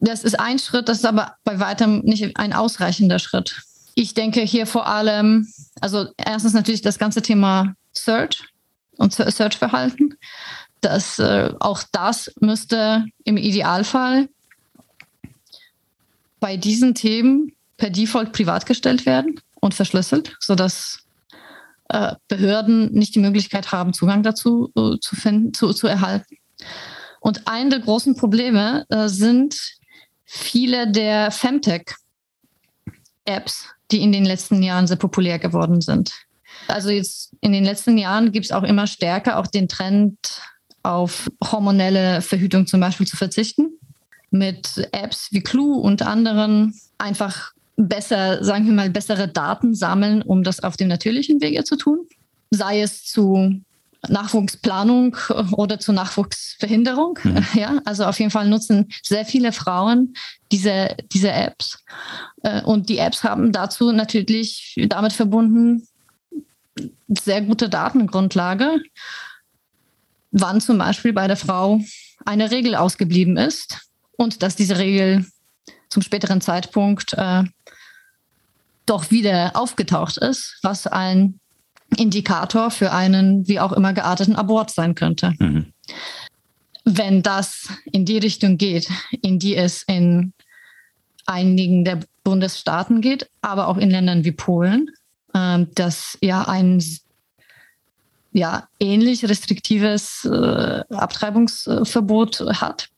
Das 0.00 0.22
ist 0.24 0.38
ein 0.38 0.58
Schritt, 0.58 0.88
das 0.88 0.98
ist 0.98 1.06
aber 1.06 1.34
bei 1.44 1.58
weitem 1.58 2.00
nicht 2.00 2.36
ein 2.36 2.52
ausreichender 2.52 3.18
Schritt. 3.18 3.62
Ich 3.94 4.14
denke 4.14 4.40
hier 4.42 4.66
vor 4.66 4.86
allem, 4.86 5.48
also 5.80 6.06
erstens 6.16 6.52
natürlich 6.52 6.82
das 6.82 6.98
ganze 6.98 7.20
Thema 7.20 7.74
Search 7.92 8.44
und 8.96 9.12
Search-Verhalten. 9.12 10.14
Das, 10.80 11.18
äh, 11.18 11.52
auch 11.58 11.82
das 11.90 12.32
müsste 12.40 13.06
im 13.24 13.36
Idealfall 13.36 14.28
bei 16.40 16.56
diesen 16.56 16.94
Themen 16.94 17.52
per 17.76 17.90
Default 17.90 18.32
privat 18.32 18.66
gestellt 18.66 19.06
werden 19.06 19.40
und 19.60 19.74
verschlüsselt, 19.74 20.36
sodass 20.40 21.04
äh, 21.88 22.14
Behörden 22.28 22.92
nicht 22.92 23.14
die 23.14 23.20
Möglichkeit 23.20 23.72
haben, 23.72 23.92
Zugang 23.92 24.22
dazu 24.22 24.70
äh, 24.76 24.98
zu, 25.00 25.16
finden, 25.16 25.54
zu, 25.54 25.72
zu 25.72 25.86
erhalten. 25.86 26.36
Und 27.20 27.48
ein 27.48 27.70
der 27.70 27.80
großen 27.80 28.14
Probleme 28.16 28.84
äh, 28.90 29.08
sind 29.08 29.56
viele 30.24 30.90
der 30.90 31.30
Femtech-Apps, 31.30 31.96
die 33.90 34.02
in 34.02 34.12
den 34.12 34.24
letzten 34.24 34.62
Jahren 34.62 34.86
sehr 34.86 34.98
populär 34.98 35.38
geworden 35.38 35.80
sind. 35.80 36.12
Also 36.66 36.90
jetzt 36.90 37.34
in 37.40 37.52
den 37.52 37.64
letzten 37.64 37.96
Jahren 37.96 38.32
gibt 38.32 38.46
es 38.46 38.52
auch 38.52 38.64
immer 38.64 38.86
stärker 38.86 39.38
auch 39.38 39.46
den 39.46 39.68
Trend, 39.68 40.18
auf 40.82 41.30
hormonelle 41.44 42.22
Verhütung 42.22 42.66
zum 42.66 42.80
Beispiel 42.80 43.06
zu 43.06 43.16
verzichten. 43.16 43.77
Mit 44.30 44.88
Apps 44.92 45.28
wie 45.30 45.40
Clue 45.40 45.78
und 45.78 46.02
anderen 46.02 46.78
einfach 46.98 47.52
besser, 47.76 48.44
sagen 48.44 48.66
wir 48.66 48.74
mal, 48.74 48.90
bessere 48.90 49.28
Daten 49.28 49.74
sammeln, 49.74 50.22
um 50.22 50.42
das 50.42 50.62
auf 50.62 50.76
dem 50.76 50.88
natürlichen 50.88 51.40
Wege 51.40 51.64
zu 51.64 51.76
tun. 51.76 52.06
Sei 52.50 52.82
es 52.82 53.04
zu 53.04 53.62
Nachwuchsplanung 54.06 55.16
oder 55.52 55.78
zur 55.78 55.94
Nachwuchsverhinderung. 55.94 57.18
Mhm. 57.22 57.46
Ja, 57.54 57.80
also 57.84 58.04
auf 58.04 58.18
jeden 58.18 58.30
Fall 58.30 58.48
nutzen 58.48 58.88
sehr 59.02 59.24
viele 59.24 59.52
Frauen 59.52 60.14
diese, 60.52 60.96
diese 61.12 61.32
Apps. 61.32 61.84
Äh, 62.42 62.62
und 62.62 62.88
die 62.88 62.98
Apps 62.98 63.24
haben 63.24 63.52
dazu 63.52 63.92
natürlich 63.92 64.74
damit 64.88 65.12
verbunden 65.12 65.86
sehr 67.08 67.42
gute 67.42 67.68
Datengrundlage, 67.68 68.80
wann 70.30 70.60
zum 70.60 70.78
Beispiel 70.78 71.12
bei 71.12 71.26
der 71.26 71.36
Frau 71.36 71.80
eine 72.24 72.50
Regel 72.50 72.74
ausgeblieben 72.74 73.36
ist 73.36 73.87
und 74.18 74.42
dass 74.42 74.56
diese 74.56 74.78
Regel 74.78 75.24
zum 75.88 76.02
späteren 76.02 76.42
Zeitpunkt 76.42 77.14
äh, 77.14 77.44
doch 78.84 79.10
wieder 79.10 79.52
aufgetaucht 79.54 80.18
ist, 80.18 80.58
was 80.62 80.86
ein 80.86 81.40
Indikator 81.96 82.70
für 82.70 82.92
einen 82.92 83.48
wie 83.48 83.60
auch 83.60 83.72
immer 83.72 83.94
gearteten 83.94 84.36
Abort 84.36 84.70
sein 84.70 84.94
könnte. 84.94 85.32
Mhm. 85.38 85.72
Wenn 86.84 87.22
das 87.22 87.68
in 87.90 88.04
die 88.04 88.18
Richtung 88.18 88.58
geht, 88.58 88.90
in 89.22 89.38
die 89.38 89.56
es 89.56 89.82
in 89.84 90.32
einigen 91.24 91.84
der 91.84 92.00
Bundesstaaten 92.24 93.00
geht, 93.00 93.30
aber 93.40 93.68
auch 93.68 93.76
in 93.76 93.90
Ländern 93.90 94.24
wie 94.24 94.32
Polen, 94.32 94.90
äh, 95.32 95.64
das 95.74 96.18
ja 96.20 96.42
ein 96.42 96.82
ja, 98.32 98.68
ähnlich 98.78 99.24
restriktives 99.24 100.24
äh, 100.24 100.84
Abtreibungsverbot 100.90 102.40
hat, 102.60 102.88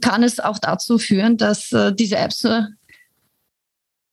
kann 0.00 0.22
es 0.22 0.40
auch 0.40 0.58
dazu 0.58 0.98
führen, 0.98 1.36
dass 1.36 1.72
äh, 1.72 1.94
diese 1.94 2.16
Apps 2.16 2.44
äh, 2.44 2.62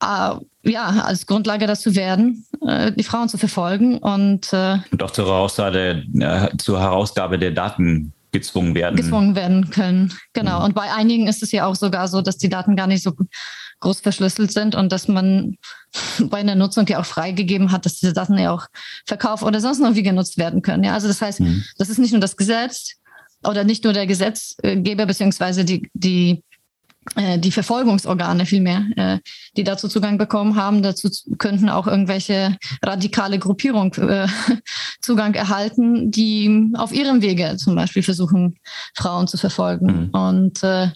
äh, 0.04 0.36
ja, 0.66 0.86
als 1.04 1.26
Grundlage 1.26 1.68
dazu 1.68 1.95
werden, 1.95 2.45
äh, 2.66 2.91
die 2.91 3.04
Frauen 3.04 3.30
zu 3.30 3.38
verfolgen 3.38 3.98
und, 3.98 4.52
äh, 4.54 4.78
und 4.91 5.04
auch 5.04 5.12
zur 5.12 5.26
Herausgabe, 5.26 6.04
zur 6.58 6.80
Herausgabe 6.80 7.38
der 7.38 7.52
Daten 7.52 8.14
gezwungen 8.32 8.76
werden. 8.76 8.95
Gezwungen 8.95 9.36
werden 9.36 9.70
können, 9.70 10.14
genau. 10.34 10.60
Mhm. 10.60 10.66
Und 10.66 10.76
bei 10.76 10.91
einigen 10.91 11.28
ist 11.28 11.44
es 11.44 11.52
ja 11.52 11.66
auch 11.66 11.76
sogar 11.76 12.08
so, 12.08 12.22
dass 12.22 12.38
die 12.38 12.50
Daten 12.50 12.76
gar 12.76 12.88
nicht 12.88 13.04
so 13.04 13.14
groß 13.80 14.00
verschlüsselt 14.02 14.52
sind 14.52 14.76
und 14.76 14.91
dass 14.91 15.08
man 15.08 15.58
bei 16.20 16.38
einer 16.38 16.56
Nutzung 16.56 16.88
ja 16.88 17.00
auch 17.00 17.06
freigegeben 17.06 17.72
hat, 17.72 17.86
dass 17.86 18.00
diese 18.00 18.14
Daten 18.14 18.38
ja 18.38 18.52
auch 18.52 18.68
verkauft 19.06 19.44
oder 19.44 19.62
sonst 19.62 19.80
noch 19.80 19.95
wie 19.95 20.04
genutzt 20.04 20.38
werden 20.38 20.62
können. 20.62 20.84
Ja, 20.84 20.94
also 20.94 21.08
das 21.08 21.22
heißt, 21.22 21.41
mhm. 21.41 21.64
das 21.78 21.90
ist 21.90 22.00
nicht 22.00 22.12
nur 22.12 22.22
das 22.22 22.36
Gesetz 22.36 22.95
oder 23.48 23.64
nicht 23.64 23.84
nur 23.84 23.94
der 23.94 24.07
Gesetzgeber 24.07 25.06
beziehungsweise 25.06 25.65
die, 25.65 25.90
die 25.94 26.44
äh, 27.15 27.38
die 27.38 27.52
Verfolgungsorgane 27.52 28.45
vielmehr, 28.45 28.86
äh, 28.95 29.20
die 29.57 29.64
dazu 29.64 29.88
Zugang 29.88 30.18
bekommen 30.18 30.56
haben. 30.56 30.82
Dazu 30.82 31.10
könnten 31.38 31.70
auch 31.70 31.86
irgendwelche 31.86 32.57
radikale 32.82 33.40
Gruppierungen 33.40 33.91
äh, 34.10 34.28
Zugang 35.02 35.34
erhalten, 35.34 36.11
die 36.11 36.72
auf 36.76 36.94
ihrem 36.94 37.22
Wege 37.22 37.57
zum 37.57 37.76
Beispiel 37.76 38.03
versuchen, 38.03 38.57
Frauen 38.95 39.28
zu 39.28 39.38
verfolgen. 39.38 39.86
Mhm. 39.86 40.10
Und 40.11 40.64
äh, 40.64 40.90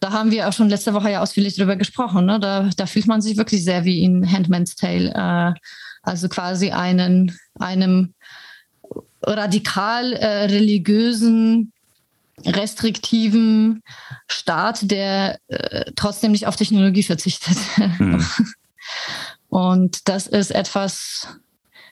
da 0.00 0.12
haben 0.12 0.30
wir 0.30 0.48
auch 0.48 0.52
schon 0.52 0.68
letzte 0.68 0.94
Woche 0.94 1.10
ja 1.10 1.22
ausführlich 1.22 1.56
drüber 1.56 1.74
gesprochen. 1.74 2.26
Ne? 2.26 2.38
Da, 2.38 2.70
da 2.76 2.86
fühlt 2.86 3.08
man 3.08 3.20
sich 3.20 3.36
wirklich 3.36 3.64
sehr 3.64 3.84
wie 3.84 4.04
in 4.04 4.30
Handman's 4.30 4.76
Tale. 4.76 5.12
Äh, 5.12 5.58
also 6.02 6.28
quasi 6.28 6.70
einen, 6.70 7.36
einem 7.58 8.14
radikal 9.22 10.12
äh, 10.12 10.44
religiösen 10.44 11.72
restriktiven 12.44 13.82
Staat, 14.28 14.90
der 14.90 15.38
äh, 15.48 15.92
trotzdem 15.96 16.32
nicht 16.32 16.46
auf 16.46 16.56
Technologie 16.56 17.02
verzichtet. 17.02 17.56
Mhm. 17.98 18.24
Und 19.48 20.08
das 20.08 20.26
ist 20.26 20.50
etwas, 20.50 21.26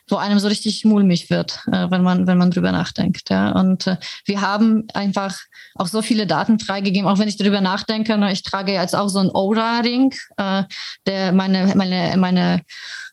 wo 0.09 0.15
einem 0.15 0.39
so 0.39 0.47
richtig 0.47 0.85
mulmig 0.85 1.29
wird, 1.29 1.59
äh, 1.67 1.89
wenn 1.91 2.01
man 2.01 2.27
wenn 2.27 2.37
man 2.37 2.51
drüber 2.51 2.71
nachdenkt. 2.71 3.29
Ja. 3.29 3.51
Und 3.51 3.87
äh, 3.87 3.97
wir 4.25 4.41
haben 4.41 4.85
einfach 4.93 5.37
auch 5.75 5.87
so 5.87 6.01
viele 6.01 6.27
Daten 6.27 6.59
freigegeben, 6.59 7.09
auch 7.09 7.19
wenn 7.19 7.27
ich 7.27 7.37
darüber 7.37 7.61
nachdenke. 7.61 8.17
Ne, 8.17 8.31
ich 8.31 8.43
trage 8.43 8.71
jetzt 8.71 8.95
auch 8.95 9.09
so 9.09 9.19
einen 9.19 9.31
Oura-Ring, 9.31 10.13
äh, 10.37 10.63
der 11.05 11.33
meine 11.33 11.75
meine 11.75 12.15
meine 12.17 12.61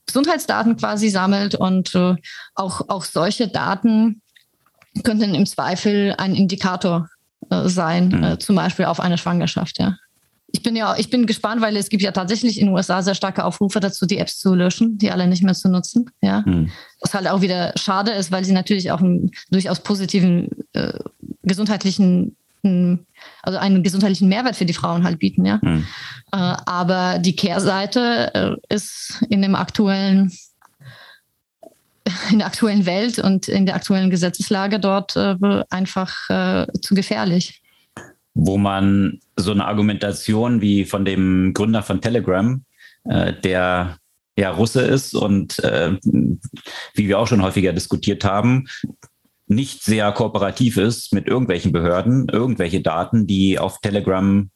Gesundheitsdaten 0.07 0.77
quasi 0.77 1.09
sammelt 1.09 1.55
und 1.55 1.95
äh, 1.95 2.15
auch 2.55 2.89
auch 2.89 3.05
solche 3.05 3.49
Daten 3.49 4.23
könnten 5.03 5.35
im 5.35 5.47
Zweifel 5.47 6.15
ein 6.19 6.37
Indikator 6.37 7.09
äh, 7.51 7.69
sein, 7.69 8.09
mhm. 8.09 8.25
äh, 8.25 8.39
zum 8.39 8.57
Beispiel 8.57 8.87
auf 8.87 9.01
eine 9.01 9.19
Schwangerschaft, 9.19 9.79
ja. 9.79 9.97
Ich 10.47 10.63
bin 10.63 10.77
ja, 10.77 10.95
ich 10.97 11.11
bin 11.11 11.27
gespannt, 11.27 11.61
weil 11.63 11.77
es 11.77 11.89
gibt 11.89 12.05
ja 12.05 12.13
tatsächlich 12.13 12.61
in 12.61 12.67
den 12.67 12.75
USA 12.75 13.03
sehr 13.03 13.17
starke 13.17 13.45
Aufrufe 13.45 13.81
dazu, 13.81 14.07
die 14.07 14.19
Apps 14.19 14.39
zu 14.39 14.55
löschen, 14.55 14.99
die 14.99 15.11
alle 15.11 15.27
nicht 15.27 15.43
mehr 15.43 15.55
zu 15.55 15.69
nutzen, 15.69 16.11
ja. 16.21 16.43
Mhm. 16.47 16.71
Was 17.01 17.15
halt 17.15 17.27
auch 17.29 17.41
wieder 17.41 17.73
schade 17.77 18.13
ist, 18.13 18.31
weil 18.31 18.45
sie 18.45 18.53
natürlich 18.53 18.93
auch 18.93 19.01
einen 19.01 19.33
durchaus 19.51 19.81
positiven 19.81 20.49
äh, 20.73 20.99
gesundheitlichen 21.43 22.37
also 23.43 23.59
einen 23.59 23.83
gesundheitlichen 23.83 24.29
Mehrwert 24.29 24.57
für 24.57 24.65
die 24.65 24.73
Frauen 24.73 25.05
halt 25.05 25.19
bieten, 25.19 25.45
ja. 25.45 25.59
Mhm. 25.61 25.87
Äh, 26.33 26.37
aber 26.37 27.19
die 27.19 27.37
Kehrseite 27.37 28.35
äh, 28.35 28.75
ist 28.75 29.23
in 29.29 29.43
dem 29.43 29.55
aktuellen 29.55 30.33
in 32.31 32.39
der 32.39 32.47
aktuellen 32.47 32.87
Welt 32.87 33.19
und 33.19 33.49
in 33.49 33.67
der 33.67 33.77
aktuellen 33.77 34.11
Gesetzeslage 34.11 34.81
dort 34.81 35.17
äh, 35.17 35.37
einfach 35.71 36.29
äh, 36.29 36.67
zu 36.81 36.95
gefährlich. 36.95 37.63
Wo 38.35 38.59
man 38.59 39.21
so 39.37 39.53
eine 39.53 39.65
Argumentation 39.65 40.61
wie 40.61 40.85
von 40.85 41.05
dem 41.05 41.55
Gründer 41.55 41.83
von 41.83 42.01
Telegram, 42.01 42.65
äh, 43.05 43.33
der 43.33 43.99
ja 44.37 44.51
Russe 44.51 44.83
ist 44.83 45.15
und 45.15 45.59
äh, 45.61 45.97
wie 46.95 47.09
wir 47.09 47.19
auch 47.19 47.27
schon 47.27 47.43
häufiger 47.43 47.73
diskutiert 47.73 48.25
haben, 48.25 48.67
nicht 49.47 49.83
sehr 49.83 50.11
kooperativ 50.13 50.77
ist 50.77 51.13
mit 51.13 51.27
irgendwelchen 51.29 51.73
Behörden, 51.73 52.29
irgendwelche 52.29 52.81
Daten, 52.81 53.27
die 53.27 53.59
auf 53.59 53.81
Telegram 53.81 54.51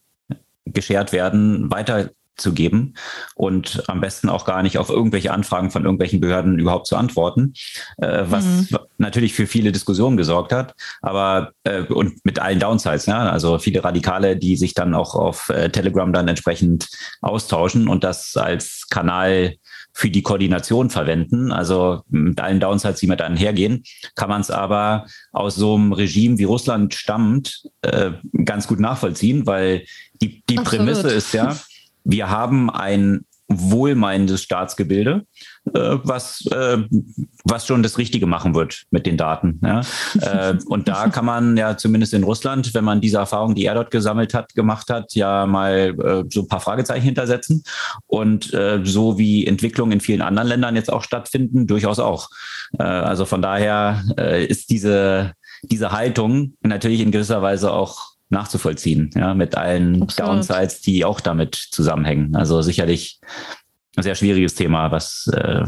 geschert 0.65 1.13
werden, 1.13 1.71
weiter 1.71 2.11
zu 2.39 2.53
geben 2.53 2.95
und 3.35 3.83
am 3.89 4.01
besten 4.01 4.29
auch 4.29 4.45
gar 4.45 4.63
nicht 4.63 4.79
auf 4.79 4.91
irgendwelche 4.91 5.33
Anfragen 5.33 5.71
von 5.71 5.85
irgendwelchen 5.85 6.21
Behörden 6.21 6.59
überhaupt 6.59 6.87
zu 6.87 6.97
antworten, 6.97 7.53
äh, 7.99 8.25
was 8.27 8.45
mhm. 8.45 8.79
natürlich 8.99 9.35
für 9.35 9.47
viele 9.47 9.73
Diskussionen 9.73 10.17
gesorgt 10.17 10.53
hat, 10.53 10.75
aber 11.03 11.53
äh, 11.65 11.83
und 11.83 12.25
mit 12.25 12.39
allen 12.39 12.61
Downsides, 12.61 13.07
ja, 13.07 13.29
also 13.29 13.59
viele 13.59 13.85
Radikale, 13.85 14.37
die 14.37 14.57
sich 14.57 14.75
dann 14.75 14.95
auch 14.95 15.15
auf 15.15 15.49
äh, 15.51 15.69
Telegram 15.69 16.13
dann 16.13 16.29
entsprechend 16.29 16.89
austauschen 17.21 17.89
und 17.89 18.05
das 18.05 18.37
als 18.37 18.87
Kanal 18.89 19.57
für 19.99 20.11
die 20.11 20.23
Koordination 20.23 20.91
verwenden. 20.91 21.51
Also 21.51 22.03
mit 22.09 22.41
allen 22.41 22.61
Downsides, 22.61 23.01
die 23.01 23.09
mit 23.09 23.19
dann 23.19 23.37
hergehen, 23.37 23.83
kann 24.15 24.29
man 24.29 24.41
es 24.41 24.51
aber 24.51 25.07
aus 25.33 25.57
so 25.57 25.75
einem 25.75 25.93
Regime 25.93 26.39
wie 26.39 26.45
Russland 26.45 26.95
stammt 26.95 27.65
äh, 27.83 28.13
ganz 28.45 28.69
gut 28.69 28.79
nachvollziehen, 28.79 29.47
weil 29.47 29.85
die, 30.23 30.43
die 30.49 30.55
Prämisse 30.57 31.11
ist 31.11 31.35
ja, 31.35 31.57
wir 32.05 32.31
haben 32.31 32.71
ein 32.71 33.25
wohlmeinendes 33.49 34.43
Staatsgebilde, 34.43 35.25
äh, 35.73 35.97
was, 36.03 36.45
äh, 36.53 36.79
was 37.45 37.67
schon 37.67 37.83
das 37.83 37.97
Richtige 37.97 38.27
machen 38.27 38.55
wird 38.55 38.85
mit 38.91 39.07
den 39.07 39.17
Daten. 39.17 39.61
Ja? 39.65 39.81
äh, 40.21 40.59
und 40.67 40.87
da 40.87 41.09
kann 41.09 41.25
man 41.25 41.57
ja 41.57 41.77
zumindest 41.77 42.13
in 42.13 42.25
Russland, 42.25 42.75
wenn 42.75 42.85
man 42.85 43.01
diese 43.01 43.17
Erfahrung, 43.17 43.55
die 43.55 43.65
er 43.65 43.75
dort 43.75 43.91
gesammelt 43.91 44.35
hat, 44.35 44.55
gemacht 44.55 44.91
hat, 44.91 45.15
ja 45.15 45.47
mal 45.47 45.95
äh, 45.99 46.25
so 46.31 46.43
ein 46.43 46.49
paar 46.49 46.61
Fragezeichen 46.61 47.05
hintersetzen. 47.05 47.63
Und 48.07 48.53
äh, 48.53 48.81
so 48.85 49.19
wie 49.19 49.47
Entwicklungen 49.47 49.93
in 49.93 50.01
vielen 50.01 50.23
anderen 50.23 50.49
Ländern 50.49 50.77
jetzt 50.77 50.93
auch 50.93 51.03
stattfinden, 51.03 51.67
durchaus 51.67 51.99
auch. 51.99 52.29
Äh, 52.79 52.83
also 52.83 53.25
von 53.25 53.41
daher 53.41 54.03
ist 54.19 54.71
diese, 54.71 55.33
diese 55.63 55.93
Haltung 55.93 56.55
natürlich 56.61 57.01
in 57.01 57.11
gewisser 57.11 57.41
Weise 57.41 57.73
auch 57.73 58.18
nachzuvollziehen, 58.31 59.11
ja, 59.15 59.35
mit 59.35 59.57
allen 59.57 60.03
Absolut. 60.03 60.31
Downsides, 60.31 60.81
die 60.81 61.05
auch 61.05 61.21
damit 61.21 61.55
zusammenhängen. 61.55 62.37
Also 62.37 62.63
sicherlich 62.63 63.21
ein 63.97 64.03
sehr 64.03 64.15
schwieriges 64.15 64.55
Thema, 64.55 64.91
was, 64.91 65.29
äh, 65.33 65.65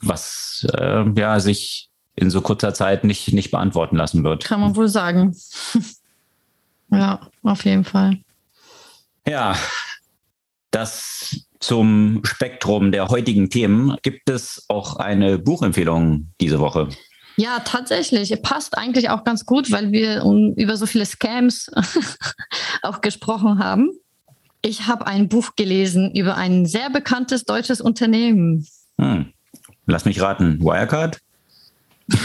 was 0.00 0.66
äh, 0.72 1.04
ja, 1.16 1.40
sich 1.40 1.90
in 2.14 2.30
so 2.30 2.40
kurzer 2.40 2.74
Zeit 2.74 3.04
nicht, 3.04 3.32
nicht 3.32 3.50
beantworten 3.50 3.96
lassen 3.96 4.24
wird. 4.24 4.44
Kann 4.44 4.60
man 4.60 4.76
wohl 4.76 4.88
sagen. 4.88 5.36
ja, 6.90 7.20
auf 7.42 7.64
jeden 7.64 7.84
Fall. 7.84 8.18
Ja, 9.26 9.56
das 10.70 11.48
zum 11.60 12.22
Spektrum 12.24 12.92
der 12.92 13.08
heutigen 13.08 13.50
Themen. 13.50 13.96
Gibt 14.02 14.30
es 14.30 14.64
auch 14.68 14.96
eine 14.96 15.38
Buchempfehlung 15.38 16.30
diese 16.40 16.60
Woche? 16.60 16.88
Ja, 17.38 17.60
tatsächlich. 17.60 18.42
Passt 18.42 18.76
eigentlich 18.76 19.10
auch 19.10 19.22
ganz 19.22 19.46
gut, 19.46 19.70
weil 19.70 19.92
wir 19.92 20.24
über 20.56 20.76
so 20.76 20.86
viele 20.86 21.06
Scams 21.06 21.70
auch 22.82 23.00
gesprochen 23.00 23.60
haben. 23.60 23.90
Ich 24.60 24.88
habe 24.88 25.06
ein 25.06 25.28
Buch 25.28 25.54
gelesen 25.54 26.12
über 26.16 26.36
ein 26.36 26.66
sehr 26.66 26.90
bekanntes 26.90 27.44
deutsches 27.44 27.80
Unternehmen. 27.80 28.66
Hm. 29.00 29.32
Lass 29.86 30.04
mich 30.04 30.20
raten. 30.20 30.60
Wirecard? 30.60 31.18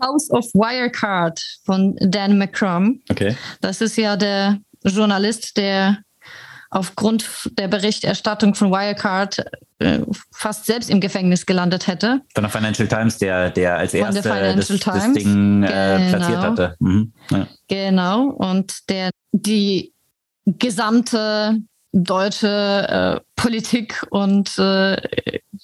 House 0.00 0.30
of 0.30 0.44
Wirecard 0.54 1.40
von 1.64 1.96
Dan 2.00 2.38
McCrum. 2.38 3.02
Okay. 3.10 3.36
Das 3.60 3.80
ist 3.80 3.96
ja 3.96 4.16
der 4.16 4.60
Journalist, 4.84 5.56
der 5.56 5.98
aufgrund 6.70 7.50
der 7.58 7.68
Berichterstattung 7.68 8.54
von 8.54 8.70
Wirecard 8.70 9.44
äh, 9.80 10.00
fast 10.32 10.66
selbst 10.66 10.88
im 10.88 11.00
Gefängnis 11.00 11.44
gelandet 11.44 11.88
hätte. 11.88 12.20
Von 12.34 12.44
der 12.44 12.50
Financial 12.50 12.86
Times, 12.86 13.18
der, 13.18 13.50
der 13.50 13.76
als 13.76 13.92
erster 13.92 14.54
das, 14.54 14.68
das, 14.68 15.12
Ding 15.12 15.64
äh, 15.64 15.66
genau. 15.66 16.16
platziert 16.16 16.40
hatte. 16.42 16.74
Mhm. 16.78 17.12
Ja. 17.30 17.48
Genau, 17.68 18.26
und 18.28 18.88
der 18.88 19.10
die 19.32 19.92
gesamte 20.46 21.58
deutsche 21.92 23.18
äh, 23.18 23.20
Politik 23.34 24.06
und 24.10 24.56
äh, 24.58 24.96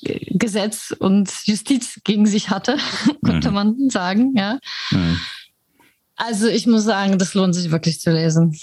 Gesetz 0.03 0.95
und 0.99 1.31
Justiz 1.45 2.01
gegen 2.05 2.27
sich 2.27 2.51
hatte, 2.51 2.77
könnte 3.25 3.49
mhm. 3.49 3.55
man 3.55 3.91
sagen, 3.91 4.35
ja. 4.37 4.59
Mhm. 4.91 5.21
Also 6.17 6.49
ich 6.49 6.67
muss 6.67 6.85
sagen, 6.85 7.19
das 7.19 7.35
lohnt 7.35 7.55
sich 7.55 7.71
wirklich 7.71 8.01
zu 8.01 8.11
lesen. 8.11 8.59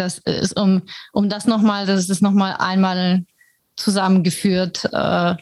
Das 0.00 0.16
ist, 0.16 0.58
um, 0.58 0.82
um 1.12 1.28
das 1.28 1.46
nochmal, 1.46 1.84
das 1.84 2.08
ist 2.08 2.22
nochmal 2.22 2.56
einmal 2.58 3.26
zusammengeführt, 3.76 4.88
äh, 4.92 5.34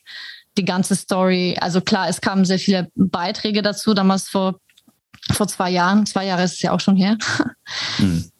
die 0.56 0.64
ganze 0.64 0.96
Story. 0.96 1.56
Also 1.60 1.80
klar, 1.80 2.08
es 2.08 2.20
kamen 2.20 2.44
sehr 2.44 2.58
viele 2.58 2.88
Beiträge 2.96 3.62
dazu, 3.62 3.94
damals 3.94 4.28
vor, 4.28 4.58
vor 5.32 5.46
zwei 5.46 5.70
Jahren. 5.70 6.06
Zwei 6.06 6.26
Jahre 6.26 6.42
ist 6.42 6.54
es 6.54 6.62
ja 6.62 6.72
auch 6.72 6.80
schon 6.80 6.96
her. 6.96 7.16
Mhm. 7.98 8.30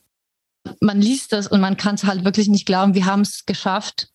Man 0.81 1.01
liest 1.01 1.32
das 1.32 1.47
und 1.47 1.61
man 1.61 1.77
kann 1.77 1.95
es 1.95 2.05
halt 2.05 2.24
wirklich 2.24 2.49
nicht 2.49 2.66
glauben. 2.66 2.95
Wir 2.95 3.07
haben 3.07 3.20
es 3.20 3.45
geschafft, 3.47 4.09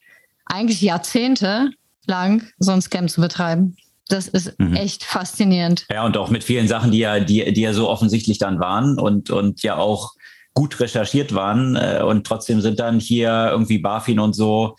eigentlich 0.45 0.81
Jahrzehnte 0.81 1.69
lang 2.07 2.47
so 2.57 2.71
ein 2.71 2.81
Scam 2.81 3.07
zu 3.07 3.21
betreiben. 3.21 3.75
Das 4.07 4.27
ist 4.27 4.59
mhm. 4.59 4.75
echt 4.75 5.03
faszinierend. 5.03 5.85
Ja, 5.91 6.03
und 6.03 6.17
auch 6.17 6.29
mit 6.29 6.43
vielen 6.43 6.67
Sachen, 6.67 6.91
die 6.91 6.99
ja, 6.99 7.19
die, 7.19 7.53
die 7.53 7.61
ja 7.61 7.73
so 7.73 7.89
offensichtlich 7.89 8.39
dann 8.39 8.59
waren 8.59 8.99
und, 8.99 9.29
und 9.29 9.61
ja 9.63 9.77
auch 9.77 10.13
gut 10.53 10.79
recherchiert 10.79 11.33
waren. 11.33 11.75
Äh, 11.75 12.03
und 12.03 12.25
trotzdem 12.25 12.61
sind 12.61 12.79
dann 12.79 12.99
hier 12.99 13.49
irgendwie 13.51 13.79
BaFin 13.79 14.19
und 14.19 14.33
so 14.33 14.75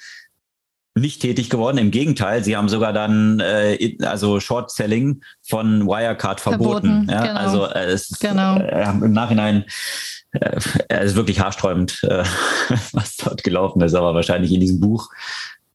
nicht 0.96 1.20
tätig 1.20 1.50
geworden. 1.50 1.78
Im 1.78 1.90
Gegenteil, 1.90 2.44
sie 2.44 2.56
haben 2.56 2.68
sogar 2.68 2.92
dann 2.92 3.40
äh, 3.40 3.96
also 4.02 4.38
Short 4.38 4.70
Selling 4.70 5.22
von 5.42 5.86
Wirecard 5.86 6.40
verboten. 6.40 7.06
verboten 7.06 7.10
ja? 7.10 7.26
genau. 7.26 7.40
Also 7.40 7.66
äh, 7.66 7.86
es 7.86 8.10
ist 8.10 8.20
genau. 8.20 8.58
äh, 8.58 8.88
im 8.90 9.12
Nachhinein 9.12 9.64
äh, 10.32 10.60
er 10.88 11.02
ist 11.02 11.16
wirklich 11.16 11.40
haarsträubend, 11.40 12.00
äh, 12.04 12.24
was 12.92 13.16
dort 13.16 13.42
gelaufen 13.42 13.82
ist, 13.82 13.94
aber 13.94 14.14
wahrscheinlich 14.14 14.52
in 14.52 14.60
diesem 14.60 14.80
Buch 14.80 15.10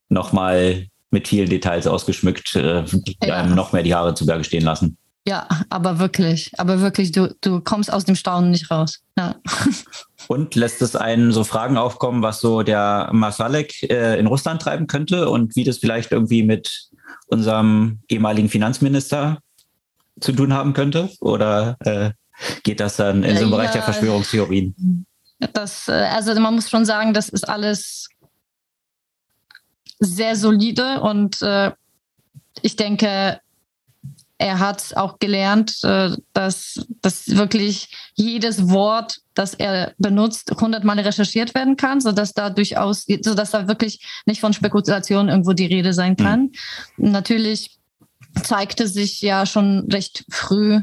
nochmal 0.08 0.86
mit 1.10 1.28
vielen 1.28 1.50
Details 1.50 1.86
ausgeschmückt, 1.86 2.56
äh, 2.56 2.84
die 2.84 3.16
ja. 3.22 3.36
einem 3.36 3.54
noch 3.54 3.72
mehr 3.72 3.82
die 3.82 3.94
Haare 3.94 4.14
zu 4.14 4.26
Berge 4.26 4.44
stehen 4.44 4.64
lassen. 4.64 4.96
Ja, 5.26 5.46
aber 5.68 5.98
wirklich, 5.98 6.50
aber 6.58 6.80
wirklich, 6.80 7.12
du, 7.12 7.34
du 7.42 7.60
kommst 7.60 7.92
aus 7.92 8.04
dem 8.04 8.16
Staunen 8.16 8.50
nicht 8.50 8.70
raus. 8.70 9.00
Ja. 9.18 9.36
Und 10.28 10.54
lässt 10.54 10.80
es 10.80 10.96
einen 10.96 11.32
so 11.32 11.44
Fragen 11.44 11.76
aufkommen, 11.76 12.22
was 12.22 12.40
so 12.40 12.62
der 12.62 13.10
Masalek 13.12 13.82
äh, 13.90 14.18
in 14.18 14.26
Russland 14.26 14.62
treiben 14.62 14.86
könnte 14.86 15.28
und 15.28 15.56
wie 15.56 15.64
das 15.64 15.78
vielleicht 15.78 16.12
irgendwie 16.12 16.42
mit 16.42 16.90
unserem 17.26 18.00
ehemaligen 18.08 18.48
Finanzminister 18.48 19.38
zu 20.20 20.32
tun 20.32 20.52
haben 20.52 20.72
könnte? 20.72 21.10
Oder 21.20 21.76
äh, 21.80 22.10
geht 22.62 22.80
das 22.80 22.96
dann 22.96 23.24
in 23.24 23.36
so 23.36 23.42
einen 23.42 23.50
ja, 23.50 23.56
Bereich 23.56 23.70
der 23.72 23.82
Verschwörungstheorien? 23.82 25.06
Das, 25.52 25.88
äh, 25.88 25.92
also 25.92 26.38
man 26.38 26.54
muss 26.54 26.70
schon 26.70 26.84
sagen, 26.84 27.12
das 27.12 27.28
ist 27.28 27.48
alles 27.48 28.08
sehr 29.98 30.36
solide 30.36 31.00
und 31.00 31.40
äh, 31.42 31.72
ich 32.62 32.76
denke, 32.76 33.40
er 34.40 34.58
hat 34.58 34.96
auch 34.96 35.18
gelernt, 35.18 35.78
äh, 35.82 36.12
dass, 36.32 36.86
dass 37.02 37.36
wirklich 37.36 37.94
jedes 38.14 38.70
Wort, 38.70 39.18
das 39.34 39.52
er 39.52 39.92
benutzt, 39.98 40.50
hundertmal 40.58 40.98
recherchiert 40.98 41.54
werden 41.54 41.76
kann, 41.76 42.00
sodass 42.00 42.32
da 42.32 42.48
durchaus, 42.48 43.04
sodass 43.20 43.50
da 43.50 43.68
wirklich 43.68 44.02
nicht 44.24 44.40
von 44.40 44.54
Spekulation 44.54 45.28
irgendwo 45.28 45.52
die 45.52 45.66
Rede 45.66 45.92
sein 45.92 46.16
kann. 46.16 46.52
Mhm. 46.96 47.10
Natürlich 47.10 47.78
zeigte 48.42 48.88
sich 48.88 49.20
ja 49.20 49.44
schon 49.44 49.86
recht 49.92 50.24
früh 50.30 50.80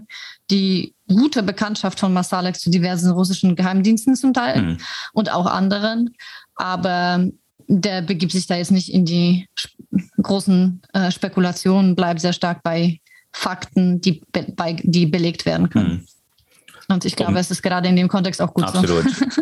die 0.51 0.93
gute 1.07 1.41
Bekanntschaft 1.41 1.99
von 1.99 2.13
Masalek 2.13 2.59
zu 2.59 2.69
diversen 2.69 3.11
russischen 3.11 3.55
Geheimdiensten 3.55 4.15
zum 4.15 4.34
Teil 4.34 4.61
mhm. 4.61 4.77
und 5.13 5.31
auch 5.31 5.47
anderen. 5.47 6.15
Aber 6.53 7.25
der 7.67 8.03
begibt 8.03 8.34
sich 8.34 8.45
da 8.45 8.55
jetzt 8.55 8.71
nicht 8.71 8.93
in 8.93 9.05
die 9.05 9.47
großen 10.21 10.79
äh, 10.93 11.09
Spekulationen, 11.09 11.95
bleibt 11.95 12.21
sehr 12.21 12.34
stark 12.34 12.61
bei 12.61 12.99
Fakten, 13.38 14.01
die, 14.01 14.22
be 14.31 14.45
die 14.84 15.05
belegt 15.05 15.45
werden 15.45 15.69
können. 15.69 15.93
Mhm. 15.93 16.07
Und 16.89 17.03
ich 17.03 17.18
glaube, 17.18 17.34
um, 17.34 17.38
es 17.38 17.51
ist 17.51 17.61
gerade 17.61 17.89
in 17.89 17.97
dem 17.97 18.07
Kontext 18.07 18.41
auch 18.41 18.53
gut 18.53 18.64
absolut. 18.64 19.09
so. 19.09 19.26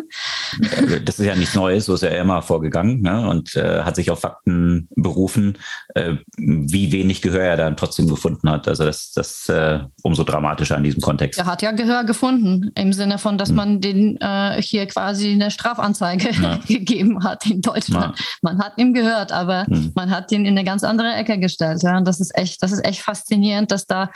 Äh, 0.60 1.00
das 1.02 1.18
ist 1.18 1.26
ja 1.26 1.34
nichts 1.34 1.54
Neues, 1.54 1.84
so 1.84 1.94
ist 1.94 2.02
er 2.02 2.18
immer 2.18 2.40
vorgegangen 2.40 3.02
ne? 3.02 3.28
und 3.28 3.56
äh, 3.56 3.82
hat 3.82 3.96
sich 3.96 4.10
auf 4.10 4.20
Fakten 4.20 4.88
berufen, 4.96 5.58
äh, 5.94 6.14
wie 6.38 6.92
wenig 6.92 7.20
Gehör 7.20 7.42
er 7.42 7.56
dann 7.56 7.76
trotzdem 7.76 8.08
gefunden 8.08 8.48
hat. 8.48 8.66
Also 8.66 8.84
das, 8.84 9.12
das 9.12 9.48
äh, 9.48 9.80
umso 10.02 10.24
dramatischer 10.24 10.76
in 10.76 10.84
diesem 10.84 11.02
Kontext. 11.02 11.38
Er 11.38 11.46
hat 11.46 11.62
ja 11.62 11.72
Gehör 11.72 12.04
gefunden, 12.04 12.70
im 12.74 12.92
Sinne 12.92 13.18
von, 13.18 13.36
dass 13.36 13.50
hm. 13.50 13.56
man 13.56 13.80
den 13.80 14.18
äh, 14.20 14.62
hier 14.62 14.86
quasi 14.86 15.32
eine 15.32 15.50
Strafanzeige 15.50 16.30
ja. 16.30 16.58
gegeben 16.66 17.22
hat 17.22 17.44
in 17.46 17.60
Deutschland. 17.60 18.18
Ja. 18.18 18.24
Man 18.42 18.58
hat 18.58 18.74
ihm 18.78 18.94
gehört, 18.94 19.32
aber 19.32 19.66
hm. 19.66 19.92
man 19.94 20.10
hat 20.10 20.32
ihn 20.32 20.46
in 20.46 20.52
eine 20.52 20.64
ganz 20.64 20.84
andere 20.84 21.12
Ecke 21.12 21.38
gestellt. 21.38 21.82
Ja? 21.82 21.98
Und 21.98 22.06
das 22.06 22.20
ist 22.20 22.34
echt, 22.34 22.62
das 22.62 22.72
ist 22.72 22.84
echt 22.84 23.02
faszinierend, 23.02 23.70
dass 23.70 23.86
da, 23.86 24.10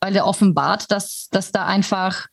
weil 0.00 0.14
er 0.14 0.26
offenbart, 0.26 0.90
dass, 0.90 1.28
dass 1.30 1.52
da 1.52 1.64
einfach 1.64 2.26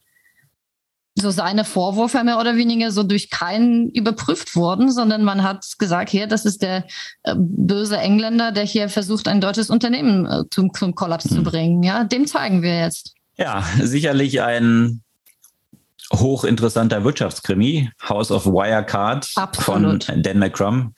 so 1.24 1.32
seine 1.32 1.66
Vorwürfe 1.66 2.24
mehr 2.24 2.40
oder 2.40 2.56
weniger 2.56 2.92
so 2.92 3.02
durch 3.02 3.32
keinen 3.32 3.90
überprüft 3.90 4.56
wurden, 4.56 4.92
sondern 4.92 5.24
man 5.24 5.42
hat 5.42 5.66
gesagt, 5.80 6.12
hier, 6.12 6.28
das 6.28 6.46
ist 6.46 6.62
der 6.62 6.86
äh, 7.24 7.34
böse 7.36 7.98
Engländer, 7.98 8.52
der 8.52 8.66
hier 8.66 8.90
versucht, 8.90 9.28
ein 9.28 9.42
deutsches 9.42 9.72
Unternehmen 9.72 10.28
äh, 10.28 10.44
zum, 10.52 10.72
zum 10.74 10.94
Kollaps 10.94 11.26
hm. 11.26 11.38
zu 11.38 11.44
bringen. 11.44 11.82
Ja, 11.82 12.04
dem 12.04 12.28
zeigen 12.28 12.62
wir 12.62 12.80
jetzt. 12.80 13.16
Ja, 13.38 13.64
sicherlich 13.82 14.42
ein 14.42 15.02
hochinteressanter 16.14 17.04
Wirtschaftskrimi, 17.04 17.90
House 18.08 18.30
of 18.30 18.46
Wirecard 18.46 19.28
Absolut. 19.36 20.04
von 20.04 20.22
Dan 20.22 20.38
McCrum. 20.38 20.94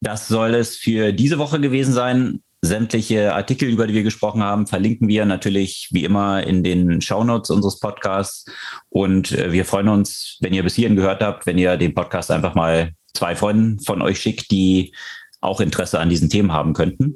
Das 0.00 0.28
soll 0.28 0.54
es 0.54 0.76
für 0.76 1.12
diese 1.12 1.38
Woche 1.38 1.58
gewesen 1.60 1.94
sein. 1.94 2.42
Sämtliche 2.60 3.34
Artikel, 3.34 3.68
über 3.68 3.86
die 3.86 3.94
wir 3.94 4.02
gesprochen 4.02 4.42
haben, 4.42 4.66
verlinken 4.66 5.06
wir 5.06 5.24
natürlich 5.24 5.88
wie 5.92 6.04
immer 6.04 6.42
in 6.44 6.64
den 6.64 7.00
Shownotes 7.00 7.50
unseres 7.50 7.78
Podcasts. 7.78 8.46
Und 8.88 9.30
äh, 9.32 9.52
wir 9.52 9.64
freuen 9.64 9.88
uns, 9.88 10.38
wenn 10.40 10.52
ihr 10.52 10.64
bis 10.64 10.74
hierhin 10.74 10.96
gehört 10.96 11.22
habt, 11.22 11.46
wenn 11.46 11.56
ihr 11.56 11.76
den 11.76 11.94
Podcast 11.94 12.32
einfach 12.32 12.56
mal 12.56 12.92
zwei 13.14 13.36
Freunden 13.36 13.78
von 13.80 14.02
euch 14.02 14.18
schickt, 14.20 14.50
die 14.50 14.92
auch 15.40 15.60
Interesse 15.60 16.00
an 16.00 16.08
diesen 16.08 16.30
Themen 16.30 16.52
haben 16.52 16.72
könnten. 16.72 17.14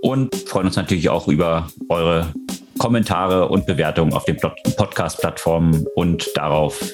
Und 0.00 0.34
freuen 0.34 0.66
uns 0.66 0.76
natürlich 0.76 1.08
auch 1.08 1.26
über 1.26 1.68
eure 1.88 2.32
Kommentare 2.78 3.48
und 3.48 3.66
Bewertungen 3.66 4.12
auf 4.12 4.24
den 4.24 4.36
Podcast-Plattformen 4.36 5.86
und 5.94 6.28
darauf, 6.36 6.84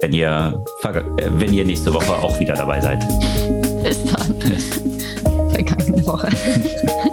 wenn 0.00 0.12
ihr, 0.12 0.62
äh, 0.82 1.02
wenn 1.30 1.52
ihr 1.52 1.64
nächste 1.64 1.92
Woche 1.94 2.12
auch 2.12 2.38
wieder 2.40 2.54
dabei 2.54 2.80
seid. 2.80 3.00
Bis 3.82 4.04
dann. 4.04 4.34
Vergangene 5.50 6.06
Woche. 6.06 6.28